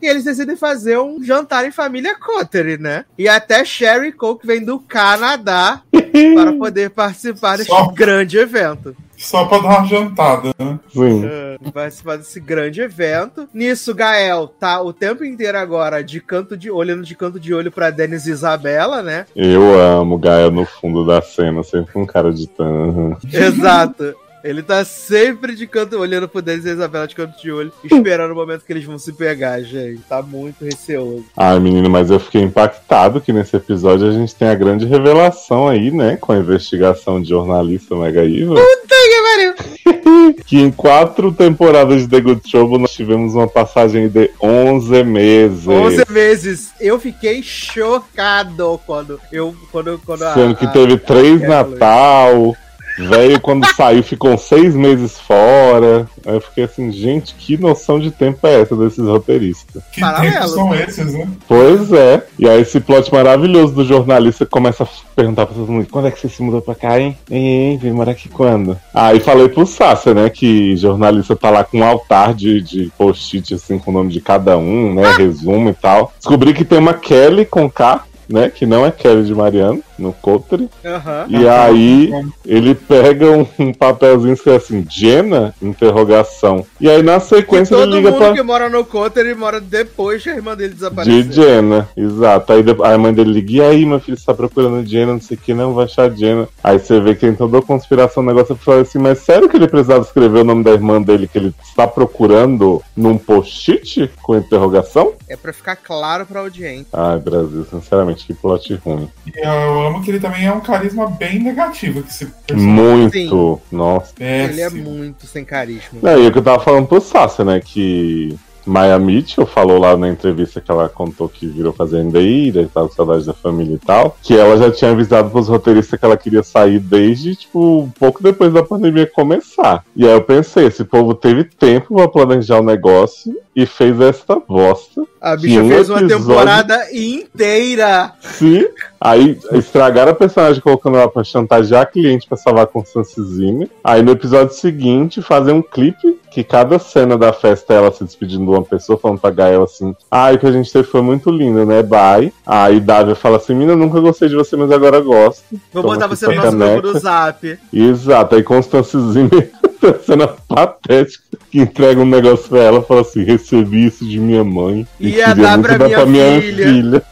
E 0.00 0.06
eles 0.06 0.24
decidem 0.24 0.56
fazer 0.56 0.98
um 0.98 1.22
jantar 1.22 1.64
em 1.64 1.70
família 1.70 2.16
Cotter, 2.18 2.80
né, 2.80 3.04
e 3.18 3.28
até 3.28 3.64
Sherry 3.64 4.12
Cole, 4.12 4.38
que 4.38 4.46
vem 4.46 4.64
do 4.64 4.78
Canadá, 4.78 5.82
para 6.34 6.52
poder 6.52 6.90
participar 6.90 7.56
desse 7.58 7.70
Só. 7.70 7.88
grande 7.88 8.38
evento. 8.38 8.96
Só 9.16 9.46
pra 9.46 9.58
dar 9.58 9.78
uma 9.78 9.86
jantada, 9.86 10.52
né? 10.58 10.78
Sim. 10.92 11.24
É, 11.24 11.70
participar 11.70 12.16
desse 12.18 12.38
grande 12.38 12.82
evento. 12.82 13.48
Nisso, 13.52 13.94
Gael 13.94 14.46
tá 14.46 14.80
o 14.82 14.92
tempo 14.92 15.24
inteiro 15.24 15.58
agora 15.58 16.04
de 16.04 16.20
canto 16.20 16.56
de 16.56 16.70
olhando 16.70 17.02
de 17.02 17.14
canto 17.14 17.40
de 17.40 17.54
olho 17.54 17.72
pra 17.72 17.90
Denis 17.90 18.26
e 18.26 18.30
Isabela, 18.30 19.02
né? 19.02 19.26
Eu 19.34 19.80
amo 19.80 20.18
Gaia 20.18 20.50
no 20.50 20.66
fundo 20.66 21.04
da 21.06 21.22
cena, 21.22 21.62
sempre 21.62 21.92
com 21.92 22.06
cara 22.06 22.32
de 22.32 22.46
tan. 22.46 23.16
Exato. 23.32 24.14
Ele 24.46 24.62
tá 24.62 24.84
sempre 24.84 25.54
de 25.56 25.66
canto, 25.66 25.98
olhando 25.98 26.28
pro 26.28 26.40
Denis 26.40 26.64
e 26.64 26.70
a 26.70 26.72
Isabela 26.74 27.06
de 27.08 27.14
canto 27.16 27.40
de 27.42 27.50
olho, 27.50 27.72
esperando 27.84 28.30
o 28.30 28.34
momento 28.34 28.64
que 28.64 28.72
eles 28.72 28.84
vão 28.84 28.96
se 28.98 29.12
pegar, 29.12 29.60
gente. 29.62 30.00
Tá 30.08 30.22
muito 30.22 30.64
receoso. 30.64 31.24
Ai, 31.36 31.58
menino, 31.58 31.90
mas 31.90 32.10
eu 32.10 32.20
fiquei 32.20 32.42
impactado 32.42 33.20
que 33.20 33.32
nesse 33.32 33.56
episódio 33.56 34.08
a 34.08 34.12
gente 34.12 34.34
tem 34.34 34.48
a 34.48 34.54
grande 34.54 34.86
revelação 34.86 35.66
aí, 35.68 35.90
né? 35.90 36.16
Com 36.20 36.32
a 36.32 36.36
investigação 36.38 37.20
de 37.20 37.28
jornalista 37.28 37.96
Mega 37.96 38.24
Evil. 38.24 38.54
que 40.46 40.58
em 40.58 40.70
quatro 40.70 41.32
temporadas 41.32 42.02
de 42.02 42.08
The 42.08 42.20
Good 42.20 42.40
Trouble 42.50 42.78
nós 42.78 42.92
tivemos 42.92 43.34
uma 43.34 43.48
passagem 43.48 44.08
de 44.08 44.30
11 44.40 45.02
meses. 45.04 45.66
11 45.66 46.04
meses. 46.08 46.72
Eu 46.80 46.98
fiquei 47.00 47.42
chocado 47.42 48.80
quando 48.86 49.20
eu. 49.32 49.54
Quando, 49.72 50.00
quando 50.04 50.22
a- 50.22 50.34
Sendo 50.34 50.54
que 50.54 50.66
a- 50.66 50.70
teve 50.70 50.94
a 50.94 50.98
três 50.98 51.40
isso. 51.40 51.48
Natal. 51.48 52.56
Velho, 52.98 53.40
quando 53.40 53.66
saiu, 53.74 54.02
ficou 54.02 54.32
uns 54.32 54.42
seis 54.42 54.74
meses 54.74 55.18
fora. 55.18 56.08
Aí 56.24 56.34
eu 56.34 56.40
fiquei 56.40 56.64
assim, 56.64 56.90
gente, 56.90 57.34
que 57.34 57.56
noção 57.56 58.00
de 58.00 58.10
tempo 58.10 58.46
é 58.46 58.62
essa 58.62 58.74
desses 58.76 59.04
roteiristas? 59.04 59.82
Que 59.92 60.00
Paralelo, 60.00 60.32
tempos 60.32 60.52
são 60.52 60.70
né? 60.70 60.84
esses, 60.88 61.12
né? 61.12 61.28
Pois 61.46 61.92
é. 61.92 62.26
E 62.38 62.48
aí 62.48 62.60
esse 62.60 62.80
plot 62.80 63.12
maravilhoso 63.12 63.74
do 63.74 63.84
jornalista 63.84 64.46
começa 64.46 64.84
a 64.84 64.88
perguntar 65.14 65.46
pra 65.46 65.54
todo 65.54 65.70
mundo, 65.70 65.86
quando 65.90 66.08
é 66.08 66.10
que 66.10 66.20
você 66.20 66.28
se 66.28 66.42
mudou 66.42 66.60
pra 66.60 66.74
cá, 66.74 66.98
hein? 67.00 67.16
Hein, 67.30 67.46
hein, 67.46 67.78
vem 67.78 67.92
morar 67.92 68.12
aqui 68.12 68.28
quando? 68.28 68.78
Aí 68.94 69.20
falei 69.20 69.48
pro 69.48 69.66
Sácia, 69.66 70.12
né, 70.12 70.28
que 70.28 70.76
jornalista 70.76 71.34
tá 71.34 71.50
lá 71.50 71.64
com 71.64 71.78
um 71.78 71.84
altar 71.84 72.34
de, 72.34 72.60
de 72.60 72.92
post-it, 72.98 73.54
assim, 73.54 73.78
com 73.78 73.90
o 73.90 73.94
nome 73.94 74.10
de 74.10 74.20
cada 74.20 74.58
um, 74.58 74.94
né, 74.94 75.14
resumo 75.16 75.70
e 75.70 75.74
tal. 75.74 76.12
Descobri 76.18 76.52
que 76.52 76.64
tem 76.64 76.78
uma 76.78 76.94
Kelly 76.94 77.46
com 77.46 77.70
K, 77.70 78.04
né, 78.28 78.50
que 78.50 78.66
não 78.66 78.84
é 78.84 78.90
Kelly 78.90 79.24
de 79.24 79.34
Mariano, 79.34 79.82
no 79.98 80.12
Cotter. 80.12 80.60
Aham. 80.84 81.24
E 81.28 81.48
aí 81.48 82.10
ele 82.44 82.74
pega 82.74 83.30
um, 83.30 83.46
um 83.58 83.72
papelzinho 83.72 84.36
que 84.36 84.50
é 84.50 84.56
assim, 84.56 84.84
Jenna? 84.90 85.54
Interrogação. 85.62 86.66
E 86.80 86.88
aí 86.90 87.02
na 87.02 87.16
E 87.16 87.20
sequência 87.20 87.76
todo 87.76 87.88
ele 87.88 87.96
liga 87.96 88.10
mundo 88.10 88.18
pra... 88.18 88.32
que 88.34 88.42
mora 88.42 88.68
no 88.68 88.84
Cotter, 88.84 89.24
ele 89.24 89.34
mora 89.34 89.60
depois 89.60 90.22
que 90.22 90.30
a 90.30 90.34
irmã 90.34 90.54
dele 90.56 90.70
De 90.70 90.74
desapareceu. 90.76 91.32
Jenna, 91.32 91.88
exato. 91.96 92.52
Aí 92.52 92.62
de- 92.62 92.76
a 92.82 92.98
mãe 92.98 93.12
dele 93.14 93.32
liga, 93.32 93.52
e 93.52 93.60
aí, 93.62 93.86
meu 93.86 94.00
filho, 94.00 94.16
você 94.18 94.26
tá 94.26 94.34
procurando 94.34 94.86
Jenna, 94.86 95.12
não 95.14 95.20
sei 95.20 95.36
o 95.36 95.40
que, 95.40 95.54
não 95.54 95.74
vai 95.74 95.84
achar 95.86 96.10
Jenna. 96.10 96.48
Aí 96.62 96.78
você 96.78 97.00
vê 97.00 97.14
que 97.14 97.20
tem 97.20 97.34
toda 97.34 97.58
a 97.58 97.62
conspiração, 97.62 98.22
o 98.22 98.26
negócio 98.26 98.52
eu 98.52 98.56
falei 98.56 98.82
assim, 98.82 98.98
mas 98.98 99.18
sério 99.20 99.48
que 99.48 99.56
ele 99.56 99.68
precisava 99.68 100.02
escrever 100.04 100.40
o 100.40 100.44
nome 100.44 100.62
da 100.64 100.72
irmã 100.72 101.00
dele 101.00 101.26
que 101.28 101.38
ele 101.38 101.54
está 101.62 101.86
procurando 101.86 102.82
num 102.96 103.16
post-it 103.18 104.10
com 104.22 104.36
interrogação? 104.36 105.14
É 105.28 105.36
pra 105.36 105.52
ficar 105.52 105.76
claro 105.76 106.26
pra 106.26 106.40
audiência. 106.40 106.86
Ai, 106.92 107.18
Brasil, 107.18 107.64
sinceramente, 107.70 108.15
que 108.24 108.34
plot 108.34 108.74
ruim. 108.84 109.08
E 109.26 109.46
eu 109.46 109.86
amo 109.86 110.02
que 110.02 110.10
ele 110.10 110.20
também 110.20 110.46
é 110.46 110.52
um 110.52 110.60
carisma 110.60 111.08
bem 111.08 111.38
negativo. 111.38 112.02
Que 112.02 112.24
personagem 112.24 112.56
Muito, 112.56 113.60
nossa. 113.70 114.12
Ele 114.18 114.60
é 114.60 114.70
muito 114.70 115.26
sem 115.26 115.44
carisma. 115.44 115.98
Não, 116.00 116.22
e 116.22 116.26
o 116.26 116.32
que 116.32 116.38
eu 116.38 116.42
tava 116.42 116.62
falando 116.62 116.86
pro 116.86 117.00
Sasha, 117.00 117.44
né, 117.44 117.60
que 117.60 118.38
Maya 118.66 118.98
Mitchell 118.98 119.46
falou 119.46 119.78
lá 119.78 119.96
na 119.96 120.08
entrevista 120.08 120.60
que 120.60 120.70
ela 120.70 120.88
contou 120.88 121.28
que 121.28 121.46
virou 121.46 121.72
fazendeira 121.72 122.62
e 122.62 122.66
tal, 122.66 122.88
com 122.88 122.94
saudade 122.94 123.24
da 123.24 123.32
família 123.32 123.76
e 123.76 123.78
tal, 123.78 124.16
que 124.20 124.36
ela 124.36 124.56
já 124.58 124.70
tinha 124.70 124.90
avisado 124.90 125.30
pros 125.30 125.48
roteiristas 125.48 125.98
que 125.98 126.04
ela 126.04 126.16
queria 126.16 126.42
sair 126.42 126.80
desde, 126.80 127.36
tipo, 127.36 127.82
um 127.82 127.90
pouco 127.90 128.22
depois 128.22 128.52
da 128.52 128.64
pandemia 128.64 129.06
começar. 129.06 129.84
E 129.94 130.04
aí 130.04 130.12
eu 130.12 130.22
pensei, 130.22 130.66
esse 130.66 130.84
povo 130.84 131.14
teve 131.14 131.44
tempo 131.44 131.94
pra 131.94 132.08
planejar 132.08 132.58
o 132.58 132.64
negócio 132.64 133.36
e 133.54 133.64
fez 133.64 134.00
esta 134.00 134.36
bosta. 134.36 135.02
A 135.26 135.36
bicha 135.36 135.64
fez 135.64 135.90
uma 135.90 135.98
episódio- 136.00 136.18
temporada 136.18 136.86
inteira. 136.92 138.12
Se 138.20 138.70
aí 139.00 139.38
estragaram 139.52 140.12
a 140.12 140.14
personagem 140.14 140.60
colocando 140.62 140.96
ela 140.98 141.08
pra 141.10 141.24
chantagear 141.24 141.82
a 141.82 141.86
cliente 141.86 142.28
pra 142.28 142.36
salvar 142.36 142.62
a 142.64 142.66
Constance 142.66 143.20
Zimmer. 143.20 143.68
Aí 143.82 144.02
no 144.02 144.12
episódio 144.12 144.54
seguinte 144.54 145.20
fazer 145.20 145.50
um 145.52 145.62
clipe 145.62 146.16
que 146.30 146.44
cada 146.44 146.78
cena 146.78 147.16
da 147.18 147.32
festa 147.32 147.74
é 147.74 147.76
ela 147.78 147.90
se 147.90 148.04
despedindo 148.04 148.44
de 148.44 148.50
uma 148.50 148.62
pessoa, 148.62 148.98
falando 148.98 149.18
pra 149.18 149.30
Gael 149.30 149.64
assim: 149.64 149.96
Ah, 150.10 150.30
o 150.32 150.38
que 150.38 150.46
a 150.46 150.52
gente 150.52 150.72
teve 150.72 150.86
foi 150.86 151.00
muito 151.02 151.28
lindo, 151.30 151.66
né? 151.66 151.82
Bye. 151.82 152.32
Aí 152.46 152.78
Davia 152.78 153.14
fala 153.16 153.38
assim: 153.38 153.54
Mina, 153.54 153.74
nunca 153.74 153.98
gostei 153.98 154.28
de 154.28 154.36
você, 154.36 154.54
mas 154.54 154.70
agora 154.70 155.00
gosto. 155.00 155.42
Vou 155.72 155.82
Toma 155.82 155.94
botar 155.94 156.06
você 156.06 156.26
no 156.28 156.34
nosso 156.36 156.56
grupo 156.56 156.82
do 156.82 156.98
Zap. 157.00 157.58
Exato, 157.72 158.34
aí 158.36 158.42
Constance 158.44 158.96
Zimmer, 159.80 160.00
cena 160.04 160.28
patética, 160.28 161.38
que 161.50 161.58
entrega 161.58 162.00
um 162.00 162.06
negócio 162.06 162.48
pra 162.48 162.60
ela, 162.60 162.82
fala 162.82 163.02
assim: 163.02 163.24
recebi 163.24 163.86
isso 163.86 164.06
de 164.06 164.18
minha 164.18 164.44
mãe. 164.44 164.86
E 165.00 165.08
Ia 165.08 165.28
queria 165.28 165.34
dar 165.34 165.58
muito 165.58 165.66
pra 165.66 165.78
dar 165.78 165.86
minha 165.86 165.96
pra 165.96 166.06
minha 166.06 166.40
filha." 166.40 166.66
filha. 166.66 167.02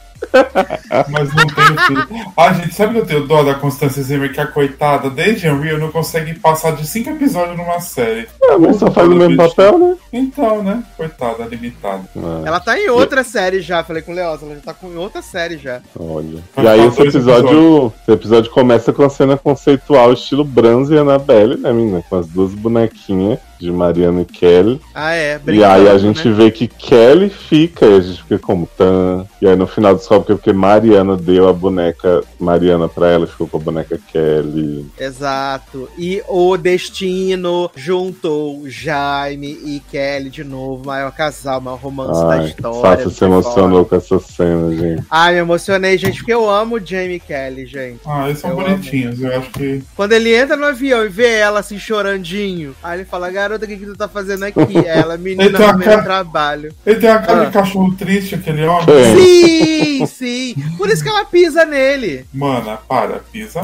Mas 1.10 1.34
não 1.34 1.46
tem 1.46 1.86
filho. 1.86 2.32
Ah, 2.36 2.52
gente, 2.52 2.74
sabe 2.74 2.94
que 2.94 3.00
eu 3.00 3.06
tenho 3.06 3.26
dó 3.26 3.42
da 3.42 3.54
Constância 3.54 4.02
Zimmer, 4.02 4.32
que 4.32 4.40
a 4.40 4.46
coitada, 4.46 5.10
desde 5.10 5.48
Unreal, 5.48 5.78
não 5.78 5.90
consegue 5.90 6.34
passar 6.34 6.72
de 6.72 6.86
cinco 6.86 7.10
episódios 7.10 7.56
numa 7.56 7.80
série. 7.80 8.28
Ah, 8.42 8.58
mas 8.58 8.76
só 8.76 8.90
faz 8.90 9.08
o 9.08 9.14
mesmo 9.14 9.36
papel, 9.36 9.78
né? 9.78 9.96
Então, 10.12 10.62
né? 10.62 10.82
Coitada, 10.96 11.44
limitada. 11.44 12.02
Ah. 12.16 12.42
Ela 12.44 12.60
tá 12.60 12.78
em 12.78 12.88
outra 12.88 13.24
série 13.24 13.60
já, 13.60 13.82
falei 13.82 14.02
com 14.02 14.12
o 14.12 14.14
Leoz, 14.14 14.42
ela 14.42 14.54
já 14.54 14.60
tá 14.60 14.74
com 14.74 14.88
em 14.88 14.96
outra 14.96 15.22
série 15.22 15.58
já. 15.58 15.80
Olha. 15.98 16.42
E 16.56 16.68
aí 16.68 16.86
esse 16.86 17.02
episódio, 17.02 17.92
esse 18.02 18.12
episódio 18.12 18.50
começa 18.50 18.92
com 18.92 19.02
a 19.02 19.08
cena 19.08 19.36
conceitual 19.36 20.12
estilo 20.12 20.44
Branzi 20.44 20.94
e 20.94 20.98
Annabelle, 20.98 21.56
né, 21.56 21.72
menina? 21.72 22.04
Com 22.08 22.16
as 22.16 22.26
duas 22.26 22.54
bonequinhas 22.54 23.38
de 23.64 23.72
Mariana 23.72 24.22
e 24.22 24.24
Kelly. 24.24 24.80
Ah, 24.94 25.14
é. 25.14 25.40
e 25.46 25.64
aí 25.64 25.88
a 25.88 25.98
gente 25.98 26.28
né? 26.28 26.34
vê 26.34 26.50
que 26.50 26.68
Kelly 26.68 27.30
fica, 27.30 27.86
e 27.86 27.96
a 27.96 28.00
gente 28.00 28.22
fica 28.22 28.38
como 28.38 28.68
tan. 28.76 29.26
E 29.40 29.46
aí 29.46 29.56
no 29.56 29.66
final 29.66 29.94
descobre 29.94 30.26
que 30.26 30.32
é 30.32 30.34
porque 30.36 30.52
Mariana 30.52 31.16
deu 31.16 31.48
a 31.48 31.52
boneca 31.52 32.22
Mariana 32.38 32.88
pra 32.88 33.08
ela, 33.08 33.26
ficou 33.26 33.48
com 33.48 33.56
a 33.56 33.60
boneca 33.60 33.98
Kelly. 34.12 34.86
Exato. 34.98 35.88
E 35.98 36.22
o 36.28 36.56
destino 36.56 37.70
juntou 37.74 38.62
Jaime 38.68 39.58
e 39.64 39.82
Kelly 39.90 40.30
de 40.30 40.44
novo, 40.44 40.86
maior 40.86 41.10
casal, 41.12 41.60
maior 41.60 41.78
romance 41.78 42.20
da 42.20 42.34
Ai, 42.34 42.46
história. 42.46 42.96
Sasha 42.96 43.10
se 43.10 43.24
emocionou 43.24 43.84
com 43.84 43.96
essa 43.96 44.18
cena, 44.18 44.74
gente. 44.74 45.04
Ai, 45.10 45.34
me 45.34 45.40
emocionei, 45.40 45.96
gente, 45.96 46.18
porque 46.18 46.34
eu 46.34 46.48
amo 46.48 46.76
o 46.76 46.84
Jamie 46.84 47.20
Kelly, 47.20 47.66
gente. 47.66 48.00
Ah, 48.06 48.28
eles 48.28 48.38
são 48.38 48.50
Eu 48.50 48.56
bonitinhos, 48.56 49.20
eu 49.20 49.36
acho 49.38 49.50
que. 49.50 49.82
Quando 49.96 50.12
ele 50.12 50.34
entra 50.34 50.56
no 50.56 50.66
avião 50.66 51.04
e 51.04 51.08
vê 51.08 51.34
ela 51.34 51.60
assim 51.60 51.78
chorandinho, 51.78 52.74
aí 52.82 52.98
ele 52.98 53.04
fala, 53.04 53.30
garota, 53.58 53.64
o 53.64 53.68
que, 53.68 53.76
que 53.76 53.86
tu 53.86 53.96
tá 53.96 54.08
fazendo 54.08 54.42
aqui? 54.44 54.76
Ela, 54.86 55.16
menina, 55.16 55.44
no 55.72 55.78
meu 55.78 55.88
cara- 55.88 56.02
trabalho. 56.02 56.74
Ele 56.84 57.00
tem 57.00 57.10
uma 57.10 57.18
cara 57.20 57.42
Ah. 57.42 57.44
de 57.46 57.52
cachorro 57.52 57.94
triste, 57.96 58.34
aquele 58.34 58.64
homem. 58.64 58.86
É. 58.88 59.16
Sim, 59.16 60.06
sim. 60.06 60.54
Por 60.76 60.88
isso 60.90 61.02
que 61.02 61.08
ela 61.08 61.24
pisa 61.24 61.64
nele. 61.64 62.24
Mana, 62.32 62.76
para, 62.88 63.20
pisa. 63.32 63.60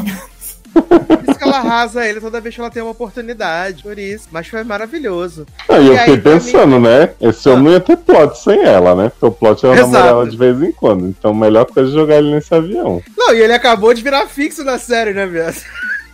Por 0.73 1.19
isso 1.29 1.39
que 1.39 1.43
ela 1.45 1.59
arrasa 1.59 2.07
ele 2.07 2.21
toda 2.21 2.41
vez 2.41 2.55
que 2.55 2.61
ela 2.61 2.71
tem 2.71 2.83
uma 2.83 2.93
oportunidade. 2.93 3.83
Por 3.83 3.99
isso. 3.99 4.29
Mas 4.31 4.47
foi 4.47 4.63
maravilhoso. 4.63 5.47
Aí 5.69 5.87
eu 5.87 5.95
E 5.95 5.99
aí, 5.99 6.05
fiquei 6.05 6.19
pra 6.19 6.33
pensando, 6.33 6.79
né? 6.79 7.11
Esse 7.21 7.49
homem 7.49 7.65
não 7.65 7.73
ia 7.73 7.81
ter 7.81 7.97
plot 7.97 8.39
sem 8.39 8.63
ela, 8.63 8.95
né? 8.95 9.09
Porque 9.11 9.27
o 9.27 9.33
plot 9.33 9.67
era 9.67 9.75
namorar 9.81 10.07
ela 10.07 10.29
de 10.29 10.37
vez 10.37 10.61
em 10.63 10.73
quando. 10.73 11.07
Então, 11.07 11.35
melhor 11.35 11.67
coisa 11.67 11.91
é 11.91 11.93
jogar 11.93 12.17
ele 12.19 12.33
nesse 12.33 12.55
avião. 12.55 13.03
Não, 13.17 13.35
e 13.35 13.41
ele 13.41 13.53
acabou 13.53 13.93
de 13.93 14.03
virar 14.03 14.27
fixo 14.27 14.63
na 14.63 14.79
série, 14.79 15.13
né, 15.13 15.27
Viado? 15.27 15.57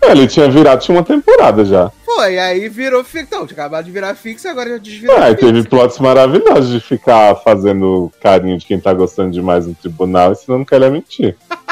É, 0.07 0.13
Ele 0.13 0.27
tinha 0.27 0.49
virado, 0.49 0.81
tinha 0.81 0.97
uma 0.97 1.05
temporada 1.05 1.65
já. 1.65 1.91
Foi, 2.05 2.39
aí 2.39 2.69
virou 2.69 3.03
fixo. 3.05 3.27
Então, 3.27 3.47
tinha 3.47 3.59
acabado 3.59 3.85
de 3.85 3.91
virar 3.91 4.15
fixo 4.15 4.47
e 4.47 4.51
agora 4.51 4.71
já 4.71 4.79
desvirou. 4.79 5.17
Fixo. 5.17 5.37
teve 5.37 5.63
plots 5.65 5.99
maravilhosos 5.99 6.71
de 6.71 6.81
ficar 6.81 7.35
fazendo 7.37 8.11
carinho 8.21 8.57
de 8.57 8.65
quem 8.65 8.79
tá 8.81 8.93
gostando 8.93 9.31
demais 9.31 9.67
no 9.67 9.75
tribunal, 9.75 10.33
ensinando 10.33 10.65
que 10.65 10.75
ela 10.75 10.87
é 10.87 10.91
mentir. 10.91 11.37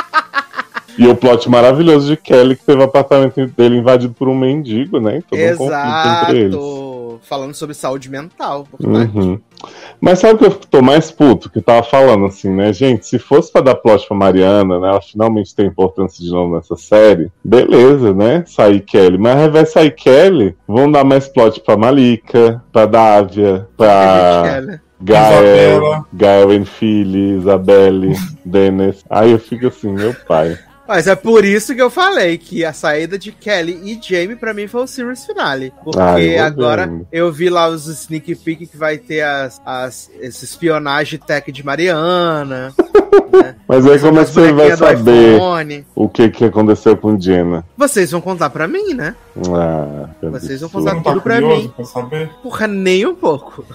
E 0.96 1.08
o 1.08 1.16
plot 1.16 1.50
maravilhoso 1.50 2.06
de 2.06 2.16
Kelly, 2.16 2.54
que 2.54 2.64
teve 2.64 2.80
o 2.80 2.84
apartamento 2.84 3.44
dele 3.48 3.78
invadido 3.78 4.14
por 4.14 4.28
um 4.28 4.34
mendigo, 4.34 5.00
né? 5.00 5.20
Todo 5.28 5.40
um 5.40 5.56
conflito 5.56 6.22
entre 6.22 6.38
eles. 6.38 6.54
Falando 7.22 7.54
sobre 7.54 7.74
saúde 7.74 8.10
mental. 8.10 8.66
Uhum. 8.80 9.38
Mas 10.00 10.18
sabe 10.18 10.34
o 10.34 10.38
que 10.38 10.44
eu 10.44 10.50
tô 10.50 10.82
mais 10.82 11.10
puto? 11.10 11.50
Que 11.50 11.58
eu 11.58 11.62
tava 11.62 11.82
falando 11.82 12.26
assim, 12.26 12.50
né, 12.50 12.72
gente? 12.72 13.06
Se 13.06 13.18
fosse 13.18 13.50
pra 13.50 13.60
dar 13.60 13.74
plot 13.74 14.06
pra 14.06 14.16
Mariana, 14.16 14.78
né? 14.78 14.88
Ela 14.88 15.00
finalmente 15.00 15.54
tem 15.54 15.66
importância 15.66 16.22
de 16.22 16.30
novo 16.30 16.54
nessa 16.54 16.76
série. 16.76 17.30
Beleza, 17.42 18.12
né? 18.12 18.44
Sair 18.46 18.80
Kelly. 18.80 19.18
Mas 19.18 19.36
ao 19.36 19.48
invés 19.48 19.68
de 19.68 19.72
sair 19.72 19.90
Kelly, 19.90 20.56
vão 20.66 20.90
dar 20.90 21.04
mais 21.04 21.28
plot 21.28 21.60
pra 21.60 21.76
Malika, 21.76 22.62
pra 22.72 22.86
Dávia, 22.86 23.68
pra? 23.76 24.80
Gael. 25.00 26.06
Gael 26.12 26.54
Enfili, 26.54 27.36
Isabelle, 27.36 28.14
Dennis. 28.44 29.04
Aí 29.10 29.32
eu 29.32 29.38
fico 29.38 29.66
assim, 29.66 29.92
meu 29.92 30.14
pai. 30.26 30.58
Mas 30.86 31.06
é 31.06 31.14
por 31.14 31.44
isso 31.44 31.74
que 31.74 31.80
eu 31.80 31.88
falei 31.88 32.36
que 32.36 32.62
a 32.64 32.72
saída 32.72 33.18
de 33.18 33.32
Kelly 33.32 33.80
e 33.84 33.98
Jamie 34.02 34.36
pra 34.36 34.52
mim 34.52 34.66
foi 34.68 34.82
o 34.82 34.86
series 34.86 35.24
finale. 35.24 35.72
Porque 35.82 35.98
Ah, 35.98 36.20
eu 36.20 36.44
agora 36.44 36.92
eu 37.10 37.32
vi 37.32 37.48
lá 37.48 37.68
os 37.68 37.86
sneak 37.86 38.34
peek 38.36 38.66
que 38.66 38.76
vai 38.76 38.98
ter 38.98 39.22
as, 39.22 39.60
as, 39.64 40.10
esse 40.20 40.44
espionagem 40.44 41.18
tech 41.18 41.50
de 41.50 41.64
Mariana. 41.64 42.74
né? 43.32 43.54
Mas 43.66 43.86
aí 43.86 43.98
como 43.98 44.20
é 44.20 44.24
que 44.26 44.30
você 44.32 44.52
vai 44.52 44.76
saber 44.76 45.36
iPhone. 45.36 45.86
o 45.94 46.08
que, 46.08 46.28
que 46.28 46.44
aconteceu 46.44 46.94
com 46.96 47.18
Jenna? 47.18 47.64
Vocês 47.76 48.10
vão 48.10 48.20
contar 48.20 48.50
pra 48.50 48.68
mim, 48.68 48.92
né? 48.92 49.14
Ah, 49.54 50.08
Vocês 50.30 50.60
vão 50.60 50.68
contar 50.68 50.94
não 50.94 51.02
tá 51.02 51.10
tudo 51.12 51.22
pra 51.22 51.40
mim. 51.40 51.72
pra 51.74 51.84
saber? 51.86 52.28
Porra, 52.42 52.66
nem 52.66 53.06
um 53.06 53.14
pouco. 53.14 53.64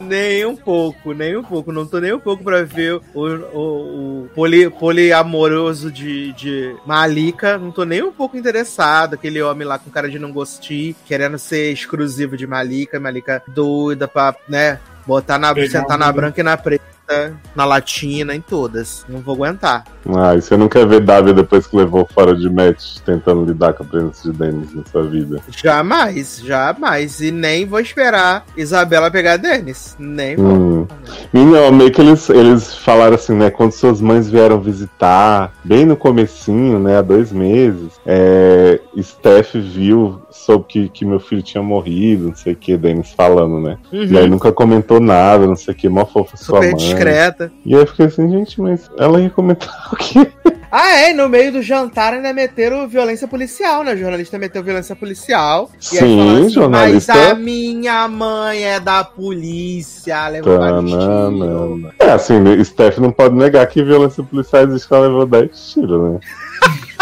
nem 0.00 0.44
um 0.44 0.56
pouco, 0.56 1.12
nem 1.12 1.36
um 1.36 1.42
pouco. 1.42 1.72
Não 1.72 1.86
tô 1.86 1.98
nem 1.98 2.12
um 2.12 2.20
pouco 2.20 2.42
pra 2.42 2.62
ver 2.62 2.94
o, 2.94 3.02
o, 3.14 4.22
o 4.22 4.28
poli, 4.34 4.70
poliamoroso 4.70 5.90
de, 5.90 6.32
de 6.32 6.76
Malika. 6.86 7.58
Não 7.58 7.70
tô 7.70 7.84
nem 7.84 8.02
um 8.02 8.12
pouco 8.12 8.36
interessado. 8.36 9.14
Aquele 9.14 9.42
homem 9.42 9.66
lá 9.66 9.78
com 9.78 9.90
cara 9.90 10.08
de 10.08 10.18
não 10.18 10.32
gostir, 10.32 10.96
querendo 11.06 11.38
ser 11.38 11.72
exclusivo 11.72 12.36
de 12.36 12.46
Malika. 12.46 13.00
Malika 13.00 13.42
doida 13.48 14.06
pra, 14.06 14.34
né, 14.48 14.78
botar 15.06 15.38
na, 15.38 15.54
Pegar 15.54 15.70
sentar 15.70 15.98
na 15.98 16.10
branca 16.12 16.40
e 16.40 16.44
na 16.44 16.56
preta. 16.56 16.95
Beta, 17.06 17.36
na 17.54 17.64
Latina, 17.64 18.34
em 18.34 18.40
todas. 18.40 19.06
Não 19.08 19.20
vou 19.20 19.34
aguentar. 19.34 19.84
Ah, 20.14 20.34
e 20.34 20.42
você 20.42 20.56
não 20.56 20.68
quer 20.68 20.86
ver 20.86 21.00
Davi 21.00 21.32
depois 21.32 21.66
que 21.66 21.76
levou 21.76 22.06
fora 22.12 22.34
de 22.34 22.48
match, 22.50 22.98
tentando 23.04 23.44
lidar 23.44 23.72
com 23.72 23.82
a 23.82 23.86
presença 23.86 24.30
de 24.30 24.38
Dennis 24.38 24.74
na 24.74 24.84
sua 24.84 25.04
vida? 25.04 25.40
Jamais, 25.48 26.40
jamais. 26.40 27.20
E 27.20 27.30
nem 27.30 27.66
vou 27.66 27.80
esperar 27.80 28.44
Isabela 28.56 29.10
pegar 29.10 29.36
Dennis. 29.36 29.96
Nem 29.98 30.36
vou. 30.36 30.46
Hum. 30.46 30.86
Menino, 31.32 31.72
meio 31.72 31.90
que 31.90 32.00
eles, 32.00 32.28
eles 32.28 32.74
falaram 32.74 33.14
assim, 33.14 33.34
né? 33.34 33.50
Quando 33.50 33.72
suas 33.72 34.00
mães 34.00 34.28
vieram 34.28 34.60
visitar, 34.60 35.52
bem 35.64 35.84
no 35.84 35.96
comecinho, 35.96 36.78
né? 36.78 36.98
Há 36.98 37.02
dois 37.02 37.32
meses, 37.32 37.92
é, 38.04 38.80
Steph 39.00 39.54
viu, 39.54 40.20
soube 40.30 40.64
que, 40.68 40.88
que 40.88 41.04
meu 41.04 41.18
filho 41.18 41.42
tinha 41.42 41.62
morrido, 41.62 42.28
não 42.28 42.34
sei 42.34 42.52
o 42.52 42.56
que, 42.56 42.76
Dennis 42.76 43.12
falando, 43.12 43.60
né? 43.60 43.78
E 43.92 44.16
aí 44.16 44.28
nunca 44.28 44.52
comentou 44.52 45.00
nada, 45.00 45.46
não 45.46 45.56
sei 45.56 45.74
o 45.74 45.76
que, 45.76 45.88
mó 45.88 46.04
fofa 46.04 46.36
sua 46.36 46.60
mãe. 46.60 46.74
Discreta. 46.96 47.52
E 47.64 47.74
aí 47.74 47.80
eu 47.80 47.86
fiquei 47.86 48.06
assim, 48.06 48.30
gente, 48.30 48.60
mas 48.60 48.90
ela 48.98 49.20
ia 49.20 49.30
comentar 49.30 49.68
o 49.92 49.96
quê? 49.96 50.26
Ah, 50.70 50.98
é, 50.98 51.12
no 51.12 51.28
meio 51.28 51.52
do 51.52 51.62
jantar 51.62 52.12
ainda 52.12 52.32
meteram 52.32 52.88
violência 52.88 53.26
policial, 53.26 53.82
né? 53.84 53.94
O 53.94 53.96
jornalista 53.96 54.38
meteu 54.38 54.62
violência 54.62 54.96
policial. 54.96 55.70
E 55.80 55.84
Sim, 55.84 56.38
assim, 56.38 56.48
jornalista. 56.50 57.14
Mas 57.14 57.30
a 57.30 57.34
minha 57.34 58.08
mãe 58.08 58.64
é 58.64 58.80
da 58.80 59.04
polícia, 59.04 60.28
levou 60.28 60.58
vários 60.58 60.90
tiros. 60.90 61.04
Tanana. 61.06 61.94
É 61.98 62.10
assim, 62.10 62.64
Steph 62.64 62.98
não 62.98 63.12
pode 63.12 63.34
negar 63.36 63.66
que 63.68 63.82
violência 63.82 64.22
policial 64.24 64.64
existe, 64.64 64.92
ela 64.92 65.06
levou 65.06 65.26
10 65.26 65.72
tiros, 65.72 66.12
né? 66.12 66.20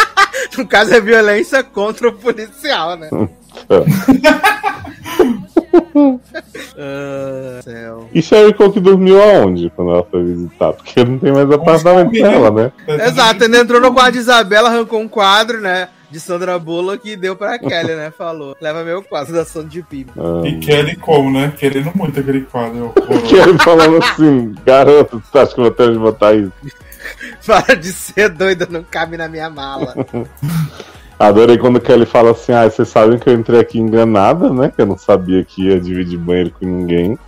No 0.59 0.69
caso 0.69 0.95
é 0.95 1.01
violência 1.01 1.65
contra 1.65 2.09
o 2.09 2.13
policial, 2.13 2.97
né? 2.97 3.09
Ah, 6.77 7.61
céu. 7.63 8.09
E 8.13 8.21
Sherry 8.21 8.53
Coke 8.53 8.81
dormiu 8.81 9.23
aonde 9.23 9.71
quando 9.71 9.93
ela 9.93 10.05
foi 10.11 10.25
visitar? 10.25 10.73
Porque 10.73 11.05
não 11.05 11.19
tem 11.19 11.33
mais 11.33 11.51
apartamento 11.51 12.11
dela, 12.11 12.51
né? 12.51 12.73
Exato, 13.07 13.45
ele 13.45 13.59
entrou 13.59 13.81
no 13.81 13.93
quarto 13.93 14.15
de 14.15 14.19
Isabela, 14.19 14.69
arrancou 14.69 15.01
um 15.01 15.09
quadro, 15.09 15.61
né? 15.61 15.89
De 16.11 16.21
Sandra 16.21 16.59
Bullock 16.59 17.09
e 17.09 17.17
deu 17.17 17.35
pra 17.37 17.59
Kelly, 17.59 17.95
né? 17.95 18.13
Falou: 18.17 18.57
leva 18.61 18.85
meu 18.85 19.03
quadro 19.03 19.33
da 19.33 19.45
Sandra 19.45 19.71
de 19.71 19.83
Bibi. 19.83 20.13
Ah. 20.17 20.47
E 20.47 20.59
Kelly 20.59 20.97
como, 20.97 21.31
né? 21.31 21.53
Querendo 21.57 21.93
muito 21.95 22.21
aquele 22.21 22.43
quadro. 22.43 22.93
Que 23.27 23.35
ele 23.39 23.59
falando 23.59 23.99
assim, 23.99 24.55
garoto, 24.65 25.21
você 25.21 25.39
acha 25.39 25.55
que 25.55 25.61
eu 25.61 25.65
vou 25.65 25.73
ter 25.73 25.89
onde 25.89 25.99
botar 25.99 26.35
isso? 26.35 26.53
Para 27.47 27.75
de 27.77 27.93
ser 27.93 28.31
doida, 28.31 28.67
não 28.71 28.83
cabe 28.83 29.17
na 29.17 29.29
minha 29.29 29.51
mala. 29.51 29.95
Adorei 31.19 31.57
quando 31.57 31.77
o 31.77 31.81
Kelly 31.81 32.07
fala 32.07 32.33
assim, 32.33 32.53
ah, 32.53 32.69
vocês 32.69 32.89
sabem 32.89 33.19
que 33.19 33.29
eu 33.29 33.35
entrei 33.35 33.61
aqui 33.61 33.79
enganada, 33.79 34.51
né? 34.51 34.73
Que 34.75 34.83
eu 34.83 34.87
não 34.87 34.99
sabia 34.99 35.45
que 35.45 35.69
ia 35.69 35.81
dividir 35.81 36.19
banheiro 36.19 36.51
com 36.51 36.67
ninguém. 36.67 37.19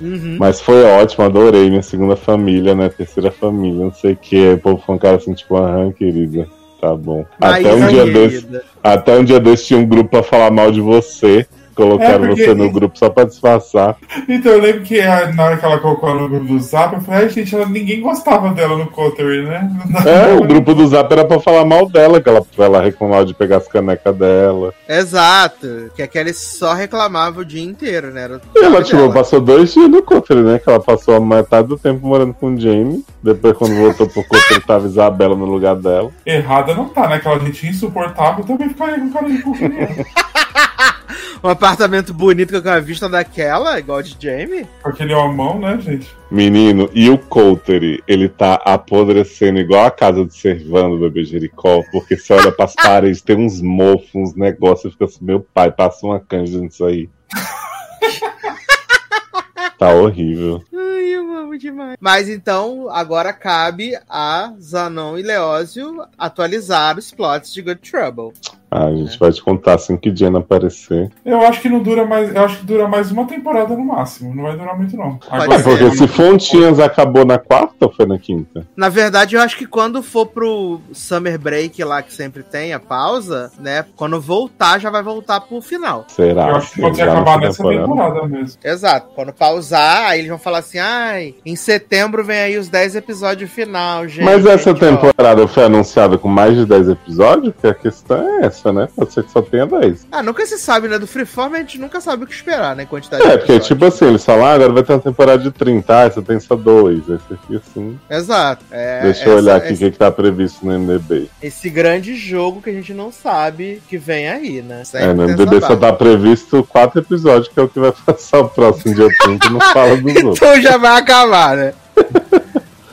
Uhum. 0.00 0.36
Mas 0.38 0.60
foi 0.60 0.84
ótimo, 0.84 1.24
adorei. 1.24 1.68
Minha 1.68 1.82
segunda 1.82 2.16
família, 2.16 2.74
né? 2.74 2.88
Terceira 2.88 3.30
família, 3.30 3.84
não 3.84 3.92
sei 3.92 4.12
o 4.12 4.16
que. 4.16 4.52
O 4.52 4.58
povo 4.58 4.82
foi 4.84 4.94
um 4.94 4.98
cara 4.98 5.16
assim, 5.16 5.34
tipo, 5.34 5.56
aham, 5.56 5.92
querida. 5.92 6.48
Tá 6.80 6.94
bom. 6.94 7.26
até 7.40 7.74
um 7.74 7.88
dia 7.88 8.04
querida, 8.04 8.28
desse. 8.28 8.48
Até 8.82 9.18
um 9.18 9.24
dia 9.24 9.40
desse 9.40 9.66
tinha 9.66 9.80
um 9.80 9.86
grupo 9.86 10.10
pra 10.10 10.22
falar 10.22 10.50
mal 10.50 10.70
de 10.70 10.80
você. 10.80 11.46
Colocaram 11.78 12.24
É, 12.24 12.28
porque- 12.28 12.44
você 12.44 12.54
no 12.54 12.70
grupo 12.72 12.98
só 12.98 13.08
pra 13.08 13.22
disfarçar. 13.22 13.96
Então 14.28 14.50
eu 14.50 14.60
lembro 14.60 14.80
que 14.82 15.00
na 15.34 15.44
hora 15.44 15.56
que 15.56 15.64
ela 15.64 15.78
colocou 15.78 16.12
no 16.12 16.28
grupo 16.28 16.44
do 16.46 16.58
Zap, 16.58 16.92
eu 16.94 17.00
falei, 17.00 17.22
ai 17.22 17.28
gente, 17.30 17.54
ela, 17.54 17.66
ninguém 17.66 18.00
gostava 18.00 18.50
dela 18.52 18.76
no 18.76 18.86
Coterie, 18.88 19.42
né? 19.46 19.70
É, 20.04 20.34
o 20.34 20.42
grupo 20.44 20.74
do 20.74 20.86
Zap 20.88 21.12
era 21.12 21.24
pra 21.24 21.38
falar 21.38 21.64
mal 21.64 21.88
dela, 21.88 22.20
que 22.20 22.28
ela, 22.28 22.44
ela 22.58 22.82
reclamava 22.82 23.24
de 23.24 23.32
pegar 23.32 23.58
as 23.58 23.68
canecas 23.68 24.14
dela. 24.16 24.74
Exato. 24.88 25.90
Que 25.94 26.02
a 26.02 26.08
Kelly 26.08 26.34
só 26.34 26.72
reclamava 26.74 27.40
o 27.40 27.44
dia 27.44 27.62
inteiro, 27.62 28.10
né? 28.10 28.22
Era 28.24 28.40
E 28.56 28.58
ela, 28.64 28.82
tipo, 28.82 28.96
dela. 28.96 29.12
passou 29.14 29.40
dois 29.40 29.72
dias 29.72 29.88
no 29.88 30.02
Cotter, 30.02 30.36
né? 30.38 30.58
Que 30.58 30.68
ela 30.68 30.80
passou 30.80 31.14
a 31.14 31.20
metade 31.20 31.68
do 31.68 31.78
tempo 31.78 32.04
morando 32.04 32.34
com 32.34 32.52
o 32.54 32.60
Jamie. 32.60 33.04
Depois, 33.22 33.56
quando 33.56 33.76
voltou 33.76 34.08
pro 34.08 34.24
Cotter, 34.26 34.64
tava 34.66 34.86
Isabela 34.86 35.36
no 35.36 35.44
lugar 35.44 35.76
dela. 35.76 36.10
Errada 36.26 36.74
não 36.74 36.88
tá, 36.88 37.06
né? 37.08 37.16
Aquela 37.16 37.38
gente 37.38 37.68
insuportável 37.68 38.44
também 38.44 38.68
ficaria 38.68 38.98
com 38.98 39.10
cara 39.12 39.28
de 39.28 39.38
Um 41.42 41.48
apartamento 41.48 42.12
bonito 42.12 42.60
com 42.60 42.68
a 42.68 42.80
vista 42.80 43.08
daquela, 43.08 43.78
igual 43.78 44.02
de 44.02 44.16
Jamie. 44.20 44.66
Com 44.82 44.88
aquele 44.88 45.14
homão, 45.14 45.58
né, 45.58 45.78
gente? 45.80 46.08
Menino, 46.30 46.90
e 46.92 47.08
o 47.08 47.16
Coulter, 47.16 48.02
ele 48.06 48.28
tá 48.28 48.54
apodrecendo 48.64 49.58
igual 49.58 49.86
a 49.86 49.90
casa 49.90 50.24
de 50.24 50.34
Servando 50.34 50.96
do 50.96 51.08
bebê 51.08 51.24
Jericó, 51.24 51.82
porque 51.90 52.16
você 52.16 52.32
olha 52.32 52.52
pras 52.52 52.74
paredes, 52.74 53.22
tem 53.22 53.36
uns 53.36 53.60
mofos, 53.60 54.14
uns 54.14 54.34
negócios, 54.34 54.90
e 54.90 54.92
fica 54.92 55.06
assim, 55.06 55.24
meu 55.24 55.40
pai, 55.40 55.70
passa 55.70 56.06
uma 56.06 56.20
canja 56.20 56.58
nisso 56.58 56.84
aí. 56.84 57.08
tá 59.78 59.90
horrível. 59.90 60.62
Ai, 60.74 61.04
eu 61.04 61.32
amo 61.34 61.56
demais. 61.56 61.96
Mas 62.00 62.28
então, 62.28 62.88
agora 62.90 63.32
cabe 63.32 63.98
a 64.08 64.52
Zanon 64.60 65.16
e 65.16 65.22
Leózio 65.22 66.04
atualizar 66.18 66.98
os 66.98 67.12
plots 67.12 67.54
de 67.54 67.62
Good 67.62 67.80
Trouble. 67.80 68.32
Ah, 68.70 68.86
a 68.86 68.94
gente 68.94 69.18
vai 69.18 69.32
te 69.32 69.42
contar 69.42 69.74
assim 69.74 69.96
que 69.96 70.14
Jenna 70.14 70.40
aparecer. 70.40 71.10
Eu 71.24 71.40
acho 71.42 71.60
que 71.60 71.68
não 71.68 71.82
dura 71.82 72.04
mais. 72.04 72.34
Eu 72.34 72.44
acho 72.44 72.58
que 72.58 72.66
dura 72.66 72.86
mais 72.86 73.10
uma 73.10 73.24
temporada 73.26 73.74
no 73.74 73.84
máximo. 73.84 74.34
Não 74.34 74.42
vai 74.42 74.56
durar 74.56 74.76
muito, 74.76 74.96
não. 74.96 75.16
Pode 75.16 75.54
É 75.54 75.62
porque 75.62 75.90
se 75.92 76.06
Fontinhas 76.06 76.78
acabou 76.78 77.24
na 77.24 77.38
quarta 77.38 77.86
ou 77.86 77.92
foi 77.92 78.04
na 78.06 78.18
quinta? 78.18 78.66
Na 78.76 78.88
verdade, 78.88 79.36
eu 79.36 79.40
acho 79.42 79.56
que 79.56 79.66
quando 79.66 80.02
for 80.02 80.26
pro 80.26 80.80
Summer 80.92 81.38
Break 81.38 81.82
lá, 81.82 82.02
que 82.02 82.12
sempre 82.12 82.42
tem 82.42 82.72
a 82.72 82.78
pausa, 82.78 83.50
né? 83.58 83.84
Quando 83.96 84.20
voltar, 84.20 84.78
já 84.78 84.90
vai 84.90 85.02
voltar 85.02 85.40
pro 85.40 85.60
final. 85.62 86.04
Será? 86.08 86.48
Eu 86.48 86.56
acho 86.56 86.72
que 86.72 86.80
pode 86.80 87.00
acabar 87.00 87.38
nessa 87.38 87.62
temporada 87.62 88.26
mesmo. 88.26 88.58
Exato. 88.62 89.08
Quando 89.14 89.32
pausar, 89.32 90.08
aí 90.10 90.18
eles 90.20 90.28
vão 90.28 90.38
falar 90.38 90.58
assim: 90.58 90.78
ai, 90.78 91.34
em 91.44 91.56
setembro 91.56 92.22
vem 92.24 92.38
aí 92.38 92.58
os 92.58 92.68
10 92.68 92.96
episódios 92.96 93.50
final, 93.50 94.06
gente. 94.06 94.24
Mas 94.24 94.44
essa 94.44 94.70
Gente, 94.70 94.84
ó. 94.84 94.90
temporada 94.90 95.48
foi 95.48 95.64
anunciada 95.64 96.18
com 96.18 96.28
mais 96.28 96.54
de 96.54 96.66
10 96.66 96.88
episódios? 96.90 97.52
Porque 97.54 97.66
a 97.68 97.74
questão 97.74 98.18
é 98.40 98.46
essa, 98.46 98.57
né? 98.64 98.88
Pode 98.94 99.12
ser 99.12 99.22
que 99.24 99.30
só 99.30 99.40
tenha 99.42 99.66
10. 99.66 100.06
Ah, 100.12 100.22
nunca 100.22 100.44
se 100.46 100.58
sabe, 100.58 100.88
né? 100.88 100.98
Do 100.98 101.06
Freeform 101.06 101.54
a 101.54 101.58
gente 101.58 101.78
nunca 101.78 102.00
sabe 102.00 102.24
o 102.24 102.26
que 102.26 102.34
esperar, 102.34 102.74
né? 102.76 102.84
Quantidade 102.86 103.22
É, 103.26 103.36
porque 103.38 103.58
tipo 103.60 103.84
assim, 103.84 104.06
eles 104.06 104.24
falam, 104.24 104.44
ah, 104.46 104.52
agora 104.54 104.72
vai 104.72 104.82
ter 104.82 104.92
uma 104.92 104.98
temporada 105.00 105.42
de 105.42 105.50
30, 105.50 106.02
ah, 106.04 106.10
você 106.10 106.22
tem 106.22 106.40
só 106.40 106.54
dois. 106.56 107.08
Aí 107.10 107.18
você 107.28 107.36
fica 107.46 107.62
assim. 107.70 107.98
Exato. 108.10 108.64
É, 108.70 109.02
Deixa 109.02 109.24
eu 109.26 109.32
essa- 109.32 109.42
olhar 109.42 109.56
aqui 109.56 109.68
o 109.68 109.72
esse, 109.72 109.84
que, 109.84 109.90
que 109.92 109.98
tá 109.98 110.10
previsto 110.10 110.64
no 110.66 110.72
MDB. 110.78 111.28
esse 111.42 111.70
grande 111.70 112.14
jogo 112.16 112.60
que 112.60 112.70
a 112.70 112.72
gente 112.72 112.92
não 112.92 113.12
sabe 113.12 113.82
que 113.88 113.96
vem 113.98 114.28
aí, 114.28 114.62
né? 114.62 114.82
Sempre 114.84 115.06
É, 115.08 115.14
no 115.14 115.26
tem 115.26 115.34
MDB 115.36 115.56
essa 115.58 115.66
só 115.68 115.76
tá 115.76 115.92
previsto 115.92 116.64
quatro 116.64 117.00
episódios, 117.00 117.48
que 117.48 117.58
é 117.58 117.62
o 117.62 117.68
que 117.68 117.78
vai 117.80 117.92
passar 118.06 118.40
o 118.40 118.48
próximo 118.48 118.94
dia 118.94 119.08
30 119.22 119.46
e 119.46 119.50
não 119.50 119.60
fala 119.60 119.96
dos 119.96 120.14
outros. 120.16 120.36
Então 120.36 120.60
já 120.60 120.76
vai 120.76 120.98
acabar, 120.98 121.56
né? 121.56 121.72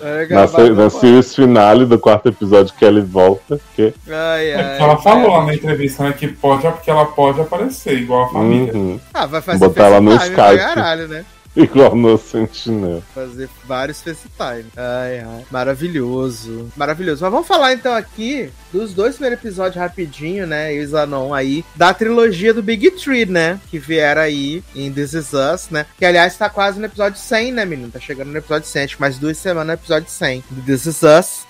Vai 0.05 0.27
Na, 0.27 0.69
na 0.83 0.89
series 0.89 1.33
finale 1.35 1.85
do 1.85 1.97
quarto 1.97 2.29
episódio 2.29 2.73
que 2.77 2.85
ele 2.85 3.01
volta, 3.01 3.59
que 3.75 3.93
Ai, 4.07 4.49
É 4.49 4.55
ai, 4.55 4.63
porque 4.69 4.83
ela 4.83 4.97
falou 4.97 5.31
lá 5.31 5.45
na 5.45 5.53
entrevista, 5.55 6.03
né? 6.03 6.13
Que 6.13 6.27
pode, 6.27 6.67
é 6.67 6.71
porque 6.71 6.91
ela 6.91 7.05
pode 7.05 7.41
aparecer, 7.41 7.97
igual 7.97 8.25
a 8.25 8.29
família. 8.29 8.73
uhum, 8.73 8.99
Ah, 9.13 9.25
vai 9.25 9.41
fazer 9.41 9.59
Botar 9.59 9.85
ela 9.85 10.01
no 10.01 10.13
Skype. 10.15 10.35
caralho, 10.57 11.07
né? 11.07 11.25
igual 11.65 11.95
no 11.95 12.17
Sentinel. 12.17 13.01
Fazer 13.13 13.49
vários 13.65 14.01
FaceTime. 14.01 14.65
Ai, 14.75 15.19
ai. 15.19 15.45
Maravilhoso. 15.49 16.69
Maravilhoso. 16.75 17.23
Mas 17.23 17.31
vamos 17.31 17.47
falar 17.47 17.73
então 17.73 17.93
aqui 17.93 18.51
dos 18.71 18.93
dois 18.93 19.15
primeiros 19.15 19.39
episódios 19.39 19.77
rapidinho, 19.77 20.45
né? 20.45 20.75
E 20.75 20.81
o 20.81 20.87
Zanon 20.87 21.33
aí, 21.33 21.63
da 21.75 21.93
trilogia 21.93 22.53
do 22.53 22.61
Big 22.61 22.91
Tree, 22.91 23.25
né? 23.25 23.59
Que 23.69 23.79
vieram 23.79 24.21
aí 24.21 24.63
em 24.75 24.91
This 24.91 25.13
Is 25.13 25.33
Us, 25.33 25.69
né? 25.69 25.85
Que 25.97 26.05
aliás 26.05 26.37
tá 26.37 26.49
quase 26.49 26.79
no 26.79 26.85
episódio 26.85 27.17
100, 27.17 27.51
né, 27.53 27.65
menino? 27.65 27.91
Tá 27.91 27.99
chegando 27.99 28.31
no 28.31 28.37
episódio 28.37 28.67
100, 28.67 28.83
acho 28.83 28.95
que 28.95 29.01
mais 29.01 29.17
duas 29.17 29.37
semanas 29.37 29.67
no 29.67 29.73
episódio 29.73 30.09
100 30.09 30.43
do 30.49 30.61
This 30.61 30.85
Is 30.85 31.01
Us. 31.03 31.45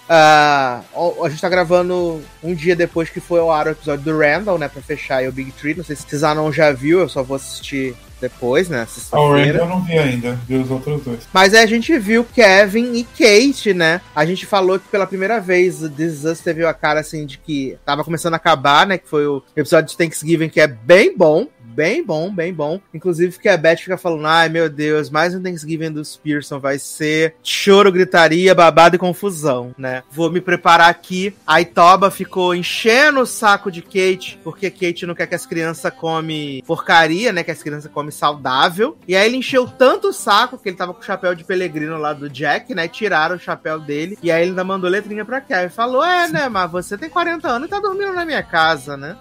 Ó, 0.94 1.26
a 1.26 1.30
gente 1.30 1.41
tá 1.41 1.49
gravando 1.49 2.22
um 2.44 2.53
dia 2.53 2.76
depois 2.76 3.10
que 3.10 3.19
foi 3.19 3.40
ao 3.40 3.52
ar 3.52 3.68
o 3.68 3.72
episódio 3.72 4.06
do 4.06 4.18
Randall, 4.18 4.60
né? 4.60 4.68
Pra 4.68 4.82
fechar 4.82 5.18
aí 5.18 5.27
o 5.27 5.32
Big 5.32 5.52
Tree. 5.53 5.76
Não 5.76 5.84
sei 5.84 5.95
se 5.95 6.15
Zanon 6.15 6.52
já 6.52 6.72
viu, 6.72 6.99
eu 6.99 7.10
só 7.10 7.23
vou 7.23 7.36
assistir 7.36 7.95
depois, 8.19 8.69
né? 8.69 8.85
Sexta-feira. 8.85 9.59
eu 9.59 9.67
não 9.67 9.81
vi 9.83 9.97
ainda, 9.97 10.37
vi 10.47 10.55
os 10.55 10.69
outros 10.71 11.03
dois. 11.03 11.19
Mas 11.33 11.53
aí 11.53 11.63
a 11.63 11.67
gente 11.67 11.97
viu 11.97 12.23
Kevin 12.23 12.93
e 12.93 13.03
Kate, 13.03 13.73
né? 13.73 14.01
A 14.15 14.25
gente 14.25 14.45
falou 14.45 14.79
que 14.79 14.87
pela 14.87 15.07
primeira 15.07 15.39
vez 15.39 15.83
o 15.83 15.89
This 15.89 16.13
Is 16.13 16.25
Us 16.25 16.39
teve 16.39 16.65
a 16.65 16.73
cara 16.73 16.99
assim 16.99 17.25
de 17.25 17.37
que 17.37 17.77
tava 17.85 18.03
começando 18.03 18.33
a 18.33 18.37
acabar, 18.37 18.87
né? 18.87 18.97
Que 18.97 19.07
foi 19.07 19.25
o 19.27 19.43
episódio 19.55 19.89
de 19.89 19.97
Thanksgiving, 19.97 20.49
que 20.49 20.59
é 20.59 20.67
bem 20.67 21.15
bom. 21.15 21.47
Bem 21.76 22.06
bom, 22.06 22.34
bem 22.34 22.53
bom. 22.53 22.80
Inclusive 22.93 23.38
que 23.38 23.49
a 23.49 23.57
Beth 23.57 23.76
fica 23.80 23.97
falando: 23.97 24.26
ai 24.27 24.47
meu 24.47 24.69
Deus, 24.69 25.10
mais 25.10 25.35
um 25.35 25.43
Thanksgiving 25.43 25.91
dos 25.91 26.15
Pearson 26.15 26.57
vai 26.57 26.80
ser 26.80 27.35
choro, 27.43 27.91
gritaria, 27.91 28.56
babado 28.56 28.95
e 28.95 28.99
confusão, 28.99 29.76
né? 29.77 30.02
Vou 30.10 30.31
me 30.31 30.39
preparar 30.39 30.89
aqui. 30.89 31.35
A 31.45 31.60
Itoba 31.60 32.10
ficou 32.10 32.56
enchendo 32.56 33.19
o 33.19 33.26
saco 33.26 33.69
de 33.69 33.81
Kate, 33.81 34.39
porque 34.41 34.72
Kate 34.72 35.06
não 35.06 35.14
quer 35.14 35.27
que 35.27 35.35
as 35.35 35.45
crianças 35.45 35.93
comem 35.93 36.64
porcaria, 36.65 37.34
né? 37.34 37.43
Que 37.43 37.52
as 37.52 37.61
crianças 37.61 37.91
comem 37.91 38.11
saudável. 38.11 38.97
E 39.06 39.14
aí 39.14 39.27
ele 39.27 39.35
encheu 39.35 39.68
tanto 39.68 40.07
o 40.07 40.14
saco 40.14 40.57
que 40.57 40.69
ele 40.69 40.77
tava 40.77 40.93
com 40.93 41.02
o 41.02 41.06
chapéu 41.06 41.35
de 41.35 41.43
pelegrino 41.43 41.97
lá 41.97 42.14
do 42.14 42.30
Jack, 42.30 42.73
né? 42.73 42.88
Tiraram 42.88 43.35
o 43.35 43.39
chapéu 43.39 43.81
dele. 43.81 44.18
E 44.23 44.31
aí 44.31 44.43
ele 44.43 44.52
ainda 44.52 44.64
mandou 44.64 44.89
letrinha 44.89 45.26
pra 45.26 45.41
Kevin. 45.41 45.68
Falou: 45.68 46.06
É, 46.06 46.30
né, 46.30 46.47
mas 46.47 46.72
você 46.72 46.97
tem 46.97 47.10
40 47.10 47.49
anos 47.49 47.68
e 47.68 47.69
tá 47.69 47.81
dormindo 47.81 48.14
na 48.14 48.23
minha 48.23 48.41
casa, 48.41 48.95
né? 48.95 49.18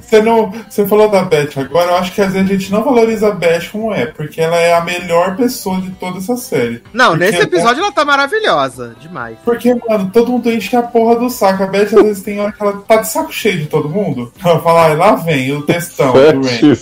Você, 0.00 0.22
não, 0.22 0.52
você 0.68 0.86
falou 0.86 1.08
da 1.10 1.22
Beth 1.22 1.50
agora, 1.56 1.90
eu 1.92 1.96
acho 1.96 2.12
que 2.14 2.20
às 2.22 2.32
vezes 2.32 2.48
a 2.48 2.52
gente 2.54 2.72
não 2.72 2.82
valoriza 2.82 3.28
a 3.28 3.32
Beth 3.32 3.68
como 3.70 3.92
é, 3.92 4.06
porque 4.06 4.40
ela 4.40 4.56
é 4.56 4.74
a 4.74 4.80
melhor 4.82 5.36
pessoa 5.36 5.80
de 5.80 5.90
toda 5.92 6.18
essa 6.18 6.36
série. 6.36 6.82
Não, 6.92 7.10
Porque 7.10 7.24
nesse 7.24 7.36
ela- 7.36 7.44
episódio 7.44 7.82
ela 7.82 7.92
tá 7.92 8.04
maravilhosa. 8.04 8.96
Demais. 9.00 9.36
Porque, 9.44 9.74
mano, 9.88 10.10
todo 10.12 10.32
mundo 10.32 10.50
enche 10.50 10.74
a 10.76 10.82
porra 10.82 11.16
do 11.16 11.28
saco. 11.28 11.62
A 11.62 11.66
Beth 11.66 11.82
às 11.94 12.02
vezes 12.02 12.22
tem 12.22 12.40
hora 12.40 12.52
que 12.52 12.62
ela 12.62 12.72
tá 12.86 12.96
de 12.96 13.08
saco 13.08 13.32
cheio 13.32 13.58
de 13.58 13.66
todo 13.66 13.88
mundo. 13.88 14.32
Ela 14.44 14.60
fala, 14.60 14.84
ai, 14.86 14.96
lá 14.96 15.14
vem 15.16 15.52
o 15.52 15.62
textão 15.62 16.12
do 16.12 16.18
Rain. 16.46 16.74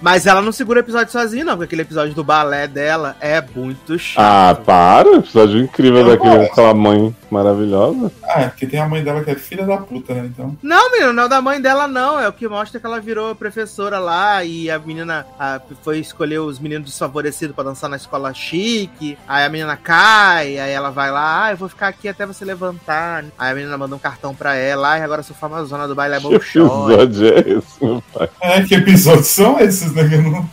Mas 0.00 0.26
ela 0.26 0.40
não 0.42 0.52
segura 0.52 0.80
o 0.80 0.82
episódio 0.82 1.12
sozinha, 1.12 1.44
não, 1.44 1.52
porque 1.54 1.66
aquele 1.66 1.82
episódio 1.82 2.14
do 2.14 2.24
balé 2.24 2.66
dela 2.66 3.16
é 3.20 3.42
muito 3.54 3.98
chato. 3.98 4.22
Ah, 4.24 4.54
para! 4.54 5.16
Episódio 5.16 5.60
incrível 5.60 6.00
Eu 6.00 6.06
daquele, 6.16 6.38
daquela 6.38 6.74
mãe 6.74 7.14
maravilhosa. 7.30 8.10
Ah, 8.24 8.42
é 8.42 8.48
porque 8.48 8.66
tem 8.66 8.80
a 8.80 8.88
mãe 8.88 9.02
dela 9.04 9.22
que 9.22 9.30
é 9.30 9.34
filha 9.34 9.64
da 9.64 9.76
puta, 9.76 10.14
né? 10.14 10.26
Então. 10.26 10.56
Não, 10.62 10.90
menino, 10.90 11.12
não 11.12 11.24
é 11.24 11.26
o 11.26 11.28
da 11.28 11.40
mãe 11.42 11.60
dela, 11.60 11.86
não. 11.86 12.18
É 12.18 12.28
o 12.28 12.32
que 12.32 12.48
mostra 12.48 12.80
que 12.80 12.86
ela 12.86 13.00
virou 13.00 13.34
professora 13.34 13.98
lá 13.98 14.42
e 14.44 14.70
a 14.70 14.78
menina 14.78 15.26
a- 15.38 15.60
foi 15.82 15.98
escolher 15.98 16.38
os 16.40 16.58
meninos 16.58 16.88
desfavorecidos 16.90 17.54
pra 17.54 17.64
dançar 17.64 17.88
na 17.90 17.96
escola 17.96 18.32
chique. 18.34 19.16
Aí 19.28 19.44
a 19.44 19.48
menina 19.48 19.76
cai, 19.76 20.58
aí 20.58 20.72
ela 20.72 20.90
vai 20.90 21.10
lá, 21.10 21.44
ah, 21.46 21.50
eu 21.52 21.56
vou 21.56 21.68
ficar 21.68 21.88
aqui 21.88 22.08
até 22.08 22.24
você 22.26 22.44
levantar. 22.44 23.24
Aí 23.38 23.52
a 23.52 23.54
menina 23.54 23.76
manda 23.78 23.94
um 23.94 23.98
cartão 23.98 24.34
pra 24.34 24.54
ela, 24.54 24.98
e 24.98 25.02
agora 25.02 25.20
eu 25.20 25.24
sou 25.24 25.36
famosona 25.36 25.86
do 25.86 25.94
baile 25.94 26.16
é 26.16 26.20
Que 26.20 26.34
episódio 26.34 27.26
é 27.28 27.38
esse, 27.40 27.84
meu 27.84 28.02
pai? 28.12 28.28
É, 28.40 28.62
que 28.62 28.74
episódios 28.74 29.26
são 29.26 29.58
esses, 29.60 29.89
né? 29.92 30.46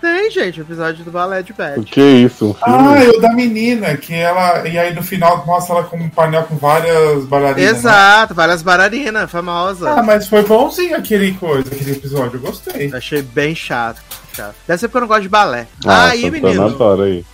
Tem, 0.00 0.30
gente, 0.30 0.60
o 0.60 0.62
episódio 0.62 1.04
do 1.04 1.10
balé 1.10 1.42
de 1.42 1.52
O 1.52 1.54
Beth. 1.54 1.82
que 1.84 2.00
é 2.00 2.12
isso? 2.12 2.50
Um 2.50 2.54
filme? 2.54 2.88
Ah, 2.88 3.04
é 3.04 3.08
o 3.08 3.20
da 3.20 3.32
menina, 3.32 3.96
que 3.96 4.14
ela. 4.14 4.66
E 4.66 4.78
aí 4.78 4.94
no 4.94 5.02
final 5.02 5.44
mostra 5.46 5.76
ela 5.76 5.84
com 5.84 5.96
um 5.98 6.08
painel 6.08 6.44
com 6.44 6.56
várias 6.56 7.24
bailarinas. 7.26 7.72
né? 7.72 7.78
Exato, 7.78 8.34
várias 8.34 8.62
bararinas, 8.62 9.30
famosa. 9.30 9.90
Ah, 9.90 10.02
mas 10.02 10.26
foi 10.26 10.42
bonzinho 10.44 10.96
aquele 10.96 11.32
coisa, 11.34 11.68
aquele 11.70 11.92
episódio, 11.92 12.36
eu 12.36 12.40
gostei. 12.40 12.90
Achei 12.94 13.20
bem 13.20 13.54
chato. 13.54 14.00
chato. 14.34 14.54
Deve 14.66 14.78
ser 14.80 14.88
porque 14.88 14.96
eu 14.98 15.00
não 15.02 15.08
gosto 15.08 15.22
de 15.22 15.28
balé. 15.28 15.66
Ah, 15.84 16.06
aí, 16.08 16.30
menino, 16.30 16.66
adora 16.66 17.04
aí. 17.04 17.24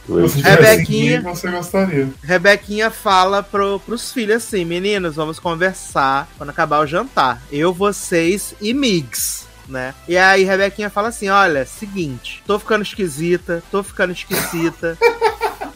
Rebequinha. 0.43 1.21
você 1.23 1.49
gostaria. 1.51 2.09
Rebequinha 2.23 2.91
fala 2.91 3.43
pro, 3.43 3.81
pros 3.81 4.11
filhos 4.13 4.37
assim: 4.45 4.65
meninos, 4.65 5.15
vamos 5.15 5.39
conversar 5.39 6.29
quando 6.37 6.51
acabar 6.51 6.81
o 6.81 6.87
jantar. 6.87 7.41
Eu, 7.53 7.73
vocês 7.73 8.55
e 8.61 8.75
Migs. 8.75 9.46
Né? 9.69 9.95
E 10.07 10.17
aí 10.17 10.45
Rebequinha 10.45 10.91
fala 10.91 11.09
assim: 11.09 11.29
olha, 11.29 11.67
seguinte, 11.67 12.43
tô 12.47 12.59
ficando 12.59 12.83
esquisita, 12.83 13.63
tô 13.71 13.83
ficando 13.83 14.13
esquisita. 14.13 14.97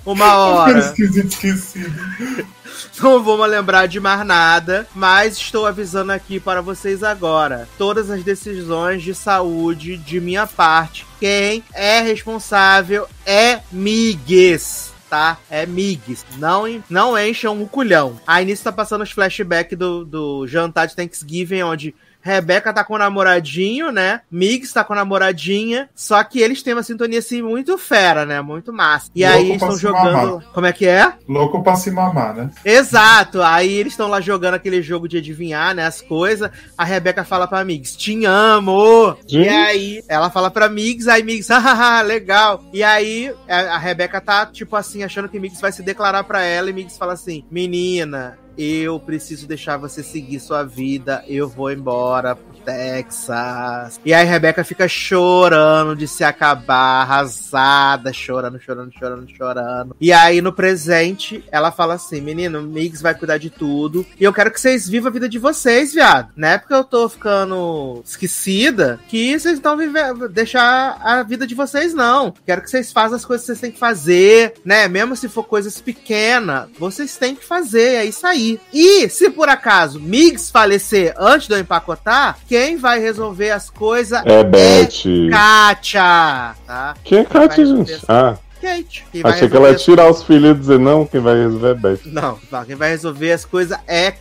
Uma 0.05 0.37
hora. 0.39 0.79
Esquisito, 0.79 1.27
esquecido. 1.27 2.47
Não 3.03 3.23
vou 3.23 3.39
me 3.39 3.47
lembrar 3.47 3.87
de 3.87 3.99
mais 3.99 4.25
nada, 4.27 4.87
mas 4.95 5.37
estou 5.37 5.67
avisando 5.67 6.13
aqui 6.13 6.39
para 6.39 6.61
vocês 6.61 7.03
agora. 7.03 7.69
Todas 7.79 8.11
as 8.11 8.23
decisões 8.23 9.03
de 9.03 9.15
saúde 9.15 9.97
de 9.97 10.21
minha 10.21 10.47
parte, 10.47 11.07
quem 11.19 11.65
é 11.73 12.01
responsável 12.01 13.07
é 13.27 13.61
Migues. 13.73 14.91
Tá? 15.09 15.39
É 15.51 15.67
Migs. 15.67 16.25
Não, 16.39 16.65
não 16.89 17.19
encham 17.19 17.61
o 17.61 17.69
culhão. 17.69 18.21
Aí 18.25 18.45
nisso 18.45 18.63
tá 18.63 18.71
passando 18.71 19.03
os 19.03 19.11
flashbacks 19.11 19.77
do, 19.77 20.05
do 20.05 20.47
jantar 20.47 20.87
de 20.87 20.95
Thanksgiving, 20.95 21.63
onde 21.63 21.95
Rebeca 22.21 22.73
tá 22.73 22.85
com 22.85 22.95
o 22.95 22.99
namoradinho, 22.99 23.91
né? 23.91 24.21
Migs 24.31 24.73
tá 24.73 24.85
com 24.85 24.93
a 24.93 24.97
namoradinha. 24.97 25.89
Só 25.95 26.23
que 26.23 26.41
eles 26.41 26.63
têm 26.63 26.75
uma 26.75 26.83
sintonia 26.83 27.19
assim 27.19 27.43
muito 27.43 27.77
fera, 27.79 28.25
né? 28.27 28.41
Muito 28.41 28.73
massa. 28.73 29.11
E 29.15 29.25
Louco 29.25 29.39
aí 29.39 29.53
estão 29.53 29.77
jogando. 29.77 30.13
mamar. 30.13 30.45
Como 30.53 30.67
é 30.67 30.73
que 30.73 30.87
é? 30.87 31.13
Louco 31.29 31.63
pra 31.63 31.77
se 31.77 31.91
mamar, 31.91 32.35
né? 32.35 32.51
Exato, 32.65 33.43
aí 33.43 33.73
eles 33.73 33.93
estão 33.93 34.09
lá 34.09 34.21
jogando 34.21 34.55
aquele 34.55 34.83
jogo 34.83 35.09
de 35.09 35.17
adivinhar, 35.19 35.75
né, 35.75 35.87
as 35.87 36.01
coisas. 36.01 36.51
A 36.77 36.85
Rebeca 36.85 37.25
fala 37.25 37.47
pra 37.47 37.65
Migs, 37.65 37.97
te 37.97 38.25
amo! 38.25 39.17
Sim. 39.29 39.43
E 39.43 39.49
aí 39.49 40.05
ela 40.09 40.31
fala 40.31 40.51
pra 40.51 40.69
Migs, 40.69 41.09
aí 41.09 41.23
Migs, 41.23 41.49
hahaha, 41.51 42.03
legal. 42.03 42.63
E 42.73 42.83
aí 42.83 43.33
a 43.49 43.71
a 43.71 43.79
Rebeca 43.79 44.21
tá, 44.21 44.47
tipo 44.47 44.75
assim, 44.77 45.03
achando 45.03 45.29
que 45.29 45.39
Migs 45.39 45.61
vai 45.61 45.71
se 45.73 45.83
declarar 45.83 46.25
pra 46.25 46.43
ela 46.43 46.71
e 46.71 46.73
Migs 46.73 46.99
fala 46.99 47.13
assim, 47.13 47.45
menina, 47.51 48.39
eu 48.63 48.99
preciso 48.99 49.47
deixar 49.47 49.77
você 49.77 50.03
seguir 50.03 50.41
sua 50.41 50.63
vida, 50.63 51.25
eu 51.27 51.49
vou 51.49 51.71
embora 51.71 52.37
pro 52.37 52.59
Texas. 52.65 54.01
E 54.05 54.13
aí 54.13 54.27
Rebeca 54.27 54.63
fica 54.65 54.87
chorando 54.87 55.97
de 55.97 56.07
se 56.07 56.23
acabar, 56.23 57.03
arrasada, 57.03 58.13
chorando, 58.13 58.61
chorando, 58.61 58.93
chorando, 58.93 59.31
chorando. 59.31 59.97
E 60.01 60.13
aí 60.13 60.41
no 60.41 60.53
presente, 60.53 61.45
ela 61.51 61.73
fala 61.73 61.95
assim: 61.95 62.21
menino, 62.21 62.63
Migs 62.63 63.01
vai 63.01 63.15
cuidar 63.15 63.39
de 63.39 63.51
tudo. 63.51 64.05
E 64.19 64.25
eu 64.25 64.33
quero 64.33 64.51
que 64.51 64.61
vocês 64.61 64.89
vivam 64.89 65.09
a 65.09 65.13
vida 65.13 65.29
de 65.29 65.39
vocês, 65.39 65.95
viado. 65.95 66.31
Não 66.37 66.49
é 66.49 66.59
porque 66.59 66.75
eu 66.75 66.85
tô 66.85 67.09
ficando 67.09 68.03
esquecida 68.05 69.01
que 69.09 69.39
vocês 69.39 69.55
estão 69.55 69.77
vivendo, 69.77 70.29
deixar 70.29 71.01
a 71.03 71.23
vida 71.23 71.47
de 71.47 71.55
vocês, 71.55 71.95
não. 71.95 72.35
Quero 72.45 72.63
que 72.63 72.71
vocês 72.71 72.93
façam 72.93 73.17
as 73.17 73.25
coisas 73.25 73.43
que 73.43 73.47
vocês 73.47 73.61
têm 73.61 73.73
que 73.73 73.79
fazer, 73.79 74.55
né? 74.65 74.89
Mesmo 74.89 75.17
se 75.17 75.29
for 75.29 75.45
coisas 75.45 75.81
pequenas, 75.81 76.69
vocês 76.79 77.17
têm 77.17 77.35
que 77.35 77.45
fazer, 77.45 77.95
é 77.95 78.05
isso 78.05 78.27
aí. 78.27 78.50
E 78.73 79.09
se 79.09 79.31
por 79.31 79.49
acaso 79.49 80.01
Migs 80.01 80.51
falecer 80.51 81.15
antes 81.19 81.47
de 81.47 81.55
eu 81.55 81.59
empacotar, 81.59 82.39
quem 82.49 82.77
vai 82.77 82.99
resolver 82.99 83.51
as 83.51 83.69
coisas 83.69 84.23
É 84.25 84.43
Beth. 84.43 85.31
Kátia, 85.31 86.55
tá? 86.67 86.95
Quem 87.05 87.19
é 87.19 87.25
Kátia, 87.25 87.67
gente? 87.67 87.99
Ah, 88.09 88.37
Kate. 88.61 89.05
Quem 89.13 89.23
vai 89.23 89.33
achei 89.33 89.49
que 89.49 89.57
ela 89.57 89.69
ia 89.71 89.75
tirar 89.77 90.11
os 90.11 90.23
filhos 90.23 90.57
e 90.57 90.61
dizer 90.61 90.79
não, 90.79 91.07
quem 91.07 91.21
vai 91.21 91.35
resolver 91.37 91.71
é 91.71 91.75
Beth. 91.75 91.99
Não, 92.07 92.39
não, 92.51 92.65
quem 92.65 92.77
vai 92.77 92.91
resolver 92.91 93.33
as 93.33 93.45
coisas 93.45 93.79
é 93.87 94.13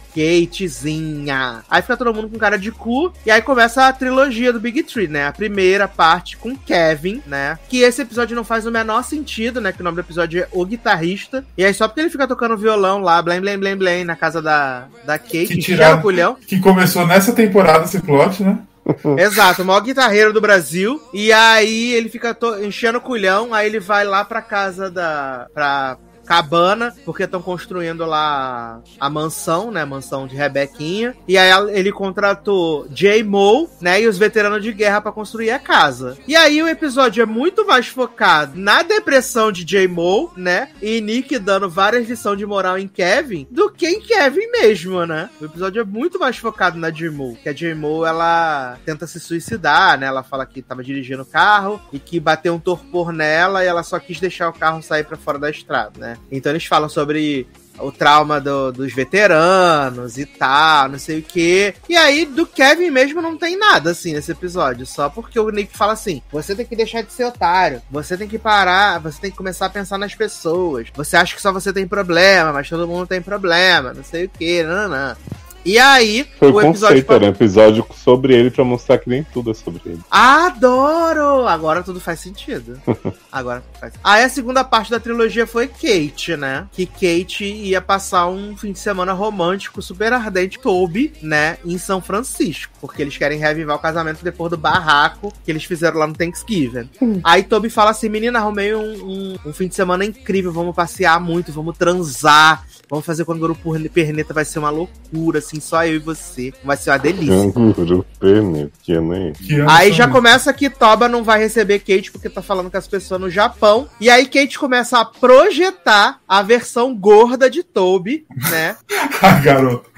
Katezinha. 0.70 1.64
Aí 1.70 1.82
fica 1.82 1.98
todo 1.98 2.14
mundo 2.14 2.30
com 2.30 2.38
cara 2.38 2.57
de 2.57 2.72
cu. 2.72 3.11
E 3.26 3.32
aí 3.32 3.41
começa 3.41 3.88
a 3.88 3.94
trilogia 3.94 4.52
do 4.53 4.60
Big 4.60 4.84
Tree, 4.84 5.07
né? 5.07 5.28
A 5.28 5.32
primeira 5.32 5.88
parte 5.88 6.38
com 6.38 6.56
Kevin, 6.56 7.22
né? 7.26 7.57
Que 7.70 7.80
esse 7.82 8.02
episódio 8.02 8.36
não 8.36 8.44
faz 8.44 8.66
o 8.66 8.72
menor 8.72 9.03
sentido, 9.03 9.60
né? 9.61 9.72
Que 9.72 9.82
o 9.82 9.84
nome 9.84 9.95
do 9.95 10.02
episódio 10.02 10.41
é 10.41 10.48
O 10.52 10.66
Guitarrista. 10.66 11.44
E 11.57 11.64
aí 11.64 11.74
só 11.74 11.88
porque 11.88 12.02
ele 12.02 12.10
fica 12.10 12.28
tocando 12.28 12.57
violão 12.57 12.99
lá, 12.99 13.22
blém, 13.22 13.40
blém, 13.41 13.57
blém, 13.57 13.76
blém, 13.78 14.03
na 14.03 14.16
casa 14.16 14.41
da, 14.41 14.86
da 15.06 15.18
Kate, 15.18 15.48
Que 15.48 15.57
tiraram- 15.60 15.99
o 15.99 16.02
culhão. 16.02 16.38
Que 16.48 16.60
começou 16.60 17.06
nessa 17.06 17.32
temporada 17.34 17.86
esse 17.86 17.99
plot, 18.02 18.44
né? 18.44 18.57
Exato, 19.18 19.61
o 19.61 19.66
maior 19.66 19.82
guitarreiro 19.82 20.34
do 20.34 20.41
Brasil. 20.41 21.02
E 21.14 21.32
aí 21.32 21.94
ele 21.94 22.10
fica 22.10 22.38
enchendo 22.61 22.98
o 22.98 23.02
culhão, 23.02 23.53
aí 23.53 23.68
ele 23.68 23.80
vai 23.80 24.03
lá 24.03 24.24
pra 24.24 24.41
casa 24.41 24.90
da. 24.90 25.48
pra 25.53 25.98
cabana, 26.30 26.94
porque 27.04 27.24
estão 27.24 27.42
construindo 27.42 28.06
lá 28.06 28.84
a 29.00 29.10
mansão, 29.10 29.72
né? 29.72 29.84
Mansão 29.84 30.28
de 30.28 30.36
Rebequinha. 30.36 31.16
E 31.28 31.36
aí 31.36 31.50
ele 31.76 31.92
contratou 31.92 32.88
J. 32.92 33.24
Moe, 33.24 33.68
né? 33.82 34.00
E 34.00 34.08
os 34.08 34.20
veteranos 34.20 34.62
de 34.62 34.72
guerra 34.72 35.02
pra 35.02 35.12
construir 35.12 35.50
a 35.50 35.58
casa. 35.58 36.20
E 36.28 36.36
aí 36.36 36.62
o 36.62 36.68
episódio 36.68 37.24
é 37.24 37.26
muito 37.26 37.66
mais 37.66 37.88
focado 37.88 38.52
na 38.56 38.84
depressão 38.84 39.52
de 39.52 39.64
J. 39.64 39.88
Moe, 39.88 40.30
né? 40.38 40.70
E 40.80 41.02
Nick 41.02 41.40
dando 41.40 41.68
várias 41.68 42.08
lições 42.08 42.38
de 42.38 42.46
moral 42.46 42.78
em 42.78 42.88
Kevin, 42.88 43.48
do 43.50 43.72
que 43.72 43.88
em 43.88 44.00
Kevin 44.00 44.52
mesmo, 44.52 45.04
né? 45.08 45.32
O 45.42 45.46
episódio 45.46 45.82
é 45.82 45.84
muito 45.84 46.20
mais 46.20 46.38
focado 46.38 46.78
na 46.78 46.92
J. 46.92 47.10
Moe, 47.10 47.38
que 47.38 47.50
a 47.50 47.54
J. 47.54 47.74
Moe, 47.74 48.08
ela 48.08 48.78
tenta 48.86 49.08
se 49.08 49.20
suicidar, 49.20 50.00
né? 50.00 50.06
Ela 50.06 50.22
fala 50.22 50.46
que 50.46 50.62
tava 50.62 50.84
dirigindo 50.84 51.24
o 51.24 51.26
carro 51.26 51.82
e 51.92 51.98
que 51.98 52.20
bateu 52.20 52.54
um 52.54 52.60
torpor 52.60 53.12
nela 53.12 53.64
e 53.64 53.68
ela 53.68 53.82
só 53.82 53.98
quis 53.98 54.20
deixar 54.20 54.48
o 54.48 54.54
carro 54.54 54.84
sair 54.84 55.04
pra 55.04 55.18
fora 55.18 55.40
da 55.40 55.50
estrada, 55.50 56.00
né? 56.00 56.19
Então 56.32 56.52
eles 56.52 56.66
falam 56.66 56.90
sobre 56.90 57.48
o 57.82 57.91
trauma 57.94 58.41
do- 58.41 58.74
dos 58.74 58.94
veteranos 58.94 60.18
e 60.18 60.26
tal, 60.26 60.90
não 60.90 61.00
sei 61.00 61.20
o 61.20 61.24
que. 61.24 61.74
E 61.88 61.96
aí, 61.96 62.26
do 62.26 62.46
Kevin 62.46 62.90
mesmo 62.90 63.22
não 63.22 63.38
tem 63.38 63.58
nada, 63.58 63.91
assim, 63.91 64.12
nesse 64.14 64.32
episódio. 64.32 64.86
Só 64.86 65.10
porque 65.10 65.40
o 65.40 65.50
Nick 65.50 65.76
fala 65.78 65.94
assim: 65.94 66.22
você 66.32 66.54
tem 66.56 66.66
que 66.66 66.76
deixar 66.76 67.02
de 67.04 67.14
ser 67.14 67.24
otário, 67.26 67.82
você 67.90 68.18
tem 68.18 68.28
que 68.28 68.38
parar, 68.38 69.00
você 69.00 69.22
tem 69.22 69.32
que 69.32 69.38
começar 69.38 69.68
a 69.68 69.70
pensar 69.70 69.98
nas 69.98 70.14
pessoas. 70.14 70.88
Você 70.94 71.16
acha 71.16 71.34
que 71.36 71.41
só 71.41 71.54
você 71.54 71.72
tem 71.72 71.88
problema, 71.88 72.52
mas 72.52 72.68
todo 72.68 72.88
mundo 72.88 73.08
tem 73.08 73.22
problema, 73.22 73.94
não 73.94 74.04
sei 74.04 74.26
o 74.26 74.30
que, 74.30 74.62
não, 74.64 74.90
não. 74.90 75.16
E 75.65 75.77
aí, 75.77 76.26
Foi 76.38 76.52
o 76.52 76.61
episódio. 76.61 76.95
conceito, 77.03 77.14
era 77.14 77.26
um 77.26 77.30
episódio 77.30 77.86
sobre 77.95 78.34
ele 78.34 78.49
pra 78.49 78.64
mostrar 78.64 78.98
que 78.98 79.10
nem 79.10 79.23
tudo 79.23 79.52
é 79.52 79.53
sobre 79.53 79.81
ele. 79.86 79.99
Adoro! 80.10 81.48
Agora 81.48 81.84
tudo 81.84 81.99
faz 81.99 82.19
sentido. 82.19 82.80
Agora 83.31 83.64
faz. 83.80 83.94
Aí 84.03 84.23
a 84.23 84.30
segunda 84.30 84.64
parte 84.64 84.90
da 84.90 84.99
trilogia 84.99 85.45
foi 85.45 85.68
Kate, 85.68 86.36
né? 86.38 86.68
Que 86.72 86.86
Kate 86.86 87.44
ia 87.45 87.81
passar 87.81 88.27
um 88.27 88.56
fim 88.56 88.72
de 88.72 88.80
semana 88.80 89.14
romântico 89.14 89.81
super 89.81 90.14
ardente 90.14 90.60
Toby, 90.60 91.14
né? 91.22 91.57
Em 91.65 91.77
São 91.77 92.02
Francisco. 92.02 92.73
Porque 92.80 93.02
eles 93.02 93.18
querem 93.18 93.38
reavivar 93.40 93.76
o 93.76 93.80
casamento 93.80 94.23
depois 94.23 94.49
do 94.49 94.57
barraco 94.57 95.34
que 95.44 95.52
eles 95.52 95.64
fizeram 95.65 95.99
lá 95.99 96.07
no 96.07 96.14
Thanksgiving. 96.15 96.90
Aí 97.23 97.44
Toby 97.44 97.69
fala 97.69 97.91
assim: 97.91 98.10
menina, 98.10 98.40
arrumei 98.40 98.73
um, 98.73 98.80
um, 98.81 99.38
um 99.48 99.53
fim 99.53 99.68
de 99.68 99.76
semana 99.76 100.06
incrível, 100.06 100.52
vamos 100.52 100.76
passear 100.76 101.19
muito, 101.19 101.52
vamos 101.52 101.77
transar. 101.77 102.65
Vamos 102.90 103.06
fazer 103.06 103.24
quando 103.24 103.38
o 103.38 103.41
grupo 103.41 103.90
Perneta 103.90 104.34
vai 104.34 104.44
ser 104.44 104.60
uma 104.60 104.70
loucura, 104.70 105.40
assim, 105.40 105.60
só 105.60 105.86
eu 105.86 105.95
e 105.95 105.99
você. 105.99 106.52
Vai 106.64 106.76
ser 106.76 106.90
uma 106.90 106.98
delícia. 106.98 107.52
Canguru, 107.53 108.06
perneta, 108.20 108.72
né? 109.02 109.34
Que 109.40 109.60
ano 109.60 109.70
Aí 109.70 109.90
são 109.90 109.98
já 109.98 110.03
esses? 110.06 110.16
começa 110.16 110.53
que 110.53 110.70
Toba 110.70 111.07
não 111.07 111.24
vai 111.24 111.40
receber 111.40 111.80
Kate 111.80 112.11
porque 112.11 112.30
tá 112.30 112.41
falando 112.41 112.72
com 112.72 112.78
as 112.78 112.88
pessoas 112.88 113.22
no 113.22 113.30
Japão. 113.30 113.88
E 113.99 114.10
aí 114.10 114.26
Kate 114.26 114.57
começa 114.57 114.99
a 114.99 115.06
projetar 115.06 116.20
a 116.28 116.41
versão 116.41 116.95
gorda 116.95 117.49
de 117.49 117.64
Toby, 117.64 118.26
né? 118.49 118.76
Ah, 119.22 119.38
garoto. 119.41 119.90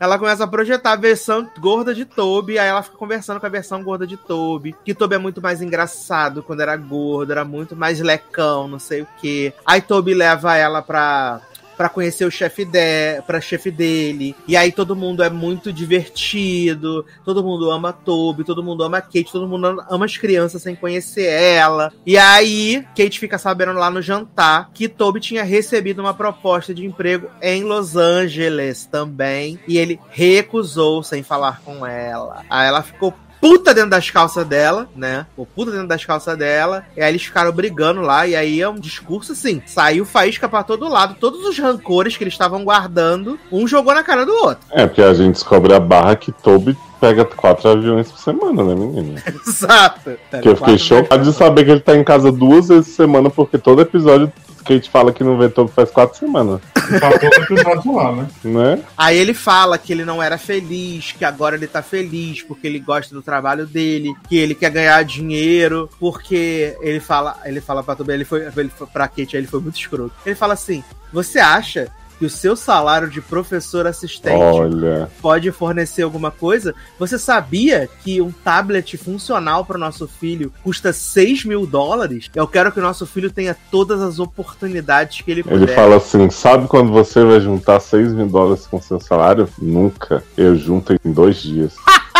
ela 0.00 0.18
começa 0.18 0.44
a 0.44 0.46
projetar 0.46 0.92
a 0.92 0.96
versão 0.96 1.46
gorda 1.60 1.94
de 1.94 2.06
Toby, 2.06 2.58
aí 2.58 2.66
ela 2.66 2.82
fica 2.82 2.96
conversando 2.96 3.38
com 3.38 3.44
a 3.44 3.50
versão 3.50 3.82
gorda 3.84 4.06
de 4.06 4.16
Toby, 4.16 4.74
que 4.82 4.94
Toby 4.94 5.16
é 5.16 5.18
muito 5.18 5.42
mais 5.42 5.60
engraçado 5.60 6.42
quando 6.42 6.60
era 6.60 6.74
gordo, 6.74 7.32
era 7.32 7.44
muito 7.44 7.76
mais 7.76 8.00
lecão, 8.00 8.66
não 8.66 8.78
sei 8.78 9.02
o 9.02 9.06
que. 9.20 9.52
Aí 9.66 9.82
Toby 9.82 10.14
leva 10.14 10.56
ela 10.56 10.80
pra 10.80 11.42
para 11.76 11.88
conhecer 11.88 12.24
o 12.24 12.30
chefe 12.30 12.64
de, 12.64 13.20
para 13.26 13.40
chefe 13.40 13.70
dele. 13.70 14.34
E 14.46 14.56
aí 14.56 14.72
todo 14.72 14.96
mundo 14.96 15.22
é 15.22 15.30
muito 15.30 15.72
divertido, 15.72 17.04
todo 17.24 17.42
mundo 17.42 17.70
ama 17.70 17.92
Toby, 17.92 18.44
todo 18.44 18.62
mundo 18.62 18.84
ama 18.84 19.00
Kate, 19.00 19.32
todo 19.32 19.48
mundo 19.48 19.84
ama 19.88 20.04
as 20.04 20.16
crianças 20.16 20.62
sem 20.62 20.74
conhecer 20.74 21.26
ela. 21.26 21.92
E 22.06 22.16
aí 22.18 22.84
Kate 22.96 23.18
fica 23.18 23.38
sabendo 23.38 23.72
lá 23.72 23.90
no 23.90 24.02
jantar 24.02 24.70
que 24.72 24.88
Toby 24.88 25.20
tinha 25.20 25.42
recebido 25.42 26.00
uma 26.00 26.14
proposta 26.14 26.74
de 26.74 26.84
emprego 26.84 27.28
em 27.40 27.64
Los 27.64 27.96
Angeles 27.96 28.86
também, 28.86 29.58
e 29.66 29.78
ele 29.78 29.98
recusou 30.10 31.02
sem 31.02 31.22
falar 31.22 31.60
com 31.64 31.86
ela. 31.86 32.44
Aí 32.48 32.66
ela 32.66 32.82
ficou 32.82 33.12
puta 33.42 33.74
dentro 33.74 33.90
das 33.90 34.08
calças 34.08 34.46
dela, 34.46 34.88
né? 34.94 35.26
O 35.36 35.44
puta 35.44 35.72
dentro 35.72 35.88
das 35.88 36.04
calças 36.04 36.38
dela. 36.38 36.84
E 36.96 37.02
aí 37.02 37.10
eles 37.10 37.24
ficaram 37.24 37.50
brigando 37.50 38.00
lá. 38.00 38.24
E 38.24 38.36
aí 38.36 38.60
é 38.60 38.68
um 38.68 38.78
discurso 38.78 39.32
assim: 39.32 39.60
saiu 39.66 40.04
faísca 40.04 40.48
pra 40.48 40.62
todo 40.62 40.88
lado. 40.88 41.16
Todos 41.18 41.44
os 41.44 41.58
rancores 41.58 42.16
que 42.16 42.22
eles 42.22 42.34
estavam 42.34 42.64
guardando, 42.64 43.36
um 43.50 43.66
jogou 43.66 43.92
na 43.92 44.04
cara 44.04 44.24
do 44.24 44.32
outro. 44.32 44.64
É, 44.70 44.86
porque 44.86 45.02
a 45.02 45.12
gente 45.12 45.34
descobre 45.34 45.74
a 45.74 45.80
barra 45.80 46.14
que 46.14 46.30
Toby 46.30 46.76
pega 47.00 47.24
quatro 47.24 47.68
aviões 47.68 48.12
por 48.12 48.20
semana, 48.20 48.62
né, 48.62 48.74
menino? 48.76 49.20
Exato. 49.44 50.12
Porque 50.30 50.48
eu 50.48 50.56
fiquei 50.56 50.78
chocado 50.78 51.24
de 51.24 51.32
saber 51.32 51.64
que 51.64 51.70
ele 51.72 51.80
tá 51.80 51.96
em 51.96 52.04
casa 52.04 52.30
duas 52.30 52.68
vezes 52.68 52.86
por 52.90 52.94
semana, 52.94 53.28
porque 53.28 53.58
todo 53.58 53.82
episódio 53.82 54.32
que 54.64 54.72
a 54.72 54.76
gente 54.76 54.88
fala 54.88 55.12
que 55.12 55.24
não 55.24 55.36
vê 55.36 55.48
Toby 55.48 55.72
faz 55.72 55.90
quatro 55.90 56.16
semanas. 56.16 56.60
Tá 57.00 57.92
lá, 57.92 58.12
né? 58.12 58.28
Né? 58.44 58.82
Aí 58.96 59.16
ele 59.16 59.34
fala 59.34 59.78
que 59.78 59.92
ele 59.92 60.04
não 60.04 60.22
era 60.22 60.38
feliz, 60.38 61.12
que 61.12 61.24
agora 61.24 61.56
ele 61.56 61.66
tá 61.66 61.82
feliz 61.82 62.42
porque 62.42 62.66
ele 62.66 62.78
gosta 62.78 63.14
do 63.14 63.22
trabalho 63.22 63.66
dele, 63.66 64.14
que 64.28 64.36
ele 64.36 64.54
quer 64.54 64.70
ganhar 64.70 65.02
dinheiro, 65.04 65.88
porque 65.98 66.76
ele 66.80 67.00
fala, 67.00 67.38
ele 67.44 67.60
fala 67.60 67.82
pra 67.82 67.94
Toby, 67.94 68.12
ele 68.12 68.24
foi, 68.24 68.46
ele 68.56 68.70
foi 68.70 68.86
pra 68.86 69.08
Kate, 69.08 69.36
aí 69.36 69.42
ele 69.42 69.46
foi 69.46 69.60
muito 69.60 69.78
escroto. 69.78 70.14
Ele 70.24 70.34
fala 70.34 70.54
assim: 70.54 70.82
"Você 71.12 71.38
acha 71.38 71.90
que 72.22 72.26
o 72.26 72.30
seu 72.30 72.54
salário 72.54 73.10
de 73.10 73.20
professor 73.20 73.84
assistente 73.84 74.36
Olha. 74.36 75.10
pode 75.20 75.50
fornecer 75.50 76.02
alguma 76.02 76.30
coisa. 76.30 76.72
Você 76.96 77.18
sabia 77.18 77.88
que 78.04 78.22
um 78.22 78.30
tablet 78.30 78.96
funcional 78.96 79.64
para 79.64 79.76
o 79.76 79.80
nosso 79.80 80.06
filho 80.06 80.52
custa 80.62 80.92
6 80.92 81.44
mil 81.44 81.66
dólares? 81.66 82.30
Eu 82.32 82.46
quero 82.46 82.70
que 82.70 82.78
o 82.78 82.82
nosso 82.82 83.06
filho 83.06 83.28
tenha 83.28 83.56
todas 83.72 84.00
as 84.00 84.20
oportunidades 84.20 85.20
que 85.20 85.32
ele 85.32 85.42
puder. 85.42 85.56
Ele 85.56 85.66
fala 85.74 85.96
assim: 85.96 86.30
sabe 86.30 86.68
quando 86.68 86.92
você 86.92 87.24
vai 87.24 87.40
juntar 87.40 87.80
6 87.80 88.12
mil 88.12 88.28
dólares 88.28 88.68
com 88.68 88.80
seu 88.80 89.00
salário? 89.00 89.48
Nunca. 89.58 90.22
Eu 90.36 90.54
junto 90.54 90.92
em 90.92 91.12
dois 91.12 91.42
dias. 91.42 91.74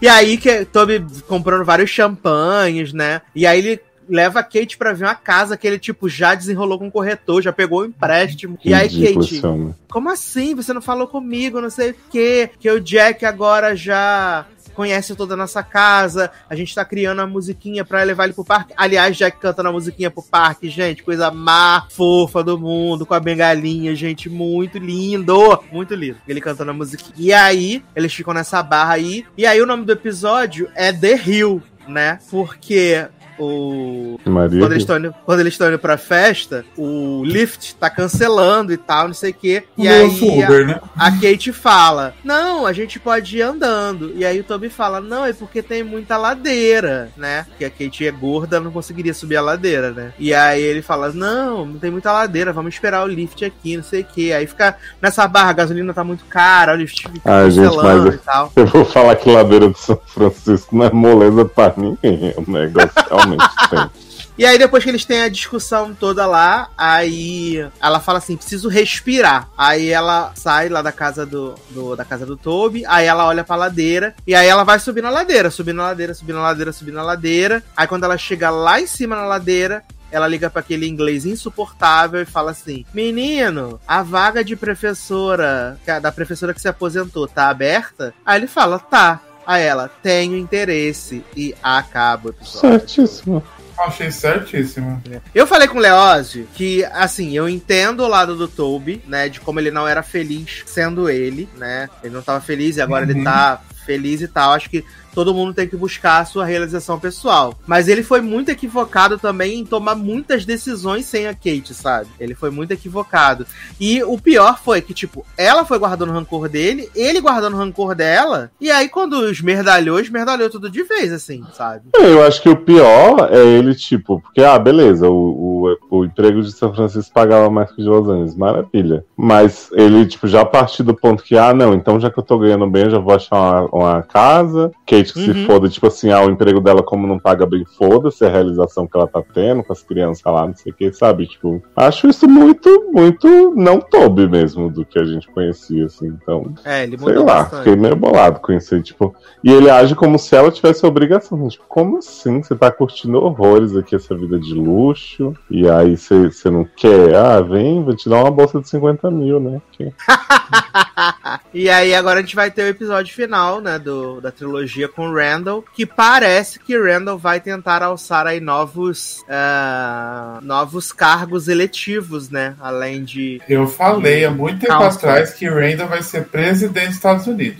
E 0.00 0.08
aí 0.08 0.38
que 0.38 0.64
Toby 0.64 1.04
comprando 1.28 1.62
vários 1.62 1.90
champanhes, 1.90 2.92
né? 2.92 3.20
E 3.34 3.46
aí 3.46 3.58
ele 3.58 3.80
leva 4.10 4.40
a 4.40 4.42
Kate 4.42 4.76
pra 4.76 4.92
ver 4.92 5.04
uma 5.04 5.14
casa 5.14 5.56
que 5.56 5.66
ele, 5.66 5.78
tipo, 5.78 6.08
já 6.08 6.34
desenrolou 6.34 6.78
com 6.78 6.88
o 6.88 6.92
corretor, 6.92 7.40
já 7.40 7.52
pegou 7.52 7.80
o 7.80 7.86
empréstimo. 7.86 8.58
e 8.64 8.74
aí, 8.74 9.14
Kate, 9.14 9.40
como 9.88 10.10
assim? 10.10 10.54
Você 10.54 10.72
não 10.72 10.82
falou 10.82 11.06
comigo, 11.06 11.60
não 11.60 11.70
sei 11.70 11.90
o 11.90 11.96
quê. 12.10 12.50
Que 12.58 12.70
o 12.70 12.80
Jack 12.80 13.24
agora 13.24 13.74
já 13.74 14.46
conhece 14.80 15.14
toda 15.14 15.34
a 15.34 15.36
nossa 15.36 15.62
casa. 15.62 16.30
A 16.48 16.54
gente 16.54 16.74
tá 16.74 16.84
criando 16.84 17.20
a 17.20 17.26
musiquinha 17.26 17.84
pra 17.84 18.02
levar 18.02 18.24
ele 18.24 18.32
pro 18.32 18.44
parque. 18.44 18.72
Aliás, 18.76 19.16
Jack 19.16 19.38
cantando 19.38 19.68
a 19.68 19.72
musiquinha 19.72 20.10
pro 20.10 20.22
parque, 20.22 20.70
gente. 20.70 21.02
Coisa 21.02 21.30
mais 21.30 21.84
fofa 21.92 22.42
do 22.42 22.58
mundo, 22.58 23.04
com 23.04 23.14
a 23.14 23.20
bengalinha, 23.20 23.94
gente. 23.94 24.30
Muito 24.30 24.78
lindo. 24.78 25.62
Muito 25.70 25.94
lindo. 25.94 26.16
Ele 26.26 26.40
cantando 26.40 26.70
a 26.70 26.74
musiquinha. 26.74 27.14
E 27.16 27.32
aí, 27.32 27.84
eles 27.94 28.14
ficam 28.14 28.32
nessa 28.32 28.62
barra 28.62 28.94
aí. 28.94 29.24
E 29.36 29.44
aí, 29.44 29.60
o 29.60 29.66
nome 29.66 29.84
do 29.84 29.92
episódio 29.92 30.70
é 30.74 30.92
The 30.92 31.20
Hill, 31.26 31.62
né? 31.86 32.18
Porque 32.30 33.06
o 33.40 34.18
Maria. 34.24 34.60
quando 34.60 34.72
eles 34.72 34.82
estão 34.82 34.98
indo, 34.98 35.14
quando 35.24 35.40
eles 35.40 35.54
estão 35.54 35.68
indo 35.68 35.78
pra 35.78 35.96
festa, 35.96 36.64
o 36.76 37.22
Lyft 37.24 37.74
tá 37.76 37.88
cancelando 37.88 38.72
e 38.72 38.76
tal, 38.76 39.06
não 39.08 39.14
sei 39.14 39.30
o 39.30 39.34
quê. 39.34 39.64
E 39.76 39.88
aí 39.88 40.42
a, 40.42 40.48
né? 40.66 40.80
a 40.96 41.10
Kate 41.10 41.52
fala: 41.52 42.14
Não, 42.22 42.66
a 42.66 42.72
gente 42.72 42.98
pode 42.98 43.38
ir 43.38 43.42
andando. 43.42 44.12
E 44.14 44.24
aí 44.24 44.40
o 44.40 44.44
Toby 44.44 44.68
fala: 44.68 45.00
Não, 45.00 45.24
é 45.24 45.32
porque 45.32 45.62
tem 45.62 45.82
muita 45.82 46.16
ladeira, 46.16 47.10
né? 47.16 47.46
Porque 47.48 47.64
a 47.64 47.70
Kate 47.70 48.06
é 48.06 48.10
gorda, 48.10 48.60
não 48.60 48.70
conseguiria 48.70 49.14
subir 49.14 49.36
a 49.36 49.42
ladeira, 49.42 49.90
né? 49.90 50.12
E 50.18 50.34
aí 50.34 50.62
ele 50.62 50.82
fala: 50.82 51.10
Não, 51.12 51.64
não 51.64 51.78
tem 51.78 51.90
muita 51.90 52.12
ladeira, 52.12 52.52
vamos 52.52 52.74
esperar 52.74 53.04
o 53.04 53.08
Lyft 53.08 53.44
aqui, 53.44 53.76
não 53.76 53.84
sei 53.84 54.02
o 54.02 54.04
quê. 54.04 54.32
Aí 54.36 54.46
fica 54.46 54.76
nessa 55.00 55.26
barra, 55.26 55.50
a 55.50 55.54
gasolina 55.54 55.94
tá 55.94 56.04
muito 56.04 56.24
cara, 56.26 56.74
o 56.74 56.76
Lyft 56.76 57.08
fica 57.10 57.50
gente, 57.50 57.56
cancelando 57.66 58.04
mas- 58.06 58.14
e 58.14 58.18
tal. 58.18 58.52
Eu 58.56 58.66
vou 58.66 58.84
falar 58.84 59.16
que 59.16 59.30
Ladeira 59.30 59.68
do 59.68 59.78
São 59.78 59.98
Francisco 60.06 60.76
não 60.76 60.86
é 60.86 60.90
moleza 60.92 61.44
pra 61.44 61.72
ninguém. 61.76 62.34
O 62.36 62.50
negócio 62.50 62.90
realmente 63.08 63.29
tem. 63.36 63.90
E 64.38 64.46
aí, 64.46 64.56
depois 64.56 64.82
que 64.82 64.88
eles 64.88 65.04
têm 65.04 65.20
a 65.22 65.28
discussão 65.28 65.92
toda 65.92 66.24
lá, 66.24 66.70
aí 66.78 67.68
ela 67.78 68.00
fala 68.00 68.16
assim: 68.18 68.38
preciso 68.38 68.70
respirar. 68.70 69.50
Aí 69.58 69.90
ela 69.90 70.32
sai 70.34 70.70
lá 70.70 70.80
da 70.80 70.92
casa 70.92 71.26
do, 71.26 71.54
do- 71.68 71.94
da 71.94 72.06
casa 72.06 72.24
do 72.24 72.38
Toby, 72.38 72.82
aí 72.86 73.06
ela 73.06 73.26
olha 73.26 73.44
pra 73.44 73.54
ladeira, 73.56 74.14
e 74.26 74.34
aí 74.34 74.48
ela 74.48 74.64
vai 74.64 74.78
subir 74.78 75.02
na 75.02 75.10
ladeira, 75.10 75.50
subir 75.50 75.74
na 75.74 75.82
ladeira, 75.82 76.14
subir 76.14 76.32
na 76.32 76.40
ladeira, 76.40 76.72
subir 76.72 76.92
na 76.92 77.02
ladeira. 77.02 77.62
Aí 77.76 77.86
quando 77.86 78.04
ela 78.04 78.16
chega 78.16 78.48
lá 78.48 78.80
em 78.80 78.86
cima 78.86 79.14
na 79.16 79.26
ladeira. 79.26 79.82
Ela 80.12 80.26
liga 80.26 80.50
pra 80.50 80.58
aquele 80.58 80.88
inglês 80.88 81.24
insuportável 81.24 82.20
e 82.22 82.24
fala 82.26 82.50
assim: 82.52 82.84
Menino, 82.92 83.78
a 83.86 84.02
vaga 84.02 84.42
de 84.42 84.56
professora, 84.56 85.78
da 86.02 86.10
professora 86.10 86.52
que 86.54 86.60
se 86.60 86.66
aposentou, 86.68 87.28
tá 87.28 87.48
aberta? 87.48 88.12
Aí 88.24 88.40
ele 88.40 88.46
fala: 88.46 88.78
Tá. 88.78 89.20
Aí 89.46 89.62
ela: 89.64 89.88
Tenho 90.02 90.36
interesse. 90.36 91.24
E 91.36 91.54
acaba 91.62 92.28
o 92.28 92.30
episódio. 92.30 92.60
Certíssimo. 92.80 93.42
Achei 93.78 94.10
certíssimo. 94.10 95.02
Eu 95.34 95.46
falei 95.46 95.66
com 95.66 95.78
o 95.78 95.80
Leozio 95.80 96.46
que, 96.54 96.84
assim, 96.92 97.34
eu 97.34 97.48
entendo 97.48 98.02
o 98.02 98.08
lado 98.08 98.36
do 98.36 98.46
Toby, 98.46 99.02
né? 99.06 99.28
De 99.30 99.40
como 99.40 99.58
ele 99.58 99.70
não 99.70 99.88
era 99.88 100.02
feliz 100.02 100.62
sendo 100.66 101.08
ele, 101.08 101.48
né? 101.56 101.88
Ele 102.04 102.12
não 102.14 102.20
tava 102.20 102.42
feliz 102.42 102.76
e 102.76 102.82
agora 102.82 103.04
ele 103.04 103.14
Uhum. 103.14 103.24
tá 103.24 103.60
feliz 103.86 104.20
e 104.20 104.28
tal. 104.28 104.52
Acho 104.52 104.68
que 104.68 104.84
todo 105.14 105.34
mundo 105.34 105.54
tem 105.54 105.68
que 105.68 105.76
buscar 105.76 106.20
a 106.20 106.24
sua 106.24 106.44
realização 106.44 106.98
pessoal. 106.98 107.54
Mas 107.66 107.88
ele 107.88 108.02
foi 108.02 108.20
muito 108.20 108.50
equivocado 108.50 109.18
também 109.18 109.58
em 109.58 109.64
tomar 109.64 109.94
muitas 109.94 110.44
decisões 110.44 111.06
sem 111.06 111.26
a 111.26 111.34
Kate, 111.34 111.74
sabe? 111.74 112.08
Ele 112.18 112.34
foi 112.34 112.50
muito 112.50 112.72
equivocado. 112.72 113.46
E 113.78 114.02
o 114.02 114.18
pior 114.18 114.60
foi 114.62 114.80
que, 114.80 114.94
tipo, 114.94 115.24
ela 115.36 115.64
foi 115.64 115.78
guardando 115.78 116.10
o 116.10 116.14
rancor 116.14 116.48
dele, 116.48 116.88
ele 116.94 117.20
guardando 117.20 117.54
o 117.54 117.58
rancor 117.58 117.94
dela, 117.94 118.50
e 118.60 118.70
aí 118.70 118.88
quando 118.88 119.30
esmerdalhou, 119.30 120.00
esmerdalhou 120.00 120.50
tudo 120.50 120.70
de 120.70 120.82
vez, 120.82 121.12
assim, 121.12 121.44
sabe? 121.52 121.90
Eu 121.94 122.22
acho 122.24 122.42
que 122.42 122.48
o 122.48 122.56
pior 122.56 123.28
é 123.32 123.44
ele, 123.44 123.74
tipo, 123.74 124.20
porque, 124.20 124.42
ah, 124.42 124.58
beleza, 124.58 125.08
o, 125.08 125.76
o, 125.90 125.98
o 125.98 126.04
emprego 126.04 126.42
de 126.42 126.52
São 126.52 126.74
Francisco 126.74 127.12
pagava 127.12 127.50
mais 127.50 127.70
que 127.70 127.80
o 127.80 127.84
de 127.84 127.90
Los 127.90 128.08
Angeles, 128.08 128.36
maravilha. 128.36 129.04
Mas 129.16 129.70
ele, 129.72 130.06
tipo, 130.06 130.26
já 130.26 130.44
partiu 130.44 130.84
do 130.84 130.94
ponto 130.94 131.22
que, 131.22 131.36
ah, 131.36 131.52
não, 131.52 131.74
então 131.74 132.00
já 132.00 132.10
que 132.10 132.18
eu 132.18 132.24
tô 132.24 132.38
ganhando 132.38 132.68
bem, 132.68 132.84
eu 132.84 132.90
já 132.90 132.98
vou 132.98 133.14
achar 133.14 133.36
uma, 133.36 133.66
uma 133.72 134.02
casa, 134.02 134.70
Kate 134.86 135.09
que 135.12 135.24
se 135.24 135.30
Uhum. 135.30 135.46
foda, 135.46 135.68
tipo 135.68 135.86
assim, 135.86 136.10
ah, 136.10 136.20
o 136.24 136.30
emprego 136.30 136.60
dela, 136.60 136.82
como 136.82 137.06
não 137.06 137.18
paga 137.18 137.46
bem, 137.46 137.64
foda-se 137.78 138.24
a 138.24 138.28
realização 138.30 138.86
que 138.86 138.96
ela 138.96 139.06
tá 139.06 139.22
tendo 139.34 139.62
com 139.62 139.72
as 139.72 139.82
crianças 139.82 140.22
lá, 140.24 140.46
não 140.46 140.54
sei 140.54 140.72
o 140.72 140.74
que, 140.74 140.92
sabe? 140.92 141.26
Tipo, 141.26 141.62
acho 141.76 142.08
isso 142.08 142.28
muito, 142.28 142.90
muito 142.92 143.54
não 143.54 143.80
Toby 143.80 144.28
mesmo 144.28 144.70
do 144.70 144.84
que 144.84 144.98
a 144.98 145.04
gente 145.04 145.28
conhecia, 145.28 145.86
assim, 145.86 146.06
então. 146.08 146.52
É, 146.64 146.84
ele 146.84 146.98
Sei 146.98 147.14
lá, 147.16 147.24
bastante. 147.24 147.58
fiquei 147.64 147.76
meio 147.76 147.96
bolado 147.96 148.40
com 148.40 148.52
isso 148.52 148.74
aí, 148.74 148.82
tipo. 148.82 149.14
E 149.42 149.50
ele 149.52 149.70
age 149.70 149.94
como 149.94 150.18
se 150.18 150.34
ela 150.36 150.50
tivesse 150.50 150.84
obrigação. 150.86 151.48
Tipo, 151.48 151.64
como 151.68 151.98
assim? 151.98 152.42
Você 152.42 152.54
tá 152.54 152.70
curtindo 152.70 153.18
horrores 153.18 153.76
aqui, 153.76 153.94
essa 153.96 154.14
vida 154.16 154.38
de 154.38 154.54
luxo, 154.54 155.34
e 155.50 155.68
aí 155.68 155.96
você 155.96 156.30
você 156.30 156.50
não 156.50 156.64
quer? 156.76 157.14
Ah, 157.14 157.40
vem, 157.40 157.82
vou 157.82 157.94
te 157.96 158.08
dar 158.08 158.16
uma 158.22 158.30
bolsa 158.30 158.60
de 158.60 158.68
50 158.68 159.10
mil, 159.10 159.40
né? 159.40 159.60
Que- 159.72 159.92
e 161.54 161.68
aí 161.68 161.94
agora 161.94 162.18
a 162.18 162.22
gente 162.22 162.36
vai 162.36 162.50
ter 162.50 162.62
o 162.62 162.68
episódio 162.68 163.14
final, 163.14 163.60
né, 163.60 163.78
do, 163.78 164.20
da 164.20 164.30
trilogia 164.30 164.88
com 164.94 165.10
Randall, 165.12 165.64
que 165.74 165.84
parece 165.86 166.58
que 166.58 166.76
Randall 166.78 167.18
vai 167.18 167.40
tentar 167.40 167.82
alçar 167.82 168.26
aí 168.26 168.40
novos 168.40 169.24
ah, 169.28 170.38
novos 170.42 170.92
cargos 170.92 171.48
eletivos, 171.48 172.30
né, 172.30 172.54
além 172.60 173.04
de 173.04 173.40
Eu 173.48 173.66
falei 173.66 174.24
há 174.24 174.30
muito 174.30 174.60
tempo 174.60 174.72
Calça. 174.72 174.98
atrás 174.98 175.30
que 175.32 175.48
Randall 175.48 175.88
vai 175.88 176.02
ser 176.02 176.24
presidente 176.26 176.86
dos 176.88 176.96
Estados 176.96 177.26
Unidos. 177.26 177.58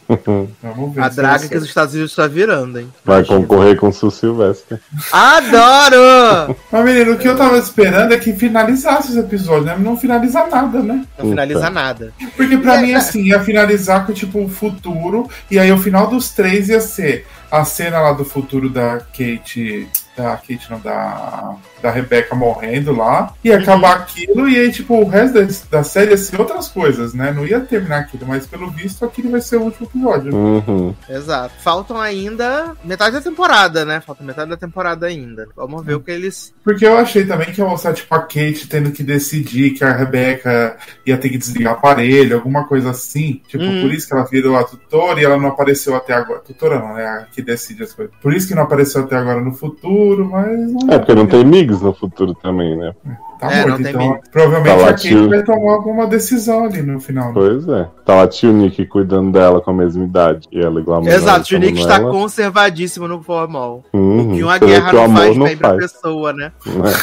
Vamos 0.62 0.94
ver. 0.94 1.02
a 1.02 1.08
draga 1.08 1.48
que 1.48 1.56
os 1.56 1.62
ser. 1.62 1.68
Estados 1.68 1.94
Unidos 1.94 2.12
está 2.12 2.26
virando, 2.26 2.78
hein. 2.78 2.92
Vai 3.04 3.18
Imagina. 3.18 3.38
concorrer 3.40 3.76
com 3.76 3.88
o 3.88 3.92
Sul 3.92 4.10
Silvestre. 4.10 4.78
Adoro! 5.12 6.56
Mas, 6.70 6.84
menino, 6.84 7.12
o 7.12 7.18
que 7.18 7.28
eu 7.28 7.36
tava 7.36 7.58
esperando 7.58 8.12
é 8.12 8.18
que 8.18 8.32
finalizasse 8.32 9.10
os 9.10 9.16
episódios, 9.16 9.66
né? 9.66 9.76
Não 9.78 9.96
finaliza 9.96 10.46
nada, 10.46 10.82
né? 10.82 11.04
Não 11.18 11.30
finaliza 11.30 11.70
nada. 11.70 12.12
Porque 12.36 12.56
pra 12.58 12.76
É, 12.76 12.82
mim, 12.82 12.92
é. 12.92 12.96
assim, 12.96 13.22
ia 13.22 13.40
finalizar 13.40 14.06
com, 14.06 14.12
tipo, 14.12 14.42
o 14.44 14.48
futuro, 14.48 15.28
e 15.50 15.58
aí 15.58 15.70
o 15.72 15.78
final 15.78 16.06
dos 16.08 16.30
três 16.30 16.68
ia 16.68 16.80
ser 16.80 17.19
a 17.50 17.64
cena 17.64 18.00
lá 18.00 18.12
do 18.12 18.24
futuro 18.24 18.70
da 18.70 19.00
Kate, 19.00 19.88
da 20.22 20.36
Kate, 20.36 20.70
não, 20.70 20.80
da, 20.80 21.56
da 21.82 21.90
Rebecca 21.90 22.34
morrendo 22.34 22.92
lá, 22.94 23.32
e 23.42 23.52
acabar 23.52 23.96
aquilo, 23.96 24.48
e 24.48 24.58
aí, 24.58 24.70
tipo, 24.70 24.94
o 24.94 25.08
resto 25.08 25.34
da, 25.34 25.78
da 25.78 25.84
série 25.84 26.10
ia 26.12 26.16
ser 26.16 26.40
outras 26.40 26.68
coisas, 26.68 27.14
né? 27.14 27.32
Não 27.32 27.46
ia 27.46 27.60
terminar 27.60 28.00
aquilo, 28.00 28.26
mas 28.26 28.46
pelo 28.46 28.70
visto 28.70 29.04
aquele 29.04 29.28
vai 29.28 29.40
ser 29.40 29.56
o 29.56 29.62
último 29.62 29.86
episódio. 29.86 30.34
Uhum. 30.34 30.94
Exato. 31.08 31.54
Faltam 31.62 31.98
ainda 32.00 32.76
metade 32.84 33.12
da 33.12 33.20
temporada, 33.20 33.84
né? 33.84 34.00
Falta 34.00 34.22
metade 34.24 34.50
da 34.50 34.56
temporada 34.56 35.06
ainda. 35.06 35.48
Vamos 35.56 35.84
ver 35.84 35.94
o 35.94 36.00
que 36.00 36.10
eles. 36.10 36.52
Porque 36.64 36.86
eu 36.86 36.96
achei 36.98 37.24
também 37.24 37.52
que 37.52 37.60
ia 37.60 37.66
mostrar, 37.66 37.92
tipo, 37.92 38.14
a 38.14 38.20
Kate 38.20 38.68
tendo 38.68 38.90
que 38.90 39.02
decidir 39.02 39.70
que 39.70 39.84
a 39.84 39.92
Rebecca 39.92 40.76
ia 41.06 41.16
ter 41.16 41.28
que 41.28 41.38
desligar 41.38 41.74
o 41.74 41.76
aparelho, 41.76 42.36
alguma 42.36 42.64
coisa 42.64 42.90
assim. 42.90 43.40
Tipo, 43.48 43.60
Uhum. 43.64 43.82
por 43.82 43.92
isso 43.92 44.06
que 44.08 44.14
ela 44.14 44.24
virou 44.24 44.56
a 44.56 44.64
tutora 44.64 45.20
e 45.20 45.24
ela 45.24 45.36
não 45.36 45.48
apareceu 45.48 45.94
até 45.94 46.12
agora. 46.12 46.40
Tutora 46.40 46.78
não, 46.78 46.98
é 46.98 47.06
a 47.06 47.26
que 47.30 47.42
decide 47.42 47.82
as 47.82 47.92
coisas. 47.92 48.14
Por 48.20 48.34
isso 48.34 48.48
que 48.48 48.54
não 48.54 48.62
apareceu 48.62 49.02
até 49.02 49.16
agora 49.16 49.40
no 49.40 49.52
futuro, 49.52 50.09
mas. 50.18 50.72
Não 50.72 50.88
É, 50.94 50.98
porque 50.98 51.14
não 51.14 51.26
tem 51.26 51.44
migs 51.44 51.80
no 51.80 51.92
futuro 51.92 52.34
também, 52.34 52.76
né? 52.76 52.92
Tá 53.38 53.50
É, 53.50 53.64
morto. 53.66 53.82
tem 53.82 53.90
Então, 53.92 54.08
medo. 54.10 54.20
provavelmente 54.30 54.78
Tá 54.78 54.84
a 54.84 54.90
Kate 54.92 55.08
tio. 55.08 55.28
vai 55.30 55.42
tomar 55.42 55.72
alguma 55.72 56.06
decisão 56.06 56.64
ali 56.64 56.82
no 56.82 57.00
final. 57.00 57.28
né? 57.28 57.32
Pois 57.34 57.66
é. 57.68 57.88
Tá 58.04 58.14
lá 58.16 58.28
tio 58.28 58.52
Nick 58.52 58.84
cuidando 58.86 59.32
dela 59.32 59.60
com 59.62 59.70
a 59.70 59.74
mesma 59.74 60.04
idade. 60.04 60.46
E 60.52 60.60
ela 60.60 60.78
igual 60.80 60.98
a 60.98 61.00
Manuela, 61.00 61.22
Exato, 61.22 61.46
o 61.46 61.48
como 61.48 61.60
Nick 61.64 61.80
está 61.80 61.96
ela. 61.96 62.10
conservadíssimo 62.10 63.08
no 63.08 63.22
formal. 63.22 63.82
Uhum. 63.94 64.32
O 64.32 64.34
que 64.36 64.42
uma 64.42 64.58
guerra 64.60 64.90
que 64.90 64.96
não 64.96 65.04
amor 65.04 65.16
faz 65.22 65.36
não 65.38 65.46
bem 65.46 65.56
pra 65.56 65.68
faz. 65.70 65.92
pessoa, 65.92 66.32
né? 66.34 66.52
né? 66.66 66.92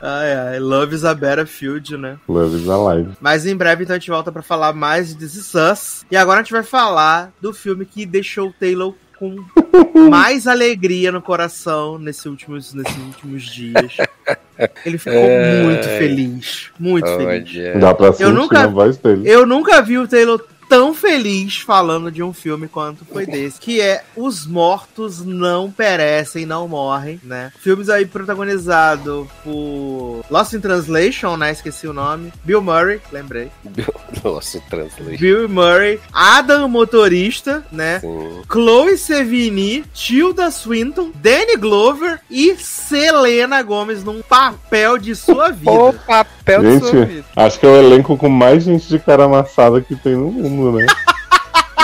Ai, 0.00 0.32
ai. 0.32 0.60
Love 0.60 0.94
is 0.94 1.04
a 1.04 1.12
battlefield, 1.12 1.96
né? 1.96 2.18
Love 2.28 2.56
is 2.56 2.68
alive. 2.68 3.10
Mas 3.20 3.44
em 3.46 3.56
breve 3.56 3.82
então 3.82 3.96
a 3.96 3.98
gente 3.98 4.10
volta 4.10 4.30
pra 4.30 4.42
falar 4.42 4.72
mais 4.72 5.08
de 5.08 5.16
This 5.16 5.34
Is 5.34 5.54
Us. 5.54 6.06
E 6.08 6.16
agora 6.16 6.38
a 6.38 6.42
gente 6.44 6.52
vai 6.52 6.62
falar 6.62 7.32
do 7.40 7.52
filme 7.52 7.84
que 7.84 8.06
deixou 8.06 8.46
o 8.48 8.52
Taylor 8.52 8.94
com 9.18 9.36
mais 10.08 10.46
alegria 10.46 11.10
no 11.12 11.20
coração 11.20 11.98
nesses 11.98 12.24
últimos, 12.26 12.72
nesses 12.74 12.96
últimos 12.96 13.42
dias. 13.44 13.96
Ele 14.84 14.98
ficou 14.98 15.12
É. 15.18 15.62
muito 15.62 15.84
feliz. 15.88 16.70
Muito 16.78 17.06
feliz. 17.16 17.50
Olha. 17.56 17.78
Dá 17.78 17.94
pra 17.94 18.12
sentir 18.12 18.32
nunca- 18.32 18.60
na 18.62 18.66
voz 18.68 18.96
dele. 18.96 19.22
Eu 19.28 19.44
nunca 19.46 19.80
vi 19.82 19.98
o 19.98 20.06
Taylor 20.08 20.44
tão 20.68 20.92
feliz 20.94 21.58
falando 21.60 22.10
de 22.10 22.22
um 22.22 22.32
filme 22.32 22.68
quanto 22.68 23.04
foi 23.04 23.26
desse, 23.26 23.58
que 23.60 23.80
é 23.80 24.02
Os 24.16 24.46
Mortos 24.46 25.24
Não 25.24 25.70
Perecem, 25.70 26.44
Não 26.44 26.68
Morrem, 26.68 27.20
né? 27.22 27.50
Filmes 27.58 27.88
aí 27.88 28.04
protagonizado 28.06 29.28
por 29.42 30.24
Lost 30.30 30.52
in 30.52 30.60
Translation, 30.60 31.36
né? 31.36 31.52
Esqueci 31.52 31.86
o 31.86 31.92
nome. 31.92 32.32
Bill 32.44 32.60
Murray, 32.62 33.00
lembrei. 33.12 33.50
Nossa, 34.22 34.60
translation. 34.68 35.18
Bill 35.18 35.48
Murray, 35.48 36.00
Adam 36.12 36.68
Motorista, 36.68 37.64
né? 37.72 38.00
Sim. 38.00 38.42
Chloe 38.50 38.96
Sevigny, 38.98 39.84
Tilda 39.94 40.50
Swinton, 40.50 41.10
Danny 41.14 41.56
Glover 41.56 42.20
e 42.30 42.56
Selena 42.56 43.62
Gomez 43.62 44.04
num 44.04 44.22
papel 44.22 44.98
de 44.98 45.14
sua 45.14 45.50
vida. 45.50 45.70
O 45.70 45.92
papel 45.92 46.62
de 46.62 46.78
sua 46.80 46.92
Gente, 46.92 47.06
vida. 47.06 47.24
acho 47.36 47.58
que 47.58 47.66
é 47.66 47.68
o 47.68 47.76
elenco 47.76 48.16
com 48.16 48.28
mais 48.28 48.64
gente 48.64 48.88
de 48.88 48.98
cara 48.98 49.24
amassada 49.24 49.80
que 49.80 49.94
tem 49.94 50.14
no 50.14 50.30
mundo, 50.30 50.57
né? 50.58 50.86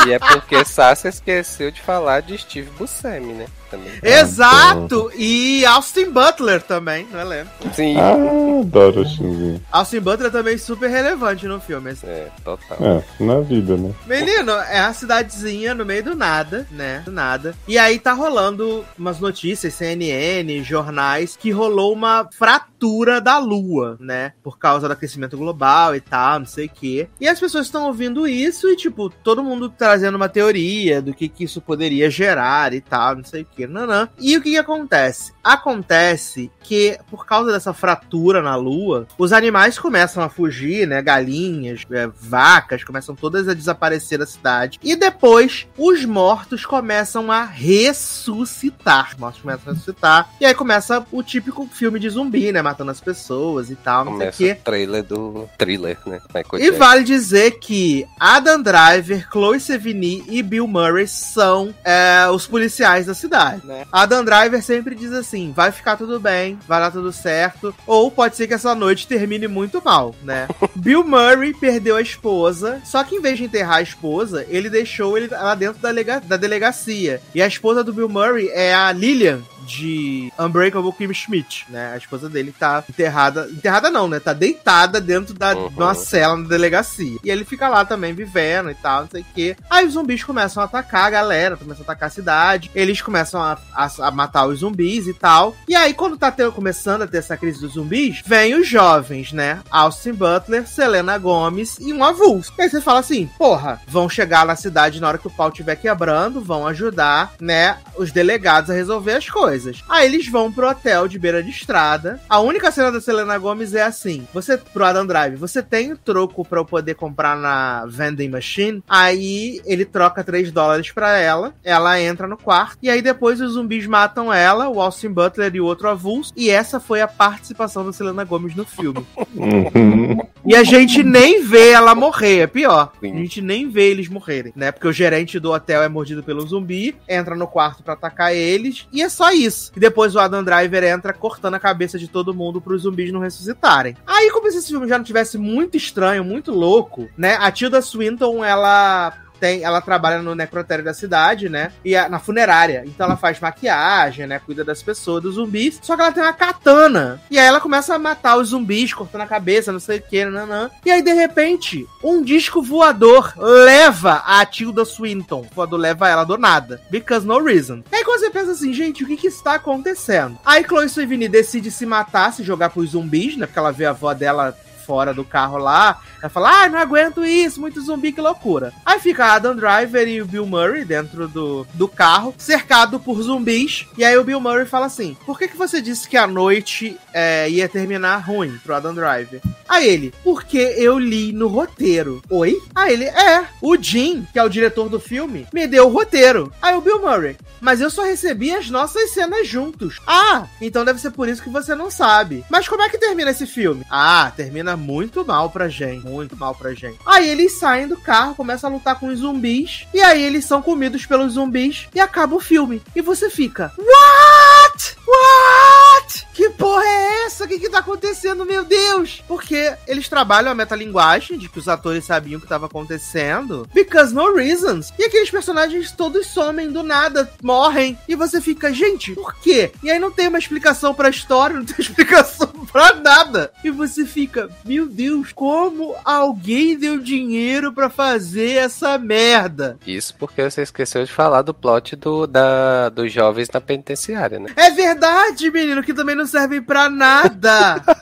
E 0.06 0.12
é 0.12 0.18
porque 0.18 0.66
Sasha 0.66 1.08
esqueceu 1.08 1.70
de 1.70 1.80
falar 1.80 2.20
de 2.20 2.36
Steve 2.36 2.70
Buscemi, 2.72 3.32
né? 3.32 3.46
Também. 3.76 3.92
Exato! 4.02 5.10
E 5.16 5.64
Austin 5.66 6.10
Butler 6.10 6.62
também, 6.62 7.06
não 7.10 7.20
é 7.20 7.24
lembro. 7.24 7.52
Sim. 7.72 7.96
Ah, 7.98 8.60
adoro 8.60 9.02
o. 9.02 9.60
Austin 9.72 10.00
Butler 10.00 10.30
também 10.30 10.58
super 10.58 10.88
relevante 10.88 11.46
no 11.46 11.60
filme. 11.60 11.90
assim. 11.90 12.06
É, 12.06 12.28
total. 12.44 12.78
É, 12.80 13.24
na 13.24 13.40
vida, 13.40 13.76
né? 13.76 13.92
Menino, 14.06 14.52
é 14.52 14.82
uma 14.82 14.92
cidadezinha 14.92 15.74
no 15.74 15.84
meio 15.84 16.04
do 16.04 16.14
nada, 16.14 16.66
né? 16.70 17.02
Do 17.04 17.12
nada. 17.12 17.54
E 17.66 17.78
aí 17.78 17.98
tá 17.98 18.12
rolando 18.12 18.84
umas 18.98 19.20
notícias, 19.20 19.74
CNN, 19.74 20.62
jornais, 20.62 21.36
que 21.36 21.50
rolou 21.50 21.92
uma 21.92 22.28
fratura 22.36 23.20
da 23.20 23.38
Lua, 23.38 23.96
né? 24.00 24.32
Por 24.42 24.58
causa 24.58 24.86
do 24.86 24.92
aquecimento 24.92 25.36
global 25.36 25.94
e 25.94 26.00
tal, 26.00 26.40
não 26.40 26.46
sei 26.46 26.66
o 26.66 26.70
quê. 26.70 27.08
E 27.20 27.28
as 27.28 27.40
pessoas 27.40 27.66
estão 27.66 27.86
ouvindo 27.86 28.26
isso 28.26 28.68
e, 28.68 28.76
tipo, 28.76 29.10
todo 29.10 29.42
mundo 29.42 29.68
trazendo 29.68 30.16
uma 30.16 30.28
teoria 30.28 31.00
do 31.00 31.14
que, 31.14 31.28
que 31.28 31.44
isso 31.44 31.60
poderia 31.60 32.10
gerar 32.10 32.72
e 32.74 32.80
tal, 32.80 33.16
não 33.16 33.24
sei 33.24 33.42
o 33.42 33.46
quê. 33.46 33.63
Nanã. 33.72 34.08
E 34.18 34.36
o 34.36 34.42
que, 34.42 34.50
que 34.50 34.58
acontece? 34.58 35.32
Acontece 35.42 36.50
que, 36.62 36.98
por 37.10 37.26
causa 37.26 37.52
dessa 37.52 37.72
fratura 37.72 38.42
na 38.42 38.56
Lua, 38.56 39.06
os 39.18 39.32
animais 39.32 39.78
começam 39.78 40.22
a 40.22 40.28
fugir, 40.28 40.86
né? 40.86 41.00
Galinhas, 41.02 41.82
é, 41.90 42.06
vacas, 42.06 42.84
começam 42.84 43.14
todas 43.14 43.48
a 43.48 43.54
desaparecer 43.54 44.18
da 44.18 44.26
cidade. 44.26 44.78
E 44.82 44.96
depois, 44.96 45.66
os 45.76 46.04
mortos 46.04 46.64
começam 46.64 47.30
a 47.30 47.44
ressuscitar. 47.44 49.10
Os 49.12 49.18
mortos 49.18 49.40
começam 49.42 49.70
a 49.70 49.72
ressuscitar. 49.72 50.30
E 50.40 50.46
aí 50.46 50.54
começa 50.54 51.04
o 51.12 51.22
típico 51.22 51.66
filme 51.66 51.98
de 51.98 52.08
zumbi, 52.10 52.52
né? 52.52 52.62
Matando 52.62 52.90
as 52.90 53.00
pessoas 53.00 53.70
e 53.70 53.76
tal, 53.76 54.04
não 54.04 54.12
Começa 54.12 54.36
sei 54.38 54.48
o 54.48 54.52
o 54.52 54.54
quê. 54.56 54.60
trailer 54.64 55.02
do 55.02 55.48
thriller, 55.58 55.98
né? 56.06 56.20
Michael 56.34 56.62
E 56.62 56.70
vale 56.72 57.04
dizer 57.04 57.52
que 57.58 58.06
Adam 58.18 58.62
Driver, 58.62 59.28
Chloe 59.30 59.60
Sevigny 59.60 60.24
e 60.28 60.42
Bill 60.42 60.66
Murray 60.66 61.06
são 61.06 61.74
é, 61.84 62.26
os 62.30 62.46
policiais 62.46 63.06
da 63.06 63.14
cidade, 63.14 63.43
né? 63.64 63.86
Adam 63.90 64.24
Driver 64.24 64.62
sempre 64.62 64.94
diz 64.94 65.12
assim, 65.12 65.52
vai 65.52 65.70
ficar 65.70 65.96
tudo 65.96 66.18
bem, 66.20 66.58
vai 66.66 66.80
dar 66.80 66.90
tudo 66.90 67.12
certo, 67.12 67.74
ou 67.86 68.10
pode 68.10 68.36
ser 68.36 68.46
que 68.46 68.54
essa 68.54 68.74
noite 68.74 69.06
termine 69.06 69.48
muito 69.48 69.82
mal, 69.84 70.14
né? 70.22 70.48
Bill 70.74 71.04
Murray 71.04 71.54
perdeu 71.54 71.96
a 71.96 72.02
esposa, 72.02 72.80
só 72.84 73.02
que 73.04 73.16
em 73.16 73.20
vez 73.20 73.38
de 73.38 73.44
enterrar 73.44 73.76
a 73.76 73.82
esposa, 73.82 74.46
ele 74.48 74.70
deixou 74.70 75.16
ele 75.16 75.28
lá 75.28 75.54
dentro 75.54 75.80
da, 75.80 75.92
da 76.20 76.36
delegacia. 76.36 77.20
E 77.34 77.42
a 77.42 77.46
esposa 77.46 77.84
do 77.84 77.92
Bill 77.92 78.08
Murray 78.08 78.48
é 78.48 78.74
a 78.74 78.92
Lillian, 78.92 79.42
de 79.66 80.32
Unbreakable 80.38 80.92
Kim 80.92 81.12
Schmidt, 81.12 81.66
né? 81.68 81.92
A 81.94 81.96
esposa 81.96 82.28
dele 82.28 82.54
tá 82.58 82.82
enterrada. 82.88 83.48
Enterrada 83.50 83.90
não, 83.90 84.08
né? 84.08 84.20
Tá 84.20 84.32
deitada 84.32 85.00
dentro 85.00 85.34
da, 85.34 85.54
Uhum. 85.54 85.68
de 85.68 85.74
uma 85.80 85.94
cela 85.94 86.36
na 86.36 86.48
delegacia. 86.48 87.18
E 87.22 87.30
ele 87.30 87.44
fica 87.44 87.68
lá 87.68 87.84
também 87.84 88.12
vivendo 88.12 88.70
e 88.70 88.74
tal, 88.74 89.02
não 89.02 89.08
sei 89.10 89.22
o 89.22 89.26
quê. 89.34 89.56
Aí 89.70 89.86
os 89.86 89.92
zumbis 89.94 90.22
começam 90.24 90.62
a 90.62 90.66
atacar 90.66 91.04
a 91.06 91.10
galera, 91.10 91.56
começam 91.56 91.82
a 91.82 91.84
atacar 91.84 92.08
a 92.08 92.12
cidade. 92.12 92.70
Eles 92.74 93.00
começam 93.00 93.40
a, 93.42 93.58
a- 93.74 93.90
a 94.00 94.10
matar 94.10 94.46
os 94.46 94.60
zumbis 94.60 95.06
e 95.06 95.14
tal. 95.14 95.54
E 95.68 95.74
aí, 95.74 95.94
quando 95.94 96.16
tá 96.16 96.30
tendo- 96.30 96.52
começando 96.52 97.02
a 97.02 97.06
ter 97.06 97.18
essa 97.18 97.36
crise 97.36 97.60
dos 97.60 97.74
zumbis, 97.74 98.22
vem 98.26 98.54
os 98.54 98.66
jovens, 98.68 99.32
né? 99.32 99.60
Austin 99.70 100.12
Butler, 100.12 100.66
Selena 100.66 101.16
Gomes 101.18 101.78
e 101.80 101.92
um 101.92 102.02
avulso. 102.04 102.52
E 102.58 102.62
aí 102.62 102.70
você 102.70 102.80
fala 102.80 103.00
assim, 103.00 103.28
porra, 103.38 103.80
vão 103.86 104.08
chegar 104.08 104.44
na 104.46 104.56
cidade 104.56 105.00
na 105.00 105.08
hora 105.08 105.18
que 105.18 105.26
o 105.26 105.30
pau 105.30 105.48
estiver 105.48 105.76
quebrando, 105.76 106.40
vão 106.40 106.66
ajudar, 106.66 107.32
né, 107.40 107.78
os 107.96 108.10
delegados 108.12 108.70
a 108.70 108.74
resolver 108.74 109.12
as 109.12 109.28
coisas. 109.28 109.53
Aí 109.88 110.06
eles 110.06 110.28
vão 110.28 110.52
pro 110.52 110.68
hotel 110.68 111.06
de 111.08 111.18
beira 111.18 111.42
de 111.42 111.50
estrada. 111.50 112.20
A 112.28 112.40
única 112.40 112.70
cena 112.70 112.90
da 112.90 113.00
Selena 113.00 113.38
Gomes 113.38 113.74
é 113.74 113.82
assim: 113.82 114.26
você, 114.32 114.56
pro 114.56 114.84
Adam 114.84 115.06
Drive, 115.06 115.36
você 115.36 115.62
tem 115.62 115.92
o 115.92 115.98
troco 115.98 116.44
pra 116.44 116.60
eu 116.60 116.64
poder 116.64 116.94
comprar 116.94 117.36
na 117.36 117.86
vending 117.86 118.28
machine. 118.28 118.82
Aí 118.88 119.60
ele 119.64 119.84
troca 119.84 120.24
3 120.24 120.50
dólares 120.50 120.90
pra 120.90 121.18
ela. 121.18 121.54
Ela 121.62 122.00
entra 122.00 122.26
no 122.26 122.36
quarto. 122.36 122.78
E 122.82 122.90
aí 122.90 123.00
depois 123.00 123.40
os 123.40 123.52
zumbis 123.52 123.86
matam 123.86 124.32
ela, 124.32 124.68
o 124.68 124.80
Austin 124.80 125.10
Butler 125.10 125.54
e 125.54 125.60
o 125.60 125.64
outro 125.64 125.88
avulso. 125.88 126.32
E 126.36 126.50
essa 126.50 126.80
foi 126.80 127.00
a 127.00 127.08
participação 127.08 127.84
da 127.84 127.92
Selena 127.92 128.24
Gomes 128.24 128.54
no 128.54 128.64
filme. 128.64 129.06
Uhum. 129.34 130.18
E 130.46 130.54
a 130.54 130.62
gente 130.62 131.02
nem 131.02 131.42
vê 131.42 131.70
ela 131.70 131.94
morrer, 131.94 132.40
é 132.40 132.46
pior. 132.46 132.92
A 133.02 133.06
gente 133.06 133.40
nem 133.40 133.68
vê 133.68 133.90
eles 133.90 134.08
morrerem, 134.08 134.52
né? 134.54 134.70
Porque 134.70 134.86
o 134.86 134.92
gerente 134.92 135.38
do 135.38 135.52
hotel 135.52 135.82
é 135.82 135.88
mordido 135.88 136.22
pelo 136.22 136.46
zumbi, 136.46 136.94
entra 137.08 137.34
no 137.34 137.46
quarto 137.46 137.82
pra 137.82 137.94
atacar 137.94 138.34
eles, 138.34 138.86
e 138.92 139.02
é 139.02 139.08
só 139.08 139.32
isso. 139.32 139.43
E 139.74 139.80
depois 139.80 140.14
o 140.14 140.18
Adam 140.18 140.44
Driver 140.44 140.84
entra 140.84 141.12
cortando 141.12 141.54
a 141.54 141.60
cabeça 141.60 141.98
de 141.98 142.08
todo 142.08 142.34
mundo 142.34 142.60
pros 142.60 142.82
zumbis 142.82 143.12
não 143.12 143.20
ressuscitarem. 143.20 143.96
Aí, 144.06 144.30
como 144.30 144.50
se 144.50 144.58
esse 144.58 144.68
filme 144.68 144.88
já 144.88 144.98
não 144.98 145.04
tivesse 145.04 145.38
muito 145.38 145.76
estranho, 145.76 146.24
muito 146.24 146.52
louco, 146.52 147.08
né? 147.16 147.36
A 147.40 147.50
Tilda 147.50 147.80
Swinton, 147.82 148.44
ela 148.44 149.23
tem, 149.44 149.62
ela 149.62 149.82
trabalha 149.82 150.22
no 150.22 150.34
necrotério 150.34 150.82
da 150.82 150.94
cidade, 150.94 151.50
né? 151.50 151.70
E 151.84 151.94
a- 151.94 152.08
na 152.08 152.18
funerária. 152.18 152.82
Então 152.86 153.04
ela 153.04 153.16
faz 153.16 153.38
maquiagem, 153.40 154.26
né? 154.26 154.38
Cuida 154.38 154.64
das 154.64 154.82
pessoas, 154.82 155.22
dos 155.22 155.34
zumbis. 155.34 155.78
Só 155.82 155.94
que 155.94 156.00
ela 156.00 156.12
tem 156.12 156.22
uma 156.22 156.32
katana. 156.32 157.20
E 157.30 157.38
aí 157.38 157.44
ela 157.46 157.60
começa 157.60 157.94
a 157.94 157.98
matar 157.98 158.36
os 158.38 158.48
zumbis, 158.48 158.94
cortando 158.94 159.20
a 159.20 159.26
cabeça, 159.26 159.70
não 159.70 159.80
sei 159.80 159.98
o 159.98 160.02
que, 160.02 160.24
nanã. 160.24 160.70
E 160.84 160.90
aí, 160.90 161.02
de 161.02 161.12
repente, 161.12 161.86
um 162.02 162.22
disco 162.22 162.62
voador 162.62 163.34
leva 163.36 164.22
a 164.26 164.44
Tilda 164.46 164.84
Swinton. 164.84 165.46
O 165.50 165.54
voador 165.54 165.78
leva 165.78 166.08
ela 166.08 166.24
do 166.24 166.38
nada. 166.38 166.80
Because 166.90 167.26
no 167.26 167.42
reason. 167.44 167.82
E 167.92 167.96
aí 167.96 168.04
quando 168.04 168.20
você 168.20 168.30
pensa 168.30 168.52
assim, 168.52 168.72
gente, 168.72 169.04
o 169.04 169.06
que 169.06 169.16
que 169.18 169.26
está 169.26 169.54
acontecendo? 169.56 170.38
Aí 170.44 170.64
Chloe 170.64 170.88
Sevigny 170.88 171.28
decide 171.28 171.70
se 171.70 171.84
matar, 171.84 172.32
se 172.32 172.42
jogar 172.42 172.70
pros 172.70 172.90
zumbis, 172.92 173.36
né? 173.36 173.44
Porque 173.46 173.58
ela 173.58 173.72
vê 173.72 173.84
a 173.84 173.90
avó 173.90 174.14
dela 174.14 174.56
fora 174.84 175.14
do 175.14 175.24
carro 175.24 175.58
lá. 175.58 176.00
Ela 176.20 176.30
fala, 176.30 176.64
ah, 176.64 176.68
não 176.68 176.78
aguento 176.78 177.24
isso, 177.24 177.60
muito 177.60 177.80
zumbi, 177.80 178.12
que 178.12 178.20
loucura. 178.20 178.72
Aí 178.84 178.98
fica 178.98 179.24
a 179.24 179.34
Adam 179.34 179.56
Driver 179.56 180.06
e 180.08 180.22
o 180.22 180.26
Bill 180.26 180.46
Murray 180.46 180.84
dentro 180.84 181.28
do, 181.28 181.66
do 181.74 181.88
carro, 181.88 182.34
cercado 182.38 183.00
por 183.00 183.20
zumbis. 183.22 183.86
E 183.96 184.04
aí 184.04 184.16
o 184.16 184.24
Bill 184.24 184.40
Murray 184.40 184.66
fala 184.66 184.86
assim: 184.86 185.16
Por 185.26 185.38
que, 185.38 185.48
que 185.48 185.56
você 185.56 185.80
disse 185.80 186.08
que 186.08 186.16
a 186.16 186.26
noite 186.26 186.98
é, 187.12 187.48
ia 187.48 187.68
terminar 187.68 188.18
ruim 188.18 188.58
pro 188.62 188.74
Adam 188.74 188.94
Driver? 188.94 189.40
Aí 189.68 189.88
ele, 189.88 190.14
porque 190.22 190.58
eu 190.58 190.98
li 190.98 191.32
no 191.32 191.48
roteiro. 191.48 192.22
Oi? 192.30 192.60
Aí 192.74 192.92
ele, 192.92 193.04
é, 193.04 193.46
o 193.60 193.76
Jim, 193.76 194.26
que 194.32 194.38
é 194.38 194.44
o 194.44 194.48
diretor 194.48 194.88
do 194.88 195.00
filme, 195.00 195.46
me 195.52 195.66
deu 195.66 195.88
o 195.88 195.92
roteiro. 195.92 196.52
Aí 196.60 196.74
o 196.76 196.80
Bill 196.80 197.00
Murray, 197.00 197.36
mas 197.60 197.80
eu 197.80 197.90
só 197.90 198.04
recebi 198.04 198.54
as 198.54 198.68
nossas 198.68 199.10
cenas 199.10 199.48
juntos. 199.48 200.00
Ah, 200.06 200.46
então 200.60 200.84
deve 200.84 201.00
ser 201.00 201.10
por 201.10 201.28
isso 201.28 201.42
que 201.42 201.48
você 201.48 201.74
não 201.74 201.90
sabe. 201.90 202.44
Mas 202.50 202.68
como 202.68 202.82
é 202.82 202.88
que 202.88 202.98
termina 202.98 203.30
esse 203.30 203.46
filme? 203.46 203.84
Ah, 203.90 204.30
termina 204.36 204.73
muito 204.76 205.24
mal 205.24 205.50
pra 205.50 205.68
gente. 205.68 206.04
Muito 206.06 206.36
mal 206.36 206.54
pra 206.54 206.74
gente. 206.74 206.98
Aí 207.06 207.28
eles 207.28 207.52
saem 207.52 207.88
do 207.88 207.96
carro, 207.96 208.34
começam 208.34 208.70
a 208.70 208.72
lutar 208.72 208.98
com 208.98 209.08
os 209.08 209.18
zumbis. 209.20 209.86
E 209.92 210.00
aí 210.00 210.22
eles 210.22 210.44
são 210.44 210.62
comidos 210.62 211.06
pelos 211.06 211.34
zumbis. 211.34 211.86
E 211.94 212.00
acaba 212.00 212.34
o 212.34 212.40
filme. 212.40 212.82
E 212.94 213.00
você 213.00 213.30
fica, 213.30 213.72
What? 213.78 214.96
What? 215.06 216.26
Que 216.34 216.50
porra 216.50 216.84
é 216.84 217.24
essa? 217.26 217.44
O 217.44 217.48
que 217.48 217.60
que 217.60 217.68
tá 217.70 217.78
acontecendo, 217.78 218.44
meu 218.44 218.64
Deus? 218.64 219.22
Porque 219.28 219.72
eles 219.86 220.08
trabalham 220.08 220.50
a 220.50 220.54
metalinguagem 220.54 221.38
de 221.38 221.48
que 221.48 221.58
os 221.58 221.68
atores 221.68 222.04
sabiam 222.04 222.38
o 222.38 222.40
que 222.40 222.48
tava 222.48 222.66
acontecendo. 222.66 223.68
Because 223.72 224.12
no 224.12 224.34
reasons. 224.34 224.92
E 224.98 225.04
aqueles 225.04 225.30
personagens 225.30 225.92
todos 225.92 226.26
somem 226.26 226.70
do 226.72 226.82
nada, 226.82 227.30
morrem. 227.42 227.96
E 228.08 228.16
você 228.16 228.40
fica, 228.40 228.72
gente, 228.72 229.12
por 229.14 229.34
quê? 229.36 229.72
E 229.82 229.90
aí 229.90 229.98
não 229.98 230.10
tem 230.10 230.26
uma 230.28 230.38
explicação 230.38 230.92
pra 230.92 231.08
história, 231.08 231.56
não 231.56 231.64
tem 231.64 231.76
explicação 231.78 232.48
pra 232.72 232.94
nada. 232.94 233.52
E 233.62 233.70
você 233.70 234.04
fica, 234.04 234.50
meu 234.64 234.86
Deus, 234.86 235.32
como 235.32 235.94
alguém 236.04 236.78
deu 236.78 236.98
dinheiro 236.98 237.72
pra 237.72 237.90
fazer 237.90 238.52
essa 238.52 238.96
merda? 238.98 239.78
Isso 239.86 240.14
porque 240.18 240.42
você 240.42 240.62
esqueceu 240.62 241.04
de 241.04 241.12
falar 241.12 241.42
do 241.42 241.52
plot 241.52 241.94
do, 241.96 242.26
da, 242.26 242.88
dos 242.88 243.12
jovens 243.12 243.48
na 243.52 243.60
penitenciária, 243.60 244.38
né? 244.38 244.50
É 244.56 244.70
verdade, 244.70 245.50
menino, 245.50 245.82
que 245.82 245.92
também 245.92 246.14
não 246.16 246.26
servem 246.26 246.62
pra 246.62 246.88
nada. 246.88 247.82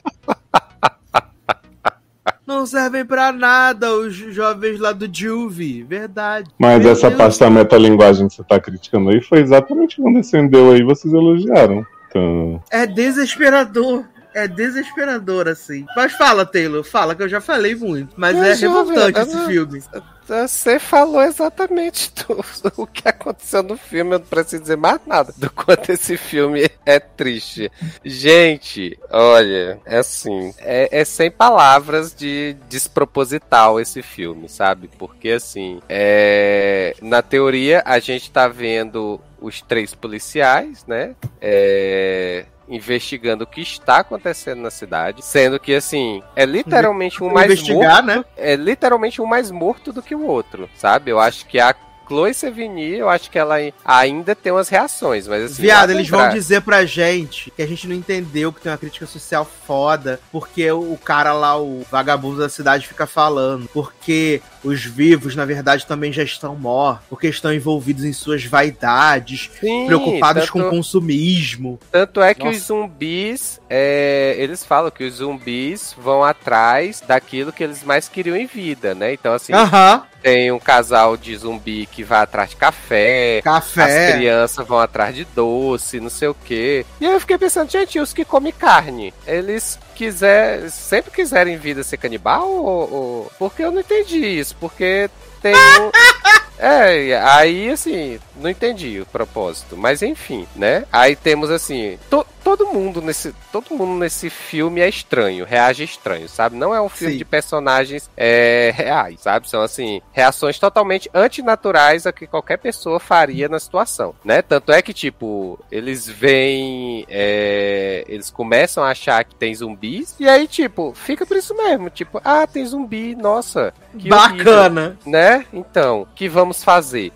Não 2.44 2.66
servem 2.66 3.05
pra 3.05 3.30
nada 3.32 3.93
os 3.94 4.14
jovens 4.14 4.78
lá 4.80 4.93
do 4.93 5.09
Juve, 5.10 5.84
verdade. 5.84 6.51
Mas 6.59 6.82
Meu 6.82 6.93
essa 6.93 7.06
Deus. 7.09 7.18
parte 7.18 7.39
da 7.39 7.48
metalinguagem 7.48 8.26
que 8.28 8.34
você 8.34 8.43
tá 8.44 8.59
criticando 8.60 9.10
aí 9.10 9.22
foi 9.22 9.40
exatamente 9.40 9.97
quando 10.02 10.16
descendeu 10.16 10.72
aí, 10.72 10.82
vocês 10.82 11.14
elogiaram. 11.14 11.86
Então, 12.09 12.62
É 12.70 12.84
desesperador. 12.84 14.05
É 14.35 14.49
desesperador, 14.49 15.49
assim. 15.49 15.85
Mas 15.95 16.13
fala, 16.13 16.47
Taylor, 16.47 16.83
fala, 16.85 17.15
que 17.15 17.23
eu 17.23 17.29
já 17.29 17.41
falei 17.41 17.75
muito. 17.75 18.15
Mas, 18.17 18.37
é 18.37 18.55
jovem, 18.55 18.95
revoltante 18.97 19.29
esse 19.29 19.37
não- 19.37 19.47
filme. 19.47 19.83
Você 20.27 20.79
falou 20.79 21.21
exatamente 21.23 22.13
do, 22.25 22.45
o 22.77 22.87
que 22.87 23.09
aconteceu 23.09 23.63
no 23.63 23.77
filme, 23.77 24.15
eu 24.15 24.19
não 24.21 24.27
preciso 24.27 24.63
dizer 24.63 24.77
mais 24.77 25.01
nada 25.05 25.35
do 25.37 25.51
quanto 25.51 25.91
esse 25.91 26.17
filme 26.17 26.71
é 26.87 27.01
triste. 27.01 27.71
Gente, 28.05 28.99
olha, 29.11 29.81
é 29.85 29.99
assim, 29.99 30.55
é, 30.59 31.01
é 31.01 31.05
sem 31.05 31.31
palavras 31.31 32.15
de 32.15 32.57
desproposital 32.69 33.81
esse 33.81 34.01
filme, 34.01 34.49
sabe? 34.49 34.89
Porque 34.97 35.31
assim, 35.31 35.81
é, 35.89 36.95
na 37.03 37.21
teoria 37.21 37.83
a 37.85 37.99
gente 37.99 38.31
tá 38.31 38.47
vendo 38.47 39.21
os 39.41 39.61
três 39.61 39.93
policiais, 39.93 40.85
né? 40.87 41.17
É, 41.41 42.47
investigando 42.68 43.44
o 43.44 43.47
que 43.47 43.60
está 43.60 43.98
acontecendo 43.98 44.62
na 44.62 44.70
cidade, 44.70 45.24
sendo 45.24 45.59
que 45.59 45.74
assim, 45.74 46.22
é 46.36 46.44
literalmente 46.44 47.22
um 47.22 47.32
mais 47.32 47.68
morto 47.68 48.02
né? 48.02 48.24
é 48.36 48.56
literalmente 48.56 49.20
um 49.20 49.26
mais 49.26 49.51
morto 49.51 49.93
do 49.93 50.02
que 50.02 50.14
o 50.14 50.24
outro, 50.26 50.68
sabe? 50.74 51.10
Eu 51.10 51.18
acho 51.18 51.47
que 51.47 51.59
a 51.59 51.74
Chloe 52.07 52.35
Sevigny, 52.35 52.97
eu 52.97 53.09
acho 53.09 53.31
que 53.31 53.39
ela 53.39 53.57
ainda 53.85 54.35
tem 54.35 54.53
umas 54.53 54.69
reações, 54.69 55.27
mas 55.27 55.45
assim... 55.45 55.62
Viado, 55.62 55.91
eles 55.91 56.09
vão 56.09 56.29
dizer 56.31 56.62
pra 56.62 56.85
gente 56.85 57.51
que 57.51 57.62
a 57.62 57.66
gente 57.66 57.87
não 57.87 57.95
entendeu 57.95 58.53
que 58.53 58.61
tem 58.61 58.70
uma 58.70 58.79
crítica 58.79 59.07
social 59.07 59.49
foda, 59.66 60.20
porque 60.31 60.70
o 60.70 60.99
cara 61.03 61.33
lá, 61.33 61.59
o 61.59 61.85
vagabundo 61.91 62.39
da 62.39 62.49
cidade, 62.49 62.87
fica 62.87 63.07
falando. 63.07 63.69
Porque 63.73 64.43
os 64.62 64.85
vivos, 64.85 65.35
na 65.35 65.45
verdade, 65.45 65.87
também 65.87 66.12
já 66.12 66.23
estão 66.23 66.55
mortos, 66.55 67.07
porque 67.09 67.29
estão 67.29 67.53
envolvidos 67.53 68.05
em 68.05 68.12
suas 68.12 68.45
vaidades, 68.45 69.51
Sim, 69.61 69.87
preocupados 69.87 70.45
tanto, 70.45 70.53
com 70.53 70.70
consumismo. 70.70 71.79
Tanto 71.91 72.20
é 72.20 72.35
que 72.35 72.45
Nossa. 72.45 72.59
os 72.59 72.65
zumbis, 72.65 73.61
é, 73.69 74.35
eles 74.39 74.65
falam 74.65 74.91
que 74.91 75.05
os 75.05 75.15
zumbis 75.15 75.95
vão 75.99 76.23
atrás 76.23 77.03
daquilo 77.07 77.53
que 77.53 77.62
eles 77.62 77.83
mais 77.83 78.09
queriam 78.09 78.37
em 78.37 78.47
vida, 78.47 78.95
né? 78.95 79.12
Então, 79.12 79.33
assim, 79.33 79.53
Aham, 79.53 80.05
tem 80.23 80.53
um 80.53 80.59
casal 80.59 81.16
de 81.16 81.36
zumbi 81.36 81.86
que 81.86 82.05
vai 82.05 82.20
atrás 82.23 82.51
de 82.51 82.57
café, 82.57 83.39
As 83.39 83.43
café. 83.44 84.12
crianças 84.12 84.66
vão 84.66 84.78
atrás 84.78 85.15
de 85.15 85.24
doce, 85.24 85.99
não 86.01 86.09
sei 86.11 86.28
o 86.28 86.35
quê. 86.44 86.86
E 87.01 87.07
aí 87.07 87.12
eu 87.12 87.20
fiquei 87.20 87.36
pensando, 87.39 87.70
gente, 87.70 87.99
os 87.99 88.12
que 88.12 88.24
comem 88.24 88.53
carne? 88.53 89.12
Eles 89.27 89.78
quiser, 89.94 90.69
sempre 90.70 91.11
quiserem 91.11 91.57
vida 91.57 91.82
ser 91.82 91.97
canibal? 91.97 92.49
Ou, 92.49 92.93
ou- 92.93 93.32
Porque 93.39 93.62
eu 93.65 93.73
não 93.73 93.81
entendi 93.81 94.19
isso. 94.19 94.55
Porque 94.61 95.11
tem 95.40 95.55
um... 95.55 95.90
É, 96.65 97.16
aí 97.24 97.70
assim, 97.70 98.20
não 98.37 98.49
entendi 98.51 99.01
o 99.01 99.07
propósito. 99.07 99.77
Mas 99.77 100.03
enfim, 100.03 100.47
né? 100.57 100.85
Aí 100.93 101.15
temos 101.17 101.51
assim, 101.51 101.99
to- 102.11 102.27
todo 102.43 102.67
mundo 102.67 103.01
nesse. 103.03 103.35
Todo 103.53 103.75
mundo 103.75 103.99
nesse 103.99 104.31
filme 104.31 104.81
é 104.81 104.89
estranho, 104.89 105.45
reage 105.45 105.85
estranho, 105.85 106.29
sabe? 106.29 106.57
Não 106.57 106.75
é 106.75 106.81
um 106.81 106.89
filme 106.89 107.13
Sim. 107.15 107.19
de 107.19 107.25
personagens 107.25 108.11
é, 108.17 108.73
reais, 108.75 109.21
sabe? 109.21 109.49
São 109.49 109.61
assim, 109.63 110.01
reações 110.13 110.59
totalmente 110.59 111.11
antinaturais 111.15 112.07
a 112.07 112.13
que 112.13 112.27
qualquer 112.27 112.57
pessoa 112.59 112.99
faria 112.99 113.49
na 113.49 113.61
situação, 113.61 114.15
né? 114.25 114.41
Tanto 114.43 114.73
é 114.73 114.81
que, 114.83 114.93
tipo, 114.95 115.59
eles 115.71 116.09
veem. 116.09 117.05
é, 117.09 118.05
eles 118.09 118.31
começam 118.31 118.83
a 118.85 118.91
achar 118.91 119.23
que 119.25 119.35
tem 119.35 119.55
zumbis, 119.55 120.15
e 120.19 120.29
aí, 120.29 120.47
tipo, 120.47 120.93
fica 120.95 121.27
por 121.27 121.37
isso 121.37 121.55
mesmo. 121.57 121.91
Tipo, 121.91 122.21
ah, 122.25 122.47
tem 122.47 122.65
zumbi, 122.65 123.15
nossa. 123.15 123.73
que 123.99 124.13
horrível 124.13 124.45
Bacana. 124.45 124.99
né? 125.07 125.45
Então, 125.53 126.03
o 126.03 126.07
que 126.07 126.29
vamos 126.29 126.65
fazer? 126.65 127.13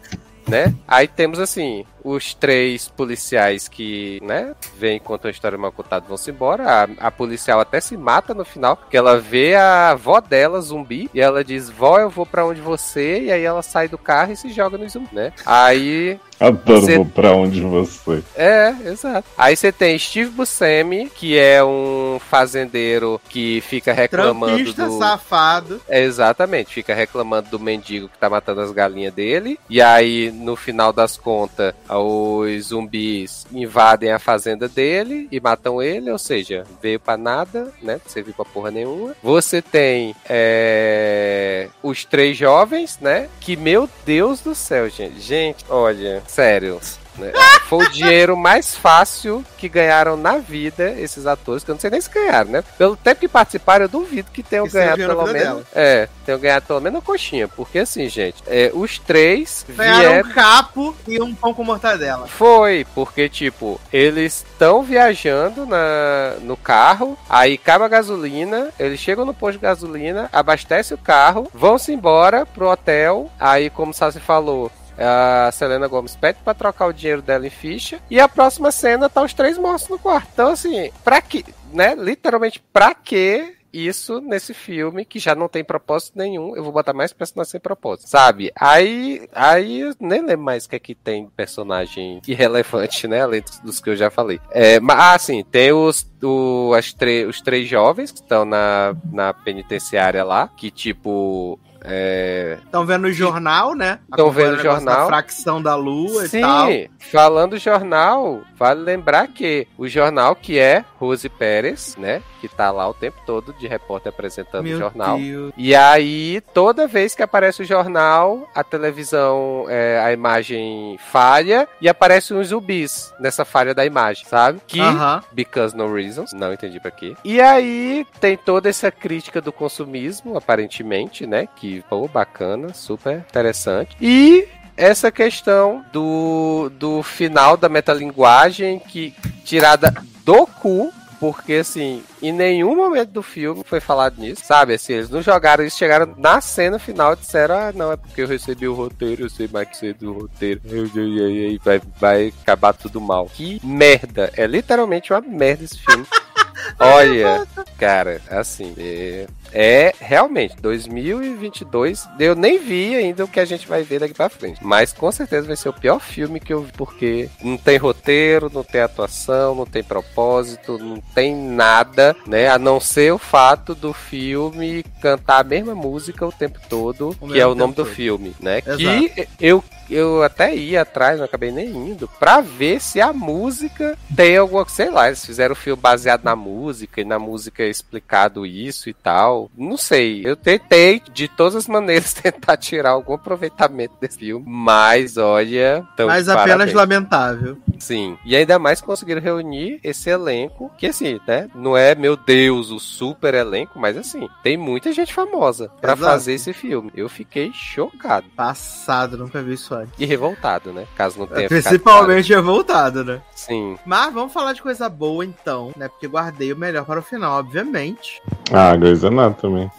Né? 0.48 0.74
Aí 0.86 1.08
temos 1.08 1.40
assim, 1.40 1.84
os 2.04 2.32
três 2.32 2.88
policiais 2.88 3.66
que, 3.66 4.20
né, 4.22 4.54
vêm 4.78 5.00
contam 5.00 5.28
a 5.28 5.32
história 5.32 5.58
mal 5.58 5.72
contada 5.72 6.06
vão 6.06 6.16
se 6.16 6.30
embora. 6.30 6.64
A, 7.00 7.08
a 7.08 7.10
policial 7.10 7.58
até 7.58 7.80
se 7.80 7.96
mata 7.96 8.32
no 8.32 8.44
final, 8.44 8.76
porque 8.76 8.96
ela 8.96 9.18
vê 9.18 9.56
a 9.56 9.90
avó 9.90 10.20
dela 10.20 10.60
zumbi 10.60 11.10
e 11.12 11.20
ela 11.20 11.42
diz: 11.42 11.68
"Vó, 11.68 11.98
eu 11.98 12.08
vou 12.08 12.24
pra 12.24 12.46
onde 12.46 12.60
você?" 12.60 13.22
E 13.22 13.32
aí 13.32 13.42
ela 13.42 13.62
sai 13.62 13.88
do 13.88 13.98
carro 13.98 14.32
e 14.32 14.36
se 14.36 14.50
joga 14.50 14.78
no 14.78 14.88
zumbi, 14.88 15.08
né? 15.12 15.32
Aí 15.44 16.20
adoro 16.38 16.80
Você- 16.82 16.96
vou 16.96 17.06
pra 17.06 17.32
onde 17.32 17.60
você. 17.60 18.22
é, 18.36 18.74
exato. 18.86 19.26
Aí 19.36 19.56
você 19.56 19.72
tem 19.72 19.98
Steve 19.98 20.30
Buscemi, 20.30 21.08
que 21.08 21.36
é 21.38 21.62
um 21.64 22.18
fazendeiro 22.30 23.20
que 23.28 23.60
fica 23.62 23.92
reclamando 23.92 24.56
Trampista 24.56 24.86
do 24.86 24.98
safado. 24.98 25.80
é, 25.88 26.02
exatamente, 26.02 26.72
fica 26.74 26.94
reclamando 26.94 27.50
do 27.50 27.58
mendigo 27.60 28.08
que 28.08 28.18
tá 28.18 28.28
matando 28.28 28.60
as 28.60 28.70
galinhas 28.72 29.12
dele. 29.14 29.58
E 29.68 29.80
aí, 29.82 30.30
no 30.30 30.56
final 30.56 30.92
das 30.92 31.16
contas, 31.16 31.74
os 31.88 32.64
zumbis 32.66 33.46
invadem 33.52 34.10
a 34.12 34.18
fazenda 34.18 34.68
dele 34.68 35.28
e 35.30 35.40
matam 35.40 35.82
ele, 35.82 36.10
ou 36.10 36.18
seja, 36.18 36.64
veio 36.82 37.00
pra 37.00 37.16
nada, 37.16 37.72
né? 37.82 38.00
Não 38.04 38.10
serviu 38.12 38.34
pra 38.34 38.44
porra 38.44 38.70
nenhuma. 38.70 39.14
Você 39.22 39.60
tem 39.62 40.14
é, 40.28 41.68
os 41.82 42.04
três 42.04 42.36
jovens, 42.36 42.98
né? 43.00 43.28
Que, 43.40 43.56
meu 43.56 43.88
Deus 44.04 44.40
do 44.40 44.54
céu, 44.54 44.88
gente. 44.88 45.20
Gente, 45.20 45.64
olha, 45.68 46.22
sério. 46.26 46.80
né, 47.16 47.32
Foi 47.68 47.84
o 47.84 47.90
dinheiro 47.90 48.36
mais 48.36 48.74
fácil 48.76 49.44
que 49.56 49.68
ganharam 49.68 50.16
na 50.16 50.36
vida 50.38 50.90
esses 50.98 51.26
atores, 51.26 51.64
que 51.64 51.70
eu 51.70 51.74
não 51.74 51.80
sei 51.80 51.90
nem 51.90 52.00
se 52.00 52.10
ganharam, 52.10 52.50
né? 52.50 52.62
Pelo 52.78 52.94
tempo 52.96 53.20
que 53.20 53.26
participaram, 53.28 53.86
eu 53.86 53.88
duvido 53.88 54.30
que 54.30 54.42
tenham 54.42 54.66
Que 54.66 54.72
ganhado 54.74 54.98
pelo 54.98 55.26
menos. 55.26 55.64
É, 55.74 56.08
tenham 56.24 56.38
ganhado 56.38 56.66
pelo 56.66 56.80
menos 56.80 57.00
a 57.00 57.02
coxinha. 57.04 57.48
Porque 57.48 57.78
assim, 57.80 58.08
gente, 58.08 58.42
é, 58.46 58.70
os 58.74 58.98
três 58.98 59.64
Ganharam 59.68 59.98
vieram. 59.98 60.28
um 60.28 60.32
capo 60.32 60.96
e 61.08 61.20
um 61.22 61.34
pão 61.34 61.52
com 61.54 61.64
mortadela. 61.64 62.26
Foi, 62.28 62.86
porque, 62.94 63.28
tipo, 63.28 63.80
eles 63.92 64.44
estão 64.52 64.82
viajando 64.82 65.64
na, 65.66 66.34
no 66.42 66.56
carro, 66.56 67.18
aí 67.28 67.54
acaba 67.54 67.86
a 67.86 67.88
gasolina, 67.88 68.68
eles 68.78 69.00
chegam 69.00 69.24
no 69.24 69.34
posto 69.34 69.54
de 69.58 69.62
gasolina, 69.62 70.28
abastecem 70.32 70.94
o 70.94 70.98
carro, 70.98 71.50
vão-se 71.52 71.92
embora 71.92 72.44
pro 72.46 72.68
hotel, 72.70 73.30
aí, 73.40 73.70
como 73.70 73.90
o 73.90 73.94
Sassi 73.94 74.20
falou, 74.20 74.70
a 74.98 75.50
Selena 75.52 75.86
Gomes 75.86 76.16
pede 76.16 76.38
pra 76.44 76.54
trocar 76.54 76.86
o 76.86 76.92
dinheiro 76.92 77.22
dela 77.22 77.46
em 77.46 77.50
ficha, 77.50 78.00
e 78.10 78.20
a 78.20 78.28
próxima 78.28 78.70
cena 78.70 79.08
tá 79.08 79.22
os 79.22 79.34
três 79.34 79.58
mortos 79.58 79.88
no 79.88 79.98
quarto. 79.98 80.28
Então, 80.32 80.50
assim, 80.50 80.90
pra 81.04 81.20
que, 81.20 81.44
né, 81.72 81.94
literalmente, 81.94 82.62
pra 82.72 82.94
que 82.94 83.56
isso 83.76 84.20
nesse 84.20 84.54
filme 84.54 85.04
que 85.04 85.18
já 85.18 85.34
não 85.34 85.48
tem 85.48 85.62
propósito 85.62 86.16
nenhum. 86.16 86.56
Eu 86.56 86.62
vou 86.64 86.72
botar 86.72 86.92
mais 86.92 87.12
personagem 87.12 87.52
sem 87.52 87.60
propósito, 87.60 88.08
sabe? 88.08 88.50
Aí, 88.58 89.28
aí 89.32 89.80
eu 89.80 89.94
nem 90.00 90.24
lembro 90.24 90.44
mais 90.44 90.64
o 90.64 90.70
que 90.70 90.76
é 90.76 90.78
que 90.78 90.94
tem 90.94 91.28
personagem 91.36 92.20
irrelevante, 92.26 93.06
né? 93.06 93.22
Além 93.22 93.42
dos, 93.62 93.80
que 93.80 93.90
eu 93.90 93.96
já 93.96 94.10
falei. 94.10 94.40
É, 94.50 94.80
mas, 94.80 94.98
ah, 94.98 95.18
sim, 95.18 95.44
tem 95.44 95.72
os, 95.72 96.10
o, 96.22 96.72
as 96.74 96.94
os 97.28 97.40
três 97.42 97.68
jovens 97.68 98.10
que 98.10 98.20
estão 98.20 98.44
na, 98.44 98.96
na 99.12 99.34
penitenciária 99.34 100.24
lá, 100.24 100.48
que 100.48 100.70
tipo. 100.70 101.58
É, 101.86 102.58
Estão 102.64 102.84
vendo 102.84 103.04
o 103.04 103.12
jornal, 103.12 103.74
né? 103.74 104.00
Tão 104.16 104.30
vendo 104.30 104.54
o 104.56 104.62
jornal. 104.62 105.02
Da 105.02 105.06
fracção 105.06 105.62
da 105.62 105.74
lua 105.74 106.26
Sim, 106.26 106.38
e 106.38 106.40
tal. 106.40 106.68
falando 107.12 107.58
jornal, 107.58 108.42
vale 108.56 108.80
lembrar 108.82 109.28
que 109.28 109.66
o 109.78 109.86
jornal 109.88 110.34
que 110.34 110.58
é 110.58 110.84
Rose 110.98 111.28
Pérez, 111.28 111.94
né? 111.96 112.22
Que 112.40 112.48
tá 112.48 112.70
lá 112.70 112.88
o 112.88 112.94
tempo 112.94 113.18
todo 113.24 113.52
de 113.54 113.66
repórter 113.66 114.12
apresentando 114.12 114.60
o 114.66 114.68
Meu 114.68 114.78
jornal. 114.78 115.18
Deus. 115.18 115.52
E 115.56 115.74
aí, 115.74 116.40
toda 116.52 116.86
vez 116.86 117.14
que 117.14 117.22
aparece 117.22 117.62
o 117.62 117.64
jornal, 117.64 118.48
a 118.54 118.62
televisão, 118.62 119.66
é, 119.68 120.00
a 120.04 120.12
imagem 120.12 120.98
falha 121.10 121.68
e 121.80 121.88
aparecem 121.88 122.36
uns 122.36 122.48
zumbis 122.48 123.12
nessa 123.20 123.44
falha 123.44 123.74
da 123.74 123.84
imagem, 123.84 124.26
sabe? 124.26 124.60
Que 124.66 124.80
Aham. 124.80 125.22
Because 125.32 125.76
no 125.76 125.92
reasons, 125.92 126.32
não 126.32 126.52
entendi 126.52 126.78
pra 126.80 126.90
quê. 126.90 127.14
E 127.24 127.40
aí 127.40 128.06
tem 128.20 128.36
toda 128.36 128.68
essa 128.68 128.90
crítica 128.90 129.40
do 129.40 129.52
consumismo, 129.52 130.36
aparentemente, 130.36 131.26
né? 131.26 131.48
Que, 131.56 131.75
pô, 131.82 132.08
bacana, 132.08 132.72
super 132.74 133.18
interessante. 133.18 133.96
E 134.00 134.46
essa 134.76 135.10
questão 135.10 135.84
do, 135.92 136.70
do 136.78 137.02
final 137.02 137.56
da 137.56 137.68
metalinguagem 137.68 138.78
que 138.78 139.14
tirada 139.44 139.94
do 140.24 140.46
cu. 140.46 140.92
Porque, 141.18 141.54
assim, 141.54 142.02
em 142.20 142.30
nenhum 142.30 142.76
momento 142.76 143.08
do 143.08 143.22
filme 143.22 143.64
foi 143.64 143.80
falado 143.80 144.18
nisso, 144.18 144.42
sabe? 144.44 144.74
Assim, 144.74 144.92
eles 144.92 145.08
não 145.08 145.22
jogaram 145.22 145.64
isso, 145.64 145.78
chegaram 145.78 146.14
na 146.18 146.42
cena 146.42 146.78
final 146.78 147.14
e 147.14 147.16
disseram: 147.16 147.54
Ah, 147.54 147.72
não, 147.74 147.90
é 147.90 147.96
porque 147.96 148.20
eu 148.20 148.26
recebi 148.26 148.68
o 148.68 148.74
roteiro, 148.74 149.22
eu 149.22 149.30
sei 149.30 149.48
mais 149.48 149.66
que 149.66 149.78
sei 149.78 149.94
do 149.94 150.12
roteiro, 150.12 150.60
e 150.94 151.58
vai, 151.64 151.80
vai 151.98 152.34
acabar 152.42 152.74
tudo 152.74 153.00
mal. 153.00 153.30
Que 153.32 153.58
merda! 153.64 154.30
É 154.36 154.46
literalmente 154.46 155.10
uma 155.10 155.22
merda 155.22 155.64
esse 155.64 155.78
filme. 155.78 156.04
Olha, 156.78 157.46
cara, 157.78 158.20
assim, 158.30 158.74
é, 158.76 159.26
é 159.52 159.94
realmente 160.00 160.56
2022. 160.60 162.08
Eu 162.18 162.34
nem 162.34 162.58
vi 162.58 162.94
ainda 162.94 163.24
o 163.24 163.28
que 163.28 163.40
a 163.40 163.44
gente 163.44 163.66
vai 163.66 163.82
ver 163.82 164.00
daqui 164.00 164.14
pra 164.14 164.28
frente, 164.28 164.58
mas 164.62 164.92
com 164.92 165.10
certeza 165.10 165.46
vai 165.46 165.56
ser 165.56 165.68
o 165.68 165.72
pior 165.72 166.00
filme 166.00 166.40
que 166.40 166.52
eu 166.52 166.62
vi, 166.62 166.72
porque 166.72 167.28
não 167.42 167.56
tem 167.56 167.76
roteiro, 167.76 168.50
não 168.52 168.62
tem 168.64 168.80
atuação, 168.80 169.54
não 169.54 169.66
tem 169.66 169.82
propósito, 169.82 170.78
não 170.78 171.00
tem 171.14 171.34
nada, 171.34 172.16
né? 172.26 172.48
A 172.48 172.58
não 172.58 172.80
ser 172.80 173.12
o 173.12 173.18
fato 173.18 173.74
do 173.74 173.92
filme 173.92 174.82
cantar 175.00 175.40
a 175.40 175.44
mesma 175.44 175.74
música 175.74 176.26
o 176.26 176.32
tempo 176.32 176.58
todo, 176.68 177.16
O 177.20 177.28
que 177.28 177.38
é 177.40 177.46
o 177.46 177.54
nome 177.54 177.72
tempo 177.74 177.82
do 177.82 177.84
todo. 177.84 177.94
filme, 177.94 178.34
né? 178.40 178.58
Exato. 178.58 178.76
Que 179.14 179.28
eu 179.40 179.62
eu 179.88 180.22
até 180.24 180.52
ia 180.52 180.82
atrás, 180.82 181.18
não 181.18 181.26
acabei 181.26 181.52
nem 181.52 181.68
indo, 181.68 182.08
pra 182.18 182.40
ver 182.40 182.80
se 182.80 183.00
a 183.00 183.12
música 183.12 183.96
tem 184.16 184.36
alguma, 184.36 184.68
sei 184.68 184.90
lá, 184.90 185.06
eles 185.06 185.24
fizeram 185.24 185.52
o 185.52 185.56
filme 185.56 185.80
baseado 185.80 186.24
na 186.24 186.34
música 186.34 187.00
e 187.00 187.04
na 187.04 187.20
música 187.20 187.62
é 187.62 187.68
explicado 187.68 188.44
isso 188.44 188.88
e 188.88 188.92
tal. 188.94 189.35
Não 189.56 189.76
sei. 189.76 190.22
Eu 190.24 190.36
tentei 190.36 191.02
de 191.12 191.28
todas 191.28 191.54
as 191.56 191.66
maneiras 191.68 192.12
tentar 192.14 192.56
tirar 192.56 192.90
algum 192.90 193.14
aproveitamento 193.14 193.94
desse 194.00 194.18
filme, 194.18 194.44
mas 194.46 195.16
olha, 195.16 195.86
tão 195.96 196.06
Mas 196.08 196.28
apenas 196.28 196.48
parabéns. 196.48 196.72
lamentável. 196.74 197.58
Sim. 197.78 198.16
E 198.24 198.34
ainda 198.34 198.58
mais 198.58 198.80
conseguiram 198.80 199.20
reunir 199.20 199.78
esse 199.84 200.08
elenco, 200.10 200.70
que 200.78 200.86
assim, 200.86 201.20
né? 201.26 201.48
Não 201.54 201.76
é, 201.76 201.94
meu 201.94 202.16
Deus, 202.16 202.70
o 202.70 202.78
super 202.78 203.34
elenco, 203.34 203.78
mas 203.78 203.96
assim, 203.96 204.28
tem 204.42 204.56
muita 204.56 204.92
gente 204.92 205.12
famosa 205.12 205.70
pra 205.80 205.92
Exato. 205.92 206.10
fazer 206.12 206.32
esse 206.34 206.52
filme. 206.52 206.90
Eu 206.94 207.08
fiquei 207.08 207.50
chocado. 207.52 208.26
Passado, 208.34 209.16
nunca 209.18 209.42
vi 209.42 209.54
isso 209.54 209.74
antes. 209.74 209.92
E 209.98 210.06
revoltado, 210.06 210.72
né? 210.72 210.86
Caso 210.96 211.18
não 211.18 211.26
tenha 211.26 211.48
Principalmente 211.48 212.32
revoltado, 212.32 213.04
né? 213.04 213.14
claro. 213.14 213.22
Sim. 213.34 213.76
Mas 213.84 214.12
vamos 214.12 214.32
falar 214.32 214.52
de 214.52 214.62
coisa 214.62 214.88
boa 214.88 215.24
então, 215.24 215.70
né? 215.76 215.88
Porque 215.88 216.06
guardei 216.08 216.52
o 216.52 216.56
melhor 216.56 216.84
para 216.84 217.00
o 217.00 217.02
final, 217.02 217.38
obviamente. 217.38 218.22
Ah, 218.52 218.74
Grey's 218.76 219.04
Anatomy. 219.04 219.25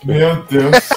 Meu 0.03 0.43
Deus. 0.43 0.75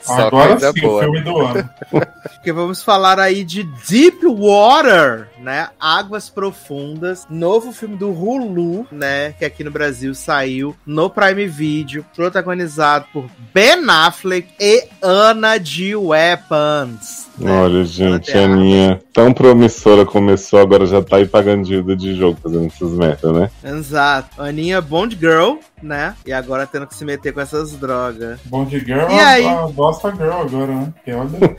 Só 0.00 0.26
Agora 0.26 0.58
sim, 0.72 0.80
boa. 0.80 0.96
o 0.96 1.00
filme 1.00 1.20
do 1.20 1.38
ano. 1.38 1.70
Porque 2.34 2.52
vamos 2.52 2.82
falar 2.82 3.20
aí 3.20 3.44
de 3.44 3.62
Deep 3.88 4.26
Water, 4.26 5.28
né? 5.40 5.68
Águas 5.80 6.28
Profundas, 6.28 7.26
novo 7.30 7.72
filme 7.72 7.96
do 7.96 8.10
Hulu, 8.10 8.86
né? 8.92 9.32
Que 9.38 9.44
aqui 9.44 9.64
no 9.64 9.70
Brasil 9.70 10.14
saiu 10.14 10.76
no 10.86 11.08
Prime 11.10 11.46
Video, 11.46 12.04
protagonizado 12.14 13.06
por 13.12 13.24
Ben 13.52 13.82
Affleck 13.88 14.48
e 14.60 14.86
Anna 15.02 15.58
de 15.58 15.96
Weapons. 15.96 17.28
né? 17.38 17.50
Olha, 17.50 17.84
gente, 17.84 18.30
a 18.30 18.34
tem 18.34 18.48
minha 18.48 19.00
tão 19.12 19.32
promissora 19.32 20.04
começou, 20.04 20.60
agora 20.60 20.84
já 20.86 21.02
tá 21.02 21.16
aí 21.16 21.26
pagando 21.26 21.64
dívida 21.64 21.96
de 21.96 22.14
jogo 22.14 22.38
fazendo 22.42 22.66
essas 22.66 22.92
merda, 22.92 23.32
né? 23.32 23.50
Exato. 23.64 24.40
Aninha 24.42 24.80
Bond 24.80 25.16
Girl, 25.18 25.54
né? 25.82 26.14
E 26.26 26.32
agora 26.32 26.66
tendo 26.66 26.86
que 26.86 26.94
se 26.94 27.04
meter 27.04 27.32
com 27.32 27.40
essas 27.40 27.72
drogas. 27.72 28.38
Bond 28.44 28.78
Girl, 28.78 29.08
E 29.10 29.18
aí? 29.18 29.46
a 29.46 29.66
Bosta 29.68 30.10
Girl 30.14 30.32
agora, 30.32 30.66
né? 30.72 30.92
Olha, 31.08 31.56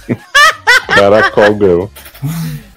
Caracol 0.87 1.53
Girl. 1.57 1.85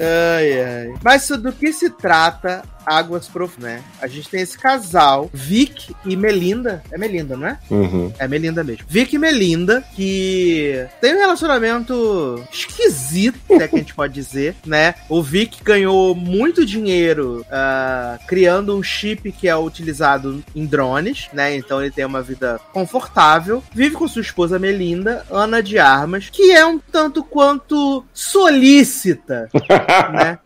Ai, 0.00 0.62
ai. 0.62 0.94
Mas 1.02 1.28
do 1.28 1.52
que 1.52 1.72
se 1.72 1.90
trata 1.90 2.62
Águas 2.86 3.28
Profundas, 3.28 3.50
né? 3.60 3.82
A 4.00 4.06
gente 4.06 4.28
tem 4.28 4.40
esse 4.40 4.58
casal, 4.58 5.30
Vic 5.32 5.94
e 6.04 6.16
Melinda. 6.16 6.82
É 6.90 6.98
Melinda, 6.98 7.36
não 7.36 7.46
é? 7.46 7.58
Uhum. 7.70 8.12
É 8.18 8.26
Melinda 8.28 8.62
mesmo. 8.62 8.84
Vic 8.88 9.14
e 9.14 9.18
Melinda, 9.18 9.84
que 9.94 10.86
tem 11.00 11.14
um 11.14 11.18
relacionamento 11.18 12.42
esquisito, 12.52 13.38
até 13.54 13.68
que 13.68 13.76
a 13.76 13.78
gente 13.78 13.94
pode 13.94 14.12
dizer, 14.14 14.54
né? 14.64 14.94
O 15.08 15.22
Vic 15.22 15.62
ganhou 15.62 16.14
muito 16.14 16.64
dinheiro 16.64 17.44
ah, 17.50 18.18
criando 18.26 18.76
um 18.76 18.82
chip 18.82 19.32
que 19.32 19.48
é 19.48 19.56
utilizado 19.56 20.42
em 20.54 20.66
drones, 20.66 21.28
né? 21.32 21.56
Então 21.56 21.80
ele 21.80 21.90
tem 21.90 22.04
uma 22.04 22.22
vida 22.22 22.60
confortável. 22.72 23.62
Vive 23.72 23.96
com 23.96 24.08
sua 24.08 24.22
esposa 24.22 24.58
Melinda, 24.58 25.24
Ana 25.30 25.62
de 25.62 25.78
Armas, 25.78 26.28
que 26.30 26.52
é 26.52 26.64
um 26.64 26.78
tanto 26.78 27.22
quanto 27.24 28.04
solícita, 28.12 29.48
né? 30.12 30.38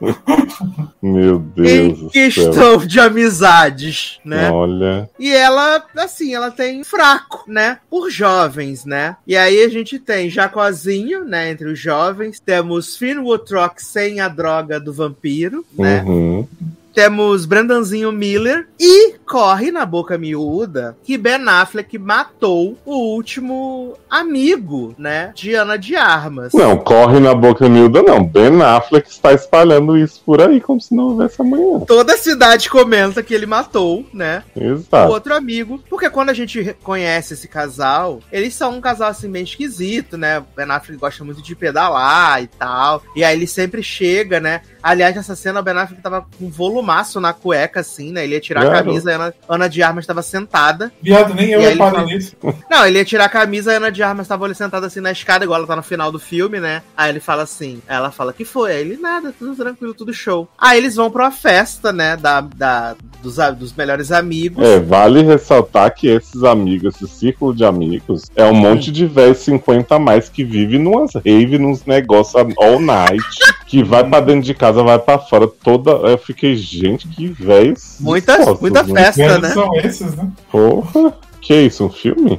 Meu 1.02 1.38
Deus 1.38 1.68
em 1.70 1.88
do 1.92 1.98
céu. 1.98 2.10
questão 2.10 2.78
de 2.78 3.00
amizades, 3.00 4.18
né? 4.24 4.50
Olha. 4.50 5.08
E 5.18 5.30
ela, 5.30 5.84
assim, 5.96 6.34
ela 6.34 6.50
tem 6.50 6.84
fraco, 6.84 7.44
né? 7.46 7.78
Por 7.88 8.10
jovens, 8.10 8.84
né? 8.84 9.16
E 9.26 9.36
aí 9.36 9.62
a 9.62 9.68
gente 9.68 9.98
tem 9.98 10.30
Jacozinho, 10.30 11.24
né? 11.24 11.50
Entre 11.50 11.68
os 11.68 11.78
jovens. 11.78 12.40
Temos 12.40 12.96
Finn 12.96 13.20
Wotrock 13.20 13.82
sem 13.82 14.20
a 14.20 14.28
droga 14.28 14.78
do 14.78 14.92
vampiro, 14.92 15.64
né? 15.76 16.02
Uhum. 16.02 16.46
Temos 16.94 17.46
Brendanzinho 17.46 18.10
Miller. 18.12 18.68
E 18.78 19.14
corre 19.30 19.70
na 19.70 19.86
boca 19.86 20.18
miúda 20.18 20.96
que 21.04 21.16
Ben 21.16 21.40
Affleck 21.48 21.96
matou 21.96 22.76
o 22.84 23.14
último 23.14 23.96
amigo, 24.10 24.92
né? 24.98 25.30
De 25.36 25.54
Ana 25.54 25.78
de 25.78 25.94
Armas. 25.94 26.52
Não, 26.52 26.76
corre 26.76 27.20
na 27.20 27.32
boca 27.32 27.68
miúda, 27.68 28.02
não. 28.02 28.24
Ben 28.24 28.60
Affleck 28.60 29.08
está 29.08 29.32
espalhando 29.32 29.96
isso 29.96 30.20
por 30.26 30.42
aí 30.42 30.60
como 30.60 30.80
se 30.80 30.92
não 30.96 31.10
houvesse 31.10 31.40
amanhã. 31.40 31.78
Toda 31.86 32.14
a 32.14 32.18
cidade 32.18 32.68
comenta 32.68 33.22
que 33.22 33.32
ele 33.32 33.46
matou, 33.46 34.04
né? 34.12 34.42
o 34.56 34.60
Exato. 34.64 35.12
outro 35.12 35.32
amigo. 35.32 35.80
Porque 35.88 36.10
quando 36.10 36.30
a 36.30 36.34
gente 36.34 36.74
conhece 36.82 37.34
esse 37.34 37.46
casal, 37.46 38.18
eles 38.32 38.52
são 38.54 38.72
um 38.76 38.80
casal 38.80 39.10
assim 39.10 39.28
meio 39.28 39.44
esquisito, 39.44 40.18
né? 40.18 40.40
O 40.40 40.44
Ben 40.56 40.68
Affleck 40.68 41.00
gosta 41.00 41.22
muito 41.24 41.40
de 41.40 41.54
pedalar 41.54 42.42
e 42.42 42.48
tal. 42.48 43.00
E 43.14 43.22
aí 43.22 43.36
ele 43.36 43.46
sempre 43.46 43.80
chega, 43.80 44.40
né? 44.40 44.62
Aliás, 44.82 45.14
nessa 45.14 45.36
cena 45.36 45.60
o 45.60 45.62
Ben 45.62 45.76
Affleck 45.76 46.02
tava 46.02 46.26
com 46.36 46.46
um 46.46 46.50
volumaço 46.50 47.20
na 47.20 47.32
cueca, 47.32 47.78
assim, 47.78 48.10
né? 48.10 48.24
Ele 48.24 48.34
ia 48.34 48.40
tirar 48.40 48.62
a 48.62 48.64
Claro. 48.70 48.84
camisa, 48.86 49.10
a 49.10 49.19
Ana, 49.20 49.34
Ana 49.48 49.68
de 49.68 49.82
Armas 49.82 50.02
estava 50.04 50.22
sentada. 50.22 50.92
viado, 51.02 51.34
nem 51.34 51.50
eu 51.50 51.60
E 51.60 51.66
reparei 51.68 51.92
fala- 51.98 52.04
nisso. 52.06 52.36
Não, 52.70 52.86
ele 52.86 52.98
ia 52.98 53.04
tirar 53.04 53.24
a 53.26 53.28
camisa, 53.28 53.72
a 53.72 53.76
Ana 53.76 53.90
de 53.92 54.02
Armas 54.02 54.26
tava 54.28 54.44
ali 54.44 54.54
sentada 54.54 54.86
assim 54.86 55.00
na 55.00 55.12
escada, 55.12 55.44
igual 55.44 55.58
ela 55.58 55.66
tá 55.66 55.76
no 55.76 55.82
final 55.82 56.10
do 56.12 56.18
filme, 56.18 56.58
né? 56.60 56.82
Aí 56.96 57.10
ele 57.10 57.20
fala 57.20 57.42
assim, 57.42 57.82
ela 57.86 58.10
fala 58.10 58.32
que 58.32 58.44
foi, 58.44 58.72
aí 58.72 58.80
ele 58.80 58.96
nada, 58.96 59.32
tudo 59.38 59.54
tranquilo, 59.56 59.94
tudo 59.94 60.12
show. 60.14 60.48
Aí 60.58 60.78
eles 60.78 60.96
vão 60.96 61.10
pra 61.10 61.24
uma 61.24 61.30
festa, 61.30 61.92
né, 61.92 62.16
da, 62.16 62.40
da, 62.40 62.96
dos, 63.22 63.36
dos 63.58 63.74
melhores 63.74 64.10
amigos. 64.12 64.64
É, 64.64 64.80
vale 64.80 65.22
ressaltar 65.22 65.94
que 65.94 66.08
esses 66.08 66.42
amigos, 66.44 66.94
esse 66.96 67.08
círculo 67.08 67.54
de 67.54 67.64
amigos, 67.64 68.30
é 68.34 68.44
um 68.44 68.54
monte 68.54 68.90
de 68.90 69.06
velho 69.06 69.34
50 69.34 69.94
a 69.94 69.98
mais 69.98 70.28
que 70.28 70.44
vive 70.44 70.78
numas 70.78 71.14
rave, 71.14 71.58
nos 71.58 71.84
negócios 71.84 72.42
all 72.58 72.80
night, 72.80 73.22
que 73.66 73.82
vai 73.82 74.08
pra 74.08 74.20
dentro 74.20 74.42
de 74.42 74.54
casa, 74.54 74.82
vai 74.82 74.98
pra 74.98 75.18
fora 75.18 75.46
toda. 75.46 75.90
Eu 75.90 76.18
fiquei, 76.18 76.56
gente, 76.56 77.08
que 77.08 77.28
velhos. 77.28 77.96
Muita, 78.00 78.54
muita 78.60 78.82
né? 78.82 79.04
festa, 79.04 79.22
Velhos 79.22 79.42
né? 79.42 79.48
são 79.50 79.74
esses, 79.76 80.16
né? 80.16 80.30
Porra. 80.50 81.14
Que 81.40 81.54
isso, 81.62 81.84
um 81.86 81.90
filme? 81.90 82.38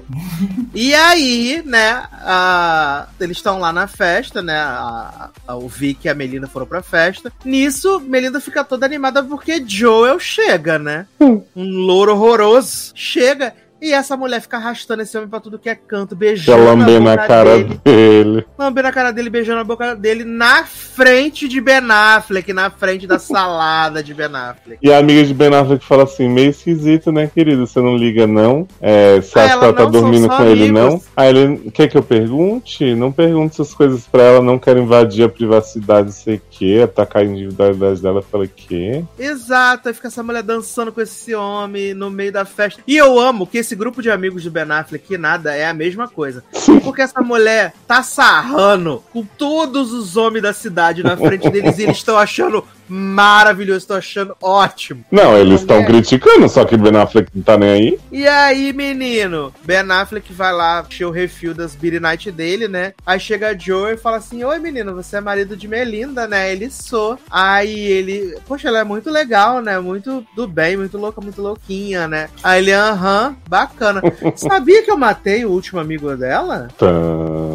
E 0.76 0.94
aí, 0.94 1.62
né, 1.66 2.04
a- 2.14 3.08
eles 3.20 3.38
estão 3.38 3.60
lá 3.60 3.74
na 3.74 3.88
festa, 3.88 4.42
né? 4.42 4.56
A, 4.58 5.30
a- 5.48 5.56
o 5.56 5.68
Vic 5.68 6.06
e 6.06 6.10
a 6.10 6.14
Melinda 6.14 6.48
foram 6.48 6.66
pra 6.68 6.84
festa. 6.84 7.34
Nisso, 7.44 8.00
Melinda 8.02 8.40
fica 8.40 8.64
toda 8.64 8.86
animada 8.86 9.24
porque 9.24 9.64
Joel 9.68 10.20
chega, 10.20 10.78
né? 10.78 11.08
Hum. 11.20 11.42
Um 11.56 11.80
louro 11.80 12.14
horroroso. 12.14 12.92
Chega 12.96 13.54
e 13.82 13.92
essa 13.94 14.16
mulher 14.16 14.42
fica 14.42 14.58
arrastando 14.58 15.02
esse 15.02 15.18
homem 15.18 15.30
pra 15.30 15.40
tudo 15.40 15.58
que 15.60 15.70
é 15.70 15.76
canto, 15.76 16.16
beijando 16.16 16.64
lambendo 16.64 17.10
a 17.10 17.18
cara 17.18 17.58
dele. 17.58 17.82
dele. 17.84 18.46
Lambendo 18.58 18.88
a 18.88 18.92
cara 18.92 19.12
dele, 19.12 19.30
beijando 19.30 19.60
a 19.60 19.64
boca 19.64 19.96
dele 19.96 20.24
na 20.24 20.64
frente 20.66 21.48
de 21.48 21.60
Ben 21.60 21.82
Affleck, 21.90 22.54
na 22.54 22.70
frente 22.70 23.08
da 23.08 23.18
salada 23.20 24.04
de 24.04 24.14
Ben 24.14 24.28
Affleck. 24.34 24.78
E 24.82 24.92
a 24.92 24.98
amiga 25.00 25.24
de 25.26 25.34
Ben 25.34 25.54
Affleck 25.54 25.84
fala 25.84 26.04
assim, 26.04 26.30
meio 26.30 26.50
esquisito, 26.52 27.12
né, 27.12 27.30
querido? 27.34 27.66
Você 27.66 27.80
não 27.82 27.96
liga, 27.96 28.28
não? 28.28 28.68
É, 28.80 29.20
você 29.22 29.40
Ah, 29.40 29.44
acha 29.46 29.48
que 29.50 29.54
ela 29.58 29.66
ela 29.66 29.74
tá 29.74 29.86
dormindo 29.86 30.28
com 30.28 30.44
ele, 30.44 30.70
amigos. 30.70 30.82
não? 30.82 31.02
Aí 31.16 31.30
ele, 31.30 31.72
quer 31.72 31.88
que 31.88 31.98
eu 31.98 32.04
pergunte? 32.04 32.94
Não 32.96 33.12
pergunte 33.12 33.54
essas 33.62 33.74
coisas 33.74 34.06
pra 34.08 34.22
ela, 34.24 34.42
não 34.42 34.60
quero 34.60 34.80
invadir 34.80 35.26
a 35.26 35.30
privacidade, 35.30 36.08
não 36.08 36.12
sei 36.14 36.36
o 36.36 36.42
quê, 36.50 36.82
atacar 36.84 37.22
a 37.24 37.26
individualidade 37.26 38.02
dela. 38.02 38.20
Eu 38.20 38.24
falei, 38.24 38.50
quê? 38.54 39.04
Exato, 39.18 39.88
aí 39.88 39.94
fica 39.94 40.08
essa 40.08 40.22
mulher 40.24 40.44
dançando 40.44 40.92
com 40.92 41.02
esse 41.02 41.34
homem 41.34 41.94
no 41.94 42.10
meio 42.10 42.32
da 42.32 42.46
festa. 42.46 42.82
E 42.88 42.96
eu 42.98 43.20
amo 43.20 43.48
que 43.48 43.58
esse 43.58 43.71
grupo 43.76 44.02
de 44.02 44.10
amigos 44.10 44.44
do 44.44 44.52
Ben 44.52 44.70
Affleck, 44.70 45.08
que 45.08 45.18
nada, 45.18 45.56
é 45.56 45.68
a 45.68 45.74
mesma 45.74 46.08
coisa. 46.08 46.44
Porque 46.84 47.02
essa 47.02 47.22
mulher 47.22 47.74
tá 47.88 48.04
sarrando 48.04 49.04
com 49.12 49.24
todos 49.24 49.92
os 49.92 50.18
homens 50.18 50.44
da 50.44 50.54
cidade 50.54 51.04
na 51.04 51.18
frente 51.18 51.50
deles 51.50 51.78
e 51.78 51.84
eles 51.84 51.98
estão 51.98 52.18
achando 52.18 52.66
maravilhoso, 52.92 53.80
estão 53.80 53.98
achando 53.98 54.36
ótimo. 54.42 55.04
Não, 55.12 55.38
eles 55.38 55.62
estão 55.62 55.78
É. 55.78 55.86
criticando, 55.86 56.48
só 56.50 56.66
que 56.66 56.76
Ben 56.76 56.96
Affleck 56.98 57.30
não 57.34 57.42
tá 57.42 57.58
nem 57.58 57.70
aí. 57.70 58.00
E 58.12 58.28
aí, 58.28 58.74
menino, 58.74 59.54
Ben 59.64 59.80
Affleck 59.90 60.32
vai 60.34 60.52
lá 60.52 60.86
encher 60.88 61.06
o 61.06 61.12
refil 61.12 61.54
das 61.54 61.74
Beer 61.74 62.02
Night 62.02 62.30
dele, 62.32 62.68
né? 62.68 62.94
Aí 63.06 63.20
chega 63.20 63.50
a 63.50 63.58
Joe 63.58 63.94
e 63.94 63.98
fala 63.98 64.18
assim: 64.18 64.44
Oi, 64.44 64.60
menino, 64.60 64.94
você 64.94 65.18
é 65.18 65.22
marido 65.22 65.56
de 65.56 65.68
Melinda, 65.68 66.28
né? 66.28 66.52
Ele 66.52 66.70
sou. 66.70 67.18
Aí 67.30 67.80
ele, 67.80 68.36
poxa, 68.48 68.68
ela 68.68 68.80
é 68.80 68.84
muito 68.84 69.10
legal, 69.10 69.62
né? 69.62 69.80
Muito 69.80 70.26
do 70.36 70.48
bem, 70.48 70.76
muito 70.76 70.98
louca, 70.98 71.22
muito 71.22 71.42
louquinha, 71.42 72.08
né? 72.08 72.30
Aí 72.44 72.62
ele, 72.62 72.74
aham, 72.74 73.36
bacana. 73.48 74.02
Sabia 74.36 74.84
que 74.84 74.92
eu 74.92 74.98
matei 74.98 75.46
o 75.46 75.52
último 75.52 75.80
amigo 75.80 76.14
dela? 76.18 76.68
Tá. 76.78 76.88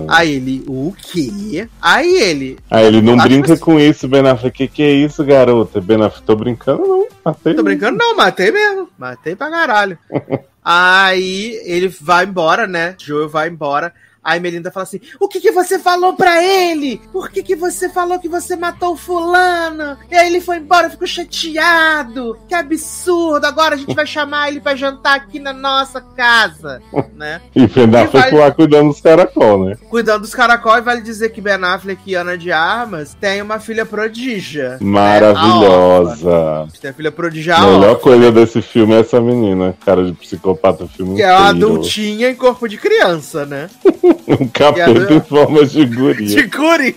Aí 0.08 0.34
ele, 0.36 0.64
o 0.66 0.94
quê? 0.96 1.68
Aí 1.80 2.16
ele, 2.22 2.58
Aí 2.70 2.86
ele 2.86 3.02
não 3.02 3.14
Acho 3.14 3.24
brinca 3.28 3.56
com 3.56 3.78
isso, 3.78 4.08
Ben 4.08 4.26
Affleck. 4.26 4.56
Que 4.56 4.68
que 4.68 4.82
é 4.82 4.90
isso, 4.90 5.24
garota? 5.26 5.80
Ben 5.80 6.00
Affleck, 6.02 6.22
tô 6.24 6.36
brincando, 6.36 6.86
não. 6.86 7.06
Matei 7.24 7.54
Tô 7.54 7.62
brincando? 7.62 7.98
Não, 7.98 8.16
matei 8.16 8.50
mesmo. 8.50 8.88
Matei 8.96 9.36
pra 9.36 9.50
caralho. 9.50 9.98
Aí 10.64 11.60
ele 11.64 11.88
vai 11.88 12.24
embora, 12.24 12.66
né? 12.66 12.96
Joel 12.98 13.28
vai 13.28 13.48
embora. 13.48 13.92
Aí 14.26 14.40
Melinda 14.40 14.72
fala 14.72 14.82
assim: 14.82 15.00
O 15.20 15.28
que 15.28 15.40
que 15.40 15.52
você 15.52 15.78
falou 15.78 16.14
pra 16.14 16.42
ele? 16.42 17.00
Por 17.12 17.30
que 17.30 17.44
que 17.44 17.54
você 17.54 17.88
falou 17.88 18.18
que 18.18 18.28
você 18.28 18.56
matou 18.56 18.94
o 18.94 18.96
fulano? 18.96 19.96
E 20.10 20.16
aí 20.16 20.26
ele 20.26 20.40
foi 20.40 20.56
embora, 20.56 20.90
ficou 20.90 21.06
chateado. 21.06 22.36
Que 22.48 22.54
absurdo. 22.54 23.46
Agora 23.46 23.76
a 23.76 23.78
gente 23.78 23.94
vai 23.94 24.04
chamar 24.04 24.48
ele 24.48 24.60
pra 24.60 24.74
jantar 24.74 25.14
aqui 25.14 25.38
na 25.38 25.52
nossa 25.52 26.00
casa, 26.00 26.82
né? 27.14 27.40
E 27.54 27.68
Ben 27.68 27.88
E 27.88 27.96
Affleck 27.96 28.34
lá 28.34 28.50
cuidando 28.50 28.88
dos 28.88 29.00
caracol, 29.00 29.64
né? 29.64 29.76
Cuidando 29.88 30.22
dos 30.22 30.34
caracóis, 30.34 30.84
vale 30.84 31.02
dizer 31.02 31.28
que 31.28 31.40
Ben 31.40 31.62
Affleck 31.62 32.02
e 32.04 32.16
Ana 32.16 32.36
de 32.36 32.50
Armas 32.50 33.14
têm 33.20 33.40
uma 33.40 33.60
filha 33.60 33.86
prodígia. 33.86 34.76
Maravilhosa. 34.80 36.66
Tem 36.80 36.90
a 36.90 36.94
filha 36.94 37.12
prodígia 37.12 37.54
A 37.54 37.60
melhor 37.60 38.00
coisa 38.00 38.32
desse 38.32 38.60
filme 38.60 38.94
é 38.94 39.00
essa 39.00 39.20
menina, 39.20 39.76
cara 39.84 40.04
de 40.04 40.12
psicopata 40.14 40.88
filme 40.88 41.14
que 41.16 41.22
é 41.22 41.32
uma 41.32 41.50
adultinha 41.50 42.28
em 42.28 42.34
corpo 42.34 42.68
de 42.68 42.76
criança, 42.76 43.46
né? 43.46 43.70
Um 44.40 44.48
capeta 44.48 45.14
em 45.14 45.20
forma 45.20 45.64
de 45.64 45.84
guria. 45.86 46.26
de 46.26 46.48
curi. 46.48 46.96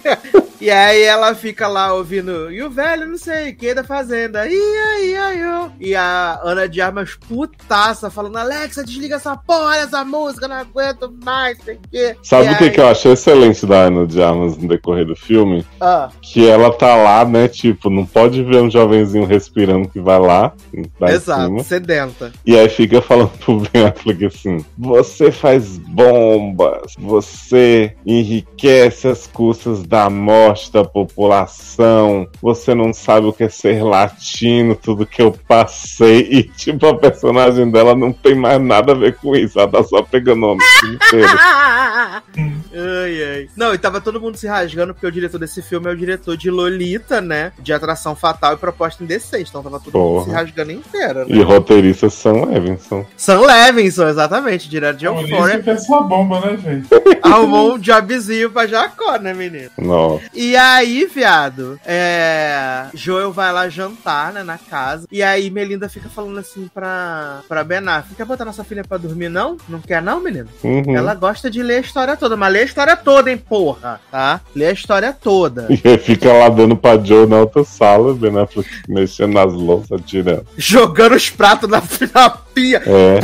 E 0.61 0.69
aí 0.69 1.03
ela 1.03 1.33
fica 1.33 1.69
lá 1.69 1.93
ouvindo, 1.93 2.51
e 2.51 2.61
o 2.61 2.69
velho 2.69 3.07
não 3.07 3.17
sei 3.17 3.51
o 3.51 3.55
que 3.55 3.73
da 3.73 3.81
fazenda. 3.81 4.41
Aí, 4.41 5.15
aí, 5.17 5.45
ó. 5.45 5.69
E 5.79 5.95
a 5.95 6.37
Ana 6.43 6.67
de 6.67 6.81
Armas 6.81 7.17
putaça, 7.29 8.09
falando, 8.09 8.35
Alexa, 8.37 8.83
desliga 8.83 9.15
essa 9.15 9.37
porra 9.37 9.75
dessa 9.77 10.03
música, 10.03 10.49
não 10.49 10.57
aguento 10.57 11.13
mais, 11.23 11.57
sei 11.63 11.79
quê. 11.89 12.15
Sabe 12.21 12.51
o 12.51 12.57
que, 12.57 12.63
aí- 12.65 12.71
que 12.71 12.81
eu 12.81 12.89
achei 12.89 13.13
excelente 13.13 13.65
da 13.65 13.83
Ana 13.83 14.05
de 14.05 14.21
Armas 14.21 14.57
no 14.57 14.67
decorrer 14.67 15.05
do 15.05 15.15
filme? 15.15 15.65
Ah, 15.79 16.09
Que 16.21 16.49
ela 16.49 16.73
tá 16.73 16.93
lá, 16.93 17.23
né? 17.23 17.47
Tipo, 17.47 17.89
não 17.89 18.05
pode 18.05 18.43
ver 18.43 18.61
um 18.61 18.69
jovenzinho 18.69 19.23
respirando 19.25 19.87
que 19.87 20.01
vai 20.01 20.19
lá, 20.19 20.51
exato, 21.09 21.45
cima. 21.45 21.63
sedenta. 21.63 22.33
E 22.45 22.57
aí 22.59 22.67
fica 22.67 23.01
falando 23.01 23.29
pro 23.39 23.59
Ben 23.71 23.85
Affleck 23.85 24.25
assim: 24.25 24.57
Você 24.77 25.31
faz 25.31 25.77
bombas, 25.77 26.95
você 27.09 27.95
enriquece 28.05 29.07
as 29.07 29.25
custas 29.25 29.83
da 29.83 30.09
morte 30.09 30.71
da 30.71 30.85
população, 30.85 32.27
você 32.41 32.75
não 32.75 32.93
sabe 32.93 33.27
o 33.27 33.33
que 33.33 33.43
é 33.43 33.49
ser 33.49 33.83
latino, 33.83 34.75
tudo 34.75 35.05
que 35.05 35.21
eu 35.21 35.35
passei. 35.47 36.27
E 36.29 36.43
tipo, 36.43 36.85
a 36.85 36.95
personagem 36.95 37.69
dela 37.71 37.95
não 37.95 38.13
tem 38.13 38.35
mais 38.35 38.61
nada 38.61 38.91
a 38.91 38.95
ver 38.95 39.15
com 39.17 39.35
isso, 39.35 39.59
ela 39.59 39.67
tá 39.67 39.83
só 39.83 40.03
pegando 40.03 40.45
o 40.45 40.57
filme 40.79 40.95
inteiro. 40.95 41.27
ai, 42.73 43.23
ai. 43.23 43.49
Não, 43.57 43.73
e 43.73 43.77
tava 43.77 43.99
todo 43.99 44.21
mundo 44.21 44.37
se 44.37 44.47
rasgando 44.47 44.93
porque 44.93 45.07
o 45.07 45.11
diretor 45.11 45.39
desse 45.39 45.61
filme 45.61 45.87
é 45.87 45.91
o 45.91 45.97
diretor 45.97 46.37
de 46.37 46.51
Lolita, 46.51 47.19
né? 47.19 47.51
De 47.59 47.73
Atração 47.73 48.15
Fatal 48.15 48.53
e 48.53 48.57
Proposta 48.57 49.03
Indecente. 49.03 49.49
Então 49.49 49.63
tava 49.63 49.79
todo 49.79 49.97
mundo 49.97 50.13
Porra. 50.13 50.25
se 50.25 50.31
rasgando 50.31 50.71
inteiro, 50.71 51.19
né? 51.19 51.25
E 51.29 51.41
roteirista 51.41 52.09
Sam 52.09 52.45
Levinson. 52.45 53.05
Sam 53.17 53.41
Levinson, 53.41 54.07
exatamente, 54.07 54.69
direto 54.69 54.97
de 54.97 55.07
Por 55.07 55.21
Euphoria. 55.21 55.73
isso 55.73 55.87
que 55.87 55.93
é 55.93 56.03
bomba, 56.03 56.39
né, 56.41 56.57
gente? 56.57 56.87
Arrumou 57.21 57.75
um 57.75 57.79
jobzinho 57.79 58.49
pra 58.49 58.67
Jacó, 58.67 59.17
né, 59.17 59.33
menino? 59.33 59.69
Nossa. 59.77 60.23
E 60.33 60.55
aí, 60.55 61.05
viado, 61.05 61.79
é... 61.85 62.87
Joel 62.93 63.31
vai 63.31 63.51
lá 63.51 63.69
jantar, 63.69 64.33
né, 64.33 64.43
na 64.43 64.57
casa. 64.57 65.07
E 65.11 65.21
aí 65.21 65.49
Melinda 65.49 65.89
fica 65.89 66.09
falando 66.09 66.37
assim 66.39 66.69
pra, 66.73 67.41
pra 67.47 67.63
Ben 67.63 67.79
Affleck, 67.79 68.15
quer 68.15 68.25
botar 68.25 68.45
nossa 68.45 68.63
filha 68.63 68.83
pra 68.83 68.97
dormir, 68.97 69.29
não? 69.29 69.57
Não 69.67 69.79
quer 69.79 70.01
não, 70.01 70.19
menino? 70.19 70.47
Uhum. 70.63 70.95
Ela 70.95 71.13
gosta 71.13 71.49
de 71.49 71.61
ler 71.63 71.77
a 71.77 71.81
história 71.81 72.17
toda, 72.17 72.35
mas 72.35 72.53
lê 72.53 72.59
a 72.59 72.65
história 72.65 72.95
toda, 72.95 73.31
hein, 73.31 73.37
porra, 73.37 73.99
tá? 74.11 74.41
Lê 74.55 74.67
a 74.67 74.71
história 74.71 75.13
toda. 75.13 75.67
E 75.81 75.87
aí 75.87 75.97
fica 75.97 76.31
lá 76.33 76.49
dando 76.49 76.75
pra 76.75 76.97
Joe 76.97 77.25
na 77.25 77.37
outra 77.37 77.63
sala, 77.63 78.13
Ben 78.13 78.37
Affleck 78.37 78.69
mexendo 78.87 79.33
nas 79.33 79.53
louças, 79.53 80.01
tirando. 80.05 80.45
Jogando 80.57 81.15
os 81.15 81.29
pratos 81.29 81.69
na, 81.69 81.81
na 82.13 82.29
pia. 82.53 82.81
É. 82.85 83.19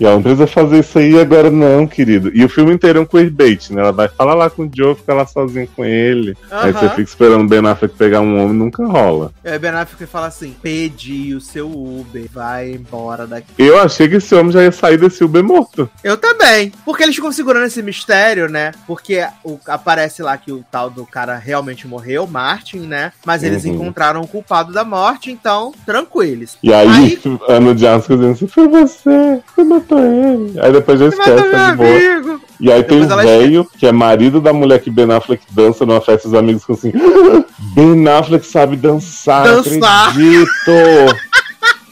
E 0.00 0.04
ela 0.04 0.14
não 0.14 0.22
precisa 0.22 0.46
fazer 0.46 0.78
isso 0.78 0.98
aí 0.98 1.18
agora, 1.18 1.50
não, 1.50 1.86
querido. 1.86 2.30
E 2.32 2.44
o 2.44 2.48
filme 2.48 2.72
inteiro 2.72 2.98
é 3.00 3.02
um 3.02 3.06
queerbait, 3.06 3.70
né? 3.70 3.80
Ela 3.80 3.92
vai 3.92 4.08
falar 4.08 4.34
lá 4.34 4.48
com 4.48 4.62
o 4.62 4.70
Joe, 4.74 4.94
fica 4.94 5.12
lá 5.12 5.26
sozinho 5.26 5.68
com 5.74 5.84
ele. 5.84 6.36
Aí 6.50 6.72
você 6.72 6.88
fica 6.90 7.02
esperando 7.02 7.42
o 7.44 7.48
Ben 7.48 7.66
Affleck 7.66 7.94
pegar 7.96 8.20
um 8.20 8.40
homem, 8.42 8.54
nunca 8.56 8.84
rola. 8.86 9.32
E 9.44 9.48
aí 9.48 9.58
Ben 9.58 9.70
Affleck 9.72 10.06
fala 10.06 10.26
assim, 10.28 10.54
pedi 10.62 11.34
o 11.34 11.40
seu 11.40 11.68
Uber, 11.68 12.26
vai 12.32 12.70
embora 12.70 13.26
daqui. 13.26 13.48
Eu 13.58 13.78
achei 13.80 14.08
que 14.08 14.16
esse 14.16 14.34
homem 14.34 14.52
já 14.52 14.62
ia 14.62 14.72
sair 14.72 14.96
desse 14.98 15.24
Uber 15.24 15.42
morto. 15.42 15.90
Eu 16.04 16.16
também. 16.16 16.72
Porque 16.84 17.02
eles 17.02 17.14
ficam 17.16 17.32
segurando 17.32 17.66
esse 17.66 17.82
mistério, 17.82 18.48
né? 18.48 18.72
Porque 18.86 19.26
o- 19.44 19.58
aparece 19.66 20.22
lá 20.22 20.36
que 20.36 20.52
o 20.52 20.64
tal 20.70 20.88
do 20.88 21.04
cara 21.04 21.36
realmente 21.36 21.86
morreu, 21.88 22.26
Martin, 22.26 22.80
né? 22.80 23.12
Mas 23.26 23.42
eles 23.42 23.64
Uhum. 23.64 23.74
encontraram 23.74 24.20
o 24.20 24.26
culpado 24.28 24.72
da 24.72 24.84
morte, 24.84 25.30
então, 25.30 25.72
tranquilos. 25.84 26.56
E 26.62 26.72
aí, 26.72 26.88
Aí- 26.88 27.18
Ana 27.48 27.74
de 27.74 27.86
Armas 27.86 28.06
assim, 28.32 28.46
foi 28.46 28.68
você, 28.68 29.40
você 29.54 29.64
matou 29.64 29.98
ele. 29.98 30.58
Aí 30.60 30.72
depois 30.72 30.98
já 31.00 31.06
esquece, 31.08 31.50
tá 31.50 31.70
de 31.70 31.76
boa. 31.76 31.88
amigo! 31.90 32.40
E 32.60 32.72
aí 32.72 32.82
tem 32.82 33.00
Depois 33.00 33.08
um 33.10 33.12
ela 33.20 33.22
velho, 33.38 33.66
que 33.78 33.86
é 33.86 33.92
marido 33.92 34.40
da 34.40 34.52
mulher 34.52 34.80
que 34.80 34.90
Ben 34.90 35.10
Affleck 35.12 35.42
dança 35.52 35.86
numa 35.86 36.00
festa, 36.00 36.26
os 36.28 36.34
amigos 36.34 36.62
ficam 36.62 36.74
assim, 36.76 36.92
"Ah, 36.94 37.44
Ben 37.74 38.08
Affleck 38.08 38.44
sabe 38.46 38.76
dançar, 38.76 39.44
Dançar." 39.44 40.08
acredito. 40.08 41.18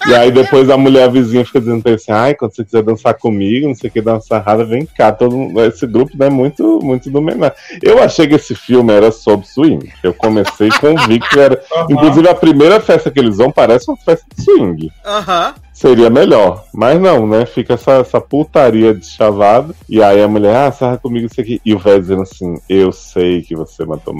E 0.09 0.15
aí 0.15 0.31
depois 0.31 0.71
a 0.71 0.77
mulher 0.77 1.11
vizinha 1.11 1.45
fica 1.45 1.59
dizendo 1.59 1.83
pra 1.83 1.91
ele 1.91 1.97
assim, 2.01 2.13
ai, 2.13 2.33
quando 2.35 2.55
você 2.55 2.65
quiser 2.65 2.81
dançar 2.83 3.15
comigo, 3.15 3.67
não 3.67 3.75
sei 3.75 3.91
o 3.91 3.93
que, 3.93 4.01
dançar 4.01 4.41
rara, 4.41 4.65
vem 4.65 4.87
cá. 4.87 5.11
Todo 5.11 5.37
mundo- 5.37 5.61
esse 5.65 5.85
grupo 5.85 6.13
é 6.23 6.31
muito, 6.31 6.79
muito 6.81 7.11
do 7.11 7.21
menor. 7.21 7.53
Eu 7.83 8.01
achei 8.01 8.27
que 8.29 8.37
esse 8.37 8.55
filme 8.55 8.93
era 8.93 9.11
sobre 9.11 9.47
swing. 9.49 9.91
Eu 10.05 10.15
comecei 10.15 10.69
convicto 10.81 11.29
que 11.29 11.41
era. 11.41 11.61
Aham. 11.75 11.87
Inclusive 11.91 12.29
a 12.29 12.35
primeira 12.37 12.79
festa 12.81 13.11
que 13.11 13.19
eles 13.19 13.37
vão 13.39 13.51
parece 13.51 13.91
uma 13.91 13.97
festa 13.97 14.25
de 14.37 14.45
swing. 14.45 14.91
Aham. 15.05 15.55
Seria 15.77 16.09
melhor. 16.09 16.65
Mas 16.73 16.99
não, 16.99 17.27
né? 17.27 17.45
Fica 17.45 17.75
essa, 17.75 17.93
essa 17.99 18.19
putaria 18.19 18.95
de 18.95 19.05
chavado. 19.05 19.77
E 19.87 20.03
aí 20.03 20.23
a 20.23 20.27
mulher, 20.27 20.57
ah, 20.57 20.73
sarra 20.73 20.97
comigo 20.97 21.27
isso 21.27 21.39
aqui. 21.39 21.61
E 21.63 21.75
o 21.75 21.79
velho 21.79 22.01
dizendo 22.01 22.23
assim: 22.23 22.59
Eu 22.67 22.91
sei 22.93 23.43
que 23.43 23.55
você 23.55 23.85
matou 23.85 24.15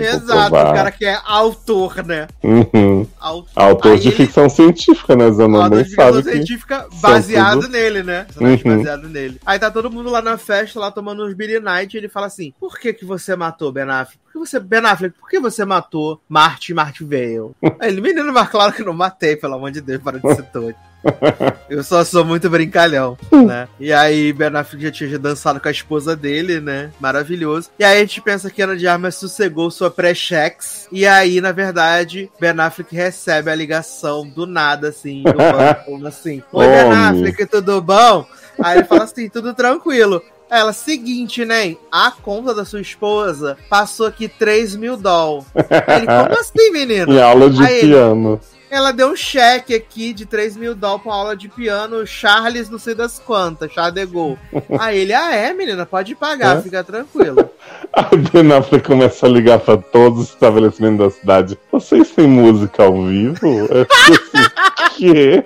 vou 0.00 0.04
Exato, 0.04 0.50
provar." 0.50 0.70
o 0.70 0.74
cara 0.74 0.90
que 0.90 1.04
é 1.04 1.16
autor, 1.24 2.04
né? 2.04 2.26
Uhum. 2.42 3.06
Autor, 3.20 3.50
Autor 3.54 3.98
de 3.98 4.08
ele- 4.08 4.16
ficção 4.16 4.48
científica, 4.48 5.14
né? 5.14 5.30
Zanon 5.30 5.62
Autor 5.62 5.70
bem 5.76 5.84
de 5.84 5.90
ficção 5.90 6.22
científica 6.24 6.86
baseado 7.00 7.60
tudo- 7.60 7.70
nele, 7.70 8.02
né? 8.02 8.26
Uhum. 8.40 8.76
Baseado 8.78 9.08
nele. 9.08 9.40
Aí 9.46 9.60
tá 9.60 9.70
todo 9.70 9.88
mundo 9.88 10.10
lá 10.10 10.20
na 10.20 10.36
festa, 10.36 10.80
lá 10.80 10.90
tomando 10.90 11.24
uns 11.24 11.34
Beer 11.34 11.62
Night, 11.62 11.94
e 11.94 11.98
ele 12.00 12.08
fala 12.08 12.26
assim: 12.26 12.52
Por 12.58 12.80
que 12.80 12.92
que 12.92 13.04
você 13.04 13.36
matou 13.36 13.70
Ben 13.70 13.84
Affleck? 13.84 14.23
Por 14.34 14.42
que 14.42 14.50
você, 14.50 14.58
Ben 14.58 14.84
Affleck, 14.84 15.16
por 15.16 15.30
que 15.30 15.38
você 15.38 15.64
matou 15.64 16.20
Marty 16.28 16.74
Marty 16.74 17.04
Vale? 17.04 17.52
Aí 17.78 17.88
ele, 17.88 18.00
menino, 18.00 18.32
mas 18.32 18.48
claro 18.48 18.72
que 18.72 18.82
não 18.82 18.92
matei, 18.92 19.36
pelo 19.36 19.54
amor 19.54 19.70
de 19.70 19.80
Deus, 19.80 20.02
para 20.02 20.18
de 20.18 20.34
ser 20.34 20.42
doido. 20.52 20.76
Eu 21.70 21.84
só 21.84 22.02
sou 22.04 22.24
muito 22.24 22.50
brincalhão, 22.50 23.16
né? 23.30 23.68
E 23.78 23.92
aí, 23.92 24.32
Ben 24.32 24.48
Affleck 24.56 24.82
já 24.82 24.90
tinha 24.90 25.18
dançado 25.20 25.60
com 25.60 25.68
a 25.68 25.70
esposa 25.70 26.16
dele, 26.16 26.60
né? 26.60 26.90
Maravilhoso. 26.98 27.70
E 27.78 27.84
aí 27.84 27.98
a 27.98 28.00
gente 28.00 28.20
pensa 28.22 28.50
que 28.50 28.60
Ana 28.60 28.76
de 28.76 28.88
Armas 28.88 29.14
sossegou 29.14 29.70
sua 29.70 29.90
pré-chex. 29.90 30.88
E 30.90 31.06
aí, 31.06 31.40
na 31.40 31.52
verdade, 31.52 32.28
Ben 32.40 32.58
Affleck 32.58 32.92
recebe 32.92 33.50
a 33.50 33.54
ligação 33.54 34.26
do 34.28 34.46
nada, 34.46 34.88
assim, 34.88 35.22
do 35.22 35.32
banco, 35.38 36.06
assim: 36.06 36.42
Oi, 36.52 36.66
Ben. 36.66 36.92
Affleck, 36.92 37.46
tudo 37.46 37.80
bom? 37.80 38.26
Aí 38.58 38.78
ele 38.78 38.86
fala 38.86 39.04
assim: 39.04 39.28
tudo 39.28 39.54
tranquilo. 39.54 40.22
Ela, 40.50 40.72
seguinte, 40.72 41.44
né? 41.44 41.74
A 41.90 42.10
conta 42.10 42.54
da 42.54 42.64
sua 42.64 42.80
esposa 42.80 43.56
passou 43.68 44.06
aqui 44.06 44.28
3 44.28 44.76
mil 44.76 44.96
dólares. 44.96 45.46
Ele, 45.54 46.06
como 46.06 46.40
assim, 46.40 46.70
menino? 46.70 47.12
Em 47.12 47.20
aula 47.20 47.50
de 47.50 47.62
Aí 47.64 47.78
ele- 47.78 47.88
piano. 47.92 48.40
Ela 48.70 48.90
deu 48.92 49.10
um 49.12 49.16
cheque 49.16 49.72
aqui 49.72 50.12
de 50.12 50.26
3 50.26 50.56
mil 50.56 50.74
dólares 50.74 51.04
pra 51.04 51.12
aula 51.14 51.36
de 51.36 51.48
piano, 51.48 52.04
Charles, 52.04 52.68
não 52.68 52.78
sei 52.78 52.92
das 52.92 53.20
quantas, 53.20 53.72
Charles 53.72 53.94
de 53.94 54.04
Gaulle. 54.12 54.36
Aí 54.80 54.98
ele, 54.98 55.12
ah, 55.12 55.32
é, 55.32 55.52
menina, 55.52 55.86
pode 55.86 56.12
pagar, 56.16 56.56
É? 56.58 56.62
fica 56.62 56.82
tranquilo. 56.82 57.48
Aí 57.94 58.18
Ben 58.32 58.52
Affleck 58.52 58.84
começa 58.84 59.26
a 59.26 59.28
ligar 59.28 59.60
pra 59.60 59.76
todos 59.76 60.24
os 60.24 60.28
estabelecimentos 60.30 60.98
da 60.98 61.10
cidade. 61.20 61.58
Vocês 61.70 62.10
têm 62.10 62.26
música 62.26 62.82
ao 62.82 63.04
vivo? 63.06 63.38
Eu 63.46 63.86
assim, 64.10 64.50
que? 64.98 65.44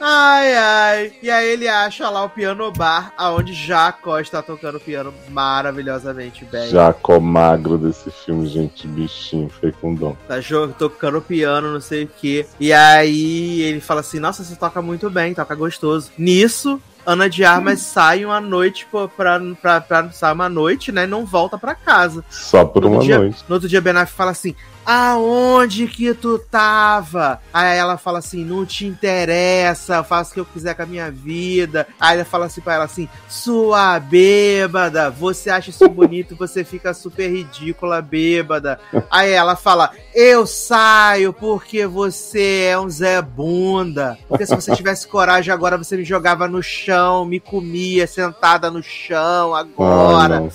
Ai, 0.00 0.54
ai. 0.56 1.12
E 1.22 1.30
aí 1.30 1.48
ele 1.50 1.68
acha 1.68 2.08
lá 2.10 2.24
o 2.24 2.28
piano 2.30 2.70
bar, 2.72 3.12
aonde 3.16 3.52
Jacó 3.52 4.18
está 4.18 4.40
tocando 4.42 4.78
piano 4.80 5.12
maravilhosamente 5.30 6.44
bem. 6.44 6.68
Jacó 6.70 7.18
magro 7.20 7.76
desse 7.78 8.10
filme, 8.10 8.46
gente, 8.48 8.86
bichinho, 8.86 9.48
fecundão. 9.48 10.16
Tá 10.26 10.36
tocando 10.78 11.20
piano, 11.20 11.72
não 11.72 11.80
sei 11.80 12.04
o 12.04 12.08
que. 12.08 12.46
E 12.60 12.72
aí 12.72 13.60
ele 13.62 13.80
fala 13.80 14.00
assim: 14.00 14.18
Nossa, 14.18 14.44
você 14.44 14.56
toca 14.56 14.80
muito 14.80 15.10
bem, 15.10 15.34
toca 15.34 15.54
gostoso. 15.54 16.10
Nisso, 16.16 16.80
Ana 17.06 17.28
de 17.28 17.44
Armas 17.44 17.80
sai 17.80 18.24
uma 18.24 18.40
noite 18.40 18.86
pô, 18.90 19.08
pra, 19.08 19.40
pra, 19.60 19.80
pra 19.80 20.10
sair 20.10 20.32
uma 20.32 20.48
noite, 20.48 20.92
né? 20.92 21.04
E 21.04 21.06
não 21.06 21.24
volta 21.24 21.56
pra 21.58 21.74
casa. 21.74 22.24
Só 22.30 22.64
por 22.64 22.82
No 22.82 22.92
uma 22.92 23.02
dia- 23.02 23.18
noite. 23.18 23.44
No 23.48 23.54
outro 23.54 23.68
dia, 23.68 23.80
Ben 23.80 23.92
Affleck 23.92 24.12
fala 24.16 24.30
assim: 24.30 24.54
Aonde 24.90 25.86
que 25.86 26.14
tu 26.14 26.38
tava? 26.38 27.42
Aí 27.52 27.76
ela 27.76 27.98
fala 27.98 28.20
assim: 28.20 28.42
Não 28.42 28.64
te 28.64 28.86
interessa, 28.86 29.96
eu 29.96 30.04
faço 30.04 30.30
o 30.30 30.34
que 30.34 30.40
eu 30.40 30.46
quiser 30.46 30.74
com 30.74 30.80
a 30.80 30.86
minha 30.86 31.10
vida. 31.10 31.86
Aí 32.00 32.16
ele 32.16 32.24
fala 32.24 32.46
assim 32.46 32.62
pra 32.62 32.76
ela 32.76 32.84
assim: 32.84 33.06
Sua 33.28 34.00
bêbada, 34.00 35.10
você 35.10 35.50
acha 35.50 35.68
isso 35.68 35.86
bonito, 35.92 36.34
você 36.34 36.64
fica 36.64 36.94
super 36.94 37.28
ridícula, 37.28 38.00
bêbada. 38.00 38.80
Aí 39.10 39.30
ela 39.30 39.56
fala: 39.56 39.90
Eu 40.14 40.46
saio 40.46 41.34
porque 41.34 41.86
você 41.86 42.68
é 42.70 42.80
um 42.80 42.88
Zé 42.88 43.20
Bunda. 43.20 44.16
Porque 44.26 44.46
se 44.46 44.54
você 44.54 44.74
tivesse 44.74 45.06
coragem 45.06 45.52
agora, 45.52 45.76
você 45.76 45.98
me 45.98 46.04
jogava 46.04 46.48
no 46.48 46.62
chão, 46.62 47.26
me 47.26 47.38
comia 47.38 48.06
sentada 48.06 48.70
no 48.70 48.82
chão 48.82 49.54
agora. 49.54 50.48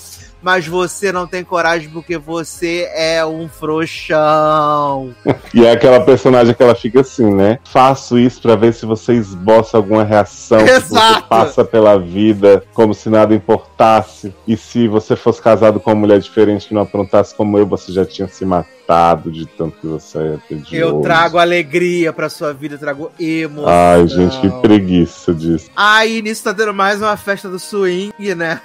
Mas 0.43 0.67
você 0.67 1.11
não 1.11 1.25
tem 1.25 1.43
coragem 1.43 1.89
porque 1.89 2.17
você 2.17 2.89
é 2.93 3.25
um 3.25 3.47
frouxão. 3.47 5.15
E 5.53 5.63
é 5.65 5.71
aquela 5.71 6.01
personagem 6.01 6.53
que 6.53 6.63
ela 6.63 6.73
fica 6.73 7.01
assim, 7.01 7.31
né? 7.31 7.59
Faço 7.63 8.17
isso 8.17 8.41
pra 8.41 8.55
ver 8.55 8.73
se 8.73 8.87
você 8.87 9.13
esboça 9.13 9.77
alguma 9.77 10.03
reação. 10.03 10.59
Se 10.59 10.65
você 10.65 10.71
Exato. 10.71 11.27
passa 11.27 11.63
pela 11.63 11.97
vida 11.99 12.63
como 12.73 12.91
se 12.93 13.07
nada 13.07 13.35
importasse. 13.35 14.33
E 14.47 14.57
se 14.57 14.87
você 14.87 15.15
fosse 15.15 15.39
casado 15.41 15.79
com 15.79 15.91
uma 15.91 15.99
mulher 15.99 16.19
diferente 16.19 16.67
que 16.67 16.73
não 16.73 16.81
aprontasse 16.81 17.35
como 17.35 17.57
eu, 17.57 17.67
você 17.67 17.91
já 17.91 18.03
tinha 18.03 18.27
se 18.27 18.43
matado 18.45 19.31
de 19.31 19.45
tanto 19.45 19.77
que 19.79 19.85
você 19.85 20.17
é 20.17 20.37
tedioso. 20.49 20.75
Eu 20.75 21.01
trago 21.01 21.37
alegria 21.37 22.11
pra 22.11 22.29
sua 22.29 22.51
vida, 22.51 22.75
eu 22.75 22.79
trago 22.79 23.11
emoção. 23.19 23.69
Ai, 23.69 24.07
gente, 24.07 24.39
que 24.39 24.49
preguiça 24.61 25.33
disso. 25.33 25.69
Aí 25.75 26.19
nisso 26.21 26.43
tá 26.43 26.53
tendo 26.53 26.73
mais 26.73 26.99
uma 26.99 27.15
festa 27.15 27.47
do 27.47 27.59
swing, 27.59 28.11
né? 28.35 28.59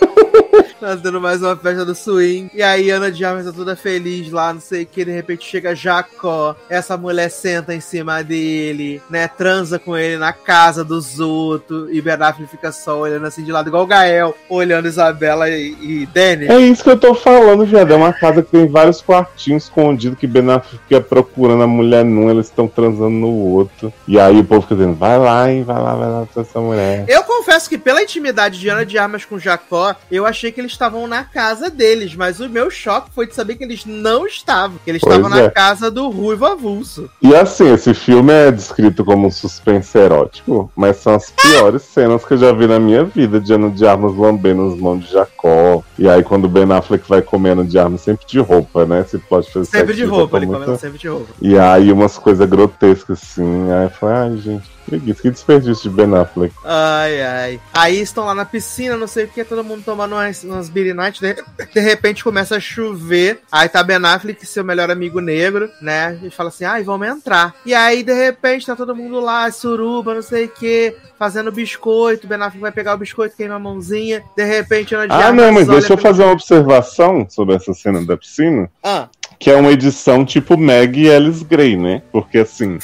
tá 0.80 0.96
tendo 0.96 1.20
mais 1.20 1.42
uma 1.42 1.56
festa 1.56 1.84
do 1.84 1.94
swing. 1.94 2.50
E 2.54 2.62
aí 2.62 2.90
Ana 2.90 3.10
de 3.10 3.24
Armas 3.24 3.46
tá 3.46 3.52
toda 3.52 3.76
feliz 3.76 4.30
lá, 4.30 4.52
não 4.52 4.60
sei 4.60 4.82
o 4.82 4.86
que. 4.86 5.04
De 5.04 5.10
repente 5.10 5.44
chega 5.44 5.74
Jacó. 5.74 6.56
Essa 6.68 6.96
mulher 6.96 7.30
senta 7.30 7.74
em 7.74 7.80
cima 7.80 8.22
dele, 8.22 9.00
né? 9.10 9.28
Transa 9.28 9.78
com 9.78 9.96
ele 9.96 10.16
na 10.16 10.32
casa 10.32 10.84
dos 10.84 11.20
outros. 11.20 11.88
E 11.90 12.00
Ben 12.00 12.14
Affleck 12.14 12.50
fica 12.50 12.72
só 12.72 12.98
olhando 12.98 13.26
assim 13.26 13.44
de 13.44 13.52
lado, 13.52 13.68
igual 13.68 13.84
o 13.84 13.86
Gael, 13.86 14.34
olhando 14.48 14.88
Isabela 14.88 15.48
e, 15.48 15.76
e 15.80 16.06
Danny. 16.06 16.48
É 16.48 16.58
isso 16.58 16.82
que 16.82 16.90
eu 16.90 16.98
tô 16.98 17.14
falando, 17.14 17.64
viado. 17.64 17.92
É 17.92 17.96
uma 17.96 18.12
casa 18.12 18.42
que 18.42 18.50
tem 18.50 18.66
vários 18.66 19.00
quartinhos 19.00 19.64
escondidos 19.64 20.18
que 20.18 20.26
Ben 20.26 20.50
Affleck 20.50 20.82
fica 20.88 21.00
procurando 21.00 21.62
a 21.62 21.66
mulher 21.66 22.04
num, 22.04 22.30
eles 22.30 22.46
estão 22.46 22.68
transando 22.68 23.10
no 23.10 23.30
outro. 23.30 23.92
E 24.06 24.18
aí 24.18 24.40
o 24.40 24.44
povo 24.44 24.62
fica 24.62 24.74
dizendo, 24.74 24.94
vai 24.94 25.18
lá, 25.18 25.50
hein, 25.50 25.62
vai 25.62 25.80
lá, 25.80 25.94
vai 25.94 26.08
lá 26.08 26.26
pra 26.32 26.42
essa 26.42 26.60
mulher. 26.60 27.04
Eu 27.08 27.22
confesso 27.24 27.68
que 27.68 27.78
pela 27.78 28.02
intimidade 28.02 28.58
de 28.58 28.68
Ana 28.68 28.84
de 28.84 28.98
Armas 28.98 29.24
com 29.24 29.38
Jacó, 29.38 29.94
eu 30.10 30.26
achei 30.26 30.45
que 30.52 30.60
eles 30.60 30.72
estavam 30.72 31.06
na 31.06 31.24
casa 31.24 31.68
deles, 31.70 32.14
mas 32.14 32.40
o 32.40 32.48
meu 32.48 32.70
choque 32.70 33.10
foi 33.14 33.26
de 33.26 33.34
saber 33.34 33.56
que 33.56 33.64
eles 33.64 33.84
não 33.84 34.26
estavam. 34.26 34.78
Que 34.84 34.90
eles 34.90 35.02
Pois 35.02 35.16
estavam 35.16 35.36
é. 35.38 35.42
na 35.42 35.50
casa 35.50 35.90
do 35.90 36.08
Ruivo 36.08 36.46
Avulso. 36.46 37.08
E 37.22 37.34
assim, 37.34 37.72
esse 37.72 37.92
filme 37.94 38.32
é 38.32 38.50
descrito 38.50 39.04
como 39.04 39.26
um 39.26 39.30
suspense 39.30 39.96
erótico, 39.96 40.70
mas 40.76 40.96
são 40.96 41.14
as 41.14 41.30
piores 41.30 41.82
cenas 41.82 42.24
que 42.24 42.34
eu 42.34 42.38
já 42.38 42.52
vi 42.52 42.66
na 42.66 42.78
minha 42.78 43.04
vida, 43.04 43.40
de 43.40 43.52
Ana 43.52 43.70
de 43.70 43.86
Armas 43.86 44.14
lambendo 44.16 44.72
as 44.72 44.78
mãos 44.78 45.04
de 45.04 45.12
Jacó. 45.12 45.82
E 45.98 46.08
aí 46.08 46.22
quando 46.22 46.44
o 46.44 46.48
Ben 46.48 46.70
Affleck 46.72 47.08
vai 47.08 47.22
comendo 47.22 47.64
de 47.64 47.78
armas 47.78 48.00
sempre 48.02 48.26
de 48.26 48.38
roupa, 48.38 48.84
né? 48.86 49.00
Esse 49.00 49.18
plot 49.18 49.50
fazer 49.52 49.66
Sempre 49.66 49.94
de 49.94 50.04
roupa, 50.04 50.36
ele 50.36 50.46
muito- 50.46 50.60
comendo 50.60 50.78
sempre 50.80 50.98
de 50.98 51.08
roupa. 51.08 51.32
E 51.40 51.58
aí 51.58 51.90
umas 51.92 52.18
coisas 52.18 52.48
grotescas 52.48 53.20
assim. 53.22 53.70
Aí 53.72 53.84
eu 53.84 53.90
falei, 53.90 54.16
ai 54.16 54.36
gente, 54.38 54.62
que 54.62 54.90
preguiça, 54.90 55.22
que 55.22 55.30
desperdício 55.30 55.90
de 55.90 55.96
Ben 55.96 56.14
Affleck. 56.14 56.54
Ai, 56.64 57.20
ai. 57.22 57.60
Aí 57.72 58.00
estão 58.00 58.24
lá 58.24 58.34
na 58.34 58.44
piscina, 58.44 58.96
não 58.96 59.06
sei 59.06 59.24
o 59.24 59.28
que, 59.28 59.44
todo 59.44 59.64
mundo 59.64 59.82
tomando 59.84 60.12
umas, 60.14 60.35
umas 60.44 60.68
beer 60.68 60.94
night, 60.94 61.20
de, 61.20 61.34
de 61.72 61.80
repente 61.80 62.22
começa 62.24 62.56
a 62.56 62.60
chover. 62.60 63.40
Aí 63.50 63.68
tá 63.68 63.82
Ben 63.82 63.96
Affleck, 64.04 64.44
seu 64.46 64.64
melhor 64.64 64.90
amigo 64.90 65.20
negro, 65.20 65.70
né? 65.80 66.18
E 66.22 66.30
fala 66.30 66.48
assim, 66.48 66.64
ai, 66.64 66.82
vamos 66.82 67.06
entrar. 67.08 67.54
E 67.64 67.74
aí, 67.74 68.02
de 68.02 68.12
repente, 68.12 68.66
tá 68.66 68.74
todo 68.76 68.94
mundo 68.94 69.20
lá, 69.20 69.50
suruba, 69.50 70.14
não 70.14 70.22
sei 70.22 70.46
o 70.46 70.48
que, 70.48 70.94
fazendo 71.18 71.50
biscoito. 71.52 72.26
Ben 72.26 72.38
Affleck 72.38 72.58
vai 72.60 72.72
pegar 72.72 72.94
o 72.94 72.98
biscoito, 72.98 73.36
queima 73.36 73.54
a 73.56 73.58
mãozinha. 73.58 74.22
De 74.36 74.44
repente, 74.44 74.94
Ana 74.94 75.06
de 75.08 75.12
Ah, 75.14 75.32
não, 75.32 75.52
mas 75.52 75.66
deixa 75.66 75.92
eu 75.92 75.96
pra- 75.96 76.10
fazer 76.10 76.22
uma 76.24 76.32
observação 76.32 77.26
sobre 77.28 77.54
essa 77.54 77.72
cena 77.74 78.04
da 78.04 78.16
piscina. 78.16 78.70
Ah, 78.82 79.08
Que 79.38 79.50
é 79.50 79.56
uma 79.56 79.70
edição 79.70 80.24
tipo 80.24 80.56
Meg 80.56 80.98
e 81.02 81.10
Alice 81.14 81.44
Grey, 81.44 81.76
né? 81.76 82.02
Porque 82.10 82.38
assim, 82.38 82.78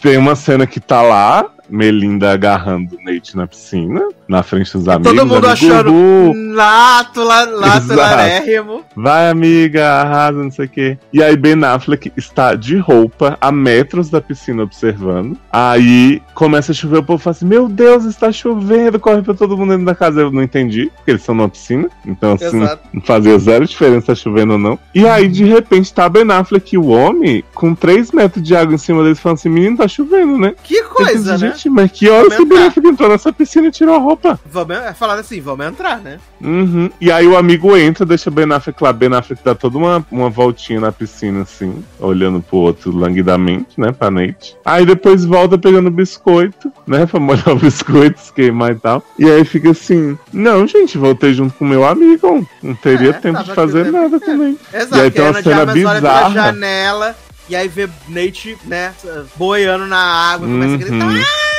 tem 0.00 0.16
uma 0.16 0.34
cena 0.34 0.66
que 0.66 0.80
tá 0.80 1.02
lá, 1.02 1.50
Melinda 1.72 2.30
agarrando 2.32 2.96
o 2.96 3.02
Nate 3.04 3.34
na 3.36 3.46
piscina, 3.46 4.02
na 4.28 4.42
frente 4.42 4.72
dos 4.76 4.86
amigos. 4.88 5.12
todo 5.16 5.26
mundo 5.26 5.46
achando 5.46 5.90
"Uhul, 5.92 6.52
lato, 6.54 7.22
la- 7.24 7.44
lato 7.44 7.94
larérrimo. 7.94 8.82
Vai, 8.94 9.30
amiga, 9.30 9.88
arrasa, 10.00 10.42
não 10.42 10.50
sei 10.50 10.66
o 10.66 10.68
quê. 10.68 10.98
E 11.12 11.22
aí 11.22 11.36
Ben 11.36 11.62
Affleck 11.64 12.12
está 12.16 12.54
de 12.54 12.76
roupa 12.76 13.36
a 13.40 13.50
metros 13.50 14.10
da 14.10 14.20
piscina 14.20 14.62
observando. 14.62 15.36
Aí 15.50 16.22
começa 16.34 16.72
a 16.72 16.74
chover, 16.74 16.98
o 16.98 17.02
povo 17.02 17.22
fala 17.22 17.32
assim: 17.36 17.46
Meu 17.46 17.68
Deus, 17.68 18.04
está 18.04 18.30
chovendo, 18.30 19.00
corre 19.00 19.22
pra 19.22 19.34
todo 19.34 19.56
mundo 19.56 19.70
dentro 19.70 19.86
da 19.86 19.94
casa. 19.94 20.20
Eu 20.20 20.30
não 20.30 20.42
entendi, 20.42 20.90
porque 20.96 21.10
eles 21.12 21.22
estão 21.22 21.34
numa 21.34 21.48
piscina. 21.48 21.88
Então, 22.06 22.34
assim, 22.34 22.62
Exato. 22.62 22.82
não 22.92 23.00
fazia 23.02 23.38
zero 23.38 23.66
diferença 23.66 24.02
tá 24.08 24.14
chovendo 24.14 24.52
ou 24.54 24.58
não. 24.58 24.78
E 24.94 25.06
aí, 25.06 25.28
de 25.28 25.44
repente, 25.44 25.92
tá 25.94 26.08
Ben 26.08 26.30
Affleck, 26.30 26.76
o 26.76 26.88
homem, 26.88 27.42
com 27.54 27.74
3 27.74 28.10
metros 28.12 28.42
de 28.44 28.54
água 28.56 28.74
em 28.74 28.78
cima 28.78 29.02
deles, 29.02 29.18
falando 29.20 29.38
assim: 29.38 29.48
Menino, 29.48 29.76
tá 29.78 29.88
chovendo, 29.88 30.36
né? 30.38 30.54
Que 30.62 30.82
coisa, 30.84 31.32
pensei, 31.32 31.48
né? 31.48 31.54
Gente, 31.62 31.70
mas 31.70 31.92
que 31.92 32.08
hora 32.08 32.28
que 32.28 32.80
o 32.80 32.88
entrou 32.88 33.08
nessa 33.08 33.32
piscina 33.32 33.68
e 33.68 33.70
tirou 33.70 33.94
a 33.94 33.98
roupa? 33.98 34.38
Vamos, 34.50 34.76
é 34.76 34.92
falado 34.92 35.20
assim, 35.20 35.40
vamos 35.40 35.64
entrar, 35.66 35.98
né? 36.00 36.18
Uhum. 36.40 36.90
E 37.00 37.10
aí 37.12 37.26
o 37.26 37.36
amigo 37.36 37.76
entra, 37.76 38.04
deixa 38.04 38.30
Ben 38.30 38.50
Affleck 38.52 38.82
lá. 38.82 38.92
Ben 38.92 39.12
Affleck 39.14 39.42
dá 39.44 39.54
toda 39.54 39.78
uma, 39.78 40.04
uma 40.10 40.28
voltinha 40.28 40.80
na 40.80 40.90
piscina, 40.90 41.42
assim, 41.42 41.84
olhando 42.00 42.40
pro 42.42 42.56
outro 42.58 42.90
languidamente, 42.96 43.78
né, 43.80 43.92
pra 43.92 44.10
Nate. 44.10 44.56
Aí 44.64 44.84
depois 44.84 45.24
volta 45.24 45.56
pegando 45.56 45.90
biscoito, 45.90 46.72
né, 46.86 47.06
pra 47.06 47.20
molhar 47.20 47.50
o 47.50 47.56
biscoito, 47.60 48.20
esquemar 48.20 48.72
e 48.72 48.76
tal. 48.76 49.02
E 49.18 49.30
aí 49.30 49.44
fica 49.44 49.70
assim, 49.70 50.18
não, 50.32 50.66
gente, 50.66 50.98
voltei 50.98 51.32
junto 51.32 51.54
com 51.54 51.64
meu 51.64 51.84
amigo. 51.86 52.46
Não 52.62 52.74
teria 52.74 53.10
É, 53.10 53.12
tempo 53.12 53.42
de 53.44 53.54
fazer 53.54 53.90
nada 53.92 54.16
é. 54.16 54.20
também. 54.20 54.58
Exato, 54.72 54.96
E 54.96 55.00
aí 55.00 55.10
tem 55.10 55.24
uma 55.24 55.42
cena 55.42 55.66
bizarra. 55.66 56.30
janela 56.34 57.16
e 57.48 57.54
aí 57.56 57.68
vê 57.68 57.88
Nate, 58.08 58.56
né, 58.64 58.92
boiando 59.36 59.86
na 59.86 59.98
água, 59.98 60.46
começa 60.48 60.74
a 60.74 60.76
gritar. 60.78 61.51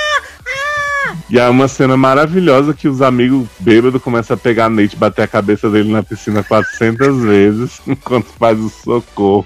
E 1.30 1.40
é 1.40 1.50
uma 1.50 1.68
cena 1.68 1.98
maravilhosa 1.98 2.74
que 2.74 2.88
os 2.88 3.02
amigos 3.02 3.48
bêbados 3.60 4.02
começam 4.02 4.36
a 4.36 4.38
pegar 4.38 4.66
a 4.66 4.70
Nate, 4.70 4.96
bater 4.96 5.24
a 5.24 5.28
cabeça 5.28 5.70
dele 5.70 5.92
na 5.92 6.04
piscina 6.04 6.44
400 6.44 7.18
vezes, 7.24 7.82
enquanto 7.88 8.28
faz 8.38 8.60
o 8.60 8.70
socorro. 8.70 9.46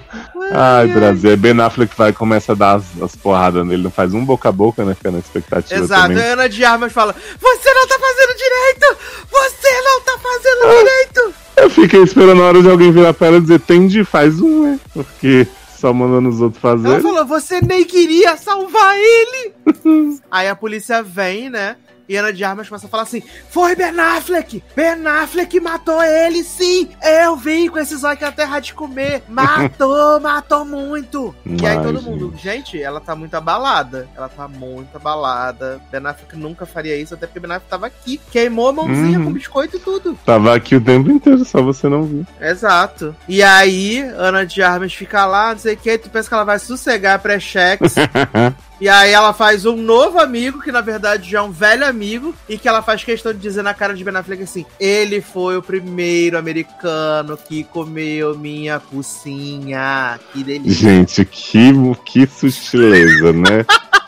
Ai, 0.50 0.88
Brasil. 0.88 1.30
Aí 1.30 1.36
Ben 1.36 1.60
Affleck 1.60 1.94
vai 1.96 2.10
e 2.10 2.14
começa 2.14 2.52
a 2.52 2.54
dar 2.54 2.74
as, 2.76 2.84
as 3.02 3.14
porradas 3.14 3.66
nele. 3.66 3.82
Não 3.82 3.90
faz 3.90 4.14
um 4.14 4.24
boca 4.24 4.48
a 4.48 4.52
boca, 4.52 4.84
né? 4.84 4.94
Fica 4.94 5.10
na 5.10 5.18
expectativa 5.18 5.82
Exato, 5.82 6.08
também. 6.08 6.22
a 6.22 6.32
Ana 6.32 6.48
de 6.48 6.64
Armas 6.64 6.92
fala: 6.92 7.14
Você 7.40 7.74
não 7.74 7.86
tá 7.86 7.98
fazendo 7.98 8.36
direito! 8.36 8.98
Você 9.30 9.80
não 9.82 10.00
tá 10.00 10.18
fazendo 10.18 10.78
direito! 10.78 11.34
Eu 11.56 11.70
fiquei 11.70 12.02
esperando 12.02 12.42
a 12.42 12.46
hora 12.46 12.62
de 12.62 12.70
alguém 12.70 12.92
virar 12.92 13.12
pra 13.12 13.26
ela 13.26 13.38
e 13.38 13.40
dizer, 13.40 13.60
Tendi, 13.60 14.04
faz 14.04 14.40
um, 14.40 14.62
né? 14.62 14.80
Porque 14.94 15.46
só 15.78 15.92
mandando 15.92 16.28
os 16.28 16.40
outros 16.40 16.62
Ela 16.64 16.76
fazer. 16.78 17.00
falou, 17.02 17.24
você 17.24 17.60
nem 17.60 17.84
queria 17.84 18.36
salvar 18.36 18.96
ele! 18.96 19.52
Aí 20.30 20.48
a 20.48 20.56
polícia 20.56 21.02
vem, 21.02 21.48
né? 21.48 21.76
E 22.08 22.16
Ana 22.16 22.32
de 22.32 22.42
Armas 22.42 22.68
começa 22.68 22.86
a 22.86 22.88
falar 22.90 23.02
assim: 23.02 23.22
Foi 23.50 23.76
Ben 23.76 23.98
Affleck! 24.00 24.62
Ben 24.74 25.06
Affleck 25.06 25.60
matou 25.60 26.02
ele, 26.02 26.42
sim! 26.42 26.88
Eu 27.02 27.36
vim 27.36 27.68
com 27.68 27.78
esses 27.78 28.02
olhos 28.02 28.18
que 28.18 28.24
a 28.24 28.32
terra 28.32 28.60
de 28.60 28.72
comer! 28.72 29.22
Matou, 29.28 30.18
matou 30.20 30.64
muito! 30.64 31.34
E 31.44 31.66
aí 31.66 31.80
todo 31.82 32.00
mundo, 32.02 32.32
gente, 32.38 32.80
ela 32.82 33.00
tá 33.00 33.14
muito 33.14 33.34
abalada. 33.34 34.08
Ela 34.16 34.28
tá 34.28 34.48
muito 34.48 34.96
abalada. 34.96 35.80
Ben 35.90 36.04
Affleck 36.06 36.36
nunca 36.36 36.64
faria 36.64 36.96
isso, 36.96 37.14
até 37.14 37.26
porque 37.26 37.40
Ben 37.40 37.50
Affleck 37.50 37.68
tava 37.68 37.86
aqui. 37.86 38.18
Queimou 38.30 38.68
a 38.68 38.72
mãozinha 38.72 39.18
Uhum. 39.18 39.26
com 39.26 39.32
biscoito 39.32 39.76
e 39.76 39.80
tudo. 39.80 40.18
Tava 40.24 40.54
aqui 40.54 40.76
o 40.76 40.80
tempo 40.80 41.10
inteiro, 41.10 41.44
só 41.44 41.60
você 41.62 41.88
não 41.88 42.04
viu. 42.04 42.26
Exato. 42.40 43.14
E 43.28 43.42
aí, 43.42 44.00
Ana 44.16 44.46
de 44.46 44.62
Armas 44.62 44.94
fica 44.94 45.26
lá, 45.26 45.52
não 45.52 45.58
sei 45.58 45.74
o 45.74 45.76
que, 45.76 45.98
tu 45.98 46.08
pensa 46.08 46.28
que 46.28 46.34
ela 46.34 46.44
vai 46.44 46.58
sossegar 46.58 47.18
pré-cheques. 47.18 47.94
e 48.80 48.88
aí 48.88 49.12
ela 49.12 49.32
faz 49.32 49.66
um 49.66 49.76
novo 49.76 50.18
amigo, 50.20 50.60
que 50.60 50.70
na 50.70 50.80
verdade 50.80 51.30
já 51.30 51.38
é 51.38 51.42
um 51.42 51.50
velho 51.50 51.86
amigo, 51.86 52.34
e 52.48 52.56
que 52.56 52.68
ela 52.68 52.82
faz 52.82 53.02
questão 53.02 53.32
de 53.32 53.38
dizer 53.38 53.62
na 53.62 53.74
cara 53.74 53.94
de 53.94 54.04
Ben 54.04 54.16
Affleck 54.16 54.42
assim: 54.42 54.64
ele 54.78 55.20
foi 55.20 55.56
o 55.56 55.62
primeiro 55.62 56.38
americano 56.38 57.36
que 57.36 57.64
comeu 57.64 58.36
minha 58.36 58.78
pucinha. 58.78 60.18
Que 60.32 60.44
delícia. 60.44 60.88
Gente, 60.88 61.24
que, 61.24 61.72
que 62.04 62.26
sutileza, 62.26 63.32
né? 63.32 63.64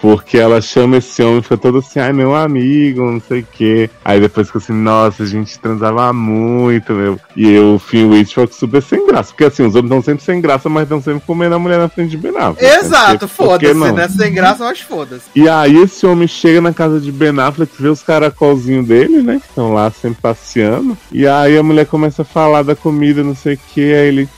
Porque 0.00 0.38
ela 0.38 0.62
chama 0.62 0.96
esse 0.96 1.22
homem 1.22 1.42
fica 1.42 1.58
todo 1.58 1.78
assim, 1.78 2.00
ai, 2.00 2.10
meu 2.10 2.34
amigo, 2.34 3.02
não 3.02 3.20
sei 3.20 3.40
o 3.40 3.46
quê. 3.52 3.90
Aí 4.02 4.18
depois 4.18 4.46
fica 4.46 4.58
assim, 4.58 4.72
nossa, 4.72 5.22
a 5.22 5.26
gente 5.26 5.58
transava 5.58 6.10
muito, 6.10 6.94
meu. 6.94 7.20
E 7.36 7.52
eu, 7.52 7.74
o 7.74 7.78
Finn 7.78 8.08
Witchcock 8.08 8.54
super 8.54 8.82
sem 8.82 9.06
graça. 9.06 9.30
Porque 9.30 9.44
assim, 9.44 9.62
os 9.62 9.74
homens 9.74 9.90
estão 9.90 10.02
sempre 10.02 10.24
sem 10.24 10.40
graça, 10.40 10.70
mas 10.70 10.84
estão 10.84 11.02
sempre 11.02 11.22
comendo 11.26 11.54
a 11.54 11.58
mulher 11.58 11.78
na 11.78 11.88
frente 11.88 12.10
de 12.10 12.16
Ben 12.16 12.34
Affleck. 12.34 12.62
né? 12.62 12.78
Exato, 12.78 13.28
foda-se, 13.28 13.74
né? 13.92 14.08
Sem 14.08 14.32
graça, 14.32 14.64
mas 14.64 14.80
foda-se. 14.80 15.24
E 15.36 15.46
aí 15.46 15.76
esse 15.76 16.06
homem 16.06 16.26
chega 16.26 16.62
na 16.62 16.72
casa 16.72 16.98
de 16.98 17.12
Ben 17.12 17.38
Affleck, 17.38 17.70
vê 17.78 17.88
os 17.88 18.02
caracolzinhos 18.02 18.86
dele, 18.86 19.20
né? 19.22 19.38
Que 19.38 19.48
estão 19.50 19.74
lá 19.74 19.90
sempre 19.90 20.22
passeando. 20.22 20.96
E 21.12 21.26
aí 21.26 21.58
a 21.58 21.62
mulher 21.62 21.84
começa 21.84 22.22
a 22.22 22.24
falar 22.24 22.62
da 22.62 22.74
comida, 22.74 23.22
não 23.22 23.34
sei 23.34 23.54
o 23.54 23.60
que, 23.74 23.80
aí 23.92 24.08
ele. 24.08 24.28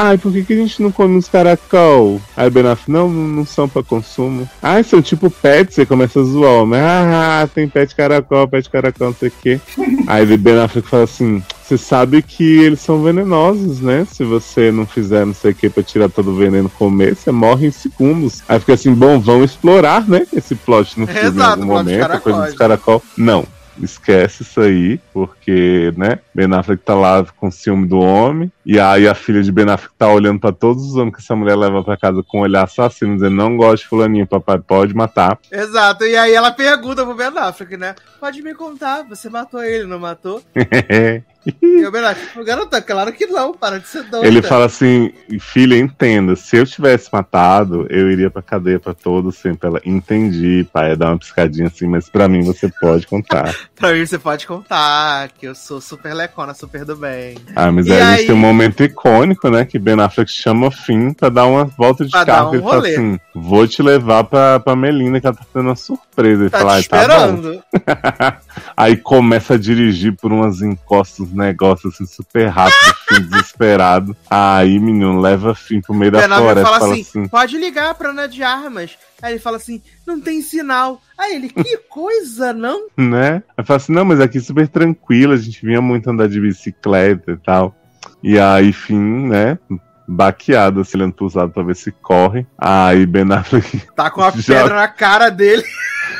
Ai, 0.00 0.16
por 0.16 0.30
que, 0.30 0.44
que 0.44 0.52
a 0.52 0.56
gente 0.56 0.80
não 0.80 0.92
come 0.92 1.16
uns 1.16 1.26
caracol? 1.26 2.22
Aí 2.36 2.48
Ben 2.48 2.64
Affleck, 2.68 2.88
não, 2.88 3.08
não 3.08 3.44
são 3.44 3.68
pra 3.68 3.82
consumo. 3.82 4.48
Ai, 4.62 4.84
são 4.84 5.02
tipo 5.02 5.28
pets, 5.28 5.74
você 5.74 5.84
começa 5.84 6.20
a 6.20 6.22
zoar 6.22 6.52
o 6.52 6.62
homem. 6.62 6.78
Ah, 6.80 7.48
tem 7.52 7.68
pet 7.68 7.96
caracol, 7.96 8.46
pet 8.46 8.70
caracol, 8.70 9.08
não 9.08 9.14
sei 9.14 9.28
o 9.28 9.32
que. 9.32 9.60
Aí 10.06 10.24
Ben 10.36 10.60
Affleck 10.60 10.86
fala 10.86 11.02
assim, 11.02 11.42
você 11.64 11.76
sabe 11.76 12.22
que 12.22 12.60
eles 12.60 12.78
são 12.78 13.02
venenosos, 13.02 13.80
né? 13.80 14.06
Se 14.08 14.22
você 14.22 14.70
não 14.70 14.86
fizer 14.86 15.26
não 15.26 15.34
sei 15.34 15.50
o 15.50 15.54
que 15.56 15.68
pra 15.68 15.82
tirar 15.82 16.08
todo 16.08 16.30
o 16.30 16.36
veneno 16.36 16.70
comer, 16.70 17.16
você 17.16 17.32
morre 17.32 17.66
em 17.66 17.72
segundos. 17.72 18.40
Aí 18.48 18.60
fica 18.60 18.74
assim, 18.74 18.94
bom, 18.94 19.18
vamos 19.18 19.50
explorar, 19.50 20.08
né? 20.08 20.24
Esse 20.32 20.54
plot 20.54 21.00
no 21.00 21.08
filme 21.08 21.28
Exato, 21.28 21.60
em 21.60 21.64
o 21.66 21.72
algum 21.72 21.74
momento, 21.74 22.12
a 22.12 22.20
coisa 22.20 22.42
dos 22.42 22.54
caracol. 22.54 23.02
Não. 23.16 23.44
Esquece 23.82 24.42
isso 24.42 24.60
aí, 24.60 25.00
porque, 25.12 25.92
né? 25.96 26.18
Ben 26.34 26.52
Affleck 26.52 26.82
tá 26.82 26.94
lá 26.94 27.24
com 27.36 27.50
ciúme 27.50 27.86
do 27.86 27.98
homem, 27.98 28.50
e 28.64 28.78
aí 28.78 29.08
a 29.08 29.14
filha 29.14 29.42
de 29.42 29.52
Ben 29.52 29.68
Affleck 29.68 29.94
tá 29.96 30.08
olhando 30.08 30.40
pra 30.40 30.52
todos 30.52 30.84
os 30.84 30.96
homens 30.96 31.16
que 31.16 31.22
essa 31.22 31.36
mulher 31.36 31.56
leva 31.56 31.82
pra 31.82 31.96
casa 31.96 32.22
com 32.22 32.38
um 32.38 32.42
olhar 32.42 32.64
assassino, 32.64 33.14
dizendo: 33.14 33.36
Não 33.36 33.56
gosto 33.56 33.82
de 33.82 33.88
Fulaninho, 33.88 34.26
papai, 34.26 34.58
pode 34.58 34.94
matar. 34.94 35.38
Exato. 35.50 36.04
E 36.04 36.16
aí 36.16 36.32
ela 36.32 36.50
pergunta 36.50 37.04
pro 37.04 37.14
Ben 37.14 37.28
Affleck, 37.36 37.76
né? 37.76 37.94
Pode 38.20 38.42
me 38.42 38.54
contar, 38.54 39.04
você 39.04 39.28
matou 39.28 39.62
ele, 39.62 39.86
não 39.86 39.98
matou? 39.98 40.42
E 41.62 41.86
o 41.86 41.90
Ben 41.90 42.04
Affleck, 42.04 42.44
garota, 42.44 42.80
claro 42.82 43.12
que 43.12 43.26
não, 43.26 43.52
para 43.54 43.78
de 43.80 43.88
ser 43.88 44.02
doida. 44.04 44.26
Ele 44.26 44.42
fala 44.42 44.66
assim, 44.66 45.10
filha, 45.40 45.76
entenda, 45.76 46.36
se 46.36 46.56
eu 46.56 46.66
tivesse 46.66 47.08
matado, 47.12 47.86
eu 47.90 48.10
iria 48.10 48.30
pra 48.30 48.42
cadeia 48.42 48.78
pra 48.78 48.94
todos 48.94 49.36
sempre. 49.36 49.68
Ela, 49.68 49.80
entendi, 49.84 50.66
pai, 50.72 50.96
dá 50.96 51.08
uma 51.08 51.18
piscadinha 51.18 51.68
assim, 51.68 51.86
mas 51.86 52.08
pra 52.08 52.28
mim 52.28 52.42
você 52.42 52.68
pode 52.80 53.06
contar. 53.06 53.54
Pra 53.78 53.92
mim 53.92 54.04
você 54.04 54.18
pode 54.18 54.44
contar 54.44 55.28
que 55.38 55.46
eu 55.46 55.54
sou 55.54 55.80
super 55.80 56.12
lecona, 56.12 56.52
super 56.52 56.84
do 56.84 56.96
bem. 56.96 57.36
Ah, 57.54 57.70
mas 57.70 57.86
E 57.86 57.92
aí, 57.92 58.00
a 58.02 58.16
gente 58.16 58.26
tem 58.26 58.34
um 58.34 58.38
momento 58.38 58.82
icônico, 58.82 59.48
né, 59.48 59.64
que 59.64 59.78
Ben 59.78 60.00
Affleck 60.00 60.28
chama 60.32 60.66
o 60.66 60.70
Finn 60.72 61.12
pra 61.12 61.28
dar 61.28 61.46
uma 61.46 61.64
volta 61.64 62.04
de 62.04 62.10
Pra 62.10 62.26
carro. 62.26 62.50
um 62.50 62.54
ele 62.54 62.62
fala 62.64 62.88
assim, 62.88 63.20
vou 63.36 63.68
te 63.68 63.80
levar 63.80 64.24
pra, 64.24 64.58
pra 64.58 64.74
Melina, 64.74 65.20
que 65.20 65.28
ela 65.28 65.36
tá 65.36 65.44
tendo 65.54 65.66
uma 65.66 65.76
surpresa. 65.76 66.42
Ele 66.42 66.50
Tá 66.50 66.58
fala, 66.58 66.82
te 66.82 66.88
"Ai, 66.92 67.06
tá 67.06 67.26
bom." 67.28 67.34
esperando. 67.36 67.62
Aí 68.76 68.96
começa 68.96 69.54
a 69.54 69.58
dirigir 69.58 70.16
por 70.16 70.32
umas 70.32 70.60
encostas, 70.60 71.30
negócios 71.38 71.94
assim, 71.94 72.04
super 72.06 72.46
rápido, 72.48 72.94
Finn 73.08 73.22
desesperado. 73.30 74.16
Aí, 74.28 74.78
menino, 74.78 75.20
leva 75.20 75.54
Finn 75.54 75.80
pro 75.80 75.94
meio 75.94 76.12
da 76.12 76.18
Affleck 76.18 76.36
floresta 76.40 76.64
fala 76.66 76.78
fala 76.80 76.92
assim, 76.92 77.00
assim 77.02 77.28
pode 77.28 77.56
ligar 77.56 77.94
pra 77.94 78.10
Ana 78.10 78.28
de 78.28 78.42
Armas. 78.42 78.98
Aí 79.22 79.32
ele 79.32 79.40
fala 79.40 79.56
assim, 79.56 79.80
não 80.06 80.20
tem 80.20 80.42
sinal. 80.42 81.00
Aí 81.16 81.34
ele, 81.34 81.48
que 81.48 81.78
coisa, 81.88 82.52
não? 82.52 82.88
né? 82.96 83.42
Aí 83.56 83.64
fala 83.64 83.76
assim, 83.78 83.92
não, 83.92 84.04
mas 84.04 84.20
aqui 84.20 84.38
é 84.38 84.40
super 84.40 84.68
tranquilo, 84.68 85.32
a 85.32 85.36
gente 85.36 85.64
vinha 85.64 85.80
muito 85.80 86.08
andar 86.10 86.28
de 86.28 86.40
bicicleta 86.40 87.32
e 87.32 87.36
tal. 87.36 87.74
E 88.22 88.38
aí, 88.38 88.72
fim, 88.72 89.28
né? 89.28 89.58
Baqueado, 90.06 90.80
assim, 90.80 90.96
olhando 90.96 91.12
pros 91.14 91.34
lados 91.34 91.52
pra 91.52 91.62
ver 91.62 91.76
se 91.76 91.92
corre. 91.92 92.46
Aí 92.56 93.04
Ben 93.06 93.30
Affleck 93.32 93.82
Tá 93.94 94.10
com 94.10 94.22
a 94.22 94.30
Já- 94.36 94.62
pedra 94.62 94.74
na 94.76 94.88
cara 94.88 95.28
dele. 95.30 95.62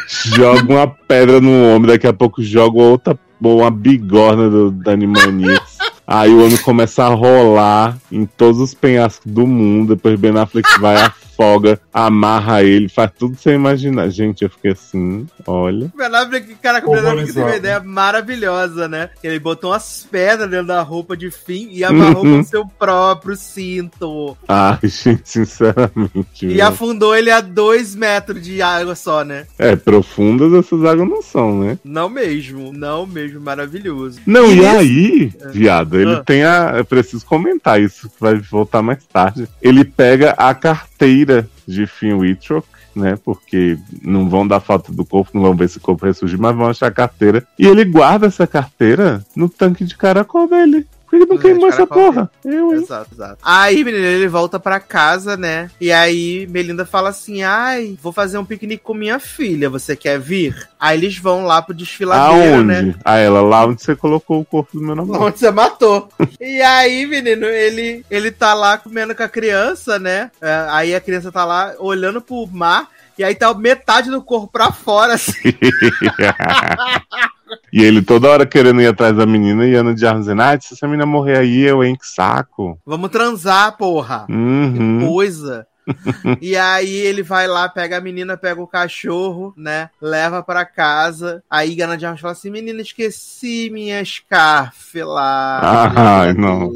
joga 0.08 0.62
uma 0.72 0.86
pedra 0.86 1.40
no 1.40 1.68
homem, 1.74 1.88
daqui 1.88 2.06
a 2.06 2.12
pouco 2.12 2.42
joga 2.42 2.78
outra, 2.78 3.18
uma 3.40 3.70
bigorna 3.70 4.48
do 4.48 4.70
Dani 4.70 5.06
Maniacs. 5.06 5.78
Aí 6.06 6.32
o 6.32 6.42
homem 6.42 6.56
começa 6.56 7.04
a 7.04 7.08
rolar 7.08 7.98
em 8.10 8.24
todos 8.24 8.60
os 8.60 8.72
penhascos 8.72 9.30
do 9.30 9.46
mundo. 9.46 9.94
Depois 9.94 10.18
Ben 10.18 10.36
Affleck 10.38 10.66
vai, 10.80 10.96
afoga, 11.42 11.80
amarra 11.92 12.62
ele, 12.62 12.88
faz 12.88 13.10
tudo 13.16 13.36
sem 13.36 13.54
imaginar. 13.54 14.08
Gente, 14.10 14.42
eu 14.42 14.50
fiquei 14.50 14.72
assim, 14.72 15.26
olha. 15.46 15.86
O 15.94 15.96
Ben 15.96 16.06
Affleck, 16.06 16.54
cara, 16.56 16.82
o 16.84 16.90
Ben 16.90 16.98
Affleck 17.00 17.26
teve 17.32 17.40
uma 17.42 17.56
ideia 17.56 17.80
maravilhosa, 17.80 18.88
né? 18.88 19.10
Ele 19.22 19.38
botou 19.38 19.70
umas 19.70 20.06
pedras 20.10 20.50
dentro 20.50 20.66
da 20.66 20.82
roupa 20.82 21.16
de 21.16 21.30
fim 21.30 21.68
e 21.70 21.84
amarrou 21.84 22.24
Uhum. 22.24 22.38
com 22.38 22.42
seu 22.44 22.66
próprio 22.66 23.36
cinto. 23.36 24.36
Ai, 24.48 24.78
gente, 24.82 25.28
sinceramente. 25.28 26.46
E 26.46 26.60
afundou 26.60 27.14
ele 27.14 27.30
a 27.30 27.40
dois 27.40 27.94
metros 27.94 28.42
de 28.42 28.60
água 28.60 28.94
só, 28.96 29.24
né? 29.24 29.46
É, 29.58 29.76
profundas 29.76 30.52
essas 30.52 30.84
águas 30.84 31.08
não 31.08 31.22
são, 31.22 31.60
né? 31.60 31.78
Não 31.84 32.08
mesmo, 32.08 32.72
não 32.72 33.06
mesmo, 33.06 33.40
maravilhoso. 33.40 34.20
Não, 34.26 34.50
e, 34.50 34.56
nesse- 34.56 34.66
aí, 34.76 35.32
viado, 35.52 36.00
ele 36.00 36.14
Ah. 36.14 36.22
tem 36.24 36.44
a. 36.44 36.74
Eu 36.78 36.84
preciso 36.84 37.24
comentar 37.24 37.80
isso, 37.80 38.08
que 38.08 38.14
vai 38.20 38.34
voltar 38.36 38.82
mais 38.82 39.04
tarde. 39.04 39.46
Ele 39.62 39.84
pega 39.84 40.30
a 40.32 40.52
carteira 40.54 41.27
de 41.66 41.86
Finn 41.86 42.14
Wittrock, 42.14 42.66
né? 42.94 43.18
Porque 43.24 43.78
não 44.02 44.28
vão 44.28 44.46
dar 44.46 44.60
foto 44.60 44.92
do 44.92 45.04
corpo, 45.04 45.30
não 45.34 45.42
vão 45.42 45.54
ver 45.54 45.68
se 45.68 45.78
o 45.78 45.80
corpo 45.80 46.06
ressurgir, 46.06 46.38
mas 46.38 46.56
vão 46.56 46.68
achar 46.68 46.86
a 46.86 46.92
carteira. 46.92 47.46
E 47.58 47.66
ele 47.66 47.84
guarda 47.84 48.26
essa 48.26 48.46
carteira 48.46 49.24
no 49.34 49.48
tanque 49.48 49.84
de 49.84 49.96
caracol 49.96 50.48
dele. 50.48 50.86
Por 51.08 51.10
que 51.10 51.16
ele 51.16 51.26
não 51.26 51.36
No 51.36 51.42
queimou 51.42 51.70
tanque 51.70 51.76
de 51.76 51.82
essa 51.82 51.86
porra? 51.86 52.30
Eu, 52.44 52.74
hein? 52.74 52.82
Exato, 52.82 53.08
exato. 53.14 53.38
Aí, 53.42 53.82
menino, 53.82 54.04
ele 54.04 54.28
volta 54.28 54.60
pra 54.60 54.78
casa, 54.78 55.36
né? 55.36 55.70
E 55.80 55.90
aí, 55.90 56.46
Melinda 56.48 56.84
fala 56.84 57.08
assim: 57.08 57.42
ai, 57.42 57.96
vou 58.02 58.12
fazer 58.12 58.36
um 58.36 58.44
piquenique 58.44 58.82
com 58.84 58.92
minha 58.94 59.18
filha, 59.18 59.70
você 59.70 59.96
quer 59.96 60.20
vir? 60.20 60.68
Aí 60.78 60.98
eles 60.98 61.18
vão 61.18 61.44
lá 61.44 61.62
pro 61.62 61.74
desfiladeiro, 61.74 62.56
Aonde? 62.56 62.66
né? 62.66 62.94
A 63.04 63.16
ela, 63.16 63.40
lá 63.40 63.66
onde 63.66 63.82
você 63.82 63.96
colocou 63.96 64.40
o 64.40 64.44
corpo 64.44 64.78
do 64.78 64.84
meu 64.84 64.94
namorado. 64.94 65.24
Onde 65.24 65.38
você 65.38 65.50
matou. 65.50 66.08
e 66.40 66.60
aí, 66.60 67.06
menino, 67.06 67.46
ele, 67.46 68.04
ele 68.10 68.30
tá 68.30 68.52
lá 68.52 68.76
comendo 68.76 69.14
com 69.14 69.22
a 69.22 69.28
criança, 69.28 69.98
né? 69.98 70.30
É, 70.40 70.66
aí 70.68 70.94
a 70.94 71.00
criança 71.00 71.32
tá 71.32 71.44
lá 71.44 71.74
olhando 71.78 72.20
pro 72.20 72.46
mar. 72.46 72.88
E 73.18 73.24
aí 73.24 73.34
tá 73.34 73.52
metade 73.52 74.10
do 74.10 74.22
corpo 74.22 74.46
pra 74.46 74.70
fora, 74.70 75.14
assim. 75.14 75.32
e 77.72 77.82
ele 77.82 78.02
toda 78.02 78.28
hora 78.28 78.46
querendo 78.46 78.80
ir 78.80 78.86
atrás 78.86 79.16
da 79.16 79.26
menina 79.26 79.66
e 79.66 79.74
Ana 79.74 79.94
de 79.94 80.06
Armas 80.06 80.24
dizendo, 80.24 80.42
ah, 80.42 80.60
se 80.60 80.74
essa 80.74 80.86
menina 80.86 81.06
morrer 81.06 81.38
aí, 81.38 81.60
eu, 81.62 81.84
hein, 81.84 81.96
que 81.96 82.06
saco. 82.06 82.78
Vamos 82.84 83.10
transar, 83.10 83.76
porra. 83.76 84.26
Uhum. 84.28 84.98
Que 85.00 85.06
coisa. 85.06 85.66
e 86.40 86.56
aí 86.56 86.94
ele 86.94 87.22
vai 87.22 87.46
lá, 87.46 87.68
pega 87.68 87.98
a 87.98 88.00
menina, 88.00 88.36
pega 88.36 88.60
o 88.60 88.66
cachorro, 88.66 89.52
né? 89.56 89.90
Leva 90.00 90.42
pra 90.42 90.64
casa. 90.64 91.42
Aí 91.50 91.74
Gana 91.74 91.96
de 91.96 92.06
Armas 92.06 92.20
fala 92.20 92.32
assim: 92.32 92.50
Menina, 92.50 92.80
esqueci 92.80 93.70
minha 93.72 94.04
scarf 94.04 95.02
lá. 95.02 95.92
Ai, 95.94 96.32
não. 96.32 96.72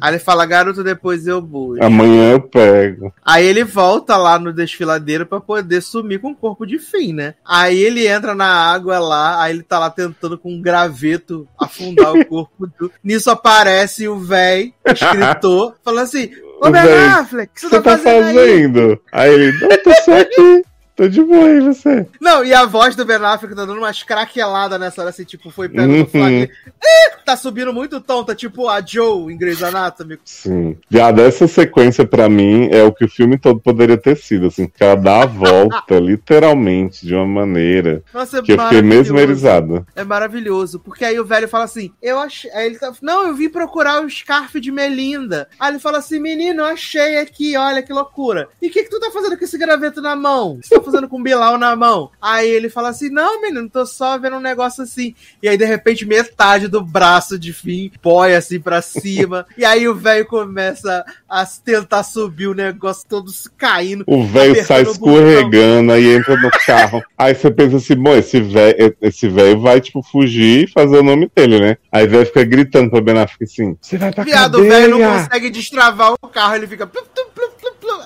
Aí 0.00 0.10
ele 0.12 0.18
fala: 0.18 0.46
Garoto, 0.46 0.82
depois 0.84 1.26
eu 1.26 1.40
busco. 1.40 1.84
Amanhã 1.84 2.32
eu 2.32 2.40
pego. 2.40 3.12
Aí 3.24 3.44
ele 3.44 3.64
volta 3.64 4.16
lá 4.16 4.38
no 4.38 4.52
desfiladeiro 4.52 5.26
pra 5.26 5.40
poder 5.40 5.80
sumir 5.80 6.20
com 6.20 6.30
o 6.30 6.36
corpo 6.36 6.66
de 6.66 6.78
fim, 6.78 7.12
né? 7.12 7.34
Aí 7.44 7.78
ele 7.78 8.06
entra 8.06 8.34
na 8.34 8.48
água 8.48 8.98
lá, 8.98 9.42
aí 9.42 9.52
ele 9.52 9.62
tá 9.62 9.78
lá 9.78 9.90
tentando 9.90 10.38
com 10.38 10.52
um 10.52 10.60
graveto 10.60 11.48
afundar 11.58 12.12
o 12.12 12.24
corpo 12.26 12.66
do. 12.66 12.90
Nisso 13.02 13.30
aparece 13.30 14.08
o 14.08 14.18
véi, 14.18 14.74
escritor, 14.86 15.74
falando 15.84 16.04
assim: 16.04 16.30
Ô 16.60 16.68
O 16.68 16.70
Ben 16.70 16.82
Affleck, 17.08 17.50
o 17.50 17.54
que 17.54 17.60
você 17.62 17.68
tá 17.70 17.82
tá 17.82 17.98
fazendo 17.98 18.38
aí? 18.38 18.48
fazendo? 18.62 19.00
Aí 19.12 19.32
ele, 19.32 19.52
não, 19.60 19.82
tô 19.82 19.92
só 20.04 20.20
aqui. 20.20 20.62
Tô 21.00 21.08
de 21.08 21.22
boa 21.22 21.46
aí, 21.46 21.60
você. 21.60 22.06
Não, 22.20 22.44
e 22.44 22.52
a 22.52 22.66
voz 22.66 22.94
do 22.94 23.06
Ben 23.06 23.16
Affleck 23.16 23.54
tá 23.54 23.64
dando 23.64 23.78
umas 23.78 24.02
craqueladas 24.02 24.78
nessa 24.78 25.00
hora, 25.00 25.08
assim, 25.08 25.24
tipo, 25.24 25.50
foi 25.50 25.66
pego 25.66 25.90
Uhum. 25.90 26.00
no 26.00 26.06
flag. 26.06 26.42
Ih, 26.42 27.24
tá 27.24 27.38
subindo 27.38 27.72
muito 27.72 28.02
tonta, 28.02 28.34
tipo 28.34 28.68
a 28.68 28.82
Joe 28.84 29.32
em 29.32 29.38
Grey's 29.38 29.62
Anatomy. 29.62 30.18
Sim. 30.26 30.76
Viado, 30.90 31.22
essa 31.22 31.48
sequência 31.48 32.06
pra 32.06 32.28
mim 32.28 32.68
é 32.70 32.82
o 32.82 32.92
que 32.92 33.06
o 33.06 33.08
filme 33.08 33.38
todo 33.38 33.58
poderia 33.60 33.96
ter 33.96 34.14
sido, 34.14 34.48
assim, 34.48 34.66
que 34.66 34.84
ela 34.84 34.94
dá 34.94 35.22
a 35.22 35.26
volta, 35.26 35.94
literalmente, 35.98 37.06
de 37.06 37.14
uma 37.14 37.24
maneira 37.24 38.02
Nossa, 38.12 38.40
é 38.40 38.42
que 38.42 38.52
eu 38.52 38.58
fiquei 38.58 38.82
mesmerizado. 38.82 39.86
É 39.96 40.04
maravilhoso, 40.04 40.78
porque 40.80 41.02
aí 41.06 41.18
o 41.18 41.24
velho 41.24 41.48
fala 41.48 41.64
assim, 41.64 41.90
eu 42.02 42.18
achei, 42.18 42.50
aí 42.50 42.66
ele 42.66 42.78
tá, 42.78 42.92
não, 43.00 43.26
eu 43.28 43.34
vim 43.34 43.48
procurar 43.48 44.04
o 44.04 44.10
scarf 44.10 44.60
de 44.60 44.70
Melinda. 44.70 45.48
Aí 45.58 45.72
ele 45.72 45.78
fala 45.78 45.96
assim, 45.96 46.18
menino, 46.18 46.60
eu 46.60 46.66
achei 46.66 47.16
aqui, 47.16 47.56
olha 47.56 47.82
que 47.82 47.90
loucura. 47.90 48.50
E 48.60 48.68
o 48.68 48.70
que 48.70 48.82
que 48.82 48.90
tu 48.90 49.00
tá 49.00 49.10
fazendo 49.10 49.38
com 49.38 49.44
esse 49.46 49.56
graveto 49.56 50.02
na 50.02 50.14
mão? 50.14 50.58
O 50.58 50.60
você 50.62 50.74
tá 50.74 50.89
fazendo 50.90 51.08
com 51.08 51.20
o 51.20 51.22
Bilal 51.22 51.58
na 51.58 51.74
mão? 51.76 52.10
Aí 52.20 52.48
ele 52.48 52.68
fala 52.68 52.88
assim, 52.88 53.10
não, 53.10 53.40
menino, 53.40 53.68
tô 53.68 53.86
só 53.86 54.18
vendo 54.18 54.36
um 54.36 54.40
negócio 54.40 54.82
assim. 54.82 55.14
E 55.42 55.48
aí, 55.48 55.56
de 55.56 55.64
repente, 55.64 56.06
metade 56.06 56.68
do 56.68 56.82
braço 56.82 57.38
de 57.38 57.52
fim 57.52 57.90
põe 58.02 58.34
assim 58.34 58.60
pra 58.60 58.82
cima. 58.82 59.46
e 59.56 59.64
aí 59.64 59.88
o 59.88 59.94
velho 59.94 60.26
começa 60.26 61.04
a 61.28 61.46
tentar 61.46 62.02
subir 62.02 62.48
o 62.48 62.54
negócio 62.54 63.06
todo 63.08 63.30
caindo. 63.56 64.04
O 64.06 64.24
velho 64.24 64.64
sai 64.64 64.84
o 64.84 64.90
escorregando, 64.90 65.92
aí 65.92 66.14
entra 66.14 66.36
no 66.36 66.50
carro. 66.50 67.02
Aí 67.16 67.34
você 67.34 67.50
pensa 67.50 67.76
assim, 67.76 67.94
bom, 67.94 68.14
esse 68.14 68.40
velho 68.40 68.96
esse 69.00 69.28
vai, 69.28 69.80
tipo, 69.80 70.02
fugir 70.02 70.64
e 70.64 70.70
fazer 70.70 70.98
o 70.98 71.02
nome 71.02 71.30
dele, 71.34 71.60
né? 71.60 71.76
Aí 71.92 72.06
o 72.06 72.10
velho 72.10 72.26
fica 72.26 72.44
gritando 72.44 72.90
pra 72.90 73.00
Ben 73.00 73.18
Affleck 73.18 73.44
assim, 73.44 73.76
você 73.80 73.96
vai 73.96 74.12
pra 74.12 74.24
Viado, 74.24 74.56
o 74.56 74.62
cadeia. 74.62 74.80
velho 74.80 74.98
não 74.98 75.18
consegue 75.18 75.50
destravar 75.50 76.14
o 76.20 76.28
carro, 76.28 76.54
ele 76.56 76.66
fica 76.66 76.86
plup, 76.86 77.06
plup, 77.14 77.30
plup, 77.34 77.59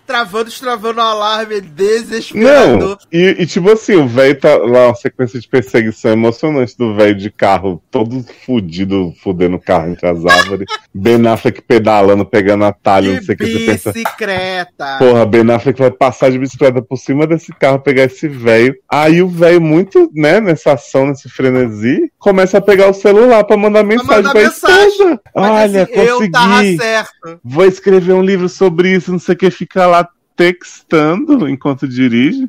travando, 0.07 0.45
destravando 0.47 1.01
o 1.01 1.03
alarme, 1.03 1.61
desesperador. 1.61 2.79
Não, 2.79 2.99
e, 3.13 3.37
e 3.43 3.47
tipo 3.47 3.71
assim, 3.71 3.95
o 3.95 4.07
velho 4.07 4.39
tá 4.39 4.57
lá, 4.57 4.89
uma 4.89 4.95
sequência 4.95 5.41
de 5.41 5.49
perseguição 5.49 6.13
emocionante 6.13 6.77
do 6.77 6.95
velho 6.95 7.15
de 7.15 7.31
carro, 7.31 7.83
todo 7.91 8.25
fudido, 8.45 9.13
fudendo 9.23 9.57
o 9.57 9.61
carro 9.61 9.89
entre 9.91 10.07
as 10.09 10.25
árvores. 10.25 10.67
ben 10.95 11.27
Affleck 11.27 11.63
pedalando, 11.63 12.25
pegando 12.25 12.65
atalho, 12.65 13.15
não 13.15 13.23
sei 13.23 13.35
o 13.35 13.39
que 13.39 13.47
você 13.47 13.67
pensa. 13.67 13.93
bicicleta. 13.93 14.97
Porra, 14.99 15.27
Ben 15.27 15.51
Affleck 15.51 15.79
vai 15.79 15.91
passar 15.91 16.31
de 16.31 16.39
bicicleta 16.39 16.83
por 16.83 16.97
cima 16.97 17.27
desse 17.27 17.53
carro, 17.53 17.81
pegar 17.81 18.05
esse 18.05 18.29
velho. 18.29 18.75
Aí 18.91 19.23
o 19.23 19.29
velho, 19.29 19.61
muito, 19.61 20.11
né, 20.15 20.41
nessa 20.41 20.73
ação, 20.73 21.07
nesse 21.07 21.29
frenesi, 21.29 22.11
começa 22.19 22.59
a 22.59 22.61
pegar 22.61 22.89
o 22.89 22.95
celular 22.95 23.45
pra 23.45 23.57
mandar 23.57 23.83
mensagem 23.83 24.17
mandar 24.17 24.33
pra 24.33 24.43
mensagem. 24.43 24.89
esposa. 24.89 25.21
Mas, 25.35 25.73
Olha, 25.73 25.83
assim, 25.83 25.93
eu 25.95 26.31
tava 26.31 26.55
consegui. 26.59 26.77
certo. 26.79 27.41
Vou 27.43 27.65
escrever 27.67 28.13
um 28.13 28.23
livro 28.23 28.49
sobre 28.49 28.91
isso, 28.95 29.11
não 29.13 29.19
sei 29.19 29.35
o 29.35 29.39
que, 29.39 29.51
fica 29.51 29.87
lá 29.87 30.04
textando 30.37 31.49
enquanto 31.49 31.89
dirige. 31.89 32.49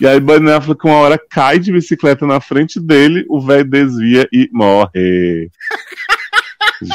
E 0.00 0.06
aí 0.06 0.20
Ben 0.20 0.50
Affleck 0.50 0.84
uma 0.84 0.96
hora 0.96 1.18
cai 1.18 1.58
de 1.58 1.72
bicicleta 1.72 2.26
na 2.26 2.40
frente 2.40 2.80
dele, 2.80 3.24
o 3.28 3.40
velho 3.40 3.68
desvia 3.68 4.28
e 4.32 4.48
morre. 4.52 5.50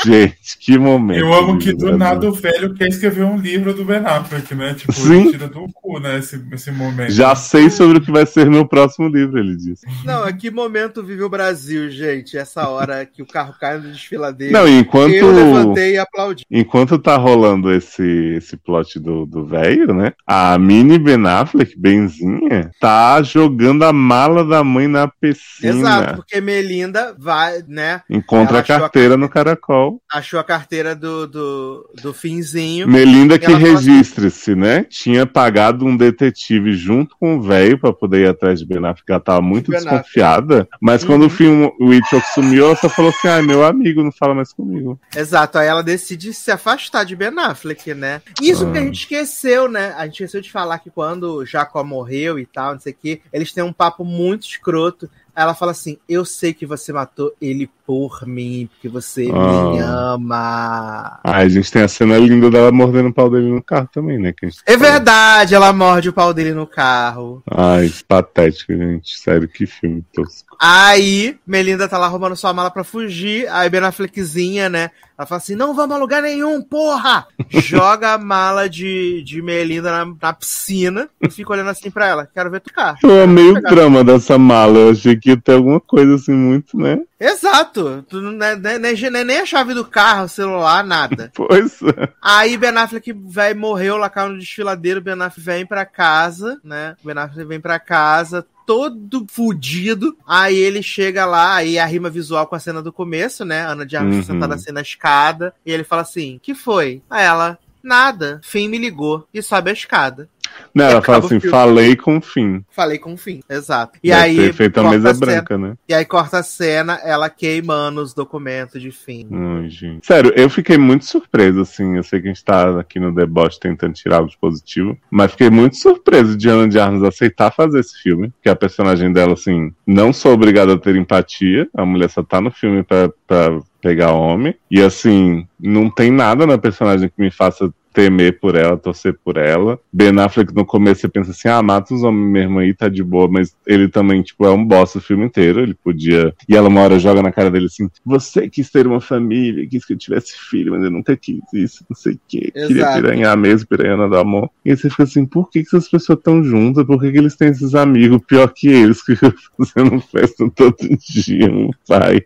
Gente, 0.05 0.57
que 0.59 0.77
momento. 0.77 1.19
Eu 1.19 1.33
amo 1.33 1.57
que 1.57 1.73
do 1.73 1.97
nada 1.97 2.27
o 2.27 2.31
velho 2.31 2.73
quer 2.73 2.87
escrever 2.87 3.23
um 3.23 3.37
livro 3.37 3.73
do 3.73 3.83
Ben 3.83 3.97
Affleck, 3.97 4.53
né? 4.55 4.73
Tipo, 4.73 4.93
Sim. 4.93 5.31
tira 5.31 5.47
do 5.47 5.67
cu, 5.73 5.99
né? 5.99 6.19
Esse, 6.19 6.41
esse 6.51 6.71
momento. 6.71 7.11
Já 7.11 7.35
sei 7.35 7.69
sobre 7.69 7.97
o 7.97 8.01
que 8.01 8.11
vai 8.11 8.25
ser 8.25 8.49
meu 8.49 8.67
próximo 8.67 9.07
livro, 9.07 9.39
ele 9.39 9.55
disse. 9.55 9.85
Não, 10.05 10.31
que 10.33 10.51
momento 10.51 11.03
vive 11.03 11.23
o 11.23 11.29
Brasil, 11.29 11.89
gente. 11.89 12.37
Essa 12.37 12.67
hora 12.69 13.05
que 13.05 13.21
o 13.21 13.25
carro 13.25 13.53
cai 13.59 13.77
no 13.77 13.91
desfiladeiro. 13.91 14.53
Não, 14.53 14.67
enquanto. 14.67 15.13
Eu 15.13 15.31
levantei 15.31 15.95
e 15.95 15.97
aplaudi. 15.97 16.45
Enquanto 16.49 16.97
tá 16.97 17.17
rolando 17.17 17.71
esse, 17.71 18.35
esse 18.37 18.55
plot 18.57 18.99
do 18.99 19.25
do 19.25 19.45
velho, 19.45 19.93
né? 19.93 20.13
A 20.25 20.57
mini 20.57 20.97
Ben 20.97 21.25
Affleck, 21.25 21.77
benzinha, 21.77 22.71
tá 22.79 23.21
jogando 23.21 23.83
a 23.83 23.91
mala 23.91 24.45
da 24.45 24.63
mãe 24.63 24.87
na 24.87 25.07
piscina. 25.07 25.73
Exato, 25.73 26.15
porque 26.17 26.39
Melinda 26.39 27.15
vai, 27.17 27.63
né? 27.67 28.01
Encontra 28.09 28.59
a 28.59 28.61
achou 28.61 28.75
a 28.75 28.79
carteira 28.79 29.17
no 29.17 29.27
caracol. 29.27 29.72
Achou 30.11 30.39
a 30.39 30.43
carteira 30.43 30.95
do, 30.95 31.27
do, 31.27 31.89
do 32.01 32.13
finzinho. 32.13 32.87
Melinda 32.87 33.37
que 33.39 33.45
assim- 33.45 33.55
registre-se, 33.57 34.55
né? 34.55 34.83
Tinha 34.89 35.25
pagado 35.25 35.85
um 35.85 35.95
detetive 35.95 36.73
junto 36.73 37.15
com 37.17 37.37
o 37.37 37.41
velho 37.41 37.77
pra 37.79 37.91
poder 37.93 38.21
ir 38.25 38.27
atrás 38.29 38.59
de 38.59 38.65
Ben 38.65 38.77
Affleck. 38.85 39.03
Ela 39.09 39.19
tava 39.19 39.41
muito 39.41 39.71
Ben 39.71 39.79
Affleck. 39.79 39.95
desconfiada. 39.97 40.67
Mas 40.81 41.01
Uhum. 41.01 41.07
quando 41.07 41.25
o 41.25 41.29
filme 41.29 41.71
o 41.79 41.93
Hitchcock 41.93 42.25
sumiu, 42.33 42.65
ela 42.65 42.75
só 42.75 42.89
falou 42.89 43.11
assim: 43.11 43.27
ai, 43.27 43.41
meu 43.41 43.63
amigo, 43.65 44.03
não 44.03 44.11
fala 44.11 44.33
mais 44.33 44.53
comigo. 44.53 44.99
Exato, 45.15 45.57
aí 45.57 45.67
ela 45.67 45.83
decide 45.83 46.33
se 46.33 46.51
afastar 46.51 47.03
de 47.03 47.15
Ben 47.15 47.37
Affleck, 47.39 47.93
né? 47.93 48.21
Isso 48.41 48.69
que 48.71 48.77
a 48.77 48.81
Ah. 48.81 48.85
gente 48.85 48.99
esqueceu, 48.99 49.69
né? 49.69 49.93
A 49.97 50.05
gente 50.05 50.13
esqueceu 50.23 50.41
de 50.41 50.51
falar 50.51 50.79
que 50.79 50.89
quando 50.89 51.35
o 51.35 51.45
Jacó 51.45 51.83
morreu 51.83 52.37
e 52.39 52.45
tal, 52.45 52.73
não 52.73 52.79
sei 52.79 52.93
o 52.93 52.97
quê, 52.99 53.21
eles 53.31 53.51
têm 53.51 53.63
um 53.63 53.73
papo 53.73 54.03
muito 54.05 54.43
escroto. 54.47 55.09
Ela 55.35 55.55
fala 55.55 55.71
assim: 55.71 55.97
Eu 56.07 56.23
sei 56.25 56.53
que 56.53 56.65
você 56.65 56.93
matou 56.93 57.33
ele 57.41 57.67
por 57.85 58.25
mim, 58.25 58.69
porque 58.71 58.87
você 58.89 59.23
me 59.25 59.31
Ah. 59.79 60.13
ama. 60.13 61.19
Ai, 61.23 61.45
a 61.45 61.49
gente 61.49 61.71
tem 61.71 61.81
a 61.81 61.87
cena 61.87 62.17
linda 62.17 62.49
dela 62.49 62.71
mordendo 62.71 63.09
o 63.09 63.13
pau 63.13 63.29
dele 63.29 63.49
no 63.49 63.61
carro 63.61 63.89
também, 63.93 64.17
né? 64.19 64.33
Que 64.33 64.45
É 64.65 64.77
fala. 64.77 64.91
verdade, 64.91 65.55
ela 65.55 65.73
morde 65.73 66.09
o 66.09 66.13
pau 66.13 66.33
dele 66.33 66.53
no 66.53 66.65
carro. 66.67 67.43
Ai, 67.49 67.91
patético, 68.07 68.73
gente. 68.73 69.17
Sério, 69.17 69.47
que 69.47 69.65
filme 69.65 70.03
tosco. 70.13 70.55
Aí, 70.59 71.37
Melinda 71.45 71.87
tá 71.89 71.97
lá 71.97 72.07
roubando 72.07 72.35
sua 72.35 72.53
mala 72.53 72.71
pra 72.71 72.83
fugir. 72.83 73.47
Aí, 73.49 73.69
Ben 73.69 73.81
Affleckzinha, 73.83 74.69
né? 74.69 74.91
Ela 75.17 75.27
fala 75.27 75.37
assim: 75.37 75.55
não 75.55 75.73
vamos 75.75 75.95
a 75.95 75.99
lugar 75.99 76.21
nenhum, 76.21 76.61
porra! 76.61 77.27
Joga 77.49 78.13
a 78.13 78.17
mala 78.17 78.69
de, 78.69 79.21
de 79.23 79.41
Melinda 79.41 79.91
na, 80.05 80.13
na 80.21 80.33
piscina 80.33 81.09
e 81.21 81.29
fica 81.29 81.51
olhando 81.51 81.69
assim 81.69 81.91
pra 81.91 82.07
ela. 82.07 82.27
Quero 82.33 82.49
ver 82.49 82.61
tu 82.61 82.73
cá. 82.73 82.95
Eu 83.03 83.23
amei 83.23 83.51
o 83.51 83.61
drama 83.61 84.03
dessa 84.03 84.37
mala. 84.37 84.77
Eu 84.79 84.91
achei 84.91 85.15
que 85.17 85.29
ia 85.29 85.37
ter 85.37 85.53
alguma 85.53 85.79
coisa 85.81 86.15
assim, 86.15 86.31
muito, 86.33 86.77
né? 86.77 86.99
Exato. 87.19 88.03
Tu 88.09 88.19
não 88.21 88.45
é, 88.45 88.55
nem- 88.55 88.79
nem- 88.79 89.09
nem- 89.11 89.23
nem 89.23 89.39
a 89.39 89.45
chave 89.45 89.73
do 89.73 89.85
carro, 89.85 90.27
celular, 90.27 90.83
nada. 90.83 91.31
Pois 91.35 91.81
é. 91.81 92.09
Aí 92.21 92.57
Ben 92.57 92.75
Affleck 92.77 93.13
vai, 93.13 93.53
morreu 93.53 93.97
lá 93.97 94.11
no 94.27 94.37
desfiladeiro, 94.39 95.01
Ben 95.01 95.13
Affleck 95.21 95.41
vem 95.41 95.65
pra 95.65 95.85
casa, 95.85 96.59
né? 96.63 96.95
Ben 97.03 97.17
Affleck 97.17 97.47
vem 97.47 97.59
pra 97.59 97.79
casa, 97.79 98.45
todo 98.65 99.25
fudido. 99.29 100.17
Aí 100.27 100.55
ele 100.57 100.81
chega 100.83 101.25
lá, 101.25 101.55
aí 101.55 101.77
a 101.79 101.85
rima 101.85 102.09
visual 102.09 102.47
com 102.47 102.55
a 102.55 102.59
cena 102.59 102.81
do 102.81 102.91
começo, 102.93 103.45
né? 103.45 103.65
Ana 103.65 103.85
de 103.85 103.95
Armas 103.95 104.15
Uhum. 104.17 104.23
sentada 104.23 104.55
assim 104.55 104.71
na 104.71 104.81
escada. 104.81 105.53
E 105.65 105.71
ele 105.71 105.83
fala 105.83 106.01
assim: 106.01 106.39
que 106.41 106.53
foi? 106.55 107.01
Aí 107.09 107.23
ela. 107.25 107.57
Nada. 107.85 108.39
Fim 108.41 108.69
me 108.69 108.77
ligou 108.77 109.27
e 109.33 109.41
sobe 109.41 109.69
a 109.69 109.73
escada. 109.73 110.29
Não, 110.73 110.85
ela 110.85 111.01
fala 111.01 111.19
assim, 111.19 111.39
falei 111.39 111.95
com 111.95 112.17
o 112.17 112.21
fim. 112.21 112.63
Falei 112.71 112.97
com 112.97 113.13
o 113.13 113.17
fim. 113.17 113.41
Exato. 113.49 113.99
E 114.03 114.09
Deve 114.09 114.21
aí. 114.21 114.35
ter 114.37 114.53
feito 114.53 114.79
a 114.79 114.89
mesa 114.89 115.13
cena- 115.13 115.25
branca, 115.33 115.57
né? 115.57 115.73
E 115.87 115.93
aí 115.93 116.03
corta 116.05 116.39
a 116.39 116.43
cena, 116.43 116.99
ela 117.03 117.29
queimando 117.29 118.01
os 118.01 118.13
documentos 118.13 118.81
de 118.81 118.91
fim. 118.91 119.27
Ai, 119.31 119.69
gente. 119.69 120.05
Sério, 120.05 120.33
eu 120.35 120.49
fiquei 120.49 120.77
muito 120.77 121.05
surpreso, 121.05 121.61
assim. 121.61 121.95
Eu 121.97 122.03
sei 122.03 122.21
que 122.21 122.27
a 122.27 122.33
gente 122.33 122.43
tá 122.43 122.79
aqui 122.79 122.99
no 122.99 123.13
deboche 123.13 123.59
tentando 123.59 123.93
tirar 123.93 124.17
algo 124.17 124.29
de 124.29 124.37
positivo, 124.37 124.97
mas 125.11 125.31
fiquei 125.31 125.49
muito 125.49 125.75
surpreso 125.77 126.35
de 126.35 126.49
Ana 126.49 126.67
de 126.67 126.79
Armas 126.79 127.03
aceitar 127.03 127.51
fazer 127.51 127.79
esse 127.79 128.01
filme. 128.01 128.33
Que 128.41 128.49
a 128.49 128.55
personagem 128.55 129.11
dela, 129.13 129.33
assim, 129.33 129.71
não 129.85 130.11
sou 130.11 130.33
obrigada 130.33 130.73
a 130.73 130.77
ter 130.77 130.95
empatia. 130.95 131.67
A 131.75 131.85
mulher 131.85 132.09
só 132.09 132.23
tá 132.23 132.41
no 132.41 132.49
filme 132.51 132.81
pra, 132.83 133.09
pra 133.27 133.59
pegar 133.81 134.13
homem. 134.13 134.55
E, 134.71 134.81
assim, 134.81 135.47
não 135.59 135.89
tem 135.89 136.09
nada 136.09 136.47
na 136.47 136.57
personagem 136.57 137.09
que 137.09 137.21
me 137.21 137.29
faça 137.29 137.71
temer 137.93 138.39
por 138.39 138.55
ela, 138.55 138.75
torcer 138.75 139.17
por 139.23 139.37
ela. 139.37 139.79
Ben 139.91 140.19
Affleck 140.19 140.53
no 140.53 140.65
começo 140.65 141.01
você 141.01 141.07
pensa 141.07 141.31
assim, 141.31 141.47
ah, 141.47 141.61
mata 141.61 141.93
os 141.93 142.03
homens 142.03 142.31
mesmo 142.31 142.59
aí, 142.59 142.73
tá 142.73 142.89
de 142.89 143.03
boa, 143.03 143.27
mas 143.27 143.55
ele 143.65 143.87
também, 143.87 144.21
tipo, 144.21 144.45
é 144.45 144.49
um 144.49 144.65
boss 144.65 144.95
o 144.95 145.01
filme 145.01 145.25
inteiro, 145.25 145.61
ele 145.61 145.75
podia... 145.75 146.33
E 146.47 146.55
ela 146.55 146.67
uma 146.67 146.81
hora 146.81 146.99
joga 146.99 147.21
na 147.21 147.31
cara 147.31 147.51
dele 147.51 147.67
assim, 147.67 147.89
você 148.05 148.49
quis 148.49 148.69
ter 148.69 148.87
uma 148.87 148.99
família, 148.99 149.67
quis 149.67 149.85
que 149.85 149.93
eu 149.93 149.97
tivesse 149.97 150.33
filho, 150.49 150.73
mas 150.73 150.83
eu 150.83 150.91
nunca 150.91 151.15
quis 151.15 151.41
isso, 151.53 151.85
não 151.89 151.95
sei 151.95 152.13
o 152.13 152.19
quê. 152.27 152.51
Queria 152.51 152.93
piranhar 152.93 153.37
mesmo, 153.37 153.67
piranhando 153.67 154.09
do 154.09 154.17
amor. 154.17 154.49
E 154.65 154.71
aí 154.71 154.77
você 154.77 154.89
fica 154.89 155.03
assim, 155.03 155.25
por 155.25 155.49
que, 155.49 155.61
que 155.61 155.67
essas 155.67 155.89
pessoas 155.89 156.17
estão 156.17 156.43
juntas? 156.43 156.85
Por 156.85 156.99
que, 156.99 157.11
que 157.11 157.17
eles 157.17 157.35
têm 157.35 157.49
esses 157.49 157.75
amigos 157.75 158.21
pior 158.25 158.47
que 158.47 158.67
eles, 158.67 159.01
que 159.05 159.15
ficam 159.15 159.33
fazendo 159.57 159.99
festa 160.01 160.49
todo 160.49 160.77
dia, 160.97 161.49
meu 161.49 161.69
pai? 161.87 162.23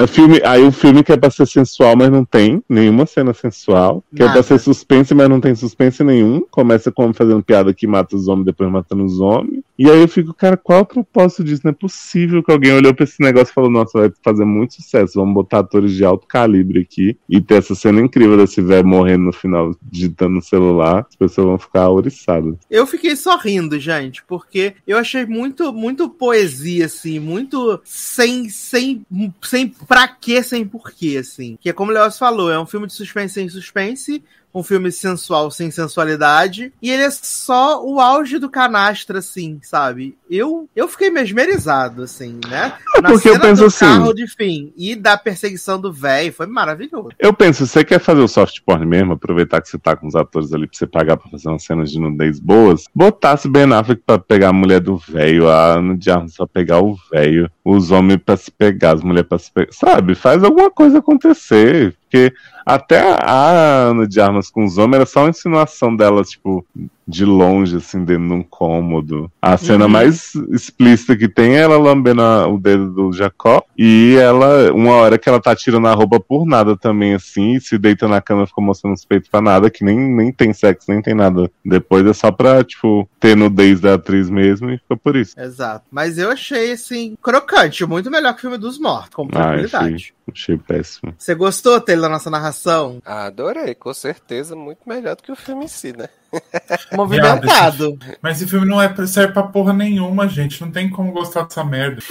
É 0.00 0.06
filme, 0.06 0.40
aí 0.44 0.62
o 0.62 0.70
filme 0.70 1.02
que 1.02 1.12
é 1.12 1.16
pra 1.16 1.30
ser 1.30 1.46
sensual, 1.46 1.96
mas 1.96 2.10
não 2.10 2.24
tem 2.24 2.62
nenhuma 2.68 3.06
cena 3.06 3.34
sensual. 3.34 4.04
Que 4.14 4.22
é 4.22 4.28
pra 4.30 4.42
ser 4.42 4.58
suspense, 4.58 5.14
mas 5.14 5.28
não 5.28 5.40
tem 5.40 5.54
suspense 5.54 6.04
nenhum. 6.04 6.42
Começa 6.50 6.92
como 6.92 7.12
fazendo 7.12 7.42
piada 7.42 7.74
que 7.74 7.86
mata 7.86 8.14
os 8.14 8.28
homens, 8.28 8.46
depois 8.46 8.70
matando 8.70 9.04
os 9.04 9.18
homens. 9.20 9.62
E 9.78 9.88
aí 9.88 10.00
eu 10.00 10.08
fico, 10.08 10.34
cara, 10.34 10.56
qual 10.56 10.80
é 10.80 10.82
o 10.82 10.86
propósito 10.86 11.44
disso? 11.44 11.62
Não 11.64 11.70
é 11.70 11.74
possível 11.74 12.42
que 12.42 12.50
alguém 12.50 12.72
olhou 12.72 12.92
pra 12.92 13.04
esse 13.04 13.20
negócio 13.20 13.50
e 13.50 13.54
falou, 13.54 13.70
nossa, 13.70 13.98
vai 13.98 14.12
fazer 14.24 14.44
muito 14.44 14.74
sucesso. 14.74 15.14
Vamos 15.14 15.34
botar 15.34 15.60
atores 15.60 15.92
de 15.92 16.04
alto 16.04 16.26
calibre 16.26 16.80
aqui 16.80 17.16
e 17.28 17.40
ter 17.40 17.56
essa 17.56 17.74
cena 17.74 18.00
incrível 18.00 18.36
desse 18.36 18.60
velho 18.60 18.86
morrendo 18.86 19.24
no 19.24 19.32
final, 19.32 19.74
digitando 19.82 20.34
no 20.34 20.42
celular. 20.42 21.06
As 21.08 21.16
pessoas 21.16 21.46
vão 21.46 21.58
ficar 21.58 21.88
ouriçadas. 21.88 22.56
Eu 22.70 22.86
fiquei 22.86 23.14
só 23.16 23.36
rindo, 23.36 23.78
gente, 23.78 24.22
porque 24.24 24.74
eu 24.86 24.98
achei 24.98 25.24
muito, 25.24 25.72
muito 25.72 26.08
poesia, 26.08 26.86
assim, 26.86 27.18
muito 27.18 27.80
sem, 27.84 28.37
sem, 28.50 29.06
sem 29.42 29.68
pra 29.68 30.06
quê, 30.06 30.42
sem 30.42 30.66
porquê, 30.66 31.16
assim. 31.18 31.56
Que 31.58 31.70
é 31.70 31.72
como 31.72 31.90
o 31.90 31.94
Leoz 31.94 32.18
falou, 32.18 32.50
é 32.50 32.60
um 32.60 32.66
filme 32.66 32.86
de 32.86 32.92
suspense 32.92 33.34
sem 33.34 33.48
suspense, 33.48 34.22
um 34.54 34.62
filme 34.62 34.90
sensual 34.90 35.50
sem 35.50 35.70
sensualidade. 35.70 36.72
E 36.82 36.90
ele 36.90 37.02
é 37.02 37.10
só 37.10 37.84
o 37.84 38.00
auge 38.00 38.38
do 38.38 38.48
canastra, 38.50 39.18
assim, 39.18 39.60
sabe? 39.62 40.16
Eu, 40.30 40.68
eu 40.74 40.88
fiquei 40.88 41.10
mesmerizado, 41.10 42.02
assim, 42.02 42.38
né? 42.48 42.72
É 42.96 43.02
porque 43.02 43.28
eu 43.28 43.38
penso 43.40 43.62
do 43.62 43.66
assim- 43.68 43.84
carro 43.84 44.12
de 44.12 44.26
fim 44.26 44.72
e 44.76 44.94
da 44.94 45.16
perseguição 45.16 45.80
do 45.80 45.92
velho 45.92 46.32
foi 46.32 46.46
maravilhoso. 46.46 47.10
Eu 47.18 47.32
penso, 47.32 47.66
você 47.66 47.84
quer 47.84 48.00
fazer 48.00 48.20
o 48.20 48.28
soft 48.28 48.60
porn 48.64 48.84
mesmo, 48.84 49.12
aproveitar 49.12 49.60
que 49.60 49.68
você 49.68 49.78
tá 49.78 49.94
com 49.96 50.06
os 50.06 50.14
atores 50.16 50.52
ali 50.52 50.66
pra 50.66 50.76
você 50.76 50.86
pagar 50.86 51.16
pra 51.16 51.30
fazer 51.30 51.48
umas 51.48 51.62
cenas 51.64 51.90
de 51.90 52.00
nudez 52.00 52.38
boas, 52.40 52.84
botasse 52.94 53.48
Ben 53.48 53.72
Affleck 53.72 54.02
pra 54.04 54.18
pegar 54.18 54.48
a 54.48 54.52
mulher 54.52 54.80
do 54.80 54.96
velho, 54.96 55.48
a 55.48 55.76
de 55.96 56.10
Armas 56.10 56.36
pra 56.36 56.46
pegar 56.46 56.80
o 56.80 56.96
velho, 57.10 57.50
os 57.64 57.90
homens 57.90 58.20
pra 58.24 58.36
se 58.36 58.50
pegar, 58.50 58.94
as 58.94 59.02
mulheres 59.02 59.28
pra 59.28 59.38
se 59.38 59.50
pegar, 59.52 59.72
sabe? 59.72 60.14
Faz 60.14 60.42
alguma 60.42 60.70
coisa 60.70 60.98
acontecer, 60.98 61.96
porque 62.08 62.32
até 62.64 63.00
a 63.22 63.88
Ana 63.90 64.08
de 64.08 64.18
Armas 64.20 64.50
com 64.50 64.64
os 64.64 64.78
homens 64.78 64.96
era 64.96 65.06
só 65.06 65.20
uma 65.20 65.30
insinuação 65.30 65.94
dela, 65.94 66.24
tipo, 66.24 66.66
de 67.08 67.24
longe, 67.24 67.78
assim, 67.78 68.04
dentro 68.04 68.26
de 68.28 68.34
um 68.34 68.42
cômodo. 68.42 69.32
A 69.40 69.56
cena 69.56 69.86
Uhum. 69.86 69.90
mais 69.90 70.34
explícita 70.50 71.16
que 71.16 71.26
tem 71.26 71.56
é 71.56 71.60
ela 71.62 71.78
lambendo 71.78 72.20
a- 72.20 72.46
o 72.46 72.58
dedo 72.58 72.90
do 72.92 73.12
Jacó. 73.12 73.62
E 73.76 74.14
ela, 74.16 74.70
uma 74.72 74.92
hora 74.92 75.16
que 75.18 75.26
ela 75.28 75.40
tá 75.40 75.56
tirando 75.56 75.86
a 75.88 75.94
roupa 75.94 76.20
por 76.20 76.44
nada 76.46 76.76
também, 76.76 77.14
assim, 77.14 77.54
e 77.54 77.60
se 77.60 77.78
deita 77.78 78.06
na 78.06 78.20
cama 78.20 78.42
e 78.44 78.46
fica 78.46 78.60
mostrando 78.60 78.94
os 78.94 79.04
peitos 79.06 79.28
pra 79.30 79.40
nada, 79.40 79.70
que 79.70 79.82
nem, 79.84 79.98
nem 79.98 80.30
tem 80.30 80.52
sexo, 80.52 80.90
nem 80.90 81.00
tem 81.00 81.14
nada. 81.14 81.50
Depois 81.64 82.04
é 82.06 82.12
só 82.12 82.30
pra, 82.30 82.62
tipo, 82.62 83.08
ter 83.18 83.34
nudez 83.36 83.80
da 83.80 83.94
atriz 83.94 84.28
mesmo 84.28 84.70
e 84.70 84.76
fica 84.78 84.96
por 84.96 85.16
isso. 85.16 85.38
Exato. 85.40 85.86
Mas 85.90 86.18
eu 86.18 86.30
achei, 86.30 86.72
assim, 86.72 87.16
crocante, 87.22 87.86
muito 87.86 88.10
melhor 88.10 88.32
que 88.34 88.38
o 88.40 88.42
filme 88.42 88.58
dos 88.58 88.78
mortos, 88.78 89.14
com 89.14 89.24
Ah, 89.24 89.28
tranquilidade. 89.30 90.12
Achei 90.30 90.58
péssimo. 90.58 91.14
Você 91.16 91.34
gostou, 91.34 91.80
Taylor, 91.80 92.02
da 92.02 92.08
nossa 92.10 92.28
narração? 92.28 92.98
Ah, 93.04 93.24
adorei, 93.26 93.74
com 93.74 93.94
certeza, 93.94 94.54
muito 94.54 94.80
melhor 94.86 95.16
do 95.16 95.22
que 95.22 95.32
o 95.32 95.36
filme 95.36 95.64
em 95.64 95.68
si, 95.68 95.94
né? 95.96 96.08
Movimentado. 96.92 97.98
Mas 98.22 98.36
esse 98.40 98.50
filme 98.50 98.66
não 98.66 98.80
é 98.80 98.94
serve 99.06 99.32
pra 99.32 99.42
porra 99.42 99.72
nenhuma, 99.72 100.28
gente. 100.28 100.60
Não 100.60 100.70
tem 100.70 100.88
como 100.88 101.12
gostar 101.12 101.42
dessa 101.44 101.64
merda. 101.64 102.02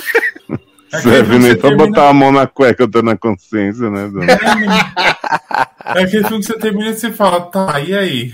É 0.89 1.01
Serve 1.01 1.37
nem 1.37 1.53
termina- 1.53 1.85
botar 1.85 2.07
a 2.07 2.13
mão 2.13 2.31
na 2.31 2.47
cueca, 2.47 2.81
eu 2.83 2.89
tô 2.89 3.01
na 3.01 3.17
consciência, 3.17 3.89
né? 3.89 4.09
É 5.83 6.03
aquele 6.03 6.23
filme 6.23 6.39
que 6.39 6.47
você 6.47 6.57
termina 6.57 6.89
e 6.89 6.95
você 6.95 7.11
fala, 7.11 7.41
tá, 7.41 7.79
e 7.79 7.95
aí? 7.95 8.33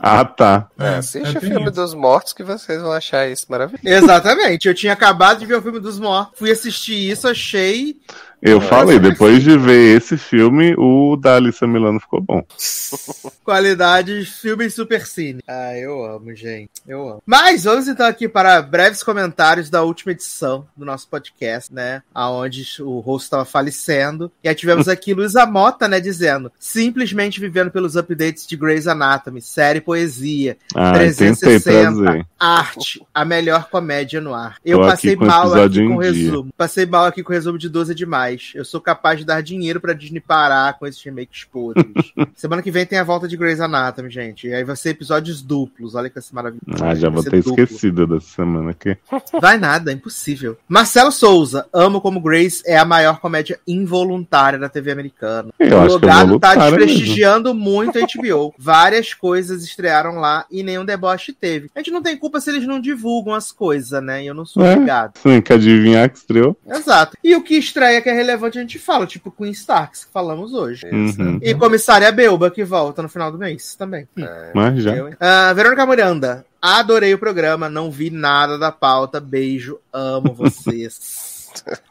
ah, 0.00 0.24
tá. 0.24 0.68
É, 0.78 0.96
assiste 0.96 1.36
é 1.36 1.38
o 1.38 1.40
filme 1.40 1.62
isso. 1.62 1.70
dos 1.72 1.94
mortos 1.94 2.32
que 2.32 2.42
vocês 2.42 2.82
vão 2.82 2.92
achar 2.92 3.28
isso 3.28 3.46
maravilhoso. 3.48 3.86
Exatamente. 3.86 4.66
Eu 4.66 4.74
tinha 4.74 4.92
acabado 4.92 5.38
de 5.38 5.46
ver 5.46 5.56
o 5.56 5.62
filme 5.62 5.78
dos 5.78 5.98
mortos, 5.98 6.38
fui 6.38 6.50
assistir 6.50 7.10
isso, 7.10 7.28
achei. 7.28 7.96
Eu 8.42 8.56
Nossa, 8.56 8.68
falei, 8.68 8.98
depois 8.98 9.42
de 9.42 9.58
ver 9.58 9.98
esse 9.98 10.16
filme, 10.16 10.74
o 10.78 11.14
da 11.14 11.36
Alissa 11.36 11.66
Milano 11.66 12.00
ficou 12.00 12.22
bom. 12.22 12.42
Qualidade 13.44 14.24
filme 14.24 14.70
super 14.70 15.06
cine. 15.06 15.42
Ah, 15.46 15.76
eu 15.76 16.02
amo, 16.02 16.34
gente. 16.34 16.70
Eu 16.88 17.06
amo. 17.06 17.22
Mas 17.26 17.64
vamos 17.64 17.86
então 17.86 18.06
aqui 18.06 18.28
para 18.28 18.62
breves 18.62 19.02
comentários 19.02 19.68
da 19.68 19.82
última 19.82 20.12
edição 20.12 20.66
do 20.74 20.86
nosso 20.86 21.06
podcast, 21.08 21.72
né? 21.72 22.02
Aonde 22.14 22.64
o 22.80 23.00
host 23.00 23.26
estava 23.26 23.44
falecendo. 23.44 24.32
E 24.42 24.48
aí 24.48 24.54
tivemos 24.54 24.88
aqui 24.88 25.12
Luísa 25.12 25.44
Mota, 25.44 25.86
né? 25.86 26.00
Dizendo: 26.00 26.50
simplesmente 26.84 27.38
vivendo 27.38 27.70
pelos 27.70 27.94
updates 27.94 28.46
de 28.46 28.56
Grey's 28.56 28.86
Anatomy, 28.86 29.42
série 29.42 29.80
poesia, 29.82 30.56
Ah, 30.74 30.92
tentei 30.92 31.12
360. 31.34 32.02
trazer. 32.02 32.26
arte, 32.38 33.02
a 33.14 33.22
melhor 33.24 33.68
comédia 33.68 34.18
no 34.20 34.32
ar. 34.34 34.56
Eu 34.64 34.78
Tô 34.78 34.84
aqui 34.84 35.14
passei 35.14 35.16
o 35.16 35.20
mal 35.26 35.54
aqui 35.54 35.86
com 35.86 35.96
o 35.96 36.02
em 36.02 36.12
dia. 36.12 36.24
resumo. 36.24 36.50
Passei 36.56 36.86
mal 36.86 37.04
aqui 37.04 37.22
com 37.22 37.32
o 37.32 37.34
resumo 37.34 37.58
de 37.58 37.68
12 37.68 37.92
é 37.92 37.94
demais. 37.94 38.52
Eu 38.54 38.64
sou 38.64 38.80
capaz 38.80 39.18
de 39.18 39.26
dar 39.26 39.42
dinheiro 39.42 39.78
pra 39.80 39.92
Disney 39.92 40.20
parar 40.20 40.78
com 40.78 40.86
esses 40.86 41.02
remakes 41.02 41.44
podres. 41.44 41.84
Semana 42.34 42.62
que 42.62 42.70
vem 42.70 42.86
tem 42.86 42.98
a 42.98 43.04
volta 43.04 43.28
de 43.28 43.36
Grey's 43.36 43.60
Anatomy, 43.60 44.08
gente. 44.10 44.46
E 44.48 44.54
aí 44.54 44.64
vai 44.64 44.76
ser 44.76 44.90
episódios 44.90 45.42
duplos. 45.42 45.94
Olha 45.94 46.08
que 46.08 46.18
maravilhoso. 46.32 46.82
Ah, 46.82 46.94
já 46.94 47.08
vou 47.10 47.22
ter 47.22 47.36
esquecido 47.38 48.06
dessa 48.06 48.26
semana 48.36 48.70
aqui. 48.70 48.96
Vai 49.40 49.58
nada, 49.58 49.90
é 49.90 49.94
impossível. 49.94 50.56
Marcelo 50.68 51.10
Souza, 51.10 51.66
amo 51.72 52.00
como 52.00 52.20
Grace 52.20 52.62
é 52.66 52.76
a 52.78 52.84
maior 52.84 53.18
comédia 53.20 53.58
involuntária 53.66 54.58
da 54.58 54.68
TV 54.68 54.92
americana. 54.92 55.50
Eu 55.58 55.78
o 55.78 55.80
acho 55.80 55.98
que 55.98 56.04
é 56.06 56.08
Logado 56.08 56.38
tá 56.40 56.54
desprestigiando 56.78 57.54
muito 57.54 57.98
a 57.98 58.02
HBO. 58.02 58.54
Várias 58.58 59.14
coisas 59.14 59.62
estrearam 59.64 60.16
lá 60.16 60.44
e 60.50 60.62
nenhum 60.62 60.84
deboche 60.84 61.32
teve. 61.32 61.70
A 61.74 61.80
gente 61.80 61.90
não 61.90 62.02
tem 62.02 62.16
culpa 62.16 62.40
se 62.40 62.50
eles 62.50 62.66
não 62.66 62.80
divulgam 62.80 63.34
as 63.34 63.52
coisas, 63.52 64.02
né? 64.02 64.22
E 64.22 64.26
eu 64.26 64.34
não 64.34 64.44
sou 64.44 64.64
É. 64.64 64.72
obrigado. 64.72 65.14
Tem 65.22 65.40
que 65.40 65.52
adivinhar 65.52 66.08
que 66.10 66.18
estreou. 66.18 66.56
Exato. 66.66 67.16
E 67.22 67.34
o 67.34 67.42
que 67.42 67.54
estreia 67.56 68.00
que 68.00 68.08
é 68.08 68.12
relevante 68.12 68.58
a 68.58 68.60
gente 68.60 68.78
fala, 68.78 69.06
tipo 69.06 69.30
Queen 69.30 69.50
Starks, 69.52 70.04
que 70.04 70.12
falamos 70.12 70.52
hoje. 70.52 70.86
Uhum. 70.86 71.38
E 71.42 71.54
Comissária 71.54 72.10
Belba, 72.12 72.50
que 72.50 72.64
volta 72.64 73.02
no 73.02 73.08
final 73.08 73.30
do 73.32 73.38
mês 73.38 73.74
também. 73.74 74.06
Hum. 74.16 74.24
Mas 74.54 74.82
já. 74.82 74.96
Eu? 74.96 75.10
Ah, 75.20 75.52
Verônica 75.52 75.84
Miranda, 75.86 76.44
adorei 76.60 77.12
o 77.14 77.18
programa, 77.18 77.68
não 77.68 77.90
vi 77.90 78.10
nada 78.10 78.58
da 78.58 78.70
pauta. 78.72 79.20
Beijo, 79.20 79.78
amo 79.92 80.32
vocês. 80.34 81.29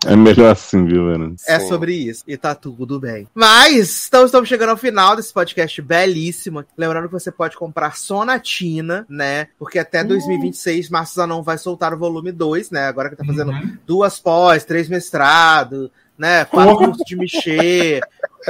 É 0.06 0.15
melhor 0.15 0.52
assim, 0.52 0.86
viu, 0.86 1.06
Verano? 1.07 1.36
É 1.48 1.60
Sim. 1.60 1.68
sobre 1.68 1.94
isso. 1.94 2.23
E 2.27 2.38
tá 2.38 2.53
tudo 2.56 2.99
bem. 2.99 3.27
Mas, 3.34 4.07
então 4.07 4.26
estamos 4.26 4.48
chegando 4.49 4.69
ao 4.69 4.77
final 4.77 5.15
desse 5.15 5.34
podcast 5.34 5.81
belíssimo. 5.81 6.64
Lembrando 6.77 7.07
que 7.07 7.14
você 7.14 7.31
pode 7.31 7.57
comprar 7.57 7.95
Sonatina, 7.98 9.06
né? 9.10 9.48
Porque 9.57 9.80
até 9.80 10.03
2026, 10.03 10.90
Márcio 10.90 11.15
Zanon 11.15 11.41
vai 11.44 11.57
soltar 11.57 11.94
o 11.94 11.98
volume 11.98 12.31
2, 12.31 12.72
né? 12.72 12.86
Agora 12.88 13.10
que 13.10 13.15
tá 13.15 13.26
fazendo 13.26 13.52
Uhum. 13.52 13.77
duas 13.86 14.19
pós, 14.19 14.64
três 14.64 14.88
mestrado, 14.90 15.91
né? 16.18 16.45
Quatro 16.45 16.77
cursos 16.77 17.03
de 17.06 17.15
mexer. 17.15 18.02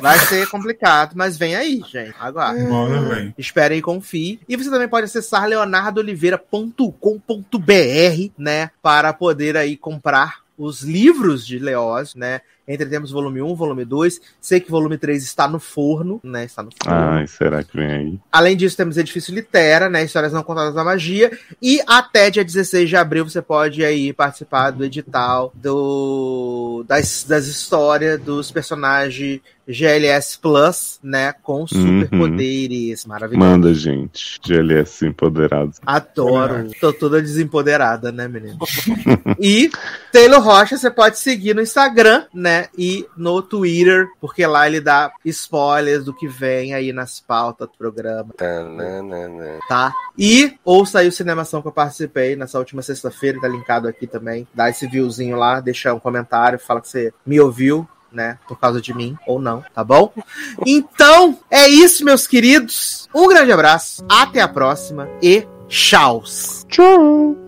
Vai 0.01 0.19
ser 0.19 0.47
complicado, 0.49 1.13
mas 1.15 1.37
vem 1.37 1.55
aí, 1.55 1.81
gente. 1.91 2.13
Aguarde. 2.19 2.63
Bora, 2.65 3.01
velho. 3.01 3.33
Esperem 3.37 3.79
e 3.79 3.81
confiem. 3.81 4.39
E 4.47 4.55
você 4.55 4.69
também 4.69 4.87
pode 4.87 5.05
acessar 5.05 5.45
leonardoliveira.com.br, 5.47 8.31
né? 8.37 8.71
Para 8.81 9.13
poder 9.13 9.57
aí 9.57 9.75
comprar 9.77 10.39
os 10.59 10.81
livros 10.81 11.47
de 11.47 11.57
Leózio, 11.57 12.19
né? 12.19 12.41
Entre 12.69 12.85
temos 12.85 13.09
volume 13.09 13.41
1, 13.41 13.55
volume 13.55 13.83
2. 13.83 14.21
Sei 14.39 14.59
que 14.59 14.69
volume 14.69 14.95
3 14.95 15.23
está 15.23 15.47
no 15.47 15.59
forno, 15.59 16.19
né? 16.23 16.45
Está 16.45 16.61
no 16.61 16.69
forno. 16.71 16.99
Ai, 16.99 17.25
será 17.25 17.63
que 17.63 17.75
vem 17.75 17.91
aí? 17.91 18.19
Além 18.31 18.55
disso, 18.55 18.77
temos 18.77 18.95
Edifício 18.95 19.33
Litera, 19.33 19.89
né? 19.89 20.03
Histórias 20.03 20.31
não 20.31 20.43
contadas 20.43 20.75
da 20.75 20.83
magia. 20.83 21.35
E 21.59 21.81
até 21.87 22.29
dia 22.29 22.45
16 22.45 22.87
de 22.87 22.95
abril 22.95 23.27
você 23.27 23.41
pode 23.41 23.83
aí 23.83 24.13
participar 24.13 24.69
do 24.69 24.85
edital 24.85 25.51
do, 25.55 26.85
das, 26.87 27.25
das 27.27 27.47
histórias 27.47 28.21
dos 28.21 28.51
personagens 28.51 29.41
GLS 29.69 30.37
Plus, 30.39 30.99
né? 31.03 31.31
Com 31.43 31.67
superpoderes. 31.67 33.05
Maravilhoso. 33.05 33.45
Uhum. 33.45 33.51
Manda, 33.51 33.73
gente. 33.73 34.39
GLS 34.43 35.05
empoderados. 35.05 35.77
Adoro. 35.85 36.71
Tô 36.81 36.91
toda 36.91 37.21
desempoderada, 37.21 38.11
né, 38.11 38.27
menino? 38.27 38.57
e 39.39 39.69
Taylor 40.11 40.41
Rocha 40.41 40.75
você 40.75 40.89
pode 40.89 41.19
seguir 41.19 41.53
no 41.53 41.61
Instagram, 41.61 42.25
né? 42.33 42.58
E 42.77 43.07
no 43.15 43.41
Twitter, 43.41 44.07
porque 44.19 44.45
lá 44.45 44.67
ele 44.67 44.81
dá 44.81 45.11
spoilers 45.25 46.05
do 46.05 46.13
que 46.13 46.27
vem 46.27 46.73
aí 46.73 46.91
nas 46.91 47.19
pautas 47.19 47.67
do 47.67 47.77
programa, 47.77 48.33
Tananana. 48.35 49.59
tá? 49.67 49.93
E 50.17 50.57
ouça 50.63 50.99
aí 50.99 51.07
o 51.07 51.11
Cinemação 51.11 51.61
que 51.61 51.67
eu 51.67 51.71
participei 51.71 52.35
nessa 52.35 52.57
última 52.57 52.81
sexta-feira, 52.81 53.39
tá 53.39 53.47
linkado 53.47 53.87
aqui 53.87 54.07
também. 54.07 54.47
Dá 54.53 54.69
esse 54.69 54.87
viewzinho 54.87 55.37
lá, 55.37 55.59
deixa 55.59 55.93
um 55.93 55.99
comentário, 55.99 56.59
fala 56.59 56.81
que 56.81 56.87
você 56.87 57.13
me 57.25 57.39
ouviu. 57.39 57.87
Né, 58.11 58.39
por 58.47 58.59
causa 58.59 58.81
de 58.81 58.91
mim 58.91 59.15
ou 59.27 59.39
não, 59.39 59.63
tá 59.71 59.83
bom? 59.83 60.11
Então, 60.65 61.37
é 61.47 61.67
isso, 61.67 62.03
meus 62.03 62.25
queridos. 62.25 63.07
Um 63.13 63.27
grande 63.27 63.51
abraço, 63.51 64.03
até 64.09 64.41
a 64.41 64.47
próxima 64.47 65.07
e 65.21 65.47
tchau. 65.67 66.23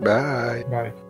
Bye. 0.00 0.64
Vai. 0.70 1.01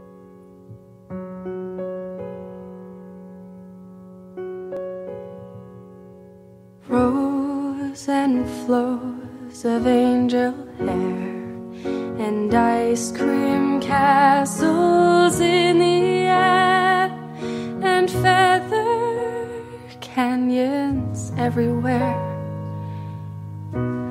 Rows 6.92 8.06
and 8.06 8.46
flows 8.66 9.64
of 9.64 9.86
angel 9.86 10.52
hair 10.76 11.32
and 12.26 12.52
ice 12.52 13.10
cream 13.10 13.80
castles 13.80 15.40
in 15.40 15.78
the 15.78 16.26
air 16.28 17.08
and 17.82 18.10
feather 18.10 19.48
canyons 20.02 21.32
everywhere. 21.38 22.20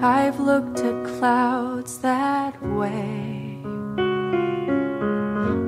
I've 0.01 0.39
looked 0.39 0.79
at 0.79 1.05
clouds 1.19 1.99
that 1.99 2.59
way, 2.63 3.59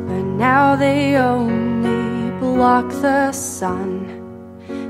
but 0.08 0.26
now 0.48 0.76
they 0.76 1.18
only 1.18 2.32
block 2.40 2.90
the 2.90 3.32
sun. 3.34 4.13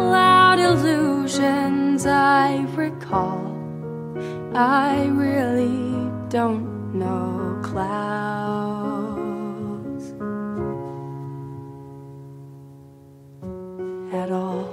cloud 0.00 0.58
illusions 0.58 2.06
I 2.06 2.64
recall. 2.74 3.44
I 4.54 5.04
really 5.24 6.10
don't 6.30 6.94
know 6.94 7.60
clouds 7.62 8.84
at 14.20 14.32
all. 14.32 14.64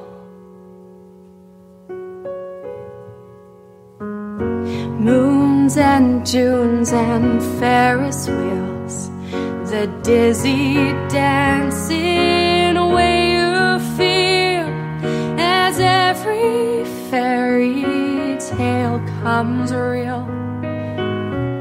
Moons 5.08 5.76
and 5.76 6.26
Junes 6.26 6.94
and 6.94 7.44
Ferris 7.60 8.30
wheels, 8.30 9.10
the 9.72 9.88
dizzy 10.04 10.76
dancing 11.10 12.37
every 16.28 16.86
fairy 17.10 18.38
tale 18.40 18.99
comes 19.22 19.74
real. 19.74 20.28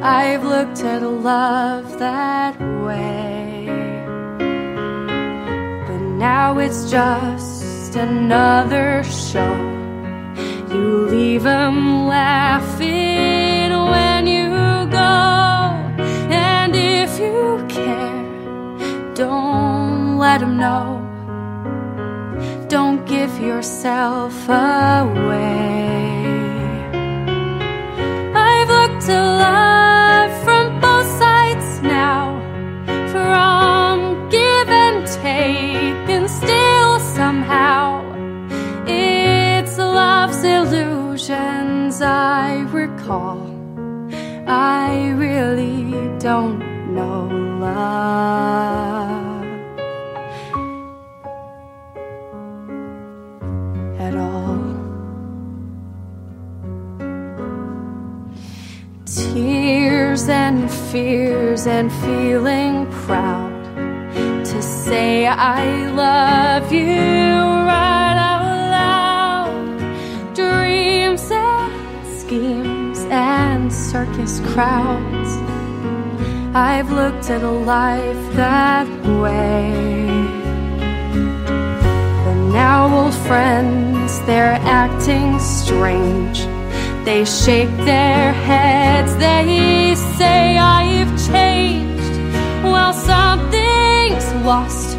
I've 0.03 0.45
looked 0.45 0.83
at 0.83 1.03
love 1.03 1.99
that 1.99 2.59
way, 2.85 3.67
but 5.87 6.01
now 6.19 6.59
it's 6.59 6.91
just 6.91 7.97
another 7.97 9.03
show. 9.05 9.57
You 10.73 11.07
leave 11.09 11.47
'em 11.47 12.07
laughing 12.07 13.71
when 13.93 14.27
you 14.27 14.49
go, 14.91 15.15
and 16.31 16.75
if 16.75 17.19
you 17.19 17.65
care, 17.69 19.15
don't 19.15 20.19
let 20.19 20.43
'em 20.43 20.57
know. 20.59 20.96
Don't 22.83 23.07
give 23.07 23.41
yourself 23.41 24.35
away. 24.51 26.27
I've 28.51 28.69
looked 28.69 29.09
at 29.09 29.27
love 29.49 30.31
from 30.45 30.79
both 30.83 31.09
sides 31.23 31.81
now, 31.81 32.39
from 33.13 34.29
give 34.29 34.69
and 34.69 35.07
take, 35.07 36.07
and 36.17 36.29
still 36.29 37.01
somehow 37.01 38.05
it's 38.87 39.79
love's 39.79 40.45
illusions 40.45 42.03
I 42.03 42.59
recall. 42.81 43.41
I 44.47 45.15
really 45.17 45.95
don't 46.19 46.59
know 46.95 47.29
love 47.59 49.16
And 60.19 60.73
fears 60.73 61.67
and 61.67 61.93
feeling 61.93 62.91
proud 62.91 63.53
to 64.47 64.63
say 64.63 65.27
I 65.27 65.89
love 65.91 66.73
you 66.73 66.89
right 66.89 68.17
out 68.17 68.49
loud. 68.73 70.35
Dreams 70.35 71.31
and 71.31 72.19
schemes 72.19 73.01
and 73.11 73.71
circus 73.71 74.41
crowds. 74.53 75.31
I've 76.57 76.91
looked 76.91 77.29
at 77.29 77.43
a 77.43 77.51
life 77.51 78.35
that 78.37 78.89
way. 79.21 79.71
But 82.25 82.53
now 82.53 83.05
old 83.05 83.15
friends, 83.15 84.19
they're 84.23 84.59
acting 84.65 85.39
strange. 85.39 86.56
They 87.07 87.25
shake 87.25 87.71
their 87.85 88.33
heads, 88.33 89.17
they 89.19 89.95
say 90.19 90.59
I've 90.59 91.13
changed. 91.31 92.17
Well, 92.65 92.93
something's 92.93 94.27
lost, 94.45 94.99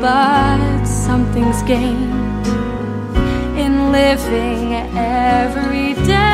but 0.00 0.84
something's 0.84 1.62
gained 1.62 2.46
in 3.56 3.92
living 3.92 4.74
every 4.96 5.94
day. 6.04 6.33